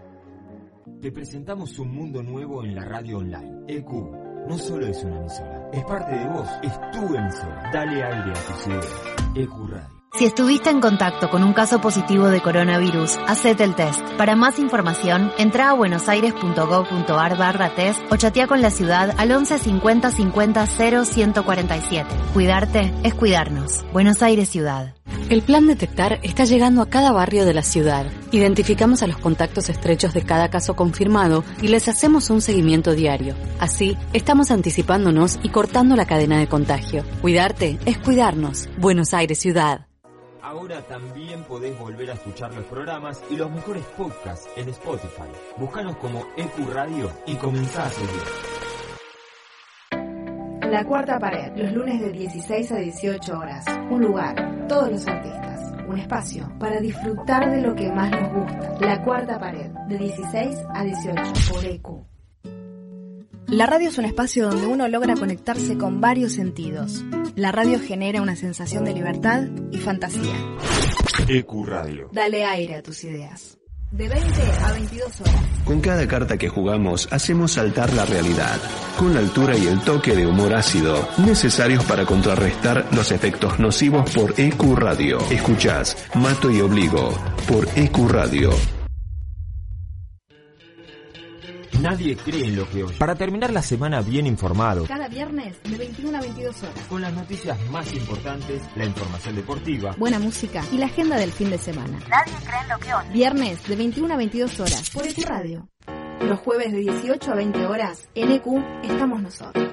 Te 1.01 1.13
presentamos 1.13 1.79
un 1.79 1.95
mundo 1.95 2.25
nuevo 2.25 2.65
en 2.65 2.75
la 2.75 2.85
radio 2.85 3.19
online. 3.19 3.67
EQ 3.69 3.89
no 4.49 4.59
solo 4.59 4.89
es 4.89 5.01
una 5.05 5.21
emisora, 5.21 5.71
es 5.73 5.85
parte 5.85 6.19
de 6.19 6.27
vos, 6.27 6.49
es 6.61 6.73
tu 6.91 7.15
emisora. 7.15 7.71
Dale 7.73 8.03
aire 8.03 8.33
a 8.33 8.47
tus 8.53 8.67
ideas. 8.67 9.03
EQ 9.37 9.69
Radio. 9.71 9.94
Si 10.17 10.25
estuviste 10.25 10.71
en 10.71 10.81
contacto 10.81 11.29
con 11.29 11.43
un 11.43 11.53
caso 11.53 11.81
positivo 11.81 12.29
de 12.29 12.41
coronavirus, 12.41 13.19
hacete 13.27 13.65
el 13.65 13.75
test. 13.75 14.01
Para 14.17 14.37
más 14.37 14.61
información, 14.61 15.33
entra 15.39 15.71
a 15.71 15.73
buenosaires.gov.ar 15.73 17.37
barra 17.37 17.75
test 17.75 18.01
o 18.13 18.17
chatea 18.17 18.47
con 18.47 18.63
la 18.63 18.71
ciudad 18.71 19.13
al 19.19 19.33
11 19.33 19.59
50 19.59 20.13
50 20.13 20.67
0 20.69 21.05
147. 21.05 22.09
Cuidarte 22.33 22.95
es 23.03 23.13
cuidarnos. 23.15 23.85
Buenos 23.93 24.23
Aires 24.23 24.49
Ciudad. 24.49 24.95
El 25.31 25.43
plan 25.43 25.67
Detectar 25.67 26.21
está 26.23 26.45
llegando 26.45 26.81
a 26.83 26.89
cada 26.89 27.11
barrio 27.11 27.45
de 27.45 27.55
la 27.55 27.63
ciudad. 27.63 28.07
Identificamos 28.31 29.03
a 29.03 29.09
los 29.09 29.17
contactos 29.17 29.69
estrechos 29.69 30.15
de 30.15 30.23
cada 30.23 30.49
caso 30.49 30.77
confirmado 30.77 31.43
y 31.61 31.69
les 31.69 31.89
hacemos 31.89 32.31
un 32.31 32.41
seguimiento 32.41 32.93
diario. 32.93 33.35
Así, 33.59 33.97
estamos 34.13 34.53
anticipándonos 34.53 35.41
y 35.43 35.49
cortando 35.49 35.97
la 35.97 36.07
cadena 36.07 36.39
de 36.39 36.47
contagio. 36.47 37.03
Cuidarte 37.21 37.81
es 37.85 37.99
cuidarnos. 37.99 38.69
Buenos 38.79 39.13
Aires 39.13 39.41
Ciudad. 39.41 39.89
Ahora 40.55 40.81
también 40.83 41.43
podés 41.43 41.77
volver 41.77 42.13
a 42.13 42.15
escuchar 42.15 42.55
los 42.55 42.65
programas 42.67 43.21
y 43.29 43.37
los 43.37 43.51
mejores 43.51 43.83
podcasts 43.97 44.49
en 44.55 44.69
Spotify. 44.69 45.29
Búscanos 45.57 45.97
como 45.97 46.25
EQ 46.37 46.73
Radio 46.73 47.11
y 47.27 47.35
comenzá 47.35 47.87
a 47.87 47.91
seguir. 47.91 48.23
La 50.71 50.85
cuarta 50.85 51.19
pared, 51.19 51.51
los 51.57 51.73
lunes 51.73 52.01
de 52.01 52.13
16 52.13 52.71
a 52.71 52.77
18 52.77 53.37
horas. 53.37 53.65
Un 53.91 54.03
lugar, 54.03 54.69
todos 54.69 54.93
los 54.93 55.05
artistas. 55.09 55.73
Un 55.89 55.99
espacio 55.99 56.49
para 56.61 56.79
disfrutar 56.79 57.51
de 57.51 57.61
lo 57.61 57.75
que 57.75 57.91
más 57.91 58.13
nos 58.13 58.33
gusta. 58.33 58.79
La 58.81 59.03
cuarta 59.03 59.41
pared, 59.41 59.73
de 59.89 59.99
16 59.99 60.57
a 60.73 60.85
18 60.85 61.23
por 61.53 61.65
EQ. 61.65 62.14
La 63.49 63.67
radio 63.67 63.89
es 63.89 63.99
un 63.99 64.05
espacio 64.05 64.49
donde 64.49 64.67
uno 64.67 64.89
logra 64.89 65.15
conectarse 65.15 65.77
con 65.77 66.01
varios 66.01 66.33
sentidos. 66.33 67.05
La 67.37 67.53
radio 67.53 67.79
genera 67.79 68.23
una 68.23 68.37
sensación 68.37 68.85
de 68.85 68.95
libertad 68.95 69.45
y 69.71 69.79
fantasía. 69.79 70.35
EQ 71.29 71.67
Radio. 71.67 72.09
Dale 72.13 72.45
aire 72.45 72.77
a 72.77 72.83
tus 72.83 73.05
ideas. 73.05 73.59
De 73.91 74.09
20 74.09 74.27
a 74.65 74.73
22 74.73 75.21
horas. 75.21 75.35
Con 75.65 75.81
cada 75.81 76.09
carta 76.09 76.37
que 76.37 76.49
jugamos 76.49 77.07
hacemos 77.13 77.53
saltar 77.53 77.93
la 77.93 78.05
realidad, 78.05 78.59
con 78.99 79.15
la 79.15 79.21
altura 79.21 79.57
y 79.57 79.67
el 79.67 79.81
toque 79.81 80.17
de 80.17 80.27
humor 80.27 80.53
ácido 80.55 81.09
necesarios 81.19 81.85
para 81.85 82.05
contrarrestar 82.05 82.87
los 82.93 83.13
efectos 83.13 83.61
nocivos 83.61 84.11
por 84.11 84.35
EQ 84.37 84.75
Radio. 84.75 85.19
Escuchás 85.31 85.97
Mato 86.15 86.51
y 86.51 86.61
Obligo 86.61 87.17
por 87.47 87.69
EQ 87.77 88.09
Radio. 88.09 88.51
Nadie 91.85 92.17
cree 92.17 92.49
en 92.49 92.57
lo 92.57 92.69
que 92.71 92.83
oye. 92.83 92.97
Para 92.99 93.15
terminar 93.15 93.53
la 93.53 93.61
semana 93.63 94.01
bien 94.01 94.27
informado, 94.27 94.87
Cada 94.87 95.07
viernes 95.07 95.63
de 95.65 95.77
21 95.77 96.17
a 96.17 96.21
22 96.23 96.63
horas. 96.63 96.75
con 96.89 97.03
las 97.03 97.13
noticias 97.13 97.59
más 97.71 97.93
importantes, 97.95 98.63
la 98.75 98.87
información 98.87 99.37
deportiva, 99.37 99.95
Buena 99.99 100.19
música 100.19 100.63
y 100.73 100.79
la 100.79 100.87
agenda 100.87 101.19
del 101.19 101.31
fin 101.31 101.51
de 101.51 101.59
semana. 101.59 101.99
Nadie 102.09 102.33
cree 102.47 102.61
en 102.63 102.69
lo 102.71 102.79
que 102.79 102.95
oye. 102.95 103.11
Viernes 103.13 103.63
de 103.69 103.77
21 103.77 104.15
a 104.15 104.17
22 104.17 104.61
horas 104.61 104.89
por 104.91 105.07
EQ 105.07 105.25
Radio. 105.29 105.69
Los 106.27 106.41
jueves 106.41 106.73
de 106.73 106.79
18 106.79 107.31
a 107.31 107.35
20 107.35 107.67
horas 107.67 108.09
en 108.15 108.31
EQ 108.33 108.47
estamos 108.83 109.21
nosotros. 109.23 109.69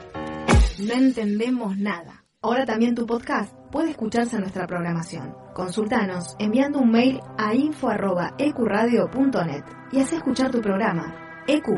No 0.79 0.93
entendemos 0.93 1.77
nada. 1.77 2.25
Ahora 2.41 2.65
también 2.65 2.93
tu 2.93 3.05
podcast 3.05 3.53
puede 3.71 3.91
escucharse 3.91 4.35
en 4.35 4.41
nuestra 4.41 4.67
programación. 4.67 5.33
Consultanos 5.53 6.35
enviando 6.39 6.79
un 6.79 6.91
mail 6.91 7.21
a 7.37 7.55
info.ecuradio.net 7.55 9.63
y 9.93 9.99
haz 10.01 10.11
escuchar 10.11 10.51
tu 10.51 10.59
programa. 10.59 11.15
EQ, 11.47 11.69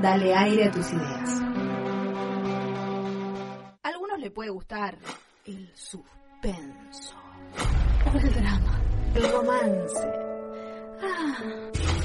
dale 0.00 0.34
aire 0.34 0.64
a 0.64 0.70
tus 0.70 0.92
ideas. 0.92 1.40
A 3.82 3.88
algunos 3.88 4.18
le 4.18 4.30
puede 4.30 4.50
gustar 4.50 4.96
el 5.46 5.70
suspenso, 5.74 7.16
el 8.14 8.34
drama, 8.34 8.80
el 9.14 9.32
romance. 9.32 10.08
Ah, 11.02 11.38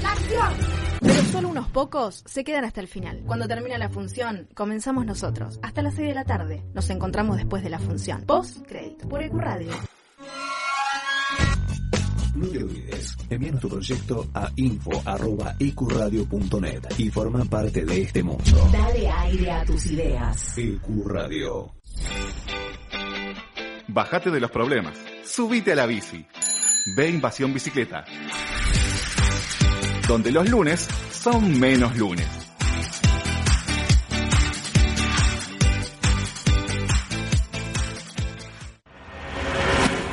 ¡La 0.02 0.12
acción! 0.12 0.52
Pero 1.00 1.22
solo 1.24 1.48
unos 1.48 1.68
pocos 1.68 2.22
se 2.26 2.42
quedan 2.44 2.64
hasta 2.64 2.80
el 2.80 2.88
final. 2.88 3.22
Cuando 3.26 3.46
termina 3.46 3.78
la 3.78 3.90
función, 3.90 4.48
comenzamos 4.54 5.04
nosotros. 5.04 5.60
Hasta 5.62 5.82
las 5.82 5.94
6 5.94 6.08
de 6.08 6.14
la 6.14 6.24
tarde. 6.24 6.64
Nos 6.74 6.88
encontramos 6.90 7.36
después 7.36 7.62
de 7.62 7.70
la 7.70 7.78
función. 7.78 8.22
Post 8.22 8.66
crédito 8.66 9.08
por 9.08 9.22
EQ 9.22 9.34
Radio. 9.34 9.72
No 12.36 12.46
te 12.48 12.62
olvides, 12.62 13.16
envíanos 13.30 13.62
tu 13.62 13.68
proyecto 13.70 14.28
a 14.34 14.50
info.ecuradio.net 14.56 16.82
y 16.98 17.10
forma 17.10 17.42
parte 17.46 17.86
de 17.86 18.02
este 18.02 18.22
mundo. 18.22 18.68
Dale 18.70 19.08
aire 19.08 19.50
a 19.50 19.64
tus 19.64 19.86
ideas. 19.86 20.58
EQ 20.58 21.06
Radio. 21.06 21.72
Bájate 23.88 24.30
de 24.30 24.40
los 24.40 24.50
problemas. 24.50 24.98
Subite 25.24 25.72
a 25.72 25.76
la 25.76 25.86
bici. 25.86 26.26
Ve 26.94 27.08
Invasión 27.08 27.54
Bicicleta. 27.54 28.04
Donde 30.06 30.30
los 30.30 30.46
lunes 30.50 30.86
son 31.10 31.58
menos 31.58 31.96
lunes. 31.96 32.45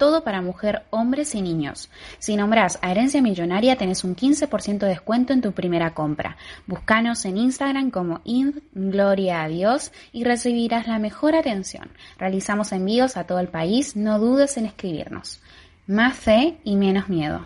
todo 0.00 0.24
para 0.24 0.40
mujer, 0.40 0.84
hombres 0.88 1.34
y 1.34 1.42
niños. 1.42 1.90
Si 2.18 2.34
nombras 2.34 2.78
a 2.80 2.90
Herencia 2.90 3.20
Millonaria 3.20 3.76
tenés 3.76 4.02
un 4.02 4.16
15% 4.16 4.78
de 4.78 4.88
descuento 4.88 5.34
en 5.34 5.42
tu 5.42 5.52
primera 5.52 5.92
compra. 5.92 6.38
Búscanos 6.66 7.26
en 7.26 7.36
Instagram 7.36 7.90
como 7.90 8.22
Ind 8.24 8.62
Gloria 8.72 9.42
a 9.42 9.48
Dios 9.48 9.92
y 10.10 10.24
recibirás 10.24 10.88
la 10.88 10.98
mejor 10.98 11.36
atención. 11.36 11.90
Realizamos 12.16 12.72
envíos 12.72 13.18
a 13.18 13.24
todo 13.24 13.40
el 13.40 13.48
país, 13.48 13.94
no 13.94 14.18
dudes 14.18 14.56
en 14.56 14.64
escribirnos. 14.64 15.42
Más 15.86 16.16
fe 16.16 16.56
y 16.64 16.76
menos 16.76 17.10
miedo. 17.10 17.44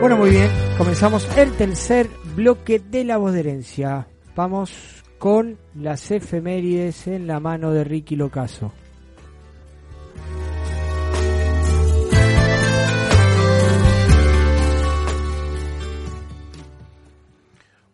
Bueno, 0.00 0.16
muy 0.16 0.30
bien. 0.30 0.48
Comenzamos 0.78 1.28
el 1.36 1.52
tercer 1.52 2.08
bloque 2.34 2.78
de 2.78 3.04
la 3.04 3.18
voz 3.18 3.34
de 3.34 3.40
herencia. 3.40 4.06
Vamos 4.36 5.02
con 5.18 5.56
las 5.74 6.10
efemérides 6.10 7.06
en 7.06 7.26
la 7.26 7.40
mano 7.40 7.72
de 7.72 7.84
Ricky 7.84 8.16
Locaso. 8.16 8.70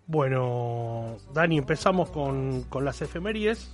Bueno, 0.08 1.16
Dani, 1.32 1.58
empezamos 1.58 2.10
con, 2.10 2.64
con 2.64 2.84
las 2.84 3.00
efemérides. 3.02 3.72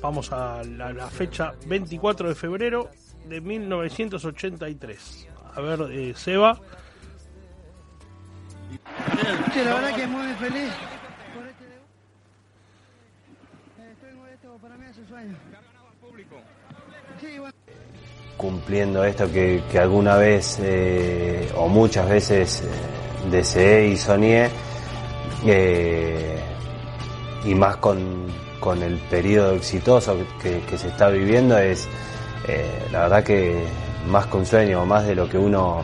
Vamos 0.00 0.30
a 0.30 0.62
la, 0.62 1.08
fecha 1.08 1.52
24 1.66 2.28
de 2.28 2.34
febrero 2.36 2.90
de 3.28 3.40
1983. 3.40 5.28
A 5.52 5.60
ver, 5.60 5.80
eh, 5.90 6.14
Seba. 6.14 6.60
Sí, 9.52 9.60
la 9.64 9.74
verdad 9.74 9.94
que 9.96 10.06
muy 10.06 10.32
feliz 10.34 10.70
por 11.34 11.46
este 11.46 11.64
debut. 11.64 11.88
Estoy 13.92 14.12
con 14.18 14.28
esto, 14.28 14.58
para 14.60 14.76
mí 14.76 14.86
es 14.90 14.98
un 14.98 15.08
sueño. 15.08 15.36
Sí, 17.20 17.38
bueno. 17.38 17.54
cumpliendo 18.36 19.04
esto 19.04 19.30
que, 19.32 19.62
que 19.70 19.78
alguna 19.78 20.16
vez 20.16 20.58
eh, 20.62 21.50
o 21.56 21.66
muchas 21.68 22.08
veces 22.08 22.62
eh, 22.62 22.68
deseé 23.30 23.88
y 23.88 23.96
soñé 23.96 24.48
eh, 25.44 26.40
y 27.44 27.54
más 27.56 27.76
con, 27.78 28.26
con 28.60 28.80
el 28.82 28.98
periodo 29.10 29.54
exitoso 29.54 30.16
que, 30.40 30.60
que 30.60 30.78
se 30.78 30.88
está 30.88 31.08
viviendo 31.08 31.58
es 31.58 31.88
eh, 32.46 32.86
la 32.92 33.00
verdad 33.02 33.24
que 33.24 33.64
más 34.06 34.26
que 34.26 34.36
un 34.36 34.46
sueño 34.46 34.86
más 34.86 35.04
de 35.06 35.16
lo 35.16 35.28
que 35.28 35.38
uno 35.38 35.82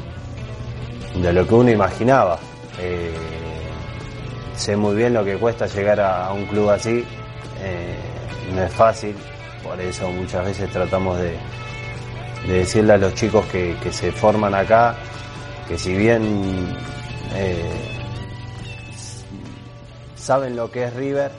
de 1.16 1.32
lo 1.32 1.46
que 1.46 1.54
uno 1.54 1.70
imaginaba 1.70 2.38
Eh, 2.78 3.12
sé 4.56 4.76
muy 4.76 4.94
bien 4.94 5.14
lo 5.14 5.24
que 5.24 5.36
cuesta 5.36 5.66
llegar 5.66 6.00
a, 6.00 6.32
un 6.32 6.46
club 6.46 6.70
así 6.70 7.04
eh, 7.60 7.96
no 8.54 8.62
es 8.62 8.72
fácil 8.72 9.14
por 9.62 9.80
eso 9.80 10.08
muchas 10.10 10.44
veces 10.44 10.70
tratamos 10.70 11.18
de, 11.18 11.36
de 12.46 12.58
decirle 12.58 12.94
a 12.94 12.98
los 12.98 13.14
chicos 13.14 13.44
que, 13.46 13.76
se 13.90 14.12
forman 14.12 14.54
acá 14.54 14.94
que 15.68 15.78
si 15.78 15.94
bien 15.94 16.76
eh, 17.34 17.94
saben 20.14 20.54
lo 20.54 20.70
que 20.70 20.84
es 20.84 20.94
River, 20.94 21.30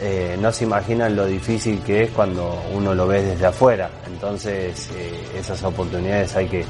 eh, 0.00 0.36
no 0.40 0.52
se 0.52 0.64
imaginan 0.64 1.16
lo 1.16 1.26
difícil 1.26 1.80
que 1.82 2.04
es 2.04 2.10
cuando 2.10 2.62
uno 2.72 2.94
lo 2.94 3.06
ve 3.06 3.22
desde 3.22 3.46
afuera. 3.46 3.90
Entonces 4.06 4.90
esas 5.34 5.62
oportunidades 5.62 6.36
hay 6.36 6.48
que, 6.48 6.64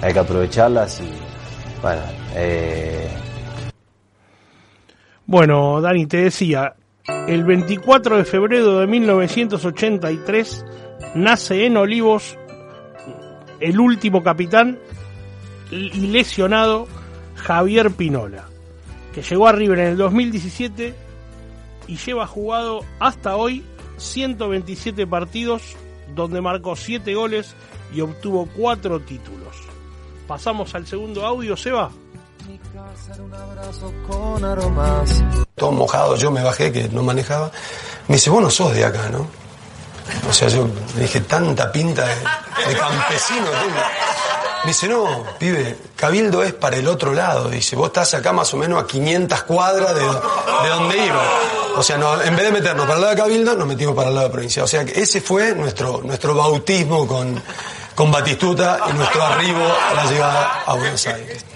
hay 0.00 0.12
que 0.12 0.18
aprovecharlas 0.18 1.00
y 1.00 1.10
bueno, 1.82 2.02
Bueno, 5.28 5.80
Dani, 5.80 6.06
te 6.06 6.18
decía, 6.18 6.76
el 7.26 7.42
24 7.42 8.18
de 8.18 8.24
febrero 8.24 8.78
de 8.78 8.86
1983 8.86 10.64
nace 11.16 11.66
en 11.66 11.76
Olivos 11.76 12.38
el 13.58 13.80
último 13.80 14.22
capitán 14.22 14.78
y 15.72 16.06
lesionado 16.06 16.86
Javier 17.34 17.90
Pinola, 17.90 18.44
que 19.12 19.22
llegó 19.22 19.48
a 19.48 19.52
River 19.52 19.80
en 19.80 19.86
el 19.88 19.96
2017 19.96 20.94
y 21.88 21.96
lleva 21.96 22.28
jugado 22.28 22.84
hasta 23.00 23.34
hoy 23.34 23.64
127 23.96 25.08
partidos 25.08 25.76
donde 26.14 26.40
marcó 26.40 26.76
7 26.76 27.12
goles 27.16 27.56
y 27.92 28.00
obtuvo 28.00 28.48
4 28.56 29.00
títulos. 29.00 29.56
Pasamos 30.28 30.76
al 30.76 30.86
segundo 30.86 31.26
audio, 31.26 31.56
Seba. 31.56 31.90
Todo 35.54 35.72
mojado, 35.72 36.16
yo 36.16 36.30
me 36.30 36.42
bajé 36.42 36.72
que 36.72 36.88
no 36.88 37.02
manejaba. 37.02 37.50
Me 38.08 38.16
dice, 38.16 38.30
vos 38.30 38.42
no 38.42 38.50
sos 38.50 38.74
de 38.74 38.84
acá, 38.84 39.08
¿no? 39.10 39.26
O 40.28 40.32
sea, 40.32 40.48
yo 40.48 40.68
dije, 40.96 41.20
tanta 41.20 41.72
pinta 41.72 42.06
de, 42.06 42.76
campesino. 42.76 43.46
Me 44.64 44.70
dice, 44.70 44.88
no, 44.88 45.24
pibe, 45.38 45.76
Cabildo 45.96 46.42
es 46.42 46.52
para 46.52 46.76
el 46.76 46.86
otro 46.88 47.12
lado. 47.12 47.48
Dice, 47.48 47.76
vos 47.76 47.88
estás 47.88 48.14
acá 48.14 48.32
más 48.32 48.52
o 48.54 48.56
menos 48.56 48.82
a 48.82 48.86
500 48.86 49.42
cuadras 49.42 49.94
de, 49.94 50.02
de 50.02 50.68
donde 50.68 51.06
iba. 51.06 51.22
O 51.76 51.82
sea, 51.82 51.98
no, 51.98 52.20
en 52.22 52.34
vez 52.34 52.46
de 52.46 52.52
meternos 52.52 52.86
para 52.86 52.94
el 52.94 53.00
lado 53.02 53.14
de 53.14 53.20
Cabildo, 53.20 53.54
nos 53.54 53.66
metimos 53.66 53.94
para 53.94 54.08
el 54.08 54.14
lado 54.14 54.28
de 54.28 54.32
provincia. 54.32 54.64
O 54.64 54.66
sea, 54.66 54.84
que 54.84 55.00
ese 55.00 55.20
fue 55.20 55.54
nuestro, 55.54 56.00
nuestro 56.02 56.34
bautismo 56.34 57.06
con, 57.06 57.42
con 57.96 58.12
Batistuta 58.12 58.78
y 58.90 58.92
nuestro 58.92 59.22
arribo 59.22 59.64
a 59.64 59.94
la 59.94 60.04
llegada 60.04 60.60
a 60.66 60.74
Buenos 60.74 61.06
Aires. 61.06 61.46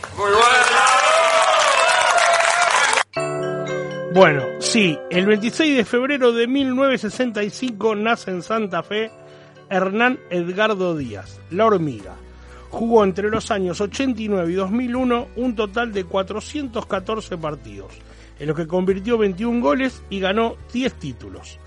Bueno, 4.15 4.45
sí, 4.59 4.99
el 5.11 5.27
26 5.27 5.77
de 5.77 5.85
febrero 5.85 6.33
de 6.33 6.47
1965 6.47 7.95
nace 7.95 8.31
en 8.31 8.43
Santa 8.43 8.83
Fe 8.83 9.11
Hernán 9.69 10.19
Edgardo 10.31 10.97
Díaz, 10.97 11.41
la 11.51 11.67
hormiga. 11.67 12.17
Jugó 12.71 13.05
entre 13.05 13.29
los 13.29 13.51
años 13.51 13.81
89 13.81 14.51
y 14.51 14.55
2001 14.55 15.29
un 15.37 15.55
total 15.55 15.93
de 15.93 16.05
414 16.05 17.37
partidos, 17.37 17.93
en 18.39 18.49
los 18.49 18.57
que 18.57 18.67
convirtió 18.67 19.19
21 19.19 19.61
goles 19.61 20.03
y 20.09 20.21
ganó 20.21 20.57
10 20.73 20.95
títulos. 20.95 21.59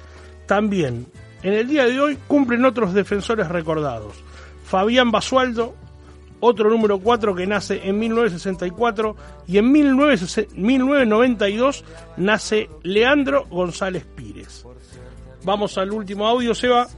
También, 0.47 1.05
en 1.43 1.53
el 1.53 1.67
día 1.67 1.85
de 1.85 1.99
hoy 1.99 2.17
cumplen 2.27 2.65
otros 2.65 2.93
defensores 2.93 3.47
recordados. 3.49 4.15
Fabián 4.73 5.11
Basualdo, 5.11 5.75
otro 6.39 6.67
número 6.67 6.97
4 6.97 7.35
que 7.35 7.45
nace 7.45 7.87
en 7.87 7.99
1964 7.99 9.15
y 9.45 9.59
en 9.59 9.71
1960 9.71 10.55
1992 10.55 11.85
nace 12.17 12.71
Leandro 12.81 13.45
González 13.51 14.03
Pires. 14.15 14.65
Vamos 15.43 15.77
al 15.77 15.91
último 15.91 16.25
audio, 16.25 16.55
Seba. 16.55 16.87
Sí, 16.87 16.97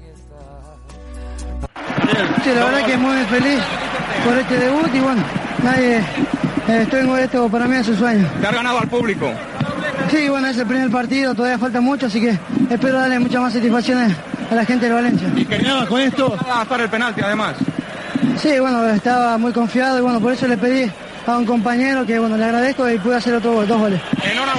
la 2.55 2.63
verdad 2.63 2.85
que 2.85 2.95
muy 2.95 3.17
feliz 3.25 3.59
por 4.23 4.37
este 4.37 4.57
debut 4.57 4.95
y 4.95 4.99
bueno, 5.01 5.23
nadie, 5.61 5.97
eh, 5.97 6.79
estoy 6.83 7.05
con 7.05 7.19
esto, 7.19 7.49
para 7.49 7.67
mí 7.67 7.75
es 7.75 7.89
un 7.89 7.97
sueño. 7.97 8.25
¿Te 8.39 8.47
has 8.47 8.55
ganado 8.55 8.79
al 8.79 8.87
público? 8.87 9.29
Sí, 10.09 10.29
bueno, 10.29 10.47
es 10.47 10.57
el 10.57 10.65
primer 10.65 10.89
partido, 10.89 11.35
todavía 11.35 11.59
falta 11.59 11.81
mucho, 11.81 12.05
así 12.05 12.21
que 12.21 12.39
espero 12.69 12.99
darle 12.99 13.19
muchas 13.19 13.41
más 13.41 13.51
satisfacciones 13.51 14.15
a 14.49 14.55
la 14.55 14.65
gente 14.65 14.87
de 14.87 14.93
Valencia. 14.93 15.31
¿Y 15.35 15.45
querías 15.45 15.85
con 15.87 16.01
esto? 16.01 16.37
gastar 16.45 16.81
el 16.81 16.89
penalti 16.89 17.21
además. 17.21 17.55
Sí, 18.37 18.59
bueno, 18.59 18.85
estaba 18.87 19.37
muy 19.37 19.51
confiado 19.51 19.99
y 19.99 20.01
bueno, 20.01 20.19
por 20.19 20.33
eso 20.33 20.47
le 20.47 20.57
pedí 20.57 20.89
a 21.25 21.37
un 21.37 21.45
compañero 21.45 22.05
que 22.05 22.19
bueno, 22.19 22.37
le 22.37 22.45
agradezco 22.45 22.89
y 22.89 22.97
pude 22.99 23.15
hacer 23.15 23.33
otro 23.33 23.53
gol, 23.53 23.67
dos 23.67 23.79
goles. 23.79 24.01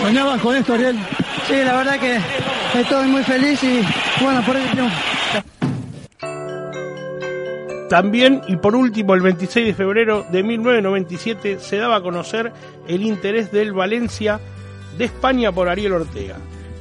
¿Soñabas 0.03 0.41
con 0.41 0.57
esto, 0.57 0.75
Ariel? 0.75 0.99
Sí, 1.47 1.55
la 1.65 1.77
verdad 1.77 1.99
que 1.99 2.19
estoy 2.79 3.09
muy 3.09 3.23
feliz 3.23 3.63
y 3.63 3.81
bueno, 4.23 4.43
por 4.43 4.57
eso 4.57 4.69
triunfo. 4.73 4.97
También, 7.89 8.43
y 8.49 8.57
por 8.57 8.75
último, 8.75 9.15
el 9.15 9.21
26 9.21 9.67
de 9.67 9.75
febrero 9.75 10.27
de 10.33 10.43
1997 10.43 11.59
se 11.61 11.77
daba 11.77 11.97
a 11.97 12.01
conocer 12.03 12.53
el 12.89 13.03
interés 13.03 13.53
del 13.53 13.73
Valencia 13.73 14.41
de 14.99 15.05
España 15.05 15.53
por 15.53 15.69
Ariel 15.69 15.93
Ortega. 15.93 16.37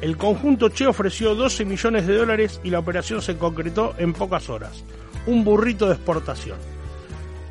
El 0.06 0.18
conjunto 0.18 0.70
Che 0.70 0.86
ofreció 0.86 1.34
12 1.34 1.66
millones 1.66 2.06
de 2.06 2.16
dólares 2.16 2.62
y 2.64 2.70
la 2.70 2.78
operación 2.78 3.24
se 3.24 3.40
concretó 3.40 3.96
en 3.98 4.14
pocas 4.14 4.52
horas. 4.52 4.86
Un 5.26 5.44
burrito 5.44 5.88
de 5.88 5.96
exportación. 5.96 6.60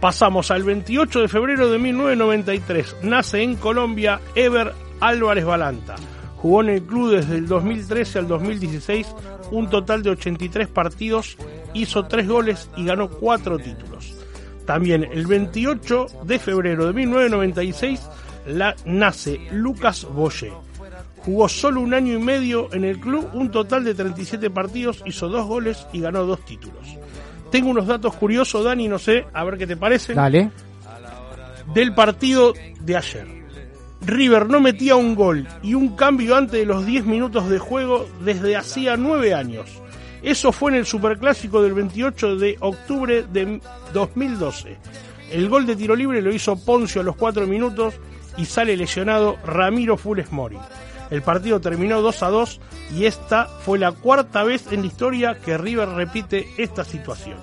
Pasamos 0.01 0.53
al 0.53 0.63
28 0.63 1.23
de 1.23 1.27
febrero 1.27 1.69
de 1.69 1.81
1993. 1.81 2.99
Nace 3.03 3.43
en 3.43 3.57
Colombia 3.57 4.21
Ever 4.37 4.73
Álvarez 5.01 5.45
Balanta. 5.45 5.97
Jugó 6.37 6.63
en 6.63 6.69
el 6.69 6.83
club 6.85 7.17
desde 7.17 7.39
el 7.39 7.49
2013 7.49 8.21
al 8.21 8.29
2016 8.29 9.09
un 9.51 9.69
total 9.69 10.05
de 10.05 10.11
83 10.11 10.69
partidos, 10.69 11.37
hizo 11.73 12.05
3 12.05 12.29
goles 12.29 12.71
y 12.77 12.85
ganó 12.85 13.11
4 13.11 13.59
títulos. 13.59 14.15
También 14.65 15.03
el 15.03 15.27
28 15.27 16.07
de 16.23 16.39
febrero 16.39 16.87
de 16.87 16.93
1996 16.93 18.01
la, 18.47 18.77
nace 18.85 19.41
Lucas 19.51 20.07
Boyer. 20.09 20.53
Jugó 21.25 21.49
solo 21.49 21.81
un 21.81 21.95
año 21.95 22.13
y 22.15 22.19
medio 22.19 22.69
en 22.73 22.85
el 22.85 23.01
club, 23.01 23.31
un 23.33 23.51
total 23.51 23.85
de 23.85 23.95
37 23.95 24.51
partidos, 24.51 25.03
hizo 25.07 25.29
2 25.29 25.47
goles 25.47 25.87
y 25.93 26.01
ganó 26.01 26.25
2 26.25 26.45
títulos. 26.45 26.99
Tengo 27.51 27.71
unos 27.71 27.87
datos 27.87 28.15
curiosos, 28.15 28.65
Dani, 28.65 28.89
no 28.89 28.99
sé, 28.99 29.27
a 29.33 29.43
ver 29.45 29.57
qué 29.57 29.67
te 29.67 29.77
parece. 29.77 30.13
Dale. 30.13 30.51
Del 31.73 31.95
partido 31.95 32.53
de 32.81 32.97
ayer. 32.97 33.27
River 34.03 34.49
no 34.51 34.61
metía 34.61 34.97
un 34.97 35.15
gol 35.15 35.49
y 35.63 35.73
un 35.73 35.97
cambio 35.97 36.37
antes 36.37 36.61
de 36.61 36.67
los 36.67 36.85
10 36.85 37.07
minutos 37.07 37.49
de 37.49 37.59
juego 37.59 38.07
desde 38.23 38.57
hacía 38.57 38.99
9 38.99 39.33
años. 39.33 39.71
Eso 40.23 40.53
fue 40.53 40.73
en 40.73 40.79
el 40.79 40.87
Superclásico 40.87 41.63
del 41.63 41.73
28 41.73 42.37
de 42.37 42.57
octubre 42.61 43.25
de 43.33 43.61
2012. 43.95 44.77
El 45.31 45.49
gol 45.49 45.65
de 45.65 45.77
tiro 45.77 45.97
libre 45.97 46.21
lo 46.21 46.35
hizo 46.35 46.57
Poncio 46.57 47.01
a 47.01 47.05
los 47.05 47.17
4 47.17 47.47
minutos 47.47 47.95
y 48.37 48.45
sale 48.45 48.77
lesionado 48.77 49.37
Ramiro 49.47 49.97
Funes 49.97 50.31
Mori. 50.33 50.59
El 51.11 51.23
partido 51.23 51.61
terminó 51.61 52.01
2 52.03 52.23
a 52.23 52.29
2 52.31 52.61
y 52.95 53.05
esta 53.07 53.47
fue 53.47 53.79
la 53.79 53.93
cuarta 53.93 54.43
vez 54.43 54.73
en 54.73 54.81
la 54.81 54.87
historia 54.87 55.39
que 55.39 55.59
River 55.59 55.89
repite 55.91 56.49
esta 56.57 56.85
situación. 56.85 57.39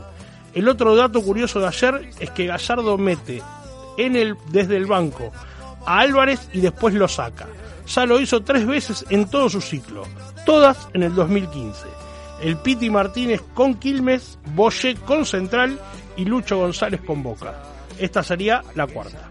El 0.54 0.68
otro 0.68 0.96
dato 0.96 1.22
curioso 1.22 1.60
de 1.60 1.68
ayer 1.68 2.10
es 2.20 2.30
que 2.32 2.48
Gallardo 2.48 2.98
mete 2.98 3.42
en 3.98 4.16
el, 4.16 4.36
desde 4.50 4.78
el 4.78 4.86
banco 4.86 5.32
a 5.86 6.00
Álvarez 6.00 6.50
y 6.54 6.62
después 6.62 6.94
lo 6.94 7.08
saca. 7.08 7.48
Ya 7.88 8.06
lo 8.06 8.20
hizo 8.20 8.42
tres 8.42 8.66
veces 8.66 9.06
en 9.10 9.30
todo 9.30 9.50
su 9.50 9.62
ciclo, 9.62 10.04
todas 10.46 10.90
en 10.94 11.04
el 11.04 11.16
2015. 11.16 11.88
El 12.42 12.58
Piti 12.58 12.90
Martínez 12.90 13.42
con 13.54 13.76
Quilmes, 13.76 14.40
Boye 14.56 14.96
con 14.96 15.26
Central 15.26 15.80
y 16.18 16.26
Lucho 16.26 16.58
González 16.58 17.02
con 17.02 17.22
Boca. 17.22 17.54
Esta 17.98 18.24
sería 18.24 18.64
la 18.76 18.88
cuarta. 18.88 19.30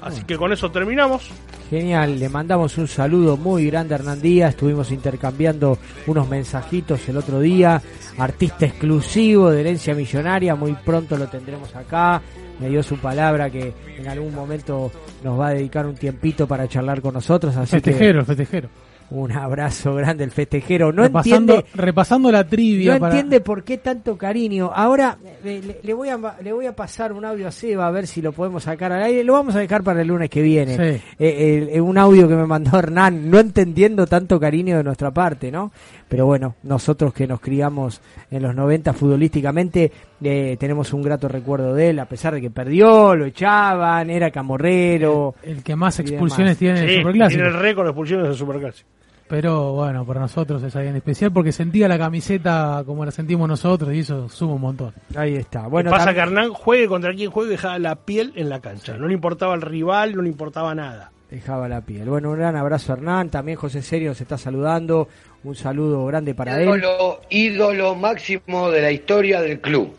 Así 0.00 0.22
que 0.22 0.36
con 0.36 0.52
eso 0.52 0.70
terminamos. 0.70 1.30
Genial, 1.70 2.18
le 2.18 2.30
mandamos 2.30 2.78
un 2.78 2.88
saludo 2.88 3.36
muy 3.36 3.66
grande 3.66 3.94
a 3.94 3.98
Hernán 3.98 4.22
Díaz, 4.22 4.50
estuvimos 4.50 4.90
intercambiando 4.90 5.76
unos 6.06 6.26
mensajitos 6.26 7.06
el 7.10 7.18
otro 7.18 7.40
día, 7.40 7.82
artista 8.16 8.64
exclusivo 8.64 9.50
de 9.50 9.60
Herencia 9.60 9.94
Millonaria, 9.94 10.54
muy 10.54 10.72
pronto 10.72 11.18
lo 11.18 11.28
tendremos 11.28 11.76
acá, 11.76 12.22
me 12.58 12.70
dio 12.70 12.82
su 12.82 12.96
palabra 12.96 13.50
que 13.50 13.74
en 13.98 14.08
algún 14.08 14.34
momento 14.34 14.90
nos 15.22 15.38
va 15.38 15.48
a 15.48 15.54
dedicar 15.54 15.84
un 15.84 15.94
tiempito 15.94 16.46
para 16.46 16.66
charlar 16.66 17.02
con 17.02 17.12
nosotros, 17.12 17.54
así 17.54 17.72
Festejero, 17.72 18.20
que 18.20 18.26
festejero. 18.26 18.68
Un 19.10 19.32
abrazo 19.32 19.94
grande 19.94 20.24
el 20.24 20.30
festejero, 20.30 20.92
no 20.92 21.02
repasando, 21.04 21.54
entiende 21.54 21.82
repasando 21.82 22.30
la 22.30 22.44
trivia. 22.46 22.94
no 22.94 23.00
para- 23.00 23.14
entiende 23.14 23.40
por 23.40 23.64
qué 23.64 23.78
tanto 23.78 24.18
cariño. 24.18 24.70
Ahora 24.74 25.16
le, 25.42 25.80
le 25.82 25.94
voy 25.94 26.08
a, 26.10 26.18
le 26.42 26.52
voy 26.52 26.66
a 26.66 26.76
pasar 26.76 27.12
un 27.12 27.24
audio 27.24 27.48
a 27.48 27.50
Seba 27.50 27.86
a 27.86 27.90
ver 27.90 28.06
si 28.06 28.20
lo 28.20 28.32
podemos 28.32 28.64
sacar 28.64 28.92
al 28.92 29.02
aire. 29.02 29.24
Lo 29.24 29.32
vamos 29.32 29.54
a 29.56 29.60
dejar 29.60 29.82
para 29.82 30.02
el 30.02 30.08
lunes 30.08 30.28
que 30.28 30.42
viene. 30.42 30.76
Sí. 30.76 31.02
Eh, 31.18 31.70
eh, 31.72 31.80
un 31.80 31.96
audio 31.96 32.28
que 32.28 32.34
me 32.34 32.44
mandó 32.46 32.78
Hernán, 32.78 33.30
no 33.30 33.38
entendiendo 33.38 34.06
tanto 34.06 34.38
cariño 34.38 34.76
de 34.76 34.84
nuestra 34.84 35.10
parte, 35.10 35.50
¿no? 35.50 35.72
Pero 36.08 36.26
bueno, 36.26 36.54
nosotros 36.62 37.12
que 37.14 37.26
nos 37.26 37.40
criamos 37.40 38.00
en 38.30 38.42
los 38.42 38.54
90 38.54 38.92
futbolísticamente, 38.94 39.90
eh, 40.22 40.56
tenemos 40.58 40.92
un 40.92 41.02
grato 41.02 41.28
recuerdo 41.28 41.74
de 41.74 41.90
él, 41.90 41.98
a 41.98 42.06
pesar 42.06 42.34
de 42.34 42.40
que 42.40 42.50
perdió, 42.50 43.14
lo 43.14 43.26
echaban, 43.26 44.08
era 44.10 44.30
camorrero. 44.30 45.34
El 45.42 45.62
que 45.62 45.76
más 45.76 45.98
expulsiones 46.00 46.56
tiene 46.58 46.80
en 46.80 46.88
el 46.88 46.96
Superclásico. 46.98 47.42
tiene 47.42 47.56
el 47.56 47.62
récord 47.62 47.84
de 47.84 47.90
expulsiones 47.90 48.26
del 48.28 48.36
Superclásico. 48.36 48.88
Pero 49.28 49.72
bueno, 49.72 50.06
para 50.06 50.20
nosotros 50.20 50.62
es 50.62 50.74
alguien 50.74 50.96
especial 50.96 51.32
porque 51.32 51.52
sentía 51.52 51.86
la 51.86 51.98
camiseta 51.98 52.82
como 52.86 53.04
la 53.04 53.10
sentimos 53.10 53.46
nosotros 53.46 53.92
y 53.94 54.00
eso 54.00 54.28
suma 54.28 54.54
un 54.54 54.60
montón. 54.62 54.94
Ahí 55.14 55.36
está. 55.36 55.66
Bueno, 55.66 55.90
pasa 55.90 56.14
que 56.14 56.20
Hernán 56.20 56.52
juegue 56.52 56.88
contra 56.88 57.12
quien 57.12 57.30
juegue 57.30 57.50
dejaba 57.50 57.78
la 57.78 57.96
piel 57.96 58.32
en 58.36 58.48
la 58.48 58.60
cancha. 58.60 58.96
No 58.96 59.06
le 59.06 59.14
importaba 59.14 59.54
el 59.54 59.60
rival, 59.60 60.16
no 60.16 60.22
le 60.22 60.30
importaba 60.30 60.74
nada. 60.74 61.12
Dejaba 61.30 61.68
la 61.68 61.82
piel. 61.82 62.08
Bueno, 62.08 62.30
un 62.30 62.38
gran 62.38 62.56
abrazo 62.56 62.92
a 62.92 62.96
Hernán. 62.96 63.28
También 63.28 63.58
José 63.58 63.82
Serio 63.82 64.14
se 64.14 64.22
está 64.22 64.38
saludando. 64.38 65.08
Un 65.44 65.54
saludo 65.54 66.06
grande 66.06 66.34
para 66.34 66.56
él. 66.56 66.68
ídolo, 66.68 67.20
ídolo 67.28 67.94
máximo 67.94 68.70
de 68.70 68.80
la 68.80 68.90
historia 68.90 69.42
del 69.42 69.60
club. 69.60 69.94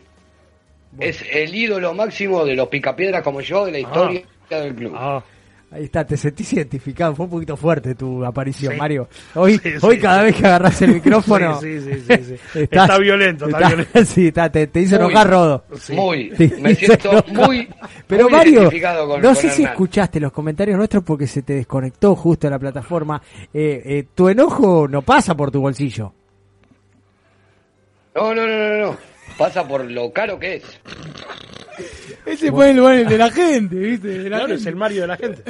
Es 1.00 1.24
el 1.32 1.54
ídolo 1.54 1.94
máximo 1.94 2.44
de 2.46 2.56
los 2.56 2.68
picapiedras 2.68 3.22
como 3.22 3.42
yo 3.42 3.66
de 3.66 3.74
la 3.74 3.80
historia 3.80 4.24
del 4.50 4.74
club. 4.74 4.98
Ahí 5.72 5.84
está, 5.84 6.04
te 6.04 6.18
sentís 6.18 6.52
identificado. 6.54 7.14
Fue 7.16 7.26
un 7.26 7.32
poquito 7.32 7.56
fuerte 7.56 7.94
tu 7.94 8.26
aparición, 8.26 8.74
Sí. 8.74 8.80
Mario. 8.80 9.08
Hoy, 9.36 9.60
Sí, 9.60 9.74
hoy 9.82 9.96
sí, 9.98 10.02
cada 10.02 10.20
sí. 10.20 10.26
vez 10.26 10.36
que 10.36 10.46
agarras 10.48 10.82
el 10.82 10.94
micrófono. 10.96 11.62
Sí, 11.62 11.80
sí, 11.82 11.92
sí, 11.94 12.02
sí, 12.24 12.24
sí. 12.54 12.60
Está 12.72 12.98
violento, 12.98 13.46
está 13.46 13.68
violento. 13.68 14.06
Sí, 14.06 14.28
está, 14.30 14.52
te, 14.52 14.66
te 14.68 14.80
hizo 14.82 14.96
Muy, 15.00 15.06
enojar 15.06 15.30
Rodo. 15.30 15.66
muy. 15.90 16.30
Te 16.32 16.48
Me 16.60 16.74
siento 16.74 17.12
enojar. 17.12 17.34
muy- 17.34 17.70
Pero 18.08 18.24
muy 18.24 18.32
Mario, 18.32 18.54
identificado 18.62 19.08
con- 19.08 19.22
no 19.22 19.28
con 19.28 19.36
sé 19.36 19.50
si 19.52 19.64
escuchaste 19.64 20.20
los 20.20 20.32
comentarios 20.32 20.76
nuestros 20.76 21.04
porque 21.04 21.28
se 21.28 21.44
te 21.44 21.54
desconectó 21.54 22.16
justo 22.16 22.48
en 22.48 22.52
la 22.52 22.60
plataforma. 22.60 23.22
Eh, 23.54 23.82
eh, 23.86 24.06
tu 24.16 24.28
enojo 24.28 24.88
no 24.88 25.04
pasa 25.04 25.36
por 25.36 25.52
tu 25.52 25.62
bolsillo. 25.62 26.14
No, 28.16 28.34
no, 28.34 28.48
no, 28.48 28.58
no, 28.58 28.78
no. 28.92 28.98
Pasa 29.38 29.66
por 29.68 29.86
lo 29.86 30.12
caro 30.12 30.38
que 30.40 30.56
es. 30.56 30.64
Ese 32.26 32.52
fue 32.52 32.72
el, 32.72 32.80
el 32.80 33.08
de 33.08 33.18
la 33.18 33.32
gente, 33.32 33.76
¿viste? 33.76 34.08
De 34.08 34.30
la 34.30 34.38
Claro, 34.38 34.48
gente. 34.48 34.62
es 34.62 34.66
el 34.68 34.76
Mario 34.76 35.02
de 35.02 35.08
la 35.08 35.18
gente. 35.18 35.44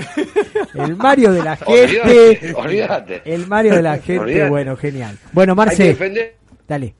El 0.75 0.95
Mario 0.95 1.31
de 1.33 1.43
la 1.43 1.55
gente. 1.57 2.53
olvídate. 2.55 3.21
El 3.25 3.47
Mario 3.47 3.75
de 3.75 3.81
la 3.81 3.97
gente, 3.99 4.19
Olvídate. 4.19 4.49
bueno, 4.49 4.75
genial. 4.77 5.17
Bueno, 5.33 5.55
Marce, 5.55 5.95
dale. 6.67 6.95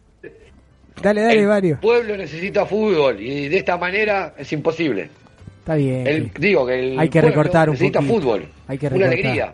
Dale, 1.02 1.22
dale, 1.22 1.40
el 1.40 1.48
Mario. 1.48 1.78
pueblo 1.82 2.18
necesita 2.18 2.66
fútbol 2.66 3.22
y 3.22 3.48
de 3.48 3.58
esta 3.58 3.78
manera 3.78 4.34
es 4.38 4.52
imposible. 4.52 5.10
Está 5.60 5.76
bien. 5.76 6.06
El- 6.06 6.32
digo 6.38 6.66
que 6.68 6.80
el 6.94 7.00
Hay 7.00 7.08
que 7.10 7.22
recortar 7.22 7.70
un 7.70 7.74
necesita 7.76 8.00
poquito. 8.00 8.16
fútbol. 8.20 8.46
Hay 8.68 8.78
que 8.78 8.88
Una 8.88 8.96
recortar. 8.98 9.14
alegría. 9.14 9.54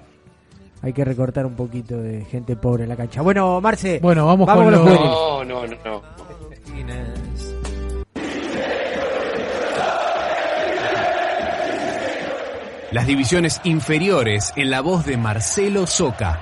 Hay 0.81 0.93
que 0.93 1.05
recortar 1.05 1.45
un 1.45 1.55
poquito 1.55 1.97
de 2.01 2.25
gente 2.25 2.55
pobre 2.55 2.83
en 2.83 2.89
la 2.89 2.95
cancha. 2.95 3.21
Bueno, 3.21 3.61
Marce. 3.61 3.99
Bueno, 4.01 4.25
vamos 4.25 4.47
con 4.47 4.63
con 4.63 4.71
los 4.71 4.85
los-. 4.85 4.99
No, 4.99 5.43
no, 5.45 5.67
no, 5.67 5.75
no. 5.85 6.01
Las 12.95 13.07
divisiones 13.07 13.59
inferiores 13.65 14.53
en 14.55 14.69
la 14.69 14.79
voz 14.79 15.05
de 15.05 15.17
Marcelo 15.17 15.85
Soca. 15.85 16.39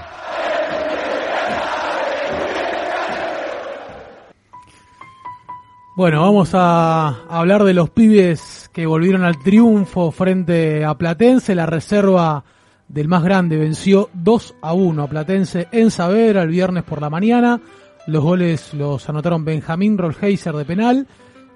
Bueno, 5.95 6.21
vamos 6.21 6.51
a 6.53 7.23
hablar 7.27 7.63
de 7.63 7.73
los 7.73 7.89
pibes 7.89 8.69
que 8.71 8.85
volvieron 8.85 9.23
al 9.23 9.39
triunfo 9.39 10.11
frente 10.11 10.85
a 10.85 10.95
Platense. 10.95 11.55
La 11.55 11.65
reserva 11.65 12.43
del 12.87 13.07
más 13.07 13.23
grande 13.23 13.57
venció 13.57 14.11
2 14.13 14.57
a 14.61 14.73
1 14.73 15.01
a 15.01 15.07
Platense 15.07 15.69
en 15.71 15.89
Saavedra 15.89 16.43
el 16.43 16.49
viernes 16.49 16.83
por 16.83 17.01
la 17.01 17.09
mañana. 17.09 17.61
Los 18.05 18.23
goles 18.23 18.75
los 18.75 19.09
anotaron 19.09 19.43
Benjamín 19.43 19.97
Rolheiser 19.97 20.53
de 20.53 20.65
penal 20.65 21.07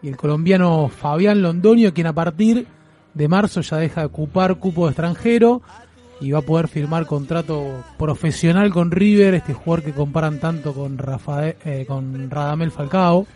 y 0.01 0.07
el 0.07 0.17
colombiano 0.17 0.89
Fabián 0.89 1.43
Londoño, 1.43 1.93
quien 1.93 2.07
a 2.07 2.13
partir 2.13 2.65
de 3.17 3.27
marzo 3.27 3.61
ya 3.61 3.77
deja 3.77 4.01
de 4.01 4.07
ocupar 4.07 4.55
cupo 4.55 4.87
extranjero 4.87 5.61
y 6.21 6.31
va 6.31 6.39
a 6.39 6.43
poder 6.43 6.67
firmar 6.67 7.05
contrato 7.05 7.83
profesional 7.97 8.71
con 8.71 8.91
River, 8.91 9.35
este 9.35 9.53
jugador 9.53 9.83
que 9.83 9.93
comparan 9.93 10.39
tanto 10.39 10.73
con, 10.73 10.97
Rafael, 10.97 11.55
eh, 11.65 11.85
con 11.87 12.29
Radamel 12.29 12.71
Falcao. 12.71 13.27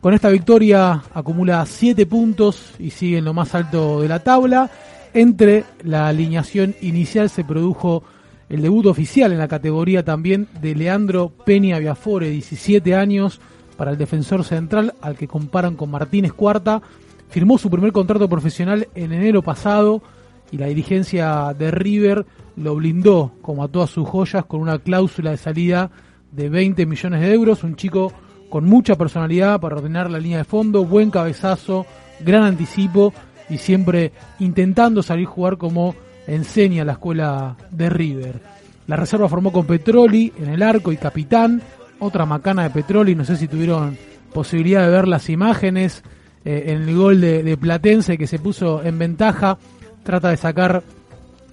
Con 0.00 0.14
esta 0.14 0.28
victoria 0.28 1.02
acumula 1.14 1.64
7 1.64 2.06
puntos 2.06 2.74
y 2.78 2.90
sigue 2.90 3.18
en 3.18 3.24
lo 3.24 3.34
más 3.34 3.54
alto 3.54 4.02
de 4.02 4.08
la 4.08 4.20
tabla. 4.20 4.70
Entre 5.14 5.64
la 5.82 6.08
alineación 6.08 6.74
inicial 6.80 7.30
se 7.30 7.44
produjo 7.44 8.04
el 8.48 8.62
debut 8.62 8.86
oficial 8.86 9.32
en 9.32 9.38
la 9.38 9.48
categoría 9.48 10.04
también 10.04 10.48
de 10.60 10.74
Leandro 10.74 11.30
Peña 11.44 11.78
Viafore, 11.78 12.30
17 12.30 12.94
años, 12.94 13.40
para 13.76 13.90
el 13.90 13.98
defensor 13.98 14.44
central, 14.44 14.94
al 15.00 15.16
que 15.16 15.28
comparan 15.28 15.74
con 15.76 15.90
Martínez 15.90 16.32
Cuarta. 16.32 16.82
Firmó 17.28 17.58
su 17.58 17.70
primer 17.70 17.92
contrato 17.92 18.28
profesional 18.28 18.88
en 18.94 19.12
enero 19.12 19.42
pasado 19.42 20.02
y 20.50 20.58
la 20.58 20.66
dirigencia 20.66 21.54
de 21.58 21.70
River 21.70 22.24
lo 22.56 22.74
blindó, 22.76 23.32
como 23.42 23.64
a 23.64 23.68
todas 23.68 23.90
sus 23.90 24.08
joyas, 24.08 24.44
con 24.44 24.60
una 24.60 24.78
cláusula 24.78 25.32
de 25.32 25.36
salida 25.36 25.90
de 26.32 26.48
20 26.48 26.86
millones 26.86 27.20
de 27.20 27.34
euros. 27.34 27.64
Un 27.64 27.76
chico 27.76 28.12
con 28.48 28.64
mucha 28.64 28.96
personalidad 28.96 29.60
para 29.60 29.76
ordenar 29.76 30.10
la 30.10 30.18
línea 30.18 30.38
de 30.38 30.44
fondo, 30.44 30.84
buen 30.84 31.10
cabezazo, 31.10 31.84
gran 32.20 32.44
anticipo 32.44 33.12
y 33.48 33.58
siempre 33.58 34.12
intentando 34.38 35.02
salir 35.02 35.26
a 35.26 35.30
jugar 35.30 35.56
como 35.56 35.94
enseña 36.26 36.84
la 36.84 36.92
escuela 36.92 37.56
de 37.70 37.90
River. 37.90 38.40
La 38.86 38.96
reserva 38.96 39.28
formó 39.28 39.52
con 39.52 39.66
Petroli 39.66 40.32
en 40.38 40.48
el 40.48 40.62
arco 40.62 40.92
y 40.92 40.96
capitán, 40.96 41.60
otra 41.98 42.24
macana 42.26 42.64
de 42.64 42.70
Petroli, 42.70 43.14
no 43.14 43.24
sé 43.24 43.36
si 43.36 43.48
tuvieron 43.48 43.96
posibilidad 44.32 44.84
de 44.84 44.92
ver 44.92 45.08
las 45.08 45.28
imágenes 45.28 46.02
eh, 46.46 46.64
en 46.68 46.88
el 46.88 46.96
gol 46.96 47.20
de, 47.20 47.42
de 47.42 47.56
Platense 47.58 48.16
que 48.16 48.26
se 48.26 48.38
puso 48.38 48.82
en 48.82 48.98
ventaja, 48.98 49.58
trata 50.02 50.30
de 50.30 50.36
sacar 50.38 50.82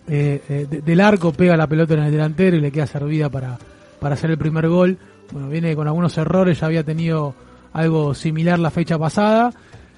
eh, 0.08 0.40
eh, 0.48 0.68
de- 0.70 0.82
del 0.82 1.02
arco, 1.02 1.34
pega 1.34 1.58
la 1.58 1.68
pelota 1.68 1.96
en 1.96 2.04
el 2.04 2.12
delantero 2.12 2.56
y 2.56 2.62
le 2.62 2.72
queda 2.72 2.86
servida 2.88 3.30
para, 3.30 3.58
para 4.00 4.14
hacer 4.14 4.30
el 4.32 4.38
primer 4.38 4.70
gol. 4.70 4.98
Bueno, 5.32 5.50
viene 5.50 5.76
con 5.76 5.88
algunos 5.88 6.18
errores, 6.18 6.60
ya 6.60 6.68
había 6.68 6.84
tenido 6.84 7.34
algo 7.74 8.14
similar 8.14 8.60
la 8.60 8.70
fecha 8.70 8.98
pasada. 9.00 9.52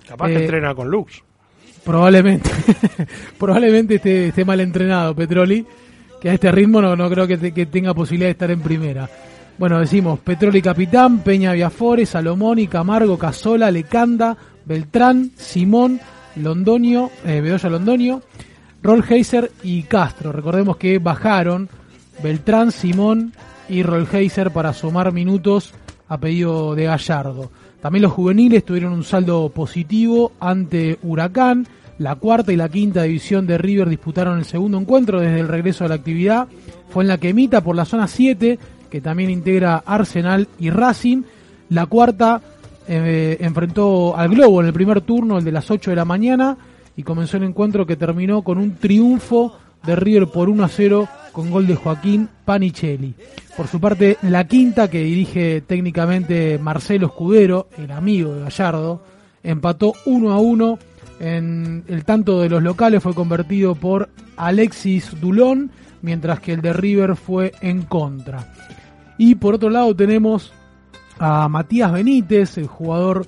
Capaz 0.07 0.27
que 0.27 0.33
Eh, 0.37 0.41
entrena 0.43 0.73
con 0.73 0.89
Lux. 0.89 1.21
Probablemente, 1.83 2.49
probablemente 3.37 3.95
esté, 3.95 4.29
esté 4.29 4.45
mal 4.45 4.59
entrenado 4.59 5.15
Petroli, 5.15 5.65
que 6.21 6.29
a 6.29 6.33
este 6.33 6.51
ritmo 6.51 6.81
no, 6.81 6.95
no 6.95 7.09
creo 7.09 7.27
que, 7.27 7.37
te- 7.37 7.51
que 7.51 7.65
tenga 7.67 7.93
posibilidad 7.93 8.27
de 8.27 8.31
estar 8.31 8.49
en 8.51 8.61
primera. 8.61 9.09
Bueno, 9.57 9.79
decimos 9.79 10.19
Petroli 10.19 10.61
capitán, 10.61 11.19
Peña 11.19 11.53
Viafore, 11.53 12.05
Salomoni, 12.05 12.67
Camargo, 12.67 13.17
Casola, 13.17 13.69
Lecanda, 13.71 14.35
Beltrán, 14.65 15.31
Simón, 15.37 15.99
Londoño, 16.35 17.09
eh, 17.25 17.41
Bedoya 17.41 17.69
Londoño, 17.69 18.21
Rollheiser 18.81 19.51
y 19.63 19.83
Castro. 19.83 20.31
Recordemos 20.31 20.77
que 20.77 20.99
bajaron 20.99 21.69
Beltrán, 22.21 22.71
Simón 22.71 23.33
y 23.69 23.83
Rollheiser 23.83 24.51
para 24.51 24.73
sumar 24.73 25.11
minutos 25.11 25.73
a 26.07 26.19
pedido 26.19 26.75
de 26.75 26.85
Gallardo. 26.85 27.51
También 27.81 28.03
los 28.03 28.13
juveniles 28.13 28.65
tuvieron 28.65 28.93
un 28.93 29.03
saldo 29.03 29.49
positivo 29.49 30.31
ante 30.39 30.97
Huracán. 31.03 31.67
La 31.97 32.15
cuarta 32.15 32.51
y 32.51 32.57
la 32.57 32.69
quinta 32.69 33.03
división 33.03 33.47
de 33.47 33.57
River 33.57 33.87
disputaron 33.87 34.39
el 34.39 34.45
segundo 34.45 34.77
encuentro 34.77 35.21
desde 35.21 35.39
el 35.39 35.47
regreso 35.47 35.85
a 35.85 35.87
la 35.87 35.95
actividad. 35.95 36.47
Fue 36.89 37.03
en 37.03 37.07
la 37.07 37.17
que 37.17 37.29
emita 37.29 37.61
por 37.61 37.75
la 37.75 37.85
zona 37.85 38.07
7, 38.07 38.59
que 38.89 39.01
también 39.01 39.29
integra 39.29 39.83
Arsenal 39.85 40.47
y 40.59 40.69
Racing. 40.69 41.23
La 41.69 41.85
cuarta 41.85 42.41
eh, 42.87 43.37
enfrentó 43.39 44.15
al 44.15 44.29
Globo 44.29 44.61
en 44.61 44.67
el 44.67 44.73
primer 44.73 45.01
turno, 45.01 45.37
el 45.37 45.43
de 45.43 45.51
las 45.51 45.69
8 45.69 45.89
de 45.89 45.95
la 45.95 46.05
mañana, 46.05 46.57
y 46.95 47.03
comenzó 47.03 47.37
el 47.37 47.43
encuentro 47.43 47.85
que 47.85 47.95
terminó 47.95 48.41
con 48.41 48.57
un 48.57 48.75
triunfo 48.75 49.57
de 49.85 49.95
River 49.95 50.27
por 50.27 50.49
1 50.49 50.63
a 50.63 50.67
0 50.67 51.07
con 51.31 51.51
gol 51.51 51.67
de 51.67 51.75
Joaquín 51.75 52.29
Panichelli. 52.45 53.13
Por 53.55 53.67
su 53.67 53.79
parte, 53.79 54.17
la 54.23 54.47
quinta, 54.47 54.89
que 54.89 55.03
dirige 55.03 55.61
técnicamente 55.61 56.57
Marcelo 56.57 57.07
Escudero, 57.07 57.69
el 57.77 57.91
amigo 57.91 58.33
de 58.33 58.41
Gallardo, 58.41 59.01
empató 59.43 59.93
1 60.05 60.31
a 60.31 60.39
1. 60.39 60.79
En 61.19 61.83
el 61.87 62.03
tanto 62.03 62.41
de 62.41 62.49
los 62.49 62.61
locales 62.61 63.01
fue 63.01 63.13
convertido 63.13 63.75
por 63.75 64.09
Alexis 64.35 65.19
Dulón, 65.21 65.71
mientras 66.01 66.39
que 66.39 66.53
el 66.53 66.61
de 66.61 66.73
River 66.73 67.15
fue 67.15 67.53
en 67.61 67.83
contra. 67.83 68.53
Y 69.17 69.35
por 69.35 69.55
otro 69.55 69.69
lado 69.69 69.95
tenemos 69.95 70.53
a 71.19 71.47
Matías 71.47 71.91
Benítez, 71.91 72.57
el 72.57 72.67
jugador 72.67 73.25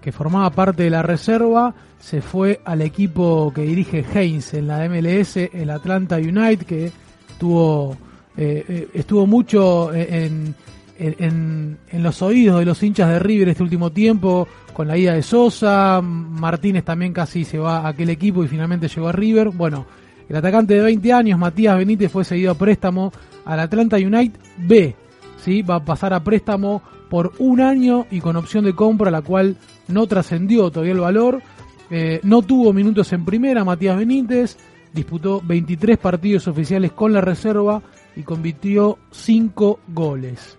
que 0.00 0.12
formaba 0.12 0.50
parte 0.50 0.84
de 0.84 0.90
la 0.90 1.02
reserva, 1.02 1.74
se 1.98 2.20
fue 2.20 2.60
al 2.64 2.82
equipo 2.82 3.52
que 3.54 3.62
dirige 3.62 4.04
Heinz 4.14 4.54
en 4.54 4.68
la 4.68 4.86
MLS, 4.88 5.36
el 5.36 5.70
Atlanta 5.70 6.16
United, 6.16 6.66
que 6.66 6.92
tuvo, 7.38 7.96
eh, 8.36 8.64
eh, 8.68 8.88
estuvo 8.92 9.26
mucho 9.26 9.94
en, 9.94 10.54
en, 10.98 11.78
en, 11.88 12.02
los 12.02 12.20
oídos 12.20 12.58
de 12.58 12.66
los 12.66 12.82
hinchas 12.82 13.08
de 13.08 13.18
River 13.18 13.48
este 13.48 13.62
último 13.62 13.90
tiempo, 13.90 14.46
con 14.74 14.88
la 14.88 14.98
ida 14.98 15.14
de 15.14 15.22
Sosa, 15.22 16.00
Martínez 16.02 16.84
también 16.84 17.12
casi 17.12 17.44
se 17.44 17.58
va 17.58 17.78
a 17.78 17.88
aquel 17.88 18.10
equipo 18.10 18.44
y 18.44 18.48
finalmente 18.48 18.88
llegó 18.88 19.08
a 19.08 19.12
River. 19.12 19.50
Bueno, 19.50 19.86
el 20.28 20.36
atacante 20.36 20.74
de 20.74 20.82
20 20.82 21.12
años, 21.12 21.38
Matías 21.38 21.76
Benítez, 21.76 22.10
fue 22.10 22.24
seguido 22.24 22.52
a 22.52 22.54
préstamo 22.54 23.12
al 23.44 23.60
Atlanta 23.60 23.96
United 23.96 24.38
B. 24.58 24.94
¿sí? 25.42 25.62
Va 25.62 25.76
a 25.76 25.84
pasar 25.84 26.12
a 26.14 26.22
préstamo 26.22 26.82
por 27.14 27.30
un 27.38 27.60
año 27.60 28.08
y 28.10 28.20
con 28.20 28.34
opción 28.34 28.64
de 28.64 28.74
compra, 28.74 29.08
la 29.08 29.22
cual 29.22 29.56
no 29.86 30.04
trascendió 30.08 30.68
todavía 30.72 30.94
el 30.94 30.98
valor. 30.98 31.42
Eh, 31.88 32.18
no 32.24 32.42
tuvo 32.42 32.72
minutos 32.72 33.12
en 33.12 33.24
primera 33.24 33.62
Matías 33.62 33.96
Benítez, 33.96 34.56
disputó 34.92 35.40
23 35.44 35.96
partidos 35.96 36.48
oficiales 36.48 36.90
con 36.90 37.12
la 37.12 37.20
reserva 37.20 37.80
y 38.16 38.24
convirtió 38.24 38.98
5 39.12 39.78
goles. 39.86 40.58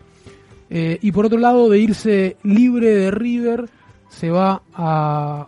Eh, 0.69 0.97
y 1.01 1.11
por 1.11 1.25
otro 1.25 1.39
lado, 1.39 1.67
de 1.67 1.79
irse 1.79 2.37
libre 2.43 2.95
de 2.95 3.11
River, 3.11 3.69
se 4.07 4.31
va 4.31 4.61
a 4.73 5.47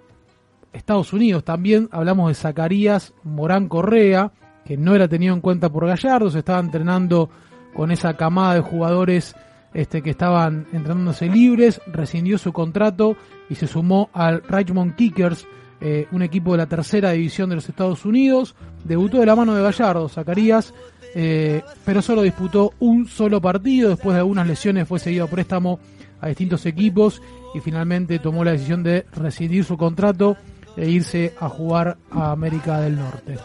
Estados 0.74 1.14
Unidos. 1.14 1.46
También 1.46 1.88
hablamos 1.94 2.28
de 2.28 2.36
Zacarías 2.36 3.14
Morán 3.24 3.70
Correa, 3.70 4.34
que 4.66 4.76
no 4.76 4.94
era 4.94 5.08
tenido 5.08 5.34
en 5.34 5.40
cuenta 5.40 5.70
por 5.70 5.88
Gallardo, 5.88 6.30
se 6.30 6.40
estaba 6.40 6.60
entrenando 6.60 7.30
con 7.74 7.92
esa 7.92 8.18
camada 8.18 8.56
de 8.56 8.60
jugadores 8.60 9.38
este, 9.78 10.02
que 10.02 10.10
estaban 10.10 10.66
entrenándose 10.74 11.28
libres, 11.28 11.80
rescindió 11.86 12.40
su 12.40 12.52
contrato 12.52 13.16
y 13.48 13.54
se 13.54 13.68
sumó 13.68 14.10
al 14.12 14.42
Richmond 14.50 14.96
Kickers, 14.96 15.46
eh, 15.80 16.08
un 16.12 16.24
equipo 16.24 16.54
de 16.54 16.58
la 16.58 16.66
tercera 16.66 17.12
división 17.12 17.48
de 17.52 17.58
los 17.58 17.70
Estados 17.70 18.04
Unidos. 18.04 18.56
Debutó 18.84 19.20
de 19.20 19.28
la 19.28 19.36
mano 19.36 19.54
de 19.54 19.62
Gallardo, 19.62 20.10
Zacarías, 20.10 20.74
eh, 21.14 21.62
pero 21.86 22.02
solo 22.02 22.24
disputó 22.24 22.74
un 22.80 23.08
solo 23.08 23.40
partido. 23.40 23.90
Después 23.90 24.16
de 24.16 24.22
algunas 24.22 24.48
lesiones 24.48 24.88
fue 24.88 24.98
seguido 24.98 25.26
a 25.26 25.30
préstamo 25.30 25.80
a 26.22 26.28
distintos 26.28 26.66
equipos 26.66 27.22
y 27.54 27.60
finalmente 27.60 28.18
tomó 28.18 28.44
la 28.44 28.54
decisión 28.54 28.82
de 28.82 29.06
rescindir 29.14 29.64
su 29.64 29.78
contrato 29.78 30.38
e 30.76 30.90
irse 30.90 31.36
a 31.40 31.50
jugar 31.50 31.98
a 32.10 32.32
América 32.32 32.80
del 32.80 32.96
Norte. 32.96 33.38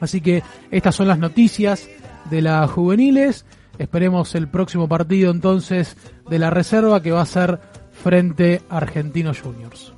Así 0.00 0.22
que 0.22 0.42
estas 0.70 0.94
son 0.94 1.08
las 1.08 1.18
noticias 1.18 1.86
de 2.30 2.40
las 2.40 2.70
juveniles. 2.70 3.44
Esperemos 3.78 4.34
el 4.34 4.48
próximo 4.48 4.88
partido 4.88 5.30
entonces 5.30 5.96
de 6.28 6.38
la 6.38 6.50
reserva 6.50 7.00
que 7.02 7.12
va 7.12 7.22
a 7.22 7.26
ser 7.26 7.58
frente 7.92 8.60
a 8.68 8.78
Argentinos 8.78 9.40
Juniors. 9.40 9.92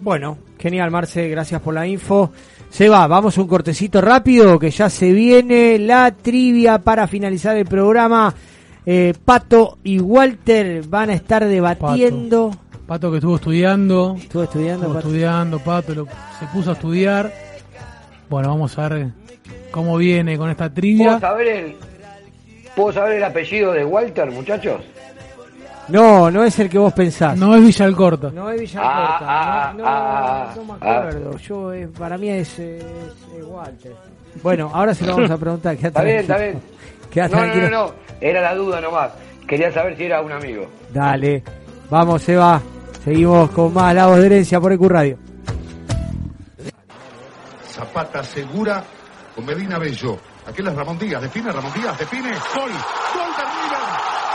Bueno, 0.00 0.38
genial 0.58 0.90
Marce, 0.90 1.28
gracias 1.28 1.60
por 1.60 1.74
la 1.74 1.86
info. 1.86 2.32
Se 2.70 2.88
va, 2.88 3.06
vamos 3.06 3.36
a 3.36 3.40
un 3.42 3.48
cortecito 3.48 4.00
rápido 4.00 4.58
que 4.58 4.70
ya 4.70 4.88
se 4.88 5.12
viene 5.12 5.78
la 5.78 6.10
trivia 6.12 6.78
para 6.78 7.06
finalizar 7.06 7.56
el 7.56 7.66
programa. 7.66 8.32
Eh, 8.86 9.12
Pato 9.24 9.78
y 9.84 9.98
Walter 10.00 10.82
van 10.88 11.10
a 11.10 11.14
estar 11.14 11.44
debatiendo. 11.46 12.50
Pato, 12.86 13.10
que 13.10 13.18
estuvo 13.18 13.36
estudiando. 13.36 14.16
Estuvo 14.18 14.42
estudiando. 14.44 14.86
Estuvo 14.86 14.98
estudiando, 14.98 15.58
Pato 15.60 15.94
lo- 15.94 16.06
se 16.38 16.46
puso 16.52 16.70
a 16.70 16.72
estudiar. 16.72 17.32
Bueno, 18.28 18.48
vamos 18.48 18.78
a 18.78 18.88
ver 18.88 19.08
cómo 19.70 19.96
viene 19.98 20.38
con 20.38 20.48
esta 20.50 20.72
trivia. 20.72 21.18
¿Puedo 21.18 21.20
saber 21.20 21.46
el, 21.48 21.76
¿Puedo 22.76 22.92
saber 22.92 23.16
el 23.16 23.24
apellido 23.24 23.72
de 23.72 23.84
Walter, 23.84 24.30
muchachos? 24.30 24.82
No, 25.88 26.30
no 26.30 26.44
es 26.44 26.58
el 26.60 26.68
que 26.70 26.78
vos 26.78 26.92
pensás. 26.92 27.36
No 27.36 27.54
es 27.56 27.62
Villalcorta. 27.62 28.30
No 28.30 28.48
es 28.50 28.60
Villalcorta. 28.60 29.18
Ah, 29.20 29.74
no, 29.76 29.84
ah, 29.86 30.52
no, 30.54 30.62
no 30.62 30.72
me 30.74 30.78
ah, 30.80 30.98
acuerdo. 30.98 31.38
Yo, 31.38 31.72
eh, 31.72 31.88
para 31.88 32.16
mí 32.16 32.30
es, 32.30 32.58
es, 32.58 32.84
es 33.36 33.44
Walter. 33.44 33.92
Bueno, 34.42 34.70
ahora 34.72 34.94
se 34.94 35.04
lo 35.04 35.16
vamos 35.16 35.30
a 35.30 35.36
preguntar. 35.36 35.74
Está 35.74 36.02
bien, 36.02 36.18
está 36.18 36.38
bien. 36.38 36.60
No, 37.12 37.22
no, 37.24 37.28
tranquilo. 37.28 37.70
no, 37.70 37.86
no. 37.86 37.94
Era 38.20 38.40
la 38.40 38.54
duda 38.54 38.80
nomás. 38.80 39.10
Quería 39.48 39.72
saber 39.72 39.96
si 39.96 40.04
era 40.04 40.20
un 40.20 40.30
amigo. 40.30 40.64
Dale. 40.92 41.42
Vamos, 41.90 42.28
Eva. 42.28 42.62
Seguimos 43.02 43.50
con 43.50 43.74
más 43.74 43.92
La 43.92 44.06
Voz 44.06 44.18
de 44.18 44.26
Herencia 44.26 44.60
por 44.60 44.72
EQ 44.72 44.82
Radio. 44.82 45.18
Zapata 47.66 48.22
segura 48.22 48.84
con 49.34 49.44
Medina 49.44 49.76
Bello. 49.76 50.18
Aquel 50.50 50.66
es 50.66 50.74
Ramón 50.74 50.98
Díaz. 50.98 51.22
Define 51.22 51.52
Ramón 51.52 51.72
Díaz. 51.72 51.96
Define. 51.96 52.30
Gol. 52.30 52.72
Gol 53.14 53.30
de 53.38 53.44
River. 53.54 53.86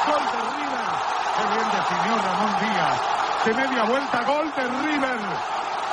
Gol 0.08 0.24
de 0.32 0.40
River. 0.56 0.88
Qué 1.36 1.44
bien 1.52 1.68
definió 1.76 2.16
Ramón 2.24 2.56
Díaz. 2.62 3.02
De 3.44 3.54
media 3.54 3.84
vuelta. 3.84 4.24
Gol 4.24 4.54
de 4.56 4.64
River. 4.64 5.20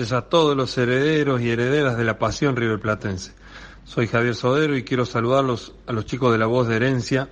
A 0.00 0.22
todos 0.22 0.56
los 0.56 0.78
herederos 0.78 1.42
y 1.42 1.50
herederas 1.50 1.98
de 1.98 2.04
la 2.04 2.18
pasión 2.18 2.56
riverplatense. 2.56 3.32
Soy 3.84 4.06
Javier 4.06 4.34
Sodero 4.34 4.74
y 4.74 4.84
quiero 4.84 5.04
saludarlos 5.04 5.74
a 5.86 5.92
los 5.92 6.06
chicos 6.06 6.32
de 6.32 6.38
la 6.38 6.46
voz 6.46 6.66
de 6.66 6.76
herencia 6.76 7.28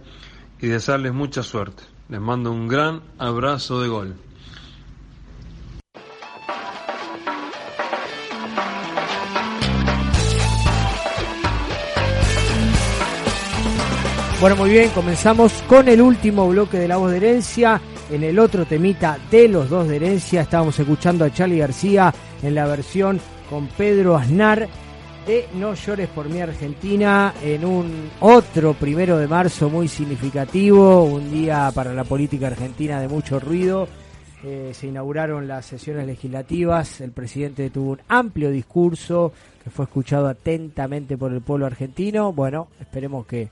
y 0.61 0.66
desearles 0.66 1.15
mucha 1.15 1.43
suerte. 1.43 1.82
Les 2.11 2.20
mando 2.20 2.53
un 2.53 2.69
gran 2.69 3.01
abrazo 3.16 3.81
de 3.81 3.89
gol. 3.89 4.15
Bueno, 14.39 14.57
muy 14.57 14.70
bien, 14.70 14.91
comenzamos 14.91 15.53
con 15.66 15.89
el 15.89 16.03
último 16.03 16.49
bloque 16.49 16.78
de 16.78 16.89
La 16.89 16.99
Voz 16.99 17.11
de 17.11 17.16
Herencia. 17.16 17.81
En 18.11 18.23
el 18.23 18.39
otro 18.39 18.66
temita 18.66 19.19
de 19.31 19.49
los 19.49 19.70
dos 19.70 19.89
de 19.89 19.97
Herencia 19.97 20.43
estábamos 20.43 20.78
escuchando 20.78 21.24
a 21.24 21.32
Charlie 21.32 21.59
García 21.59 22.12
en 22.42 22.54
la 22.54 22.66
versión 22.66 23.20
con 23.48 23.66
Pedro 23.68 24.16
Aznar 24.16 24.68
de 25.26 25.46
No 25.54 25.74
llores 25.74 26.08
por 26.08 26.28
mi 26.28 26.40
Argentina 26.40 27.34
en 27.42 27.64
un 27.64 28.10
otro 28.20 28.74
primero 28.74 29.18
de 29.18 29.26
marzo 29.26 29.68
muy 29.68 29.86
significativo, 29.86 31.04
un 31.04 31.30
día 31.30 31.70
para 31.74 31.92
la 31.92 32.04
política 32.04 32.46
argentina 32.46 33.00
de 33.00 33.08
mucho 33.08 33.38
ruido. 33.38 33.86
Eh, 34.42 34.70
se 34.72 34.86
inauguraron 34.86 35.46
las 35.46 35.66
sesiones 35.66 36.06
legislativas, 36.06 37.02
el 37.02 37.12
presidente 37.12 37.68
tuvo 37.68 37.92
un 37.92 38.00
amplio 38.08 38.50
discurso 38.50 39.32
que 39.62 39.68
fue 39.68 39.84
escuchado 39.84 40.28
atentamente 40.28 41.18
por 41.18 41.32
el 41.32 41.42
pueblo 41.42 41.66
argentino. 41.66 42.32
Bueno, 42.32 42.68
esperemos 42.80 43.26
que 43.26 43.50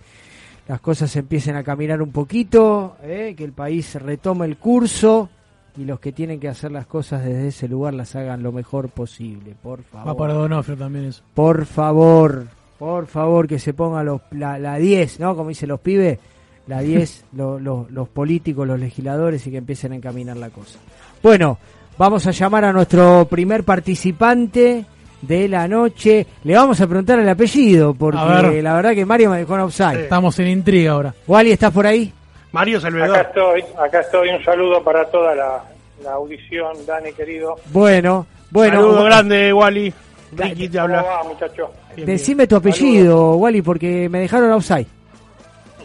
las 0.67 0.81
cosas 0.81 1.15
empiecen 1.17 1.57
a 1.57 1.63
caminar 1.63 2.01
un 2.01 2.13
poquito, 2.13 2.97
eh, 3.03 3.35
que 3.37 3.45
el 3.45 3.53
país 3.53 3.95
retome 3.97 4.47
el 4.47 4.57
curso 4.57 5.29
y 5.79 5.85
los 5.85 6.01
que 6.01 6.11
tienen 6.13 6.41
que 6.41 6.49
hacer 6.49 6.73
las 6.73 6.87
cosas 6.87 7.25
desde 7.25 7.49
ese 7.49 7.69
lugar 7.69 7.95
las 7.95 8.17
hagan 8.17 8.43
lo 8.43 8.51
mejor 8.53 8.89
posible, 8.89 9.55
por 9.63 9.83
favor. 9.85 10.09
Va 10.09 10.17
para 10.17 10.35
Donofrio 10.35 10.77
también 10.77 11.05
eso. 11.07 11.23
Por 11.35 11.65
favor, 11.67 12.47
por 12.79 13.07
favor, 13.07 13.47
que 13.47 13.59
se 13.59 13.73
ponga 13.75 14.03
los, 14.03 14.21
la, 14.33 14.59
la 14.59 14.77
10, 14.77 15.21
¿no? 15.21 15.37
Como 15.37 15.51
dicen 15.51 15.69
los 15.69 15.81
pibes, 15.81 16.19
la 16.67 16.81
10, 16.81 17.25
lo- 17.37 17.59
lo- 17.61 17.87
los 17.91 18.09
políticos, 18.09 18.67
los 18.67 18.79
legisladores 18.81 19.47
y 19.47 19.51
que 19.53 19.59
empiecen 19.59 19.93
a 19.93 19.97
encaminar 19.97 20.37
la 20.37 20.51
cosa. 20.51 20.79
Bueno, 21.23 21.59
vamos 21.97 22.27
a 22.27 22.33
llamar 22.33 22.65
a 22.65 22.73
nuestro 22.73 23.27
primer 23.31 23.63
participante 23.65 24.85
de 25.23 25.49
la 25.49 25.67
noche. 25.69 26.27
Le 26.45 26.55
vamos 26.55 26.81
a 26.81 26.87
preguntar 26.87 27.19
el 27.19 27.29
apellido, 27.29 27.95
porque 27.95 28.19
ver. 28.19 28.63
la 28.65 28.75
verdad 28.75 28.95
que 28.95 29.05
Mario 29.07 29.31
me 29.31 29.39
dejó 29.39 29.55
en 29.55 29.61
offside. 29.63 30.03
Estamos 30.03 30.39
en 30.39 30.49
intriga 30.49 30.93
ahora. 30.93 31.15
Wally, 31.27 31.51
¿estás 31.53 31.73
por 31.73 31.87
ahí? 31.87 32.13
Mario 32.53 32.79
Acá 32.79 32.87
Salvedor. 32.89 33.17
estoy, 33.19 33.65
acá 33.79 34.01
estoy. 34.01 34.29
Un 34.31 34.45
saludo 34.45 34.83
para 34.83 35.05
toda 35.07 35.35
la, 35.35 35.63
la 36.03 36.13
audición, 36.13 36.75
Dani 36.87 37.13
querido. 37.13 37.57
Bueno, 37.67 38.27
bueno. 38.51 38.77
Saludo 38.77 39.05
grande, 39.05 39.53
Wally. 39.53 39.93
Ricky 40.33 40.69
te 40.69 40.79
¿Cómo 40.79 40.85
habla. 40.97 41.03
va, 41.03 41.25
muchacho? 41.25 41.71
Decime 41.97 42.47
tu 42.47 42.57
apellido, 42.57 43.37
Wally, 43.37 43.63
porque 43.63 44.09
me 44.09 44.21
dejaron 44.21 44.53
offside. 44.53 44.87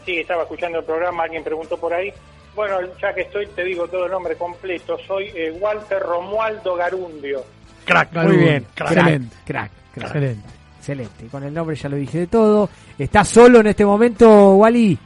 Sí, 0.06 0.20
estaba 0.20 0.44
escuchando 0.44 0.80
el 0.80 0.86
programa, 0.86 1.24
alguien 1.24 1.44
preguntó 1.44 1.78
por 1.78 1.94
ahí. 1.94 2.12
Bueno, 2.56 2.78
ya 3.02 3.14
que 3.14 3.22
estoy, 3.22 3.48
te 3.48 3.64
digo 3.64 3.88
todo 3.88 4.06
el 4.06 4.12
nombre 4.12 4.36
completo. 4.36 4.98
Soy 5.08 5.32
eh, 5.34 5.58
Walter 5.60 6.00
Romualdo 6.00 6.76
Garundio. 6.76 7.42
Crack. 7.86 8.14
Muy 8.14 8.38
bien, 8.38 8.66
crack, 8.76 8.92
Excelente. 8.92 9.36
crack, 9.46 9.72
crack. 9.94 10.06
Excelente. 10.08 10.50
Excelente. 10.78 11.28
Con 11.32 11.44
el 11.44 11.54
nombre 11.54 11.76
ya 11.78 11.88
lo 11.90 11.96
dije 11.96 12.20
de 12.20 12.28
todo. 12.28 12.70
¿Estás 13.00 13.28
solo 13.30 13.62
en 13.62 13.68
este 13.68 13.86
momento, 13.86 14.56
Wally? 14.56 14.98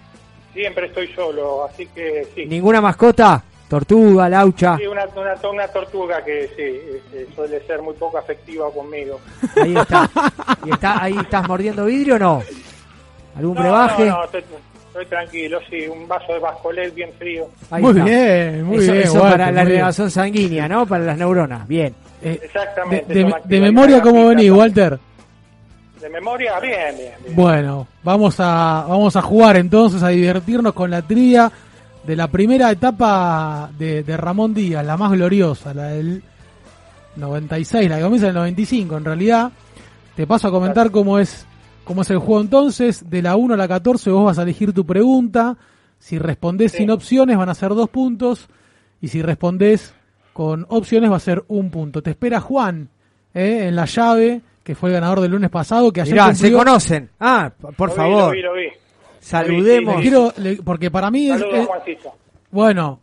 Siempre 0.58 0.88
estoy 0.88 1.08
solo, 1.14 1.66
así 1.66 1.86
que 1.94 2.26
sí. 2.34 2.48
¿Ninguna 2.48 2.82
mascota? 2.82 3.44
Tortuga, 3.70 4.28
laucha. 4.28 4.76
Sí, 4.78 4.88
una, 4.88 5.06
una, 5.16 5.36
una 5.52 5.68
tortuga 5.68 6.24
que 6.26 6.48
sí, 6.56 6.98
este, 6.98 7.32
suele 7.36 7.60
ser 7.68 7.80
muy 7.84 7.94
poco 7.94 8.18
afectiva 8.18 8.72
conmigo. 8.72 9.20
Ahí 9.56 9.76
está. 9.78 10.10
¿Y 10.66 10.72
está, 10.72 11.04
ahí 11.04 11.16
estás 11.16 11.48
mordiendo 11.48 11.86
vidrio 11.86 12.16
o 12.16 12.20
no? 12.20 12.44
¿Algún 13.38 13.54
No, 13.54 13.62
brebaje? 13.62 14.06
no, 14.06 14.18
no, 14.18 14.24
estoy, 14.24 14.44
estoy 14.88 15.06
tranquilo, 15.06 15.60
sí, 15.70 15.86
un 15.88 16.08
vaso 16.08 16.34
de 16.34 16.40
bascolet 16.40 16.92
bien 16.96 17.12
frío. 17.20 17.48
Ahí 17.70 17.84
Muy 17.84 17.92
está. 17.92 18.04
bien, 18.06 18.64
muy 18.64 18.78
eso, 18.78 18.92
bien, 18.94 19.04
Eso 19.04 19.20
para 19.22 19.52
la 19.52 19.64
reacción 19.64 20.10
sanguínea, 20.10 20.68
¿no? 20.68 20.88
Para 20.88 21.04
las 21.04 21.18
neuronas. 21.20 21.68
Bien. 21.68 21.94
De, 22.20 22.32
Exactamente. 22.34 23.14
de- 23.14 23.34
de 23.46 23.60
memoria, 23.62 24.02
¿cómo 24.02 24.28
venís, 24.30 24.50
Walter? 24.50 24.98
De 26.02 26.10
memoria, 26.10 26.60
bien, 26.60 26.96
bien. 26.96 27.14
bien. 27.24 27.36
Bueno, 27.36 27.88
vamos 28.04 28.40
a, 28.40 28.86
vamos 28.88 29.16
a 29.16 29.22
jugar 29.22 29.58
entonces, 29.58 30.04
a 30.04 30.10
divertirnos 30.10 30.74
con 30.74 30.92
la 30.92 31.02
trivia 31.02 31.52
de 32.06 32.16
la 32.16 32.28
primera 32.28 32.72
etapa 32.72 33.70
de, 33.78 34.04
de 34.04 34.18
Ramón 34.18 34.54
Díaz, 34.54 34.86
la 34.86 34.96
más 34.96 35.12
gloriosa, 35.12 35.74
la 35.74 35.88
del 35.88 36.24
96, 37.18 37.90
la 37.90 37.98
que 37.98 38.04
comienza 38.04 38.28
en 38.28 38.30
el 38.30 38.36
95 38.36 38.98
en 38.98 39.06
realidad. 39.06 39.52
Te 40.16 40.26
paso 40.26 40.48
a 40.48 40.52
comentar 40.52 40.92
cómo 40.92 41.20
es, 41.20 41.46
cómo 41.84 42.02
es 42.02 42.10
el 42.10 42.20
juego 42.20 42.42
entonces. 42.42 43.10
De 43.10 43.22
la 43.22 43.36
1 43.36 43.54
a 43.54 43.58
la 43.58 43.68
14 43.68 44.10
vos 44.10 44.26
vas 44.26 44.40
a 44.40 44.44
elegir 44.44 44.74
tu 44.74 44.86
pregunta. 44.86 45.58
Si 46.00 46.18
respondés 46.18 46.72
sin 46.72 46.92
opciones 46.92 47.38
van 47.38 47.50
a 47.50 47.56
ser 47.56 47.70
dos 47.70 47.90
puntos. 47.90 48.48
Y 49.02 49.10
si 49.10 49.22
respondés 49.22 49.94
con 50.34 50.66
opciones 50.70 51.12
va 51.12 51.18
a 51.18 51.20
ser 51.20 51.44
un 51.48 51.70
punto. 51.70 52.02
Te 52.02 52.12
espera 52.12 52.40
Juan 52.40 52.90
eh, 53.34 53.68
en 53.68 53.76
la 53.76 53.86
llave, 53.86 54.42
que 54.68 54.76
fue 54.76 54.90
el 54.90 54.96
ganador 54.96 55.22
del 55.22 55.32
lunes 55.32 55.50
pasado. 55.50 55.92
Que 55.94 56.02
ayer 56.02 56.14
Mirá, 56.14 56.36
se 56.36 56.52
conocen. 56.52 57.10
Ah, 57.22 57.50
por 57.78 57.88
Lo 57.88 57.94
vi, 57.94 57.98
favor. 57.98 58.24
Lo 58.26 58.32
vi, 58.32 58.42
lo 58.42 58.54
vi. 58.54 58.68
Saludemos. 59.22 59.96
Le 59.96 60.02
quiero, 60.02 60.34
le- 60.38 60.58
porque 60.58 60.92
para 60.92 61.10
mí 61.10 61.30
Saludos, 61.30 61.54
es- 61.54 61.66
Juancito. 61.68 62.14
bueno, 62.52 63.00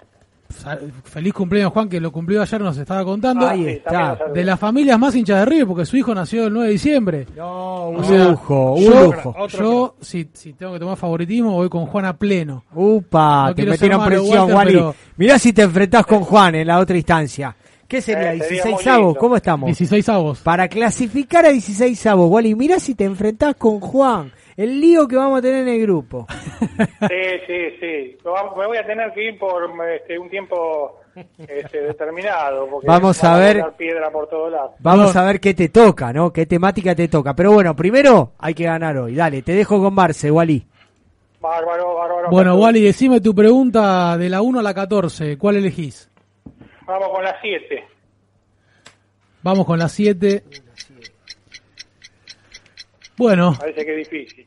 feliz 1.05 1.33
cumpleaños 1.33 1.73
Juan 1.73 1.89
que 1.89 2.01
lo 2.01 2.13
cumplió 2.13 2.43
ayer 2.43 2.61
nos 2.61 2.77
estaba 2.77 3.03
contando. 3.05 3.47
Ahí 3.49 3.67
está. 3.67 4.19
De 4.33 4.45
las 4.45 4.61
familias 4.61 4.99
más 4.99 5.15
hinchas 5.17 5.39
de 5.41 5.45
River 5.47 5.67
porque 5.67 5.87
su 5.87 5.97
hijo 5.97 6.15
nació 6.15 6.47
el 6.47 6.53
9 6.53 6.67
de 6.69 6.73
diciembre. 6.73 7.27
No, 7.37 7.89
un 7.89 7.97
O 7.97 8.05
sea, 8.05 8.25
lujo, 8.29 8.73
un 8.75 8.83
yo, 8.85 9.05
lujo. 9.05 9.47
yo 9.49 9.95
si, 10.01 10.29
si 10.35 10.53
tengo 10.53 10.75
que 10.75 10.79
tomar 10.79 10.97
favoritismo 10.97 11.53
voy 11.53 11.69
con 11.69 11.87
Juan 11.87 12.05
a 12.05 12.17
pleno. 12.17 12.65
Upa, 12.75 13.49
No 13.49 13.55
te 13.55 13.63
quiero 13.63 13.73
ser 13.77 13.91
metieron 13.91 14.07
presión, 14.07 14.53
Wally. 14.53 14.73
pero- 14.73 14.95
Mirá 15.17 15.39
si 15.39 15.53
te 15.53 15.63
enfrentás 15.63 16.07
con 16.07 16.21
Juan 16.21 16.55
en 16.57 16.67
la 16.67 16.79
otra 16.79 16.97
instancia. 16.97 17.57
¿Qué 17.95 18.01
sería? 18.01 18.33
Eh, 18.33 18.41
sería 18.41 18.65
16 18.65 18.87
muy 18.87 18.93
avos. 18.93 19.17
¿cómo 19.19 19.37
estamos? 19.37 19.67
16 19.69 20.09
avos. 20.09 20.41
Para 20.41 20.67
clasificar 20.67 21.47
a 21.47 21.51
16 21.51 22.07
avos, 22.07 22.29
Wally, 22.29 22.57
mirá 22.57 22.81
si 22.81 22.97
te 22.97 23.05
enfrentás 23.05 23.55
con 23.55 23.79
Juan. 23.79 24.33
El 24.57 24.81
lío 24.81 25.07
que 25.07 25.15
vamos 25.15 25.39
a 25.39 25.43
tener 25.43 25.63
en 25.63 25.69
el 25.69 25.83
grupo. 25.83 26.27
Sí, 26.75 27.41
sí, 27.47 27.77
sí. 27.79 28.19
Me 28.57 28.67
voy 28.67 28.79
a 28.79 28.85
tener 28.85 29.13
que 29.13 29.29
ir 29.29 29.39
por 29.39 29.71
este, 29.89 30.19
un 30.19 30.29
tiempo 30.29 31.03
este, 31.39 31.83
determinado. 31.83 32.67
Porque 32.69 32.87
Vamos 32.89 33.23
a 33.23 33.39
ver. 33.39 33.63
piedra 33.79 34.11
por 34.11 34.29
todos 34.29 34.51
lados. 34.51 34.73
Vamos 34.81 35.15
a 35.15 35.25
ver 35.25 35.39
qué 35.39 35.55
te 35.55 35.69
toca, 35.69 36.13
¿no? 36.13 36.33
Qué 36.33 36.47
temática 36.47 36.97
te 36.97 37.07
toca. 37.07 37.35
Pero 37.35 37.53
bueno, 37.53 37.77
primero 37.77 38.33
hay 38.39 38.55
que 38.55 38.65
ganar 38.65 38.97
hoy. 38.97 39.15
Dale, 39.15 39.43
te 39.43 39.53
dejo 39.53 39.81
con 39.81 39.95
Marce, 39.95 40.33
Wally. 40.33 40.67
Bárbaro, 41.41 41.95
bárbaro. 41.95 42.31
Bueno. 42.31 42.57
Wally, 42.57 42.81
decime 42.81 43.21
tu 43.21 43.35
pregunta 43.35 44.19
de 44.19 44.29
la 44.29 44.43
1 44.43 44.59
a 44.59 44.63
la 44.63 44.75
14, 44.75 45.39
¿cuál 45.39 45.57
elegís? 45.57 46.11
Vamos 46.87 47.09
con 47.11 47.23
las 47.25 47.37
7. 47.41 47.85
Vamos 49.43 49.67
con 49.67 49.79
la 49.79 49.89
7. 49.89 50.45
Bueno, 53.17 53.55
Parece 53.59 53.85
que 53.85 54.01
es 54.01 54.11
difícil. 54.11 54.47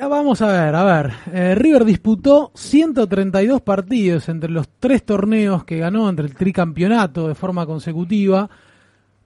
Ah, 0.00 0.08
Vamos 0.08 0.40
a 0.42 0.46
ver, 0.46 0.74
a 0.74 0.84
ver. 0.84 1.12
Eh, 1.32 1.54
River 1.54 1.84
disputó 1.84 2.50
132 2.54 3.60
partidos 3.62 4.28
entre 4.28 4.50
los 4.50 4.68
tres 4.78 5.04
torneos 5.04 5.64
que 5.64 5.78
ganó 5.78 6.08
entre 6.08 6.26
el 6.26 6.34
tricampeonato 6.34 7.28
de 7.28 7.34
forma 7.34 7.66
consecutiva. 7.66 8.48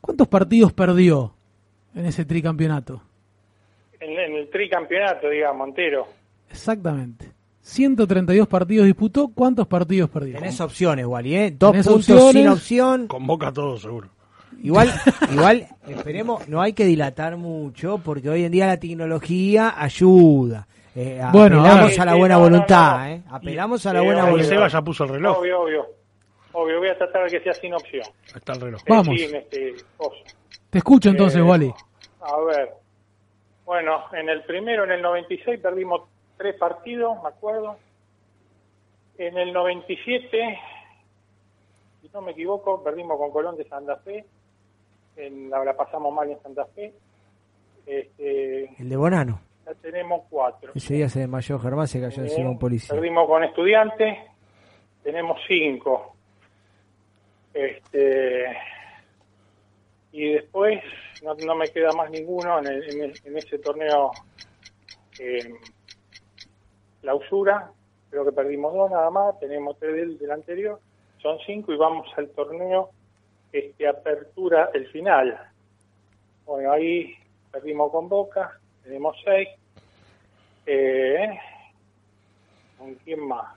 ¿Cuántos 0.01 0.29
partidos 0.29 0.73
perdió 0.73 1.35
en 1.95 2.07
ese 2.07 2.25
tricampeonato? 2.25 3.03
en, 4.01 4.11
en 4.11 4.35
el 4.37 4.51
tricampeonato, 4.51 5.29
digamos, 5.29 5.69
entero. 5.69 6.07
Exactamente. 6.51 7.33
132 7.67 8.47
partidos 8.47 8.87
disputó, 8.87 9.29
¿cuántos 9.35 9.67
partidos 9.67 10.09
perdió? 10.09 10.39
Tenés 10.39 10.61
opciones, 10.61 11.05
Wally, 11.05 11.35
¿eh? 11.37 11.55
Dos 11.59 11.73
Tenés 11.73 11.87
puntos 11.89 12.11
opciones. 12.11 12.33
sin 12.33 12.49
opción. 12.49 13.07
Convoca 13.09 13.53
todo 13.53 13.77
seguro. 13.77 14.09
Igual, 14.63 14.89
igual, 15.33 15.67
esperemos, 15.89 16.47
no 16.49 16.63
hay 16.63 16.73
que 16.75 16.85
dilatar 16.85 17.37
mucho 17.37 17.99
porque 17.99 18.31
hoy 18.31 18.45
en 18.45 18.53
día 18.53 18.69
la 18.69 18.79
tecnología 18.79 19.75
ayuda. 19.77 20.69
Eh, 20.95 21.21
Bueno, 21.33 21.61
apelamos 21.61 21.99
a 21.99 22.05
la 22.05 22.15
buena 22.15 22.37
voluntad, 22.39 22.99
no. 23.01 23.07
¿eh? 23.07 23.23
Apelamos 23.31 23.85
a 23.85 23.93
la 23.93 24.01
buena 24.01 24.25
voluntad. 24.27 24.49
Seba 24.49 24.69
ya 24.69 24.83
puso 24.83 25.03
el 25.05 25.11
reloj. 25.11 25.39
Obvio, 25.41 25.61
obvio. 25.63 25.87
Obvio, 26.53 26.79
voy 26.79 26.89
a 26.89 26.97
tratar 26.97 27.25
de 27.25 27.31
que 27.37 27.41
sea 27.45 27.53
sin 27.55 27.75
opción. 27.75 28.05
Está 28.35 28.53
el 28.53 28.61
reloj. 28.61 28.81
Eh, 28.81 28.85
Vamos. 28.89 29.19
sin, 29.19 29.35
este, 29.35 29.75
cosa. 29.97 30.17
Te 30.71 30.79
escucho 30.79 31.11
entonces, 31.11 31.41
Eh, 31.41 31.43
Wally. 31.43 31.75
A 32.21 32.41
ver. 32.47 32.71
Bueno, 33.67 34.05
en 34.13 34.29
el 34.29 34.43
primero, 34.45 34.85
en 34.85 34.93
el 34.93 35.03
96, 35.03 35.59
perdimos 35.61 36.03
tres 36.37 36.55
partidos, 36.57 37.23
me 37.23 37.29
acuerdo. 37.29 37.77
En 39.19 39.37
el 39.39 39.53
97, 39.53 40.59
si 42.03 42.11
no 42.13 42.21
me 42.21 42.33
equivoco, 42.33 42.83
perdimos 42.83 43.17
con 43.19 43.31
Colón 43.31 43.57
de 43.57 43.65
Santa 43.69 43.97
Fe. 43.97 44.25
En, 45.17 45.49
la, 45.49 45.65
la 45.65 45.75
pasamos 45.77 46.13
mal 46.13 46.31
en 46.31 46.41
Santa 46.43 46.67
Fe. 46.67 46.93
Este, 47.87 48.65
El 48.83 48.89
de 48.89 48.97
Bonano. 48.97 49.41
ya 49.65 49.73
tenemos 49.75 50.23
cuatro. 50.29 50.73
Ese 50.75 50.95
día 50.95 51.09
se 51.09 51.21
desmayó 51.21 51.59
Germán, 51.59 51.87
se 51.89 52.01
cayó 52.01 52.23
encima 52.23 52.51
un 52.51 52.59
policía. 52.59 52.95
Perdimos 52.95 53.27
con 53.27 53.43
estudiantes, 53.45 54.19
tenemos 55.03 55.39
cinco. 55.49 56.15
Este, 57.55 58.45
y 60.13 60.33
después 60.35 60.83
no, 61.23 61.35
no 61.35 61.55
me 61.55 61.69
queda 61.69 61.93
más 61.93 62.11
ninguno 62.11 62.59
en, 62.59 62.67
el- 62.67 62.95
en 62.95 63.03
el- 63.05 63.21
en 63.25 63.39
ese 63.39 63.59
torneo 63.59 64.11
eh, 65.19 65.55
clausura. 67.07 67.71
Creo 68.11 68.25
que 68.25 68.33
perdimos 68.33 68.75
dos 68.75 68.91
nada 68.91 69.11
más, 69.11 69.39
tenemos 69.39 69.79
tres 69.79 69.95
del, 69.95 70.19
del 70.19 70.31
anterior, 70.33 70.81
son 71.23 71.39
cinco 71.47 71.73
y 71.73 71.77
vamos 71.77 72.07
al 72.17 72.29
torneo 72.31 72.91
este, 73.53 73.87
apertura, 73.87 74.71
el 74.75 74.89
final. 74.89 75.39
Bueno, 76.45 76.73
ahí 76.73 77.15
perdimos 77.53 77.93
con 77.93 78.09
Boca, 78.09 78.59
tenemos 78.83 79.17
seis. 79.25 79.49
Eh, 80.67 81.39
¿Con 82.77 82.95
quién 82.97 83.21
más? 83.21 83.55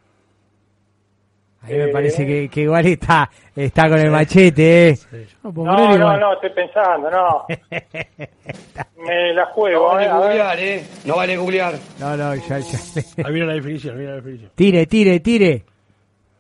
A 1.61 1.67
mí 1.67 1.73
me 1.73 1.85
Eh, 1.85 1.87
parece 1.89 2.25
que, 2.25 2.49
que 2.49 2.61
igual 2.61 2.85
está, 2.85 3.29
está 3.55 3.89
con 3.89 3.99
el 3.99 4.09
machete, 4.11 4.89
¿eh? 4.89 4.99
No, 5.43 5.51
No, 5.51 5.97
no, 5.97 6.17
no, 6.17 6.33
estoy 6.33 6.51
pensando, 6.51 7.11
no. 7.11 7.45
Me 8.97 9.33
la 9.33 9.45
No 9.45 9.51
juego, 9.51 9.85
vale 9.87 10.05
eh, 10.05 10.09
googlear, 10.11 10.59
¿eh? 10.59 10.83
No 11.05 11.15
vale 11.15 11.37
googlear. 11.37 11.75
No, 11.99 12.15
no, 12.17 12.35
ya, 12.35 12.59
ya. 12.59 12.79
Ahí 13.25 13.33
viene 13.33 13.47
la 13.47 13.53
definición, 13.53 13.97
viene 13.97 14.11
la 14.11 14.15
definición. 14.17 14.51
Tire, 14.55 14.85
tire, 14.85 15.19
tire. 15.19 15.63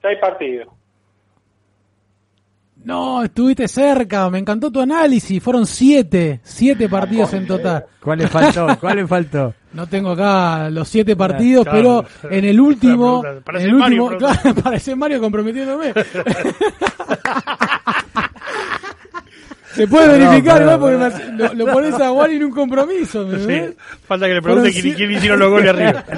Seis 0.01 0.17
partidos. 0.19 0.67
No, 2.83 3.23
estuviste 3.23 3.67
cerca, 3.67 4.29
me 4.29 4.39
encantó 4.39 4.71
tu 4.71 4.79
análisis. 4.79 5.43
Fueron 5.43 5.65
siete, 5.65 6.39
siete 6.43 6.87
partidos 6.87 7.33
en 7.33 7.45
total. 7.45 7.85
¿Cuál 8.01 8.19
le 8.19 8.27
faltó? 8.27 8.67
¿Cuál 8.79 8.95
le 8.97 9.07
faltó? 9.07 9.53
No 9.73 9.85
tengo 9.87 10.11
acá 10.11 10.69
los 10.69 10.87
siete 10.87 11.15
partidos, 11.15 11.63
Claro. 11.63 12.05
pero 12.21 12.31
en 12.35 12.45
el 12.45 12.59
último, 12.59 13.23
parece 13.43 13.65
en 13.65 13.71
el 13.71 13.77
Mario, 13.77 14.05
último, 14.05 14.19
claro, 14.31 14.55
parece 14.63 14.95
Mario 14.95 15.21
comprometiéndome. 15.21 15.93
Se 19.75 19.87
puede 19.87 20.17
verificar, 20.17 20.65
¿no? 20.65 20.79
Porque 20.79 20.97
lo, 21.37 21.53
lo 21.53 21.65
pones 21.71 21.93
a 21.93 22.11
Wally 22.11 22.35
en 22.37 22.45
un 22.45 22.51
compromiso. 22.51 23.25
¿me 23.25 23.39
Sí, 23.39 23.45
ves? 23.45 23.75
falta 24.07 24.27
que 24.27 24.33
le 24.33 24.41
pregunte 24.41 24.71
quién, 24.73 24.95
quién 24.95 25.11
hicieron 25.11 25.39
los 25.39 25.49
goles 25.51 25.69
arriba. 25.69 26.03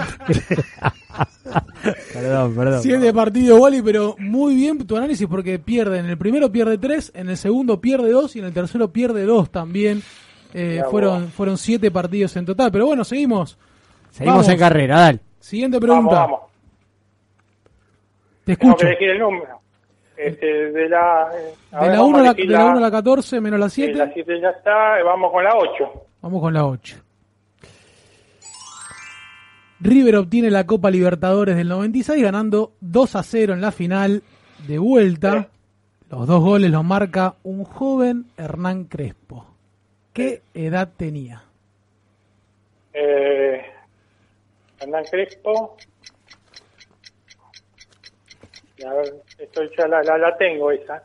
Perdón, 2.13 2.55
perdón. 2.55 2.81
Siete 2.81 3.11
partidos, 3.13 3.59
Wally, 3.59 3.81
pero 3.81 4.15
muy 4.19 4.55
bien 4.55 4.77
tu 4.87 4.95
análisis 4.95 5.27
porque 5.27 5.59
pierde. 5.59 5.99
En 5.99 6.05
el 6.05 6.17
primero 6.17 6.49
pierde 6.51 6.77
tres, 6.77 7.11
en 7.13 7.29
el 7.29 7.35
segundo 7.37 7.81
pierde 7.81 8.09
dos 8.11 8.35
y 8.35 8.39
en 8.39 8.45
el 8.45 8.53
tercero 8.53 8.91
pierde 8.91 9.25
dos 9.25 9.51
también. 9.51 10.01
Eh, 10.53 10.81
fueron, 10.89 11.29
fueron 11.29 11.57
siete 11.57 11.91
partidos 11.91 12.35
en 12.37 12.45
total. 12.45 12.71
Pero 12.71 12.87
bueno, 12.87 13.03
seguimos. 13.03 13.57
Seguimos 14.09 14.39
Vamos. 14.39 14.49
en 14.49 14.59
carrera, 14.59 14.99
dale. 14.99 15.19
Siguiente 15.39 15.79
pregunta. 15.79 16.15
Vamos, 16.21 16.39
vamos. 16.39 16.51
Te 18.43 18.55
Tengo 18.55 18.73
escucho. 18.73 18.87
que 18.87 18.91
elegir 18.93 19.09
el 19.11 19.19
número. 19.19 19.59
Este, 20.17 20.45
de 20.45 20.89
la, 20.89 21.29
eh, 21.33 21.53
a 21.71 21.79
De 21.81 21.87
ver, 21.87 21.91
la 21.97 22.01
vamos 22.01 22.09
1 22.09 22.17
a 22.19 22.21
la, 22.23 22.33
de 22.33 22.45
la 22.45 22.65
1 22.65 22.77
a 22.77 22.81
la 22.81 22.91
14 22.91 23.41
menos 23.41 23.59
la 23.59 23.69
sí, 23.69 23.81
7. 23.85 23.97
la 23.97 24.13
7 24.13 24.39
ya 24.41 24.49
está, 24.49 24.99
eh, 24.99 25.03
vamos 25.03 25.31
con 25.31 25.43
la 25.43 25.55
8. 25.55 25.91
Vamos 26.21 26.41
con 26.41 26.53
la 26.53 26.65
8. 26.67 26.97
River 29.79 30.17
obtiene 30.17 30.51
la 30.51 30.65
Copa 30.67 30.91
Libertadores 30.91 31.55
del 31.55 31.67
96 31.69 32.21
ganando 32.21 32.73
2 32.81 33.15
a 33.15 33.23
0 33.23 33.53
en 33.53 33.61
la 33.61 33.71
final 33.71 34.21
de 34.67 34.77
vuelta. 34.77 35.47
Los 36.11 36.27
dos 36.27 36.41
goles 36.41 36.69
los 36.69 36.83
marca 36.83 37.35
un 37.43 37.63
joven 37.63 38.25
Hernán 38.37 38.83
Crespo. 38.83 39.47
¿Qué 40.13 40.41
edad 40.53 40.89
tenía? 40.97 41.43
Eh, 42.93 43.61
Hernán 44.79 45.05
Crespo. 45.05 45.77
Y 48.77 48.83
A 48.83 48.93
ver, 48.93 49.13
esto 49.39 49.61
ya 49.77 49.87
la, 49.87 50.03
la, 50.03 50.17
la 50.17 50.37
tengo 50.37 50.71
esa. 50.71 51.03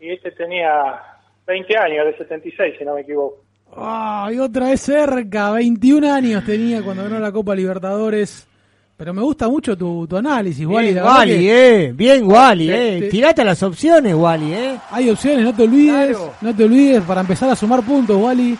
Y 0.00 0.10
este 0.12 0.32
tenía 0.32 1.00
20 1.46 1.78
años, 1.78 2.06
de 2.06 2.16
76, 2.18 2.74
si 2.78 2.84
no 2.84 2.94
me 2.94 3.02
equivoco. 3.02 3.42
¡Ay, 3.74 4.38
otra 4.38 4.66
vez 4.66 4.82
cerca! 4.82 5.52
21 5.52 6.12
años 6.12 6.44
tenía 6.44 6.82
cuando 6.82 7.04
ganó 7.04 7.18
la 7.18 7.32
Copa 7.32 7.54
Libertadores. 7.54 8.48
Pero 8.96 9.12
me 9.14 9.22
gusta 9.22 9.48
mucho 9.48 9.76
tu, 9.76 10.06
tu 10.06 10.16
análisis, 10.16 10.64
Wally. 10.66 10.92
Bien, 10.92 11.04
Wally, 11.04 11.32
que- 11.38 11.84
eh. 11.86 11.92
Bien, 11.92 12.22
Wally, 12.24 12.70
eh. 12.70 12.74
Te- 12.76 13.00
te- 13.00 13.08
Tirate 13.08 13.44
las 13.44 13.62
opciones, 13.62 14.14
Wally, 14.14 14.52
eh. 14.54 14.78
Hay 14.90 15.10
opciones, 15.10 15.44
no 15.44 15.54
te 15.54 15.62
olvides. 15.64 16.16
Claro. 16.16 16.34
No 16.40 16.54
te 16.54 16.64
olvides 16.64 17.02
para 17.02 17.20
empezar 17.22 17.50
a 17.50 17.56
sumar 17.56 17.82
puntos, 17.82 18.16
Wally. 18.16 18.56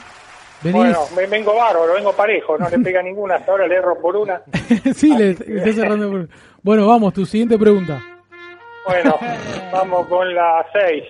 Venís. 0.63 0.77
Bueno, 0.77 0.99
me- 1.17 1.27
vengo 1.27 1.55
bárbaro, 1.57 1.95
vengo 1.95 2.13
parejo, 2.13 2.57
no 2.59 2.69
le 2.69 2.79
pega 2.79 3.03
ninguna, 3.03 3.35
hasta 3.37 3.51
ahora 3.53 3.67
le 3.67 3.75
erro 3.77 4.01
por 4.01 4.17
una. 4.17 4.43
sí, 4.95 5.15
le, 5.15 5.35
le 5.35 5.59
estás 5.59 5.75
cerrando 5.75 6.11
por- 6.11 6.29
Bueno, 6.63 6.87
vamos, 6.87 7.13
tu 7.13 7.25
siguiente 7.27 7.59
pregunta. 7.59 8.03
Bueno, 8.87 9.17
vamos 9.73 10.07
con 10.09 10.35
la 10.35 10.65
6. 10.73 11.05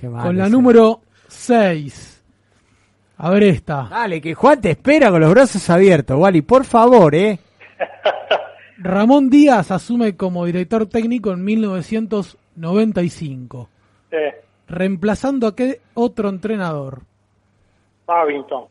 Qué 0.00 0.08
mal 0.08 0.26
Con 0.26 0.36
la 0.36 0.48
número 0.50 1.00
6. 1.28 2.22
A 3.18 3.30
ver 3.30 3.42
esta. 3.44 3.86
Dale, 3.90 4.20
que 4.20 4.34
Juan 4.34 4.60
te 4.60 4.70
espera 4.72 5.10
con 5.10 5.20
los 5.20 5.30
brazos 5.30 5.68
abiertos, 5.70 6.18
Wally, 6.18 6.42
por 6.42 6.64
favor, 6.66 7.14
eh. 7.14 7.38
Ramón 8.78 9.30
Díaz 9.30 9.70
asume 9.70 10.16
como 10.16 10.44
director 10.44 10.86
técnico 10.86 11.32
en 11.32 11.42
1995. 11.44 13.68
Sí, 14.10 14.16
Reemplazando 14.68 15.46
a 15.46 15.54
qué 15.56 15.80
otro 15.94 16.28
entrenador. 16.28 17.00
Babington. 18.06 18.64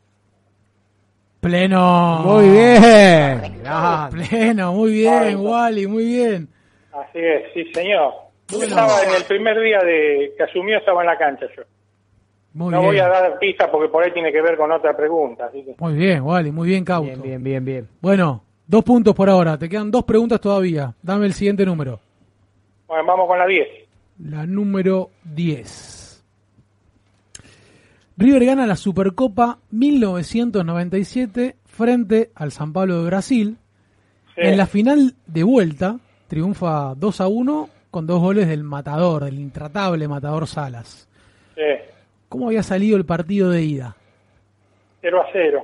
Pleno. 1.39 2.19
Muy 2.23 2.49
bien. 2.49 3.61
Ah, 3.65 4.09
Pleno, 4.11 4.73
muy 4.73 4.91
bien, 4.91 5.13
Babington. 5.13 5.45
Wally, 5.47 5.87
muy 5.87 6.05
bien. 6.05 6.49
Así 6.93 7.19
es, 7.19 7.43
sí, 7.53 7.63
señor. 7.73 8.13
Estaba 8.47 9.01
en 9.03 9.15
el 9.15 9.23
primer 9.23 9.59
día 9.59 9.79
de 9.79 10.33
que 10.37 10.43
asumió, 10.43 10.77
estaba 10.77 11.01
en 11.01 11.07
la 11.07 11.17
cancha 11.17 11.47
yo. 11.55 11.63
Muy 12.53 12.71
no 12.71 12.79
bien. 12.79 12.91
voy 12.91 12.99
a 12.99 13.07
dar 13.09 13.39
pistas 13.39 13.67
porque 13.69 13.89
por 13.89 14.03
ahí 14.03 14.11
tiene 14.11 14.31
que 14.31 14.41
ver 14.41 14.55
con 14.55 14.71
otra 14.71 14.95
pregunta. 14.95 15.47
Así 15.47 15.63
que... 15.63 15.75
Muy 15.77 15.93
bien, 15.93 16.21
Wally, 16.21 16.51
muy 16.51 16.69
bien, 16.69 16.85
Cauto. 16.85 17.07
bien, 17.07 17.21
bien, 17.21 17.43
bien, 17.43 17.65
bien. 17.65 17.89
Bueno, 18.01 18.43
dos 18.67 18.83
puntos 18.83 19.15
por 19.15 19.29
ahora. 19.29 19.57
Te 19.57 19.69
quedan 19.69 19.91
dos 19.91 20.03
preguntas 20.03 20.39
todavía. 20.41 20.93
Dame 21.01 21.25
el 21.25 21.33
siguiente 21.33 21.65
número. 21.65 21.99
Bueno, 22.87 23.05
vamos 23.05 23.27
con 23.27 23.39
la 23.39 23.45
10. 23.45 23.67
La 24.19 24.45
número 24.45 25.09
10. 25.23 26.23
River 28.17 28.45
gana 28.45 28.65
la 28.65 28.75
Supercopa 28.75 29.59
1997 29.71 31.55
frente 31.65 32.31
al 32.35 32.51
San 32.51 32.71
Pablo 32.71 32.99
de 32.99 33.05
Brasil. 33.05 33.57
Sí. 34.35 34.41
En 34.41 34.57
la 34.57 34.67
final 34.67 35.15
de 35.27 35.43
vuelta 35.43 35.99
triunfa 36.27 36.93
2 36.95 37.21
a 37.21 37.27
1 37.27 37.69
con 37.91 38.07
dos 38.07 38.19
goles 38.19 38.47
del 38.47 38.63
matador, 38.63 39.25
del 39.25 39.39
intratable 39.39 40.07
matador 40.07 40.47
Salas. 40.47 41.07
Sí, 41.55 41.61
¿Cómo 42.27 42.47
había 42.47 42.63
salido 42.63 42.97
el 42.97 43.05
partido 43.05 43.49
de 43.49 43.61
ida? 43.61 43.95
0 45.01 45.21
a 45.21 45.25
0. 45.31 45.63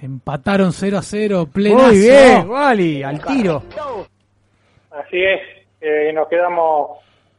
Empataron 0.00 0.72
0 0.72 0.98
a 0.98 1.02
0, 1.02 1.48
plenazo. 1.52 1.86
Muy 1.88 1.98
bien, 1.98 2.48
Wally, 2.48 3.02
al 3.02 3.20
tiro. 3.24 3.62
Así 4.90 5.24
es, 5.24 5.40
eh, 5.80 6.12
nos 6.12 6.28
quedamos 6.28 6.98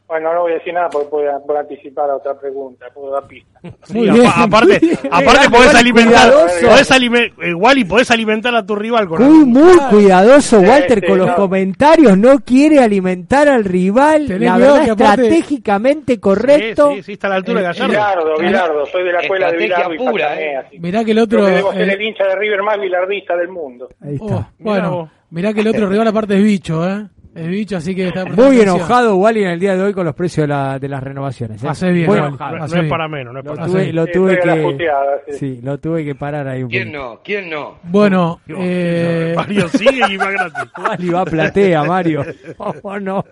Bueno, 0.09 0.33
no 0.33 0.41
voy 0.41 0.53
a 0.53 0.55
decir 0.55 0.73
nada 0.73 0.89
porque 0.89 1.07
puedo, 1.07 1.45
puedo 1.45 1.59
anticipar 1.59 2.09
a 2.09 2.15
otra 2.15 2.37
pregunta, 2.39 2.87
puedo 2.93 3.11
dar 3.13 3.27
pista. 3.27 3.59
Sí, 3.83 4.09
apa- 4.09 4.43
aparte, 4.43 4.79
aparte 5.11 5.49
podés 5.51 5.75
alimentar, 5.75 6.31
podés 6.33 6.91
alime- 6.91 7.31
eh, 7.43 7.53
Wally, 7.53 7.83
podés 7.85 8.09
alimentar 8.09 8.55
a 8.55 8.65
tu 8.65 8.75
rival 8.75 9.07
con 9.07 9.21
Muy, 9.21 9.45
muy 9.45 9.77
cuidadoso, 9.91 10.59
Sí, 10.61 10.65
Walter, 10.65 10.99
sí, 11.01 11.05
con 11.07 11.17
los 11.19 11.27
no. 11.27 11.35
comentarios. 11.35 12.17
No 12.17 12.39
quiere 12.39 12.79
alimentar 12.79 13.47
al 13.49 13.63
rival. 13.63 14.25
Tenés 14.25 14.49
la 14.49 14.57
verdad, 14.57 14.85
que 14.85 14.91
aparte- 14.91 15.21
estratégicamente 15.27 16.19
correcto. 16.19 16.89
Sí, 16.89 16.95
sí, 16.97 17.03
sí, 17.03 17.11
está 17.13 17.27
a 17.27 17.29
la 17.29 17.35
altura 17.35 17.59
de 17.59 17.65
Gallardo. 17.67 17.89
Bilardo, 17.91 18.37
Bilardo, 18.39 18.85
soy 18.87 19.03
de 19.03 19.13
la 19.13 19.19
escuela 19.19 19.51
de 19.51 19.57
Bilardo 19.57 19.93
y 19.93 19.97
pura, 19.99 20.11
Patané, 20.29 20.41
¿eh? 20.53 20.55
así. 20.57 20.79
Mirá 20.79 21.05
que 21.05 21.11
el 21.11 21.19
otro... 21.19 21.45
que 21.45 21.51
debo 21.51 21.71
ser 21.73 21.87
eh, 21.89 21.93
el 21.93 22.01
hincha 22.01 22.23
de 22.25 22.35
River 22.35 22.63
más 22.63 22.79
bilardista 22.79 23.35
del 23.37 23.49
mundo. 23.49 23.89
Ahí 24.01 24.15
está. 24.15 24.25
oh, 24.25 24.47
bueno, 24.57 25.11
mirá 25.29 25.53
que 25.53 25.61
el 25.61 25.67
otro 25.67 25.87
rival 25.89 26.07
aparte 26.07 26.35
es 26.35 26.43
bicho, 26.43 26.87
¿eh? 26.89 27.05
Es 27.35 27.47
bicho, 27.47 27.77
así 27.77 27.95
que 27.95 28.07
está 28.07 28.25
Muy 28.25 28.33
atención. 28.33 28.75
enojado 28.77 29.15
Wally 29.17 29.43
en 29.43 29.49
el 29.51 29.59
día 29.59 29.75
de 29.75 29.83
hoy 29.83 29.93
con 29.93 30.03
los 30.03 30.15
precios 30.15 30.43
de, 30.45 30.47
la- 30.47 30.79
de 30.79 30.89
las 30.89 31.01
renovaciones. 31.03 31.63
¿eh? 31.63 31.67
Hace 31.69 31.91
bien, 31.91 32.09
enojado. 32.11 32.57
No, 32.57 32.63
hace 32.63 32.75
no 32.77 32.81
es 32.81 32.89
para 32.89 33.07
menos, 33.07 33.33
no 33.33 33.39
es 33.39 33.45
Lo 33.45 33.53
para 33.55 33.67
tuve, 33.67 33.93
lo 33.93 34.05
Sí, 34.05 34.11
tuve 34.13 34.41
a 34.41 34.45
la 34.45 34.55
que, 34.55 34.61
puteada, 34.63 35.11
sí. 35.27 35.33
sí, 35.37 35.59
lo 35.61 35.77
tuve 35.77 36.03
que 36.05 36.15
parar 36.15 36.47
ahí 36.47 36.63
un 36.63 36.69
¿Quién 36.69 36.91
poco. 36.91 37.03
no? 37.13 37.19
¿Quién 37.23 37.49
no? 37.51 37.75
Bueno, 37.83 38.41
eh, 38.47 39.33
Mario 39.35 39.67
sigue 39.69 40.01
y 40.09 40.17
va 40.17 40.31
gratis. 40.31 40.71
Wally 40.83 41.09
va 41.11 41.21
a 41.21 41.25
platea, 41.25 41.83
Mario. 41.83 42.25
Oh, 42.57 42.99
no. 42.99 43.23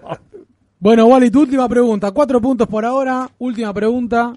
bueno, 0.79 1.05
Wally, 1.07 1.31
tu 1.31 1.41
última 1.41 1.67
pregunta. 1.67 2.11
Cuatro 2.11 2.39
puntos 2.39 2.67
por 2.67 2.85
ahora. 2.85 3.27
Última 3.39 3.73
pregunta. 3.73 4.33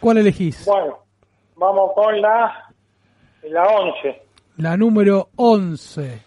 ¿Cuál 0.00 0.18
elegís? 0.18 0.64
Bueno, 0.66 0.98
vamos 1.56 1.92
con 1.94 2.20
la, 2.20 2.52
la 3.50 3.62
11. 3.62 4.22
La 4.56 4.76
número 4.76 5.28
11. 5.36 6.25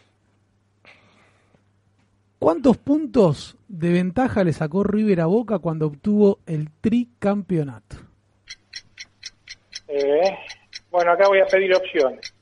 ¿Cuántos 2.40 2.78
puntos 2.78 3.58
de 3.68 3.92
ventaja 3.92 4.46
le 4.46 4.54
sacó 4.54 4.84
River 4.84 5.20
a 5.22 5.26
Boca 5.26 5.60
cuando 5.60 5.88
obtuvo 5.88 6.40
el 6.46 6.72
tricampeonato? 6.80 7.98
Eh, 9.90 10.38
bueno, 10.90 11.12
acá 11.12 11.28
voy 11.28 11.40
a 11.40 11.46
pedir 11.46 11.76
opciones. 11.76 12.34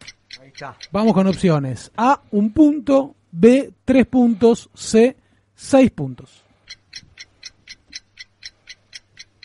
Vamos 0.92 1.14
con 1.14 1.28
opciones. 1.28 1.92
A, 1.98 2.22
un 2.32 2.54
punto. 2.54 3.16
B, 3.32 3.72
tres 3.84 4.06
puntos. 4.06 4.70
C, 4.74 5.16
seis 5.56 5.92
puntos. 5.92 6.44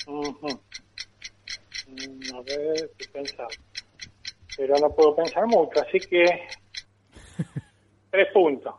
Ujú. 0.06 0.46
Mm, 1.88 2.34
A 2.34 2.42
ver. 2.42 2.90
Pero 4.56 4.74
no 4.78 4.90
puedo 4.94 5.16
pensar 5.16 5.46
mucho, 5.46 5.80
así 5.80 5.98
que... 5.98 6.24
Tres 8.10 8.28
puntos. 8.34 8.74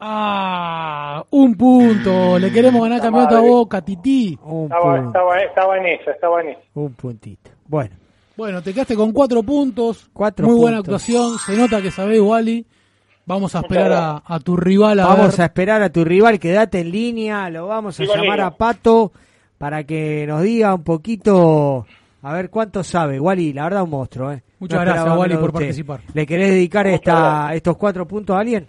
Ah, 0.00 1.24
un 1.30 1.54
punto. 1.56 2.38
Le 2.38 2.52
queremos 2.52 2.82
ganar 2.82 3.00
campeonato 3.00 3.34
a 3.36 3.38
madre. 3.38 3.50
Boca, 3.50 3.80
Tití. 3.82 4.38
Un, 4.44 4.64
Estaba, 4.64 4.94
punto, 4.94 5.06
estaba, 5.08 5.38
estaba 5.40 5.76
en 5.78 5.86
esa, 5.86 6.10
estaba 6.12 6.40
en 6.42 6.48
esa. 6.50 6.60
un 6.74 6.92
puntito. 6.94 7.50
Bueno, 7.66 7.94
Bueno, 8.36 8.62
te 8.62 8.72
quedaste 8.72 8.94
con 8.94 9.12
cuatro 9.12 9.42
puntos. 9.42 10.08
Cuatro 10.12 10.46
Muy 10.46 10.56
buena 10.56 10.78
actuación. 10.78 11.38
Se 11.38 11.56
nota 11.56 11.82
que 11.82 11.90
sabés, 11.90 12.20
Wally. 12.20 12.64
Vamos 13.26 13.54
a 13.56 13.58
esperar 13.60 13.92
a, 13.92 14.22
a 14.24 14.40
tu 14.40 14.56
rival 14.56 15.00
a 15.00 15.04
vamos 15.06 15.32
ver. 15.32 15.40
a 15.42 15.44
esperar 15.46 15.82
a 15.82 15.90
tu 15.90 16.02
rival, 16.02 16.38
quédate 16.38 16.80
en 16.80 16.90
línea, 16.90 17.50
lo 17.50 17.66
vamos 17.66 18.00
a 18.00 18.02
Sigo 18.02 18.14
llamar 18.16 18.40
a 18.40 18.52
Pato 18.56 19.12
para 19.58 19.84
que 19.84 20.24
nos 20.26 20.40
diga 20.40 20.74
un 20.74 20.82
poquito, 20.82 21.84
a 22.22 22.32
ver 22.32 22.48
cuánto 22.48 22.82
sabe. 22.82 23.20
Wally, 23.20 23.52
la 23.52 23.64
verdad 23.64 23.82
un 23.82 23.90
monstruo, 23.90 24.32
¿eh? 24.32 24.42
Muchas 24.60 24.80
gracias, 24.80 25.18
Wally, 25.18 25.34
por 25.34 25.50
usted. 25.50 25.58
participar. 25.60 26.00
¿Le 26.14 26.24
querés 26.26 26.50
dedicar 26.52 26.86
esta, 26.86 27.50
estos 27.54 27.76
cuatro 27.76 28.08
puntos 28.08 28.34
a 28.34 28.40
alguien? 28.40 28.66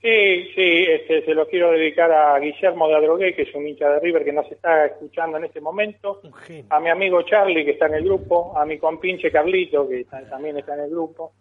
Sí, 0.00 0.44
sí, 0.54 0.84
este, 0.88 1.24
se 1.24 1.34
lo 1.34 1.48
quiero 1.48 1.72
dedicar 1.72 2.10
a 2.12 2.38
Guillermo 2.38 2.86
de 2.88 2.94
Adrogué, 2.96 3.34
que 3.34 3.42
es 3.42 3.54
un 3.54 3.66
hincha 3.66 3.88
de 3.90 3.98
River 3.98 4.24
que 4.24 4.32
nos 4.32 4.50
está 4.50 4.86
escuchando 4.86 5.38
en 5.38 5.44
este 5.46 5.60
momento, 5.60 6.20
a 6.70 6.78
mi 6.78 6.88
amigo 6.88 7.22
Charlie, 7.22 7.64
que 7.64 7.72
está 7.72 7.86
en 7.86 7.94
el 7.94 8.04
grupo, 8.04 8.56
a 8.56 8.64
mi 8.64 8.78
compinche 8.78 9.30
Carlito, 9.32 9.88
que 9.88 10.00
está- 10.02 10.22
también 10.30 10.56
está 10.56 10.74
en 10.74 10.80
el 10.82 10.90
grupo, 10.90 11.32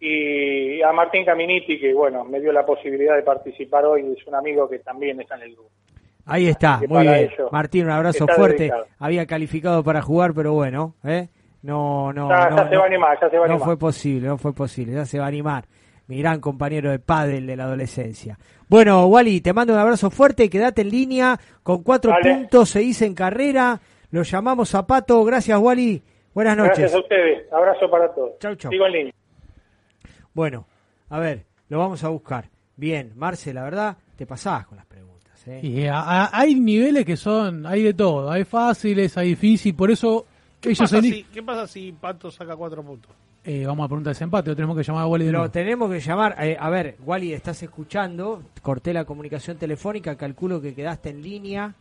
y 0.00 0.80
a 0.80 0.90
Martín 0.92 1.24
Caminiti, 1.26 1.78
que 1.78 1.92
bueno, 1.92 2.24
me 2.24 2.40
dio 2.40 2.50
la 2.50 2.64
posibilidad 2.64 3.14
de 3.14 3.22
participar 3.22 3.84
hoy, 3.84 4.14
es 4.18 4.26
un 4.26 4.34
amigo 4.34 4.68
que 4.70 4.78
también 4.78 5.20
está 5.20 5.34
en 5.36 5.42
el 5.42 5.52
grupo. 5.52 5.70
Ahí 6.24 6.46
está, 6.48 6.80
muy 6.88 7.02
bien. 7.06 7.30
Martín, 7.52 7.84
un 7.86 7.90
abrazo 7.90 8.26
fuerte. 8.28 8.58
dedicado. 8.64 8.86
Había 8.98 9.26
calificado 9.26 9.82
para 9.84 10.00
jugar, 10.02 10.32
pero 10.34 10.52
bueno, 10.52 10.94
¿eh? 11.04 11.28
No, 11.62 12.12
no, 12.12 12.28
Ya- 12.28 12.48
no, 12.50 12.56
ya 12.56 12.64
se 12.68 12.74
no- 12.74 12.78
va 12.80 12.84
a 12.84 12.86
animar, 12.88 13.18
ya 13.20 13.28
se 13.30 13.36
va 13.38 13.44
a 13.44 13.48
no 13.48 13.54
animar. 13.54 13.66
fue 13.66 13.78
posible, 13.78 14.28
no 14.28 14.38
fue 14.38 14.54
posible, 14.54 14.92
ya 14.94 15.04
se 15.04 15.18
va 15.18 15.24
a 15.24 15.28
animar. 15.28 15.64
Mi 16.08 16.18
gran 16.18 16.40
compañero 16.40 16.90
de 16.90 16.98
pádel 16.98 17.46
de 17.46 17.56
la 17.56 17.64
adolescencia. 17.64 18.38
Bueno, 18.68 19.06
Wally, 19.06 19.40
te 19.40 19.52
mando 19.52 19.72
un 19.74 19.78
abrazo 19.78 20.10
fuerte, 20.10 20.48
quédate 20.50 20.82
en 20.82 20.90
línea, 20.90 21.38
con 21.62 21.82
cuatro 21.82 22.10
Dale. 22.12 22.34
puntos, 22.34 22.70
seguís 22.70 23.00
en 23.02 23.14
carrera, 23.14 23.78
lo 24.10 24.22
llamamos 24.22 24.74
a 24.74 24.86
Pato, 24.86 25.22
gracias 25.24 25.58
Wally, 25.60 26.02
buenas 26.34 26.56
noches. 26.56 26.78
Gracias 26.78 26.94
a 26.94 26.98
ustedes, 26.98 27.52
abrazo 27.52 27.90
para 27.90 28.12
todos. 28.14 28.32
Chau, 28.40 28.54
chau. 28.56 28.70
Sigo 28.70 28.86
en 28.86 28.92
línea. 28.92 29.12
Bueno, 30.34 30.66
a 31.10 31.18
ver, 31.18 31.44
lo 31.68 31.78
vamos 31.78 32.02
a 32.04 32.08
buscar. 32.08 32.48
Bien, 32.76 33.12
Marce, 33.16 33.52
la 33.52 33.62
verdad, 33.64 33.96
te 34.16 34.24
pasabas 34.26 34.66
con 34.66 34.76
las 34.76 34.86
preguntas. 34.86 35.46
¿eh? 35.46 35.60
Y 35.62 35.86
a- 35.86 36.00
a- 36.00 36.30
hay 36.32 36.54
niveles 36.54 37.04
que 37.04 37.16
son, 37.16 37.66
hay 37.66 37.82
de 37.82 37.94
todo. 37.94 38.30
Hay 38.30 38.44
fáciles, 38.44 39.16
hay 39.18 39.30
difíciles. 39.30 39.76
Por 39.76 39.90
eso 39.90 40.26
¿Qué 40.60 40.70
ellos 40.70 40.78
pasa, 40.80 40.98
eli- 40.98 41.10
si, 41.12 41.24
¿Qué 41.24 41.42
pasa 41.42 41.66
si 41.66 41.92
Pato 41.92 42.30
saca 42.30 42.54
cuatro 42.56 42.82
puntos? 42.82 43.10
Eh, 43.50 43.64
vamos 43.64 43.82
a 43.86 43.88
preguntar 43.88 44.10
ese 44.10 44.24
empate, 44.24 44.50
o 44.50 44.54
tenemos 44.54 44.76
que 44.76 44.82
llamar 44.82 45.04
a 45.04 45.06
Wally 45.06 45.24
de 45.24 45.32
Lo 45.32 45.38
nuevo. 45.38 45.50
tenemos 45.50 45.90
que 45.90 46.00
llamar. 46.00 46.36
eh, 46.38 46.58
a 46.60 46.68
ver, 46.68 46.98
Wally, 47.02 47.32
estás 47.32 47.62
escuchando. 47.62 48.42
Corté 48.60 48.92
la 48.92 49.06
comunicación 49.06 49.56
telefónica. 49.56 50.16
Calculo 50.18 50.60
que 50.60 50.74
quedaste 50.74 51.08
en 51.08 51.22
línea. 51.22 51.74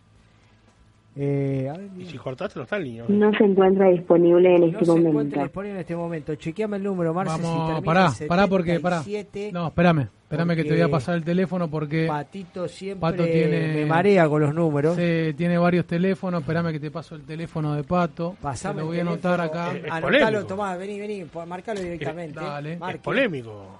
Eh, 1.19 1.71
ver, 1.75 1.89
Y 1.99 2.05
si 2.05 2.17
cortaste, 2.17 2.59
no 2.59 2.63
está 2.63 2.77
en 2.77 2.83
línea. 2.83 3.05
No 3.07 3.31
se 3.35 3.43
encuentra 3.43 3.87
disponible 3.89 4.53
en 4.55 4.61
no 4.61 4.67
este 4.67 4.85
se 4.85 4.91
momento. 4.91 5.09
encuentra 5.09 5.43
disponible 5.43 5.73
en 5.75 5.79
este 5.81 5.95
momento. 5.95 6.35
Chequeame 6.35 6.77
el 6.77 6.83
número, 6.83 7.11
Marce. 7.13 7.35
si 7.37 7.41
Vamos, 7.41 7.65
termina 7.67 7.81
pará, 7.85 8.11
pará 8.27 8.47
porque, 8.47 8.79
pará. 8.79 8.97
77. 9.01 9.51
No, 9.51 9.67
espérame, 9.67 10.09
espérame 10.23 10.55
que 10.55 10.63
te 10.63 10.69
voy 10.71 10.81
a 10.81 10.89
pasar 10.89 11.15
el 11.15 11.23
teléfono 11.23 11.67
porque 11.69 12.05
Patito 12.07 12.67
siempre 12.67 12.99
Pato 13.01 13.23
tiene, 13.25 13.73
me 13.73 13.85
marea 13.87 14.29
con 14.29 14.41
los 14.41 14.53
números. 14.53 14.95
Tiene 14.95 15.57
varios 15.57 15.87
teléfonos. 15.87 16.41
Espérame 16.41 16.71
que 16.71 16.79
te 16.79 16.91
paso 16.91 17.15
el 17.15 17.23
teléfono 17.23 17.73
de 17.73 17.83
Pato. 17.83 18.35
Pasame 18.39 18.75
Te 18.75 18.79
lo 18.81 18.83
el 18.83 18.87
voy 18.89 18.97
a 18.99 19.01
anotar 19.01 19.41
acá. 19.41 19.73
Eh, 19.75 19.81
Es 19.85 19.91
Anotalo. 19.91 20.45
Tomás, 20.45 20.77
vení, 20.77 20.99
vení, 20.99 21.25
marcalo 21.47 21.79
directamente. 21.81 22.39
Dale. 22.39 22.77
Marque. 22.77 22.95
Es 22.97 23.01
polémico. 23.01 23.79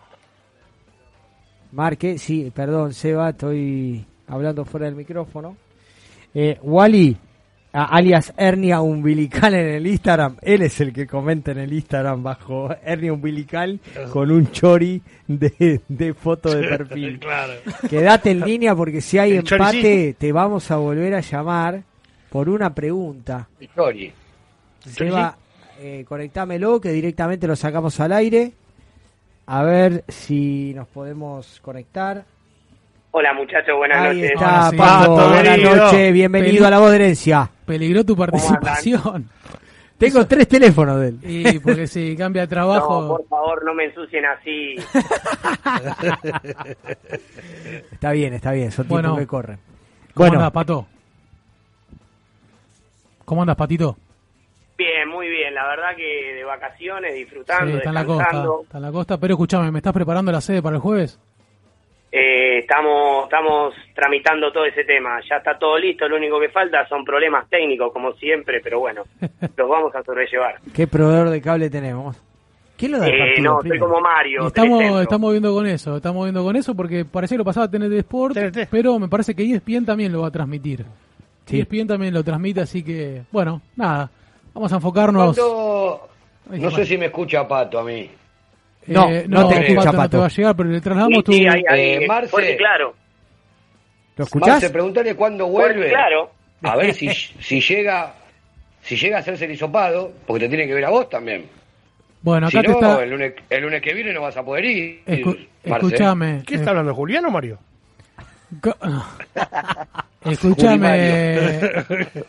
Marque, 1.72 2.18
sí, 2.18 2.52
perdón, 2.56 2.94
Seba, 2.94 3.30
estoy 3.30 4.06
hablando 4.28 4.64
fuera 4.66 4.86
del 4.86 4.96
micrófono. 4.96 5.56
Eh, 6.34 6.58
Wally, 6.62 7.18
alias 7.72 8.34
hernia 8.38 8.82
umbilical 8.82 9.54
en 9.54 9.68
el 9.68 9.88
Instagram, 9.88 10.38
él 10.42 10.62
es 10.64 10.80
el 10.82 10.94
que 10.94 11.06
comenta 11.06 11.52
en 11.52 11.60
el 11.60 11.74
Instagram 11.74 12.24
bajo 12.24 12.70
hernia 12.84 13.14
umbilical 13.14 13.80
con 14.12 14.32
un 14.32 14.52
chori 14.52 15.02
de, 15.28 15.82
de 15.88 16.14
foto 16.14 16.50
de 16.56 16.68
perfil. 16.78 17.20
claro. 17.20 17.54
Quédate 17.90 18.32
en 18.32 18.42
línea 18.42 18.76
porque 18.76 19.02
si 19.02 19.18
hay 19.20 19.32
El 19.34 19.38
empate 19.40 20.16
te 20.18 20.32
vamos 20.32 20.72
a 20.72 20.78
volver 20.78 21.14
a 21.16 21.22
llamar 21.22 21.84
por 22.30 22.50
una 22.50 22.74
pregunta. 22.74 23.48
Chori. 23.76 24.12
Seba, 24.86 25.38
eh, 25.80 26.06
conectámelo 26.08 26.80
que 26.80 26.92
directamente 26.92 27.46
lo 27.48 27.56
sacamos 27.56 28.00
al 28.00 28.14
aire. 28.14 28.54
A 29.46 29.64
ver 29.64 30.04
si 30.08 30.74
nos 30.74 30.88
podemos 30.88 31.60
conectar. 31.62 32.26
Hola 33.12 33.34
muchachos, 33.34 33.76
buenas 33.78 34.00
Ahí 34.00 34.18
noches. 34.22 34.32
está, 34.34 34.70
sí. 34.70 34.78
Pato, 34.78 35.16
Pato, 35.16 35.30
buenas 35.30 35.58
noches, 35.60 36.14
bienvenido 36.14 36.68
a 36.68 36.70
La 36.70 36.80
Voz 36.80 36.90
de 36.92 36.96
Herencia. 36.98 37.50
Peligró 37.66 38.04
tu 38.04 38.16
participación. 38.16 39.30
Tengo 39.98 40.28
tres 40.28 40.48
teléfonos 40.48 41.00
de 41.02 41.08
él. 41.08 41.20
Y 41.24 41.58
porque 41.60 41.88
si 41.88 42.16
cambia 42.16 42.44
de 42.44 42.48
No, 42.48 42.50
trabajo. 42.50 43.18
por 43.18 43.28
favor, 43.28 43.66
no 43.66 43.74
me 43.74 43.86
ensucien 43.86 44.26
así. 44.26 44.76
Está 47.92 48.12
bien, 48.12 48.34
está 48.36 48.52
bien, 48.52 48.72
son 48.72 48.88
Bueno. 48.88 49.10
tiempos 49.10 49.20
que 49.22 49.28
corren. 49.28 49.58
¿Cómo 50.14 50.28
Bueno, 50.30 50.36
andas, 50.36 50.52
Pato? 50.52 50.86
¿Cómo 53.26 53.42
andas, 53.42 53.56
Patito? 53.58 53.98
Bien, 54.78 55.10
muy 55.10 55.28
bien. 55.28 55.56
La 55.56 55.66
verdad 55.68 55.96
que 55.96 56.34
de 56.36 56.44
vacaciones, 56.44 57.16
disfrutando, 57.16 57.72
Sí, 57.72 57.78
está 57.78 57.90
en 57.90 57.96
la 57.96 58.06
costa. 58.06 58.46
Está 58.64 58.78
en 58.78 58.84
la 58.84 58.92
costa. 58.92 59.18
Pero 59.18 59.34
escúchame, 59.34 59.72
¿me 59.72 59.80
estás 59.80 59.94
preparando 59.94 60.32
la 60.32 60.42
sede 60.42 60.62
para 60.62 60.76
el 60.76 60.82
jueves? 60.82 61.20
Eh, 62.12 62.60
estamos, 62.60 63.26
estamos 63.26 63.74
tramitando 63.94 64.52
todo 64.52 64.66
ese 64.66 64.84
tema. 64.86 65.20
Ya 65.30 65.38
está 65.38 65.58
todo 65.58 65.78
listo. 65.78 66.08
Lo 66.08 66.16
único 66.18 66.40
que 66.40 66.50
falta 66.50 66.88
son 66.88 67.04
problemas 67.04 67.50
técnicos, 67.50 67.92
como 67.92 68.14
siempre, 68.14 68.62
pero 68.64 68.80
bueno, 68.80 69.04
los 69.58 69.70
vamos 69.70 69.94
a 69.96 70.04
sobrellevar. 70.04 70.56
¿qué 70.74 70.88
proveedor 70.88 71.30
de 71.30 71.42
cable 71.42 71.70
tenemos? 71.70 72.16
¿Quién 72.78 72.92
lo 72.94 73.00
da 73.00 73.08
el 73.08 73.14
Eh, 73.16 73.20
partido 73.20 73.44
no, 73.44 73.54
soy 73.62 73.70
primero? 73.70 73.88
como 73.88 74.02
Mario. 74.02 74.48
Estamos, 74.48 75.02
estamos 75.02 75.32
viendo 75.32 75.54
con 75.54 75.66
eso, 75.66 75.98
estamos 75.98 76.24
viendo 76.26 76.44
con 76.44 76.56
eso 76.56 76.76
porque 76.76 77.06
parecía 77.06 77.36
que 77.36 77.40
lo 77.40 77.46
pasaba 77.46 77.66
a 77.66 77.72
tener 77.72 77.90
de 77.90 78.00
Sport, 78.00 78.38
pero 78.70 79.00
me 79.00 79.08
parece 79.08 79.36
que 79.36 79.44
ESPN 79.44 79.84
también 79.86 80.12
lo 80.14 80.22
va 80.22 80.28
a 80.28 80.32
transmitir. 80.32 80.86
Sí. 81.46 81.60
ESPN 81.60 81.88
también 81.88 82.14
lo 82.14 82.24
transmite, 82.24 82.62
así 82.62 82.84
que, 82.84 83.24
bueno, 83.32 83.62
nada, 83.76 84.10
vamos 84.54 84.72
a 84.72 84.76
enfocarnos. 84.76 85.36
¿Cuándo- 85.36 86.02
Ay, 86.52 86.60
No 86.62 86.72
sé 86.72 86.86
si 86.86 86.98
me 86.98 87.08
escucha 87.08 87.48
Pato 87.48 87.80
a 87.80 87.84
mí. 87.84 88.10
No, 88.88 89.10
Eh, 89.10 89.26
no 89.28 89.48
te 89.48 89.56
Pato, 89.56 89.66
escucha, 89.68 89.92
no 89.92 90.10
te 90.10 90.18
va 90.18 90.26
a 90.26 90.30
llegar, 90.30 90.56
pero 90.56 90.70
le 90.70 90.82
trasladamos 90.82 91.24
tu... 91.24 91.34
Sí, 91.34 91.46
ahí, 91.48 91.62
ahí, 91.70 91.82
Eh, 92.04 92.08
Marce. 92.08 92.30
fuerte 92.30 92.54
y 92.54 92.58
claro. 92.58 92.96
¿Lo 94.16 94.24
escuchás? 94.24 94.50
Marce, 94.50 94.70
preguntale 94.70 95.16
cuándo 95.16 95.48
vuelve. 95.48 95.90
claro. 95.90 96.32
A 96.64 96.76
ver 96.76 96.94
si, 96.94 97.10
si 97.10 97.62
llega 97.62 98.14
si 98.82 98.96
llega 98.96 99.18
a 99.18 99.20
hacerse 99.20 99.46
el 99.46 99.52
hisopado, 99.52 100.12
porque 100.26 100.46
te 100.46 100.50
tiene 100.50 100.66
que 100.66 100.74
ver 100.74 100.86
a 100.86 100.90
vos 100.90 101.10
también. 101.10 101.46
Bueno, 102.22 102.50
Si 102.50 102.58
acá 102.58 102.68
te 102.68 102.74
no, 102.74 102.80
está. 102.80 103.04
el, 103.04 103.10
lunes, 103.12 103.34
el 103.50 103.62
lunes 103.64 103.82
que 103.82 103.94
viene 103.94 104.14
no 104.14 104.22
vas 104.22 104.36
a 104.38 104.44
poder 104.44 104.66
ir. 104.66 105.02
Escu- 105.06 105.48
Marce. 105.66 105.86
escuchame. 105.88 106.42
¿Qué 106.48 106.56
eh, 106.56 106.58
está 106.58 106.70
hablando, 106.72 106.96
Julián 106.96 107.26
o 107.26 107.30
Mario? 107.30 107.60
Escúchame, 110.26 111.72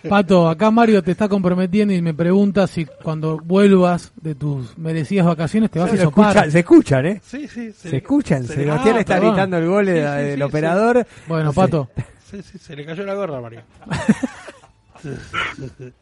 Pato, 0.09 0.49
acá 0.49 0.71
Mario 0.71 1.03
te 1.03 1.11
está 1.13 1.29
comprometiendo 1.29 1.93
y 1.95 2.01
me 2.03 2.15
pregunta 2.15 2.67
si 2.67 2.85
cuando 2.85 3.39
vuelvas 3.39 4.13
de 4.17 4.35
tus 4.37 4.77
merecidas 4.79 5.27
vacaciones 5.27 5.71
te 5.71 5.79
vas 5.81 5.89
a 5.89 5.93
Se, 5.93 5.97
hisopar. 6.03 6.37
escucha- 6.37 6.51
se 6.51 6.59
escuchan, 6.61 7.07
¿eh? 7.07 7.21
Sí, 7.25 7.49
sí. 7.49 7.73
Se, 7.73 7.97
escuchan. 7.97 8.45
se- 8.45 8.55
Sebastián 8.55 8.97
Ah, 8.97 9.01
está 9.01 9.15
perdón. 9.15 9.31
gritando 9.33 9.57
el 9.59 9.67
gol 9.67 9.87
Sí, 9.87 9.93
de- 9.93 10.01
sí, 10.03 10.07
sí, 10.07 10.25
del 10.25 10.37
sí, 10.39 10.43
operador. 10.43 11.07
Bueno. 11.27 11.53
Pato. 11.53 11.89
Sí, 12.31 12.43
sí, 12.43 12.59
se 12.59 12.77
le 12.77 12.85
cayó 12.85 13.05
la 13.05 13.15
gorra 13.15 13.39
a 13.39 13.41
Mario. 13.41 13.63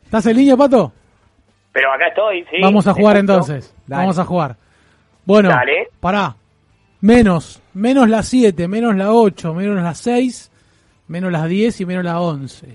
¿Estás 0.04 0.26
en 0.26 0.36
línea, 0.36 0.56
Pato? 0.56 0.92
Pero 1.72 1.92
acá 1.92 2.08
estoy, 2.08 2.42
sí. 2.50 2.56
Vamos 2.62 2.86
a 2.86 2.94
jugar 2.94 3.16
entonces. 3.18 3.74
Dale. 3.86 4.02
Vamos 4.02 4.18
a 4.18 4.24
jugar. 4.24 4.56
Bueno, 5.24 5.48
Dale. 5.50 5.88
pará. 6.00 6.34
Menos, 7.06 7.62
menos 7.72 8.08
la 8.08 8.24
7, 8.24 8.66
menos 8.66 8.96
la 8.96 9.12
8, 9.12 9.54
menos 9.54 9.80
la 9.80 9.94
6, 9.94 10.50
menos 11.06 11.30
las 11.30 11.48
10 11.48 11.80
y 11.82 11.86
menos 11.86 12.04
la 12.04 12.20
11. 12.20 12.66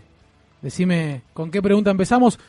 Decime, 0.61 1.23
¿con 1.33 1.51
qué 1.51 1.61
pregunta 1.61 1.91
empezamos? 1.91 2.39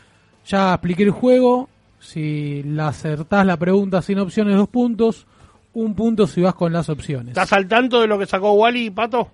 Ya 0.47 0.75
expliqué 0.75 1.03
el 1.03 1.11
juego. 1.11 1.69
Si 1.99 2.63
la 2.63 2.89
acertás 2.89 3.45
la 3.45 3.57
pregunta 3.57 4.01
sin 4.01 4.21
opciones, 4.21 4.57
dos 4.57 4.69
puntos. 4.69 5.27
Un 5.75 5.97
punto 5.97 6.29
si 6.29 6.41
vas 6.43 6.55
con 6.55 6.73
las 6.73 6.89
opciones. 6.89 7.29
¿Estás 7.31 7.53
al 7.53 7.67
tanto 7.67 8.01
de 8.01 8.07
lo 8.07 8.17
que 8.17 8.27
sacó 8.27 8.53
Wally, 8.53 8.91
Pato? 8.91 9.31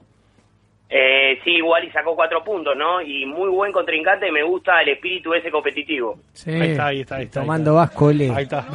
Eh, 0.89 1.39
sí, 1.45 1.61
Wally 1.61 1.91
sacó 1.91 2.15
cuatro 2.17 2.43
puntos, 2.43 2.75
¿no? 2.79 3.03
Y 3.03 3.27
muy 3.27 3.51
buen 3.51 3.73
contrincante, 3.73 4.33
me 4.33 4.43
gusta 4.43 4.81
el 4.81 4.89
espíritu 4.89 5.35
ese 5.35 5.51
competitivo. 5.51 6.19
Sí. 6.33 6.51
Ahí 6.53 6.71
está, 6.71 6.87
ahí 6.87 7.01
está, 7.01 7.17
ahí 7.17 7.25
está. 7.25 7.41
Tomando 7.43 7.75
vascole. 7.75 8.31
Ahí 8.31 8.45
está. 8.45 8.67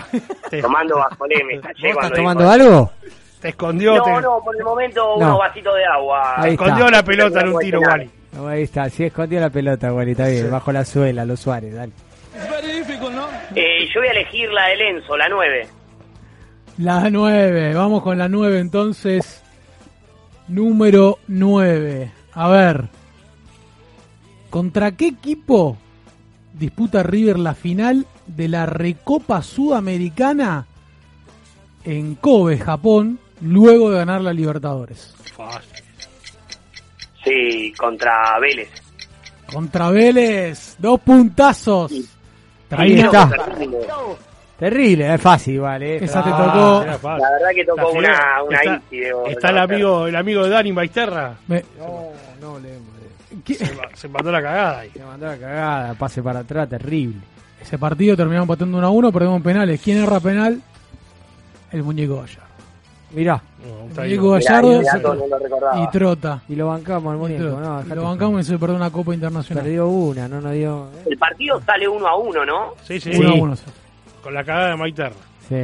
Tomando 0.61 0.95
bajoné, 0.97 1.43
me 1.43 1.59
caché 1.59 1.87
¿Estás 1.87 1.93
cuando 1.95 2.15
tomando 2.15 2.43
dijo- 2.43 2.53
algo? 2.53 2.91
Te 3.43 3.49
escondió. 3.49 3.95
No, 3.97 4.03
te- 4.03 4.21
no, 4.21 4.39
por 4.43 4.55
el 4.55 4.63
momento 4.63 5.01
No. 5.19 5.25
unos 5.27 5.37
vasitos 5.37 5.75
de 5.75 5.85
agua. 5.85 6.33
Ahí 6.41 6.53
está. 6.53 6.63
escondió 6.65 6.89
la 6.89 7.03
pelota 7.03 7.41
en 7.41 7.49
un 7.49 7.59
tiro, 7.59 7.79
Wally. 7.81 8.09
No, 8.31 8.47
ahí 8.47 8.63
está, 8.63 8.89
sí 8.89 9.03
escondió 9.03 9.39
la 9.39 9.49
pelota, 9.51 9.93
Wally, 9.93 10.11
está 10.11 10.27
bien, 10.27 10.49
bajo 10.49 10.71
la 10.71 10.83
suela, 10.85 11.23
los 11.25 11.39
Suárez, 11.39 11.75
dale. 11.75 11.91
Eh, 13.55 13.87
yo 13.93 13.99
voy 14.01 14.07
a 14.07 14.11
elegir 14.11 14.49
la 14.51 14.67
de 14.67 14.75
Lenzo, 14.77 15.15
la 15.15 15.29
9. 15.29 15.67
La 16.79 17.09
9, 17.11 17.73
vamos 17.75 18.01
con 18.01 18.17
la 18.17 18.27
9 18.27 18.59
entonces. 18.59 19.43
Número 20.47 21.19
9. 21.27 22.11
A 22.33 22.47
ver. 22.49 22.85
¿Contra 24.49 24.93
qué 24.93 25.07
equipo 25.07 25.77
disputa 26.53 27.03
River 27.03 27.37
la 27.39 27.53
final 27.53 28.05
de 28.27 28.47
la 28.47 28.65
Recopa 28.65 29.41
Sudamericana 29.41 30.65
en 31.83 32.15
Kobe, 32.15 32.57
Japón, 32.57 33.19
luego 33.43 33.91
de 33.91 33.97
ganar 33.97 34.21
la 34.21 34.33
Libertadores? 34.33 35.13
Sí, 37.23 37.73
contra 37.77 38.37
Vélez. 38.39 38.69
Contra 39.51 39.89
Vélez, 39.91 40.75
dos 40.79 40.99
puntazos. 41.01 41.91
Ahí 42.71 42.93
Sí, 42.95 42.99
está. 43.01 43.29
terrible. 43.29 43.77
Terrible, 44.57 45.13
es 45.15 45.21
fácil, 45.21 45.59
vale. 45.59 45.97
Esa 46.03 46.23
te 46.23 46.29
Ah, 46.31 46.37
tocó. 46.37 46.97
Fácil. 46.99 47.21
La 47.21 47.31
verdad 47.31 47.49
que 47.53 47.65
tocó 47.65 47.91
una, 47.91 48.43
una 48.43 48.57
Está- 48.59 48.81
debo 48.89 49.27
Está 49.27 49.49
el 49.49 49.57
amigo, 49.57 50.07
el 50.07 50.15
amigo 50.15 50.43
de 50.43 50.49
Dani 50.49 50.71
Baisterra. 50.71 51.35
Me- 51.47 51.63
No, 52.41 52.59
le 52.59 52.73
Se, 53.55 53.65
se 53.95 54.07
mandó 54.07 54.31
la 54.31 54.41
cagada 54.41 54.79
ahí. 54.79 54.89
Se 54.91 55.03
mandó 55.03 55.25
la 55.25 55.37
cagada, 55.37 55.93
pase 55.95 56.21
para 56.21 56.39
atrás, 56.41 56.69
terrible. 56.69 57.19
Ese 57.61 57.77
partido 57.77 58.15
terminamos 58.15 58.45
empatando 58.45 58.77
1 58.77 58.87
a 58.87 58.89
1, 58.89 59.11
perdemos 59.11 59.37
en 59.37 59.43
penales. 59.43 59.81
¿Quién 59.81 59.97
erra 60.03 60.19
penal? 60.19 60.61
El 61.71 61.83
muñeco 61.83 62.17
Gallardo. 62.17 62.52
Mirá. 63.13 63.41
No. 63.63 64.03
Mirá, 64.03 64.21
Gallardo 64.21 64.81
no 64.81 65.83
y 65.83 65.87
trota. 65.91 66.41
Y 66.49 66.55
lo 66.55 66.67
bancamos 66.67 67.13
al 67.13 67.37
trota. 67.37 67.83
no, 67.87 67.95
lo 67.95 68.03
bancamos 68.03 68.41
y 68.41 68.43
se 68.51 68.57
perdió 68.57 68.75
una 68.75 68.89
Copa 68.89 69.13
Internacional. 69.13 69.63
Perdió 69.63 69.87
una, 69.87 70.27
no 70.27 70.41
nos 70.41 70.51
dio. 70.53 70.87
¿eh? 70.97 71.03
El 71.11 71.17
partido 71.17 71.61
sale 71.61 71.87
uno 71.87 72.07
a 72.07 72.17
uno, 72.17 72.45
¿no? 72.45 72.73
Sí, 72.83 72.99
sí. 72.99 73.11
Uno 73.15 73.29
a 73.29 73.33
Sí. 73.33 73.39
uno. 73.39 73.55
Con 74.23 74.33
la 74.33 74.43
cagada 74.43 74.69
de 74.69 74.75
Maiterra. 74.77 75.15
Sí. 75.47 75.55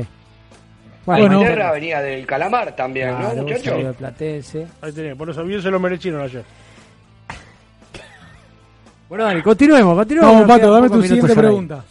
Bueno, 1.05 1.21
Bueno. 1.23 1.35
Inglaterra 1.39 1.71
venía 1.71 2.01
del 2.01 2.25
calamar 2.27 2.75
también, 2.75 3.15
Claro, 3.15 3.33
¿no, 3.35 3.41
muchachos? 3.43 3.63
salió 3.65 3.87
de 3.87 3.93
Platense. 3.93 4.67
Ahí 4.81 4.91
tenés. 4.91 5.15
Por 5.15 5.29
eso 5.29 5.43
bien 5.43 5.61
se 5.61 5.71
lo 5.71 5.79
merecieron 5.79 6.21
ayer. 6.21 6.43
Bueno, 9.09 9.23
dale, 9.23 9.41
continuemos, 9.41 9.95
continuemos. 9.97 10.33
Vamos, 10.35 10.47
Pato, 10.47 10.71
dame 10.71 10.87
tu 10.89 11.01
siguiente 11.01 11.35
pregunta. 11.35 11.83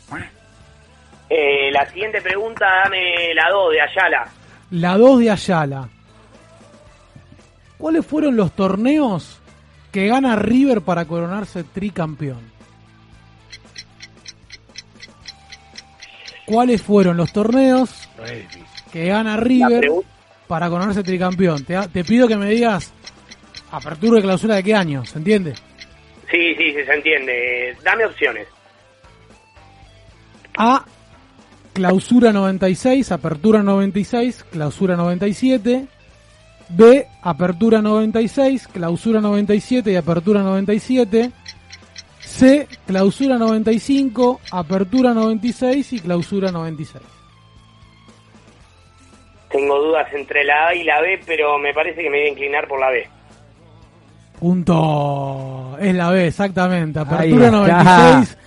Eh, 1.28 1.70
la 1.72 1.84
siguiente 1.90 2.20
pregunta, 2.22 2.64
dame 2.84 3.34
la 3.34 3.50
2 3.50 3.72
de 3.72 3.80
Ayala. 3.80 4.28
La 4.70 4.96
2 4.98 5.20
de 5.20 5.30
Ayala. 5.30 5.88
¿Cuáles 7.78 8.04
fueron 8.04 8.36
los 8.36 8.52
torneos 8.52 9.40
que 9.92 10.06
gana 10.08 10.36
River 10.36 10.82
para 10.82 11.04
coronarse 11.04 11.64
tricampeón? 11.64 12.40
¿Cuáles 16.44 16.82
fueron 16.82 17.16
los 17.16 17.32
torneos 17.32 18.08
que 18.92 19.06
gana 19.06 19.36
River 19.36 19.90
para 20.46 20.68
coronarse 20.68 21.02
tricampeón? 21.02 21.64
Te, 21.64 21.76
te 21.88 22.04
pido 22.04 22.26
que 22.26 22.36
me 22.36 22.50
digas 22.50 22.92
apertura 23.70 24.18
y 24.18 24.22
clausura 24.22 24.56
de 24.56 24.62
qué 24.62 24.74
año, 24.74 25.04
¿se 25.04 25.18
entiende? 25.18 25.54
Sí, 26.30 26.54
sí, 26.56 26.72
sí, 26.72 26.84
se 26.84 26.92
entiende. 26.92 27.76
Dame 27.82 28.04
opciones. 28.04 28.46
A, 30.58 30.84
clausura 31.78 32.32
96, 32.32 33.12
apertura 33.12 33.62
96, 33.62 34.44
clausura 34.50 34.96
97. 34.96 35.86
B, 36.70 37.06
apertura 37.22 37.80
96, 37.80 38.66
clausura 38.66 39.20
97 39.20 39.92
y 39.92 39.94
apertura 39.94 40.42
97. 40.42 41.30
C, 42.18 42.66
clausura 42.84 43.38
95, 43.38 44.40
apertura 44.50 45.14
96 45.14 45.92
y 45.92 46.00
clausura 46.00 46.50
96. 46.50 47.00
Tengo 49.48 49.78
dudas 49.78 50.12
entre 50.12 50.42
la 50.42 50.66
A 50.66 50.74
y 50.74 50.82
la 50.82 51.00
B, 51.00 51.20
pero 51.24 51.58
me 51.58 51.72
parece 51.72 52.02
que 52.02 52.10
me 52.10 52.18
voy 52.18 52.26
a 52.26 52.30
inclinar 52.30 52.66
por 52.66 52.80
la 52.80 52.90
B. 52.90 53.08
Punto. 54.40 55.76
Es 55.80 55.94
la 55.94 56.10
B, 56.10 56.26
exactamente. 56.26 56.98
Apertura 56.98 57.46
está. 57.46 57.56
96, 57.56 58.38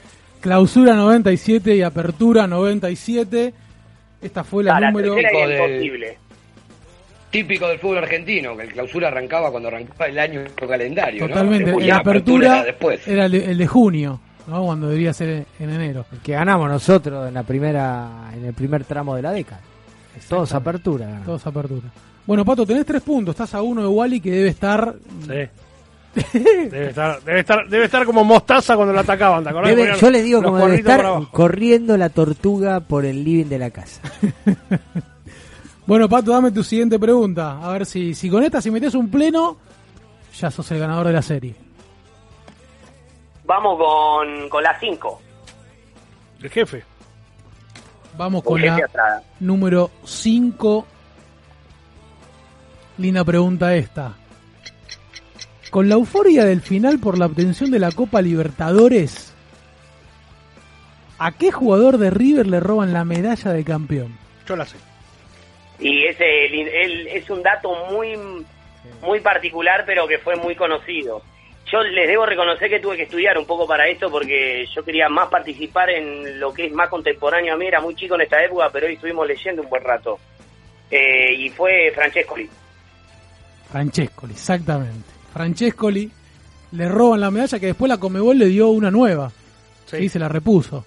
clausura 0.41 0.95
97 0.95 1.75
y 1.75 1.81
apertura 1.81 2.47
97. 2.47 3.53
Esta 4.21 4.43
fue 4.43 4.63
la 4.63 4.79
la 4.79 4.91
número... 4.91 5.15
era 5.17 5.47
del-. 5.47 6.17
Típico 7.29 7.67
del 7.69 7.79
fútbol 7.79 7.99
argentino, 7.99 8.57
que 8.57 8.63
el 8.63 8.73
clausura 8.73 9.07
arrancaba 9.07 9.49
cuando 9.51 9.69
arrancaba 9.69 10.07
el 10.07 10.19
año 10.19 10.41
calendario, 10.67 11.21
¿no? 11.21 11.27
Totalmente. 11.29 11.73
Y 11.79 11.87
La 11.87 11.97
apertura 11.97 12.55
era 12.57 12.63
después. 12.65 13.07
era 13.07 13.25
el 13.25 13.31
de, 13.31 13.45
el 13.51 13.57
de 13.57 13.67
junio, 13.67 14.19
¿no? 14.47 14.65
Cuando 14.65 14.87
debería 14.89 15.13
ser 15.13 15.45
en 15.57 15.69
enero. 15.69 16.05
El 16.11 16.19
que 16.19 16.33
ganamos 16.33 16.69
nosotros 16.69 17.29
en 17.29 17.33
la 17.33 17.43
primera, 17.43 18.31
en 18.35 18.43
el 18.45 18.53
primer 18.53 18.83
tramo 18.83 19.15
de 19.15 19.21
la 19.21 19.31
década. 19.31 19.61
Todos 20.27 20.53
apertura. 20.53 21.05
ganamos. 21.05 21.25
Todos 21.25 21.47
apertura. 21.47 21.87
Bueno, 22.27 22.43
Pato, 22.43 22.65
tenés 22.65 22.85
tres 22.85 23.01
puntos. 23.01 23.33
Estás 23.33 23.53
a 23.55 23.61
uno 23.61 23.81
de 23.81 23.87
Wally 23.87 24.19
que 24.19 24.31
debe 24.31 24.49
estar. 24.49 24.93
Sí. 25.25 25.60
Debe 26.33 26.89
estar, 26.89 27.21
debe 27.23 27.39
estar, 27.39 27.67
debe 27.69 27.85
estar 27.85 28.05
como 28.05 28.23
mostaza 28.23 28.75
cuando 28.75 28.93
la 28.93 29.01
atacaban, 29.01 29.43
¿te 29.43 29.49
acordás? 29.49 29.75
Debe- 29.75 29.95
yo 29.97 30.09
les 30.11 30.23
digo 30.23 30.43
como 30.43 30.57
debe 30.57 30.75
estar 30.75 31.05
corriendo 31.31 31.95
la 31.97 32.09
tortuga 32.09 32.81
por 32.81 33.05
el 33.05 33.23
living 33.23 33.45
de 33.45 33.59
la 33.59 33.69
casa. 33.69 34.01
Bueno, 35.83 36.07
Pato, 36.07 36.31
dame 36.31 36.51
tu 36.51 36.63
siguiente 36.63 36.97
pregunta. 36.99 37.59
A 37.61 37.71
ver 37.73 37.85
si, 37.85 38.13
si 38.13 38.29
con 38.29 38.43
esta, 38.43 38.61
si 38.61 38.71
metes 38.71 38.93
un 38.93 39.09
pleno, 39.09 39.57
ya 40.39 40.49
sos 40.49 40.69
el 40.71 40.79
ganador 40.79 41.07
de 41.07 41.11
la 41.13 41.21
serie. 41.21 41.55
Vamos 43.43 43.77
con, 43.77 44.47
con 44.47 44.63
la 44.63 44.79
5. 44.79 45.21
El 46.43 46.49
jefe. 46.49 46.83
Vamos 48.17 48.43
Con 48.43 48.61
la 48.61 49.21
número 49.39 49.89
5. 50.05 50.85
Linda 52.99 53.25
pregunta 53.25 53.75
esta. 53.75 54.13
Con 55.71 55.87
la 55.89 55.95
euforia 55.95 56.45
del 56.45 56.61
final 56.61 56.99
por 56.99 57.17
la 57.17 57.25
obtención 57.25 57.71
de 57.71 57.79
la 57.79 57.91
Copa 57.91 58.21
Libertadores, 58.21 59.33
¿a 61.17 61.31
qué 61.31 61.51
jugador 61.51 61.97
de 61.97 62.09
River 62.11 62.45
le 62.47 62.59
roban 62.59 62.91
la 62.93 63.05
medalla 63.05 63.51
de 63.53 63.63
campeón? 63.63 64.17
Yo 64.47 64.55
la 64.57 64.65
sé. 64.65 64.75
Y 65.79 66.03
ese 66.05 66.45
el- 66.45 66.67
el- 66.67 67.07
es 67.07 67.29
un 67.29 67.41
dato 67.41 67.73
muy, 67.89 68.15
muy 69.01 69.19
particular, 69.21 69.83
pero 69.85 70.07
que 70.07 70.17
fue 70.19 70.35
muy 70.35 70.55
conocido. 70.55 71.21
Yo 71.71 71.81
les 71.83 72.05
debo 72.07 72.25
reconocer 72.25 72.69
que 72.69 72.81
tuve 72.81 72.97
que 72.97 73.03
estudiar 73.03 73.37
un 73.37 73.45
poco 73.45 73.65
para 73.65 73.87
esto 73.87 74.11
porque 74.11 74.65
yo 74.75 74.83
quería 74.83 75.07
más 75.07 75.29
participar 75.29 75.89
en 75.89 76.37
lo 76.37 76.53
que 76.53 76.65
es 76.65 76.73
más 76.73 76.89
contemporáneo 76.89 77.53
a 77.53 77.57
mí. 77.57 77.65
Era 77.67 77.79
muy 77.79 77.95
chico 77.95 78.15
en 78.15 78.21
esta 78.21 78.43
época, 78.43 78.69
pero 78.73 78.87
hoy 78.87 78.95
estuvimos 78.95 79.25
leyendo 79.25 79.61
un 79.61 79.69
buen 79.69 79.83
rato. 79.83 80.19
Eh, 80.91 81.33
y 81.33 81.49
fue 81.49 81.91
Francescoli. 81.95 82.49
Francescoli, 83.71 84.33
exactamente. 84.33 85.20
Francescoli 85.33 86.09
le 86.71 86.87
roban 86.89 87.19
la 87.19 87.31
medalla 87.31 87.59
que 87.59 87.67
después 87.67 87.89
la 87.89 87.97
Comebol 87.97 88.37
le 88.37 88.45
dio 88.47 88.69
una 88.69 88.89
nueva. 88.91 89.31
Sí, 89.85 90.07
se 90.09 90.19
la 90.19 90.27
repuso. 90.29 90.85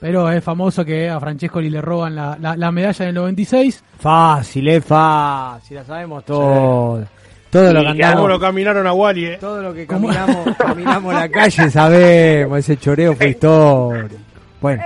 Pero 0.00 0.30
es 0.30 0.44
famoso 0.44 0.84
que 0.84 1.08
a 1.08 1.18
Francescoli 1.18 1.70
le 1.70 1.80
roban 1.80 2.14
la, 2.14 2.36
la, 2.40 2.56
la 2.56 2.70
medalla 2.70 3.04
en 3.04 3.08
el 3.10 3.14
96. 3.14 3.82
Fácil, 3.98 4.68
es 4.68 4.84
fácil, 4.84 5.76
la 5.76 5.84
sabemos 5.84 6.24
todo. 6.24 7.04
Todo 7.50 7.72
lo 7.72 7.80
que 7.80 7.86
¿Cómo 7.86 7.90
andamos, 7.90 8.28
lo 8.28 8.40
caminaron 8.40 8.86
a 8.86 8.92
Wally, 8.92 9.24
eh? 9.24 9.38
todo 9.40 9.62
lo 9.62 9.72
que 9.72 9.86
caminamos, 9.86 10.54
caminamos 10.58 11.14
la 11.14 11.28
calle 11.28 11.70
sabemos, 11.70 12.58
ese 12.58 12.76
choreo 12.76 13.14
fue 13.16 13.30
histórico. 13.30 14.14
Bueno, 14.60 14.82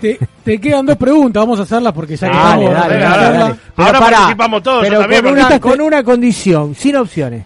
Te, 0.00 0.18
te 0.44 0.60
quedan 0.60 0.86
dos 0.86 0.96
preguntas, 0.96 1.42
vamos 1.42 1.58
a 1.60 1.64
hacerlas 1.64 1.92
porque 1.92 2.16
ya 2.16 2.30
que 2.30 2.36
dale, 2.36 2.64
estamos 2.66 2.80
dale, 2.88 2.94
en 2.94 3.00
dale, 3.00 3.00
la 3.00 3.16
dale. 3.18 3.38
charla. 3.38 3.56
Pero 3.74 3.86
Ahora 3.86 3.98
pará, 3.98 4.16
participamos 4.16 4.62
todos, 4.62 4.82
pero 4.82 5.00
también, 5.00 5.22
con 5.24 5.32
una, 5.32 5.60
con 5.60 5.80
una 5.80 6.02
condición, 6.04 6.74
sin 6.74 6.96
opciones. 6.96 7.44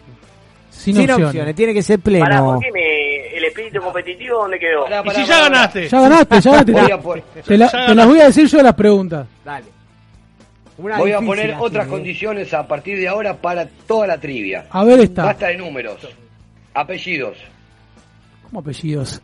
Sin, 0.80 0.94
Sin 0.94 1.02
opciones. 1.10 1.26
opciones, 1.26 1.54
tiene 1.54 1.74
que 1.74 1.82
ser 1.82 1.98
Pará, 2.00 2.26
pleno. 2.26 2.44
¿por 2.54 2.60
qué 2.60 2.72
me, 2.72 3.36
el 3.36 3.44
espíritu 3.44 3.80
competitivo 3.82 4.38
dónde 4.38 4.58
quedó? 4.58 4.86
Y 5.04 5.10
si 5.10 5.26
ya 5.26 5.40
ganaste. 5.42 5.88
Ya 5.88 6.00
ganaste, 6.00 6.40
ya 6.40 6.50
ganaste. 6.52 6.72
Voy 6.80 6.90
a 6.90 6.98
pon- 6.98 7.22
Te, 7.46 7.58
la- 7.58 7.68
te 7.86 7.94
las 7.94 8.06
voy 8.06 8.20
a 8.20 8.24
decir 8.24 8.46
yo 8.46 8.62
las 8.62 8.74
preguntas. 8.74 9.26
Dale. 9.44 9.66
Una 10.78 10.96
Voy 10.96 11.12
a 11.12 11.20
poner 11.20 11.50
así, 11.52 11.62
otras 11.62 11.86
¿eh? 11.86 11.90
condiciones 11.90 12.54
a 12.54 12.66
partir 12.66 12.96
de 12.98 13.06
ahora 13.08 13.36
para 13.36 13.66
toda 13.86 14.06
la 14.06 14.18
trivia. 14.18 14.64
A 14.70 14.82
ver 14.84 15.00
esta. 15.00 15.24
Basta 15.24 15.48
de 15.48 15.58
números. 15.58 15.98
Apellidos. 16.72 17.36
¿Cómo 18.44 18.60
apellidos? 18.60 19.20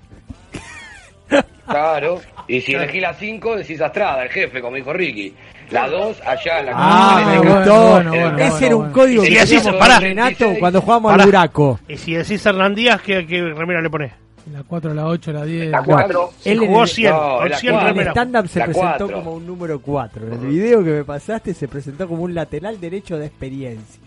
Claro. 1.67 2.21
Y 2.47 2.61
si 2.61 2.75
elegís 2.75 3.01
la 3.03 3.15
5, 3.15 3.57
decís 3.57 3.81
Astrada, 3.81 4.23
el 4.23 4.29
jefe, 4.29 4.61
como 4.61 4.77
dijo 4.77 4.93
Ricky. 4.93 5.35
La 5.71 5.89
2, 5.89 6.17
allá, 6.25 6.63
la 6.63 6.73
Ah, 6.75 7.25
me 7.31 7.39
gustó. 7.39 7.91
bueno, 7.91 8.15
en 8.15 8.21
el 8.21 8.31
bueno, 8.33 8.39
Ese 8.39 8.67
era 8.67 8.77
un 8.77 8.83
bueno. 8.83 8.95
código 8.95 9.25
Y 9.25 9.29
que 9.29 9.35
decís, 9.35 9.49
teníamos 9.63 9.81
pará. 9.81 9.95
con 9.95 10.03
Renato 10.05 10.47
cuando 10.61 10.81
jugábamos 10.81 11.11
Pará. 11.13 11.23
al 11.25 11.29
buraco. 11.29 11.81
Y 11.89 11.97
si 11.97 12.15
decís 12.15 12.47
Hernán 12.47 12.75
Díaz, 12.75 13.01
¿qué, 13.03 13.27
qué 13.27 13.43
remera 13.43 13.81
le 13.83 13.91
ponés? 13.91 14.13
La 14.53 14.63
4, 14.63 14.95
la 14.95 15.07
8, 15.07 15.33
la 15.33 15.45
10. 15.45 15.71
La 15.71 15.83
4. 15.83 16.31
Si 16.39 16.51
Él 16.51 16.63
en 16.63 16.67
jugó 16.69 16.83
el- 16.85 16.89
100, 16.89 17.13
no, 17.13 17.37
con 17.39 17.49
la 17.51 17.57
100 17.59 17.73
cuatro. 17.73 17.89
En 17.89 17.95
remeras. 17.97 18.13
stand-up 18.15 18.49
se 18.49 18.59
La 18.61 18.65
presentó 18.67 18.89
cuatro. 18.99 19.13
como 19.13 19.33
un 19.35 19.47
número 19.47 19.81
4. 19.81 20.27
En 20.27 20.33
el 20.35 20.39
video 20.47 20.85
que 20.85 20.91
me 20.91 21.05
pasaste 21.05 21.53
se 21.53 21.67
presentó 21.67 22.07
como 22.07 22.23
un 22.23 22.33
lateral 22.35 22.79
derecho 22.81 23.19
de 23.19 23.27
experiencia. 23.27 24.01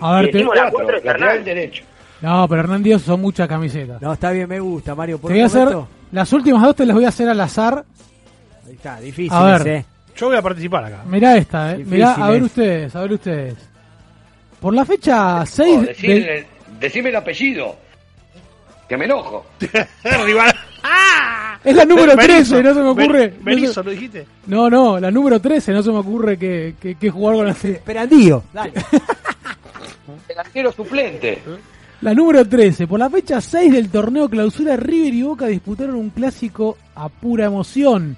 A 0.00 0.16
ver, 0.16 0.26
te- 0.26 0.32
Decimos 0.32 0.56
la 0.56 0.62
Cuatro, 0.64 0.78
4 0.80 0.96
es 0.98 1.04
lateral 1.06 1.44
derecho. 1.44 1.84
no, 2.20 2.46
pero 2.48 2.60
Hernán 2.60 2.82
Díaz 2.82 3.00
son 3.00 3.20
muchas 3.22 3.48
camisetas. 3.48 4.02
No, 4.02 4.12
está 4.12 4.30
bien, 4.30 4.46
me 4.46 4.60
gusta, 4.60 4.94
Mario. 4.94 5.18
Por 5.18 5.30
Te 5.30 5.34
voy 5.36 5.40
a 5.40 5.44
un 5.44 5.46
hacer. 5.50 5.64
momento- 5.64 5.88
Las 6.12 6.32
últimas 6.34 6.62
dos 6.62 6.76
te 6.76 6.84
las 6.84 6.94
voy 6.94 7.04
a 7.06 7.08
hacer 7.08 7.28
al 7.30 7.40
azar. 7.40 7.82
Ahí 8.66 8.74
está, 8.74 9.00
difícil, 9.00 9.32
A 9.32 9.58
ver. 9.58 9.84
Yo 10.16 10.26
voy 10.28 10.36
a 10.36 10.42
participar 10.42 10.84
acá. 10.84 11.02
Mirá 11.06 11.36
esta, 11.36 11.74
eh. 11.74 11.84
Mirá, 11.84 12.14
a 12.14 12.30
ver 12.30 12.42
ustedes, 12.42 12.94
a 12.96 13.00
ver 13.02 13.12
ustedes. 13.12 13.54
Por 14.60 14.74
la 14.74 14.84
fecha 14.84 15.44
6 15.44 15.74
No, 15.74 15.80
del- 15.82 15.86
decime, 15.88 16.46
decime 16.80 17.08
el 17.10 17.16
apellido. 17.16 17.76
Que 18.88 18.96
me 18.96 19.04
enojo. 19.04 19.44
Rival. 20.24 20.54
Es 21.64 21.74
la 21.74 21.84
número 21.84 22.14
Berizzo. 22.16 22.56
13, 22.56 22.62
no 22.62 22.74
se 22.74 22.80
me 22.80 22.88
ocurre. 22.88 23.34
Ben- 23.42 23.62
no, 23.62 23.72
se- 23.72 23.82
¿lo 23.82 23.90
dijiste? 23.90 24.26
no, 24.46 24.70
no, 24.70 25.00
la 25.00 25.10
número 25.10 25.40
13, 25.40 25.72
no 25.72 25.82
se 25.82 25.90
me 25.90 25.98
ocurre 25.98 26.38
que, 26.38 26.76
que, 26.80 26.94
que 26.94 27.10
jugar 27.10 27.34
con 27.36 27.46
la 27.46 27.52
Esperandío, 27.52 28.44
dale. 28.52 28.72
Delantero 30.28 30.72
suplente. 30.72 31.42
La 32.02 32.14
número 32.14 32.46
13. 32.46 32.86
Por 32.86 32.98
la 33.00 33.10
fecha 33.10 33.40
6 33.40 33.72
del 33.72 33.88
torneo 33.90 34.28
clausura, 34.28 34.76
River 34.76 35.14
y 35.14 35.22
Boca 35.22 35.46
disputaron 35.46 35.96
un 35.96 36.10
clásico 36.10 36.76
a 36.94 37.08
pura 37.08 37.46
emoción. 37.46 38.16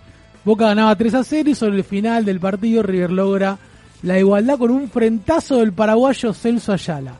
Boca 0.49 0.65
ganaba 0.69 0.97
3 0.97 1.15
a 1.15 1.25
0 1.25 1.51
y 1.51 1.55
sobre 1.55 1.77
el 1.77 1.85
final 1.85 2.25
del 2.25 2.41
partido 2.41 2.83
River 2.83 3.11
logra 3.11 3.59
la 4.03 4.19
igualdad 4.19 4.57
con 4.59 4.71
un 4.71 4.89
frentazo 4.89 5.57
del 5.59 5.73
paraguayo 5.75 6.33
Celso 6.33 6.73
Ayala. 6.73 7.13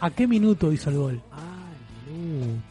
¿A 0.00 0.10
qué 0.10 0.26
minuto 0.26 0.70
hizo 0.72 0.90
el 0.90 0.96
gol? 0.98 1.20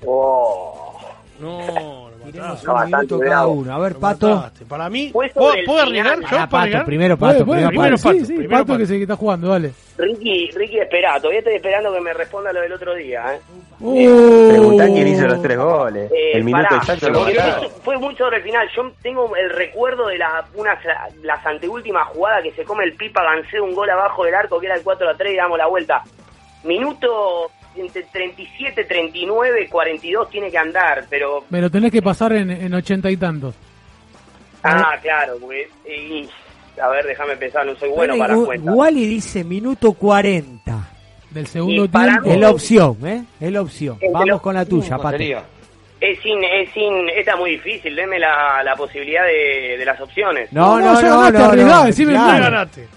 Oh. 0.05 0.99
No, 1.39 2.09
lo 2.19 2.25
Tiremos 2.31 2.63
mataste. 2.63 2.69
un 2.69 2.85
minuto 2.85 3.19
cada 3.19 3.47
uno. 3.47 3.73
A 3.73 3.79
ver, 3.79 3.93
Lo 3.93 3.99
Pato. 3.99 4.35
mataste. 4.35 4.65
Para 4.65 4.89
mí, 4.91 5.09
¿puedo, 5.11 5.53
el 5.53 5.79
arriesgar? 5.79 6.19
¿Yo 6.19 6.27
Ah, 6.37 6.47
Pato, 6.47 6.85
primero 6.85 7.17
Pato, 7.17 7.43
primero 7.45 7.69
primero 7.69 7.95
Pato. 7.97 8.11
sí, 8.13 8.19
Pato, 8.19 8.25
sí, 8.27 8.33
primero 8.33 8.49
Pato 8.51 8.65
Pato. 8.67 8.77
que 8.77 8.85
se 8.85 8.95
que 8.97 9.01
está 9.01 9.15
jugando, 9.15 9.47
dale. 9.47 9.73
Ricky, 9.97 10.51
Ricky, 10.51 10.77
espera, 10.77 11.17
todavía 11.17 11.39
estoy 11.39 11.55
esperando 11.55 11.91
que 11.91 12.01
me 12.01 12.13
responda 12.13 12.53
lo 12.53 12.61
del 12.61 12.73
otro 12.73 12.93
día, 12.93 13.35
¿eh? 13.35 13.39
Preguntá 13.81 14.85
quién 14.87 15.07
hizo 15.07 15.27
los 15.27 15.41
tres 15.41 15.57
goles. 15.57 16.11
Eh, 16.11 16.31
el 16.35 16.43
minuto 16.43 16.63
pará, 16.63 16.77
exacto 16.77 17.09
lo 17.09 17.21
mataron. 17.21 17.69
fue, 17.83 17.97
muy 17.97 18.15
sobre 18.15 18.37
el 18.37 18.43
final. 18.43 18.67
Yo 18.75 18.91
tengo 19.01 19.35
el 19.35 19.49
recuerdo 19.49 20.07
de 20.07 20.17
la, 20.17 20.45
una, 20.55 20.77
las 21.23 21.45
anteúltimas 21.45 22.07
jugadas 22.09 22.43
que 22.43 22.51
se 22.53 22.63
come 22.63 22.83
el 22.83 22.93
Pipa 22.93 23.23
Gancé 23.23 23.59
un 23.59 23.73
gol 23.73 23.89
abajo 23.89 24.23
del 24.23 24.35
arco, 24.35 24.59
que 24.59 24.67
era 24.67 24.75
el 24.75 24.83
4 24.83 25.09
a 25.09 25.15
3 25.15 25.33
y 25.33 25.37
damos 25.37 25.57
la 25.57 25.67
vuelta. 25.67 26.03
Minuto 26.63 27.49
entre 27.75 28.03
37, 28.03 28.83
39, 28.83 29.67
42 29.69 30.29
tiene 30.29 30.51
que 30.51 30.57
andar, 30.57 31.05
pero... 31.09 31.45
Me 31.49 31.61
lo 31.61 31.69
tenés 31.69 31.91
que 31.91 32.01
pasar 32.01 32.33
en, 32.33 32.51
en 32.51 32.73
ochenta 32.73 33.09
y 33.09 33.17
tantos. 33.17 33.55
Ah, 34.63 34.95
claro, 35.01 35.37
porque... 35.41 35.67
y- 35.87 36.29
a 36.81 36.87
ver, 36.87 37.05
déjame 37.05 37.35
pensar, 37.35 37.65
no 37.65 37.75
soy 37.75 37.89
bueno 37.89 38.17
para 38.17 38.33
Gu- 38.33 38.45
cuentas. 38.45 38.73
Wally 38.75 39.05
dice 39.05 39.43
minuto 39.43 39.91
40. 39.93 40.89
Del 41.31 41.47
segundo 41.47 41.89
para 41.89 42.13
tiempo. 42.13 42.31
Es 42.31 42.37
la 42.39 42.49
opción, 42.51 42.97
¿eh? 43.05 43.23
Es 43.39 43.51
la 43.51 43.61
opción. 43.61 43.97
Vamos 44.11 44.27
los- 44.27 44.41
con 44.41 44.53
la 44.53 44.65
tuya, 44.65 44.89
¿Cómo 44.97 45.03
Pato. 45.03 45.17
sería? 45.17 45.43
Es 45.99 46.19
sin, 46.21 46.43
es 46.43 46.69
sin, 46.73 47.09
esta 47.09 47.33
es 47.33 47.37
muy 47.37 47.51
difícil, 47.51 47.95
deme 47.95 48.17
la, 48.19 48.63
la 48.63 48.75
posibilidad 48.75 49.23
de, 49.25 49.77
de 49.77 49.85
las 49.85 49.99
opciones. 50.01 50.51
No, 50.51 50.79
No, 50.79 50.93
no, 50.93 51.01
no, 51.01 51.31
no, 51.31 51.45
arriesgá, 51.45 51.75
no, 51.75 51.85
decime 51.85 52.11
claro. 52.13 52.27
Claro. 52.37 52.43
ganaste. 52.43 52.87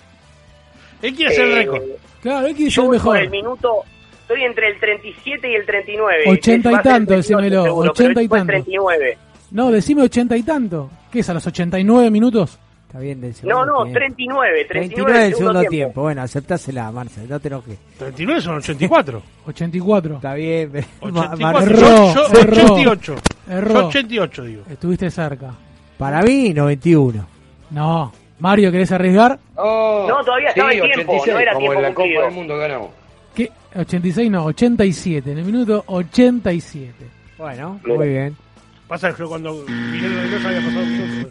Él 1.02 1.14
quiere 1.14 1.32
hacer 1.32 1.44
el 1.44 1.52
Eh, 1.52 1.54
récord. 1.56 1.82
Claro, 2.22 2.46
él 2.46 2.54
quiere 2.56 2.70
ser 2.70 2.88
mejor. 2.88 3.16
el 3.18 3.30
minuto, 3.30 3.82
estoy 4.22 4.42
entre 4.44 4.68
el 4.68 4.80
37 4.80 5.50
y 5.50 5.54
el 5.54 5.66
39. 5.66 6.24
Ochenta 6.28 6.70
y 6.70 6.74
tanto, 6.76 6.88
38 6.88 7.16
decímelo, 7.16 7.62
seguro, 7.64 7.90
ochenta 7.90 8.14
pero 8.14 8.20
y 8.24 8.28
fue 8.28 8.38
tanto. 8.38 8.50
39. 8.52 9.18
No, 9.50 9.70
decime 9.70 10.02
ochenta 10.02 10.36
y 10.36 10.42
tanto. 10.42 10.90
¿Qué 11.12 11.20
es 11.20 11.28
a 11.28 11.34
los 11.34 11.46
89 11.46 12.10
minutos? 12.10 12.58
Está 12.94 13.02
bien 13.02 13.20
del 13.20 13.30
No, 13.30 13.36
segundo 13.36 13.64
no, 13.66 13.82
tiempo. 13.82 13.92
39, 13.98 14.64
39 14.66 14.68
39 14.68 15.18
del 15.24 15.34
segundo 15.34 15.62
tiempo. 15.64 16.02
Bueno, 16.02 16.22
aceptásela, 16.22 16.92
Marcel, 16.92 17.28
no 17.28 17.40
te 17.40 17.48
enojes. 17.48 17.76
39 17.98 18.40
son 18.40 18.54
84. 18.58 19.22
84. 19.46 20.14
Está 20.14 20.34
bien. 20.34 20.70
pero- 20.70 20.86
84. 21.00 21.38
Ma- 21.40 21.52
Marcel, 21.52 21.72
Erró, 21.72 22.14
yo, 22.14 22.14
yo 22.14 22.38
erró. 22.40 22.54
88. 22.54 23.14
Yo 23.48 23.52
Erró. 23.52 23.86
88, 23.88 24.44
digo. 24.44 24.62
Estuviste 24.70 25.10
cerca. 25.10 25.50
Para 25.98 26.22
mí, 26.22 26.54
91. 26.54 27.26
No. 27.70 28.12
Mario, 28.38 28.70
¿querés 28.70 28.92
arriesgar? 28.92 29.40
Oh, 29.56 30.06
No, 30.08 30.24
todavía 30.24 30.50
estaba 30.50 30.72
en 30.72 30.82
tiempo, 30.92 31.14
no 31.26 31.38
era 31.40 31.52
como 31.52 31.60
tiempo 31.64 31.74
en 31.78 31.82
la 31.82 31.94
cumplido. 31.94 32.20
Copa 32.20 32.26
del 32.28 32.34
Mundo 32.36 32.56
ganamos. 32.58 32.88
¿Qué? 33.34 33.50
86 33.74 34.30
no, 34.30 34.44
87. 34.44 35.32
En 35.32 35.38
el 35.38 35.44
minuto 35.44 35.82
87. 35.88 36.92
Bueno, 37.38 37.80
muy 37.84 38.08
bien. 38.08 38.36
Pasa 38.86 39.10
que 39.12 39.18
yo 39.18 39.28
cuando 39.28 39.52
Miguel 39.66 40.14
Reynoso 40.14 40.46
había 40.46 40.60
pasado 40.60 40.84
yo, 40.84 41.28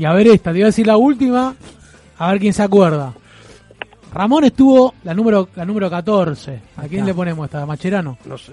Y 0.00 0.06
a 0.06 0.12
ver 0.14 0.28
esta, 0.28 0.44
te 0.50 0.54
voy 0.54 0.62
a 0.62 0.66
decir 0.66 0.86
la 0.86 0.96
última. 0.96 1.54
A 2.16 2.30
ver 2.32 2.40
quién 2.40 2.54
se 2.54 2.62
acuerda. 2.62 3.12
Ramón 4.14 4.44
estuvo 4.44 4.94
la 5.04 5.12
número 5.12 5.50
la 5.54 5.66
número 5.66 5.90
14. 5.90 6.58
¿A 6.78 6.80
quién 6.88 7.00
está. 7.00 7.04
le 7.04 7.14
ponemos 7.14 7.44
esta? 7.44 7.66
¿Macherano? 7.66 8.16
no 8.24 8.38
sé. 8.38 8.52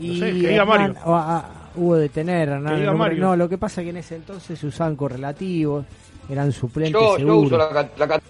Y 0.00 0.18
sé, 0.18 0.26
que 0.32 0.48
diga 0.48 0.64
Mario. 0.64 0.94
O- 1.04 1.14
ah, 1.14 1.44
hubo 1.76 1.94
de 1.94 2.08
tener, 2.08 2.48
Hernán. 2.48 3.20
No, 3.20 3.36
lo 3.36 3.48
que 3.48 3.56
pasa 3.56 3.80
es 3.80 3.84
que 3.84 3.90
en 3.90 3.98
ese 3.98 4.16
entonces 4.16 4.58
se 4.58 4.66
usaban 4.66 4.96
correlativos, 4.96 5.84
eran 6.28 6.50
suplentes 6.50 6.94
Yo, 7.00 7.12
yo 7.12 7.16
seguros. 7.18 7.46
uso 7.52 7.56
la, 7.96 8.06
la 8.06 8.20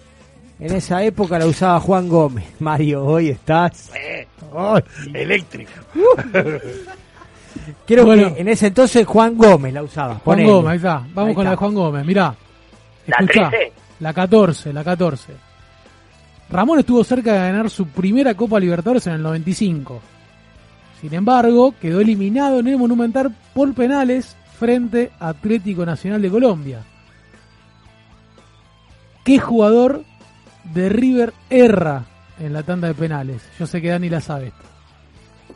En 0.59 0.71
esa 0.75 1.03
época 1.03 1.39
la 1.39 1.47
usaba 1.47 1.79
Juan 1.79 2.07
Gómez. 2.07 2.45
Mario, 2.59 3.03
hoy 3.05 3.29
estás. 3.29 3.91
Ay, 4.55 4.83
eléctrico. 5.15 5.71
Creo 7.87 8.05
Bueno. 8.05 8.35
que 8.35 8.41
en 8.41 8.47
ese 8.49 8.67
entonces 8.67 9.05
Juan 9.07 9.35
Gómez 9.35 9.73
la 9.73 9.81
usaba. 9.83 10.13
Juan 10.15 10.21
ponele. 10.37 10.51
Gómez, 10.51 10.69
ahí 10.71 10.77
está. 10.77 11.03
Vamos 11.13 11.29
Ahí 11.29 11.35
con 11.35 11.43
la 11.43 11.49
de 11.49 11.53
está. 11.55 11.65
Juan 11.65 11.73
Gómez. 11.73 12.05
Mirá. 12.05 12.35
¿La 13.11 13.25
Escuchá. 13.25 13.49
13? 13.49 13.73
La 13.99 14.13
14, 14.13 14.73
la 14.73 14.83
14. 14.83 15.33
Ramón 16.49 16.79
estuvo 16.79 17.03
cerca 17.03 17.33
de 17.33 17.39
ganar 17.39 17.69
su 17.69 17.87
primera 17.87 18.33
Copa 18.33 18.59
Libertadores 18.59 19.05
en 19.07 19.13
el 19.13 19.21
95. 19.21 20.01
Sin 20.99 21.13
embargo, 21.13 21.73
quedó 21.79 22.01
eliminado 22.01 22.59
en 22.59 22.67
el 22.67 22.77
Monumental 22.77 23.35
por 23.53 23.73
penales 23.73 24.35
frente 24.59 25.11
a 25.19 25.29
Atlético 25.29 25.85
Nacional 25.85 26.21
de 26.21 26.29
Colombia. 26.29 26.83
¿Qué 29.23 29.39
jugador 29.39 30.03
de 30.73 30.89
River 30.89 31.33
erra 31.49 32.05
en 32.39 32.53
la 32.53 32.63
tanda 32.63 32.87
de 32.87 32.93
penales? 32.93 33.41
Yo 33.59 33.65
sé 33.65 33.81
que 33.81 33.89
Dani 33.89 34.09
la 34.09 34.21
sabe. 34.21 34.51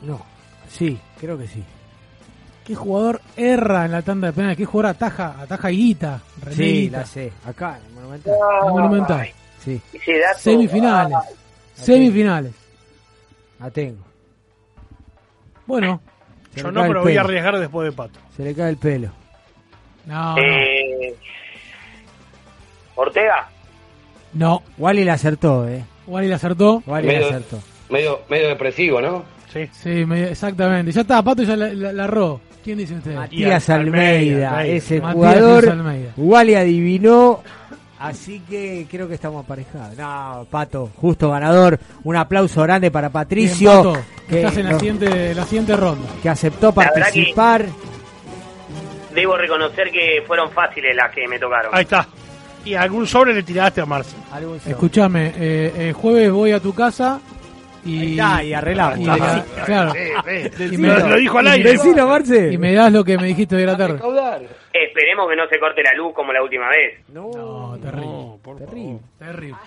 No, 0.04 0.22
sí, 0.70 0.98
creo 1.20 1.38
que 1.38 1.48
sí. 1.48 1.64
¿Qué 2.66 2.74
jugador 2.76 3.22
erra 3.38 3.86
en 3.86 3.92
la 3.92 4.02
tanda 4.02 4.28
de 4.28 4.34
penales? 4.34 4.58
¿Qué 4.58 4.66
jugador 4.66 4.92
ataja, 4.96 5.36
ataja 5.40 5.68
guita? 5.70 6.22
Sí, 6.52 6.90
la 6.90 7.06
sé. 7.06 7.32
Acá, 7.46 7.78
en 7.80 7.86
el 7.86 7.94
Monumental. 7.94 8.34
En 8.34 8.66
el 8.68 8.74
Monumental. 8.74 9.30
Sí, 9.64 9.82
Semifinales. 10.38 11.16
ah, 11.16 11.24
Semifinales. 11.76 12.54
la 13.60 13.70
tengo. 13.72 14.04
Bueno, 15.68 16.02
Yo 16.56 16.72
no, 16.72 16.84
pero 16.88 17.02
voy 17.04 17.18
a 17.18 17.22
arriesgar 17.22 17.58
después 17.60 17.86
de 17.90 17.92
Pato. 17.92 18.20
Se 18.36 18.44
le 18.44 18.54
cae 18.56 18.70
el 18.70 18.78
pelo. 18.78 19.10
no, 20.06 20.36
no. 20.36 20.42
eh, 20.42 21.16
Ortega. 22.96 23.50
No, 24.34 24.64
Wally 24.78 25.04
la 25.04 25.14
acertó, 25.14 25.68
eh. 25.68 25.84
Wally 26.08 26.28
le 26.28 26.36
acertó. 26.36 26.82
Wally 26.86 27.08
la 27.08 27.14
Medio- 27.14 27.28
acertó. 27.28 27.60
medio, 27.90 28.22
medio 28.30 28.48
depresivo, 28.50 29.02
¿no? 29.02 29.24
Sí. 29.56 29.70
Sí, 29.72 30.06
me- 30.06 30.30
exactamente. 30.32 30.92
Ya 30.92 31.02
está, 31.02 31.24
Pato 31.24 31.44
ya 31.44 31.56
la, 31.56 31.72
la. 31.74 32.38
¿Quién 32.64 32.78
dice 32.78 32.96
usted? 32.96 33.16
Matías 33.16 33.70
Almeida, 33.70 34.50
Almeida. 34.58 34.66
ese 34.76 35.00
Matías 35.00 35.14
jugador. 35.14 35.70
Almeida. 35.70 36.12
Wally 36.18 36.56
adivinó. 36.56 37.42
Así 37.98 38.42
que 38.50 38.86
creo 38.92 39.08
que 39.08 39.14
estamos 39.16 39.46
aparejados. 39.46 39.98
No, 39.98 40.46
Pato, 40.52 40.92
justo 40.98 41.30
ganador. 41.32 41.80
Un 42.04 42.18
aplauso 42.18 42.62
grande 42.64 42.92
para 42.92 43.10
Patricio. 43.10 43.72
Bien, 43.72 43.94
Pato, 43.94 44.06
que, 44.28 44.38
estás 44.38 44.58
en 44.58 44.64
la 44.66 44.72
nos- 44.72 44.80
siguiente, 44.82 45.34
la 45.36 45.44
siguiente 45.46 45.76
ronda. 45.78 46.08
que 46.22 46.30
aceptó 46.30 46.72
que- 46.74 46.76
participar. 46.76 47.66
Debo 49.14 49.38
reconocer 49.38 49.92
que 49.92 50.22
fueron 50.28 50.52
fáciles 50.52 50.94
las 50.96 51.14
que 51.14 51.28
me 51.28 51.40
tocaron. 51.40 51.74
Ahí 51.74 51.84
está. 51.84 52.06
Y 52.66 52.74
algún 52.74 53.08
sobre 53.08 53.34
le 53.34 53.44
tiraste 53.44 53.80
a 53.80 53.86
Marce. 53.86 54.16
Escúchame, 54.66 55.32
eh, 55.38 55.72
el 55.90 55.94
jueves 55.94 56.32
voy 56.32 56.52
a 56.52 56.60
tu 56.60 56.74
casa 56.74 57.22
y. 57.86 58.12
Está, 58.20 58.44
y 58.44 58.54
arreglamos. 58.54 59.00
y 59.00 59.04
me 59.06 59.18
da- 59.20 59.46
claro. 59.66 59.94
Sí, 59.94 60.64
Y 60.66 60.68
sí. 60.70 60.78
Lo- 60.78 61.08
lo 61.10 61.16
dijo 61.18 61.38
al 61.40 61.48
aire. 61.48 61.72
Decilo, 61.72 62.08
Marce. 62.08 62.52
Y 62.54 62.58
me 62.58 62.74
das 62.74 62.92
lo 62.92 63.04
que 63.04 63.18
me 63.18 63.28
dijiste 63.28 63.56
hoy 63.56 63.64
a 63.64 63.68
la 63.68 63.78
tarde. 63.78 64.00
Esperemos 64.74 65.30
que 65.30 65.36
no 65.36 65.48
se 65.50 65.58
corte 65.60 65.82
la 65.84 65.94
luz 65.94 66.14
como 66.14 66.34
la 66.34 66.44
última 66.44 66.68
vez. 66.70 67.00
No, 67.10 67.78
terrible. 67.82 68.66
terrible. 68.66 69.00
Terrible. 69.18 69.58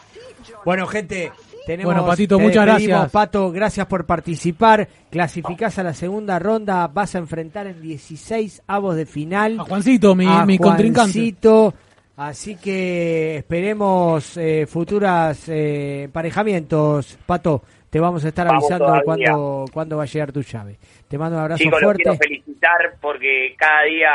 Bueno, 0.64 0.86
gente, 0.86 1.32
tenemos. 1.66 1.92
Bueno, 1.94 2.06
Patito, 2.06 2.36
te 2.36 2.42
muchas 2.42 2.66
gracias. 2.66 3.10
Pato, 3.10 3.50
gracias 3.50 3.86
por 3.86 4.04
participar. 4.04 4.86
Clasificás 5.10 5.78
a 5.78 5.82
la 5.82 5.94
segunda 5.94 6.38
ronda. 6.38 6.86
Vas 6.88 7.14
a 7.14 7.18
enfrentar 7.18 7.66
en 7.66 7.80
16 7.80 8.62
avos 8.66 8.96
de 8.96 9.06
final. 9.06 9.60
A 9.60 9.64
Juancito, 9.64 10.14
mi, 10.14 10.26
a 10.26 10.44
mi 10.44 10.58
contrincante. 10.58 11.12
Juancito. 11.12 11.74
Así 12.16 12.56
que 12.56 13.36
esperemos 13.38 14.36
eh, 14.36 14.66
futuras 14.68 15.48
eh, 15.48 16.02
emparejamientos. 16.04 17.16
Pato, 17.24 17.62
te 17.90 18.00
vamos 18.00 18.24
a 18.24 18.28
estar 18.28 18.46
Vamos 18.46 18.64
avisando 18.70 19.02
cuándo, 19.04 19.64
cuándo 19.72 19.96
va 19.96 20.02
a 20.02 20.06
llegar 20.06 20.32
tu 20.32 20.42
llave. 20.42 20.78
Te 21.08 21.16
mando 21.18 21.36
un 21.36 21.42
abrazo 21.42 21.62
Chicos, 21.62 21.80
los 21.80 21.86
fuerte. 21.86 22.02
quiero 22.02 22.18
felicitar 22.18 22.96
porque 23.00 23.54
cada 23.58 23.82
día 23.84 24.10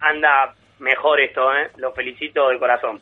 anda 0.00 0.54
mejor 0.80 1.20
esto, 1.20 1.40
¿eh? 1.54 1.70
Los 1.76 1.94
felicito 1.94 2.48
de 2.48 2.58
corazón. 2.58 3.00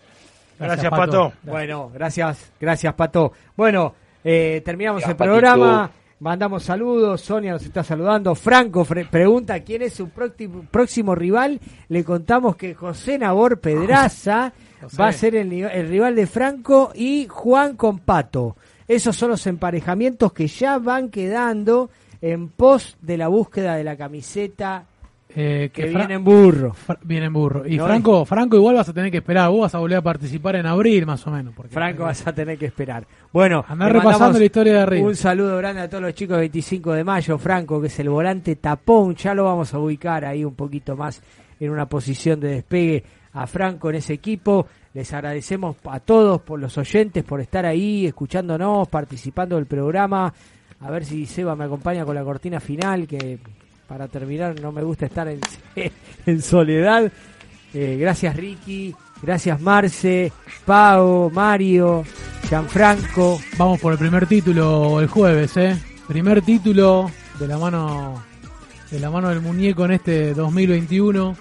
Gracias, 0.58 0.90
Pato. 0.90 1.32
Bueno, 1.42 1.90
gracias, 1.92 2.52
gracias, 2.60 2.94
Pato. 2.94 3.32
Bueno, 3.56 3.94
eh, 4.22 4.62
terminamos 4.64 5.02
Gracias, 5.02 5.20
el 5.20 5.26
programa. 5.26 5.90
Mandamos 6.20 6.62
saludos. 6.62 7.20
Sonia 7.22 7.52
nos 7.52 7.64
está 7.64 7.82
saludando. 7.82 8.34
Franco 8.36 8.84
fre- 8.84 9.08
pregunta 9.10 9.58
quién 9.60 9.82
es 9.82 9.94
su 9.94 10.08
próximo, 10.10 10.64
próximo 10.70 11.14
rival. 11.14 11.58
Le 11.88 12.04
contamos 12.04 12.56
que 12.56 12.72
José 12.74 13.18
Nabor 13.18 13.60
Pedraza 13.60 14.52
José. 14.80 14.96
va 15.02 15.08
a 15.08 15.12
ser 15.12 15.34
el, 15.34 15.52
el 15.52 15.88
rival 15.88 16.14
de 16.14 16.26
Franco 16.26 16.92
y 16.94 17.26
Juan 17.28 17.76
con 17.76 17.98
Pato. 17.98 18.56
Esos 18.88 19.16
son 19.16 19.30
los 19.30 19.46
emparejamientos 19.46 20.32
que 20.32 20.46
ya 20.46 20.78
van 20.78 21.08
quedando 21.10 21.90
en 22.20 22.48
pos 22.48 22.96
de 23.00 23.16
la 23.16 23.28
búsqueda 23.28 23.74
de 23.76 23.84
la 23.84 23.96
camiseta 23.96 24.84
Eh, 25.36 25.70
que 25.72 25.88
Fra- 25.88 25.98
viene 26.00 26.14
en 26.14 26.22
burro. 26.24 26.72
Fra- 26.74 26.98
viene 27.02 27.26
en 27.26 27.32
burro. 27.32 27.66
Y 27.66 27.76
No, 27.76 27.86
Franco, 27.86 28.24
Franco 28.24 28.56
igual 28.56 28.76
vas 28.76 28.88
a 28.88 28.92
tener 28.92 29.10
que 29.10 29.16
esperar. 29.16 29.50
Vos 29.50 29.62
vas 29.62 29.74
a 29.74 29.78
volver 29.78 29.98
a 29.98 30.02
participar 30.02 30.54
en 30.54 30.66
abril 30.66 31.04
más 31.06 31.26
o 31.26 31.30
menos. 31.32 31.52
Porque 31.56 31.72
Franco 31.74 32.04
vas 32.04 32.24
a 32.24 32.32
tener 32.32 32.56
que 32.56 32.66
esperar. 32.66 33.04
Bueno, 33.32 33.64
Andá 33.66 33.86
le 33.86 33.94
repasando 33.94 34.38
la 34.38 34.44
historia 34.44 34.74
de 34.74 34.78
arriba. 34.80 35.06
Un 35.08 35.16
saludo 35.16 35.56
grande 35.56 35.82
a 35.82 35.88
todos 35.88 36.04
los 36.04 36.14
chicos 36.14 36.36
de 36.36 36.42
25 36.42 36.92
de 36.92 37.02
mayo. 37.02 37.36
Franco, 37.38 37.80
que 37.80 37.88
es 37.88 37.98
el 37.98 38.10
volante 38.10 38.54
tapón, 38.56 39.16
ya 39.16 39.34
lo 39.34 39.44
vamos 39.44 39.74
a 39.74 39.78
ubicar 39.80 40.24
ahí 40.24 40.44
un 40.44 40.54
poquito 40.54 40.96
más 40.96 41.20
en 41.58 41.70
una 41.70 41.86
posición 41.88 42.38
de 42.38 42.48
despegue 42.50 43.02
a 43.32 43.48
Franco 43.48 43.90
en 43.90 43.96
ese 43.96 44.12
equipo. 44.12 44.68
Les 44.94 45.12
agradecemos 45.12 45.76
a 45.90 45.98
todos 45.98 46.40
por 46.42 46.60
los 46.60 46.78
oyentes, 46.78 47.24
por 47.24 47.40
estar 47.40 47.66
ahí, 47.66 48.06
escuchándonos, 48.06 48.86
participando 48.86 49.56
del 49.56 49.66
programa. 49.66 50.32
A 50.80 50.90
ver 50.90 51.04
si 51.04 51.26
Seba 51.26 51.56
me 51.56 51.64
acompaña 51.64 52.04
con 52.04 52.14
la 52.14 52.22
cortina 52.22 52.60
final, 52.60 53.08
que 53.08 53.40
para 53.88 54.06
terminar 54.06 54.60
no 54.60 54.70
me 54.70 54.84
gusta 54.84 55.06
estar 55.06 55.26
en, 55.26 56.40
soledad. 56.42 57.10
Eh, 57.74 57.96
gracias 57.98 58.36
Ricky, 58.36 58.94
gracias 59.20 59.60
Marce, 59.60 60.32
Pau, 60.64 61.28
Mario, 61.28 62.04
Gianfranco. 62.48 63.40
Vamos 63.58 63.80
por 63.80 63.94
el 63.94 63.98
primer 63.98 64.26
título 64.26 65.00
el 65.00 65.08
jueves, 65.08 65.56
¿eh? 65.56 65.76
Primer 66.06 66.40
título 66.42 67.10
de 67.40 67.48
la 67.48 67.58
mano 67.58 68.22
de 68.92 69.00
la 69.00 69.10
mano 69.10 69.28
del 69.28 69.40
muñeco 69.40 69.86
en 69.86 69.90
este 69.90 70.34
2021. 70.34 71.36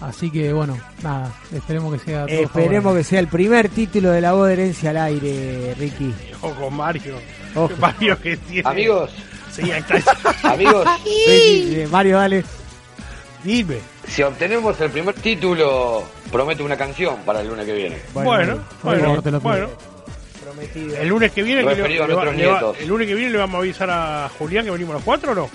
Así 0.00 0.30
que 0.30 0.52
bueno, 0.52 0.78
nada, 1.02 1.32
esperemos 1.52 1.92
que 1.92 1.98
sea 2.04 2.26
todo 2.26 2.36
Esperemos 2.40 2.96
que 2.96 3.02
sea 3.04 3.18
el 3.20 3.26
primer 3.26 3.68
título 3.68 4.10
de 4.10 4.20
la 4.20 4.32
voz 4.32 4.46
de 4.46 4.52
herencia 4.52 4.90
al 4.90 4.96
aire, 4.98 5.74
Ricky. 5.76 6.14
Ojo 6.40 6.54
con 6.54 6.74
Mario. 6.74 7.16
Ojo. 7.56 7.72
Mario 7.80 8.20
que 8.20 8.36
tiene. 8.36 8.68
Amigos. 8.68 9.10
Sí, 9.52 9.62
ahí 9.72 9.80
está. 9.88 10.16
Amigos. 10.52 10.86
Mario, 11.90 12.16
dale. 12.18 12.44
Dime. 13.42 13.78
Si 14.06 14.22
obtenemos 14.22 14.80
el 14.80 14.90
primer 14.90 15.14
título, 15.14 16.04
prometo 16.30 16.64
una 16.64 16.76
canción 16.76 17.16
para 17.26 17.40
el 17.40 17.48
lunes 17.48 17.66
que 17.66 17.72
viene. 17.72 17.96
Bueno, 18.14 18.58
bueno, 18.82 19.22
bueno. 19.42 19.68
Prometido. 20.44 20.96
El 20.96 21.08
lunes 21.08 21.32
que 21.32 21.42
viene, 21.42 21.60
que 21.62 21.74
le- 21.82 21.88
le 21.88 22.00
va- 22.00 22.06
nuestros 22.06 22.36
le 22.36 22.46
va- 22.46 22.52
nietos. 22.52 22.76
el 22.80 22.88
lunes 22.88 23.06
que 23.08 23.14
viene 23.14 23.30
le 23.32 23.38
vamos 23.38 23.56
a 23.56 23.58
avisar 23.58 23.90
a 23.90 24.30
Julián 24.38 24.64
que 24.64 24.70
venimos 24.70 24.94
los 24.94 25.02
cuatro 25.04 25.32
o 25.32 25.34
no? 25.34 25.50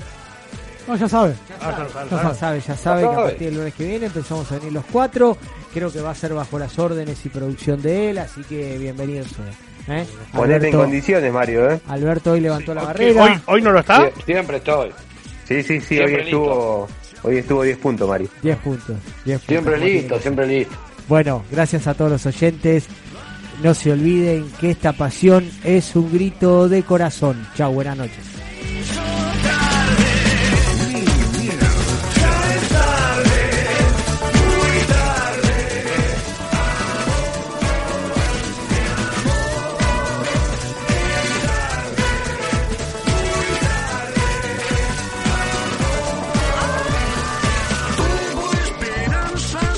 No, 0.87 0.95
ya 0.97 1.07
sabe. 1.07 1.33
Ah, 1.61 1.87
ya 2.09 2.33
sabe, 2.33 2.61
Ya 2.65 2.75
sabe. 2.75 3.01
ya 3.03 3.09
que 3.09 3.13
a 3.15 3.23
partir 3.23 3.47
del 3.47 3.55
lunes 3.55 3.73
que 3.73 3.85
viene 3.85 4.05
empezamos 4.07 4.51
a 4.51 4.55
venir 4.59 4.73
los 4.73 4.85
cuatro. 4.91 5.37
Creo 5.73 5.91
que 5.91 6.01
va 6.01 6.11
a 6.11 6.15
ser 6.15 6.33
bajo 6.33 6.59
las 6.59 6.77
órdenes 6.77 7.25
y 7.25 7.29
producción 7.29 7.81
de 7.81 8.09
él, 8.11 8.17
así 8.17 8.41
que 8.43 8.77
bienvenido 8.77 9.25
sea. 9.25 9.97
¿eh? 9.97 10.05
Ponete 10.33 10.69
en 10.69 10.75
condiciones, 10.77 11.31
Mario, 11.33 11.71
¿eh? 11.71 11.79
Alberto 11.87 12.31
hoy 12.33 12.41
levantó 12.41 12.73
la 12.73 12.81
Ok, 12.81 12.87
barrera. 12.87 13.23
Hoy, 13.23 13.31
hoy 13.47 13.61
no 13.61 13.71
lo 13.71 13.79
está. 13.79 14.09
Sie- 14.11 14.25
Siempre 14.25 14.57
estoy. 14.57 14.89
Sí, 15.47 15.63
sí, 15.63 15.79
sí, 15.81 15.95
Siempre 15.95 16.15
hoy 16.15 16.21
estuvo, 16.21 16.87
hoy 17.23 17.37
estuvo 17.37 17.63
10 17.63 17.77
puntos, 17.77 18.07
Mario. 18.09 18.27
10 18.41 18.57
puntos. 18.57 18.95
10 19.25 19.39
puntos, 19.39 19.45
Siempre 19.47 19.77
listo, 19.79 20.19
siempre 20.19 20.47
listo. 20.47 20.75
Bueno, 21.07 21.43
gracias 21.51 21.87
a 21.87 21.93
todos 21.93 22.11
los 22.11 22.25
oyentes. 22.25 22.85
No 23.61 23.73
se 23.73 23.91
olviden 23.91 24.49
que 24.59 24.71
esta 24.71 24.93
pasión 24.93 25.49
es 25.63 25.95
un 25.95 26.11
grito 26.11 26.67
de 26.69 26.83
corazón. 26.83 27.47
Chao, 27.55 27.71
buenas 27.71 27.97
noches. 27.97 29.12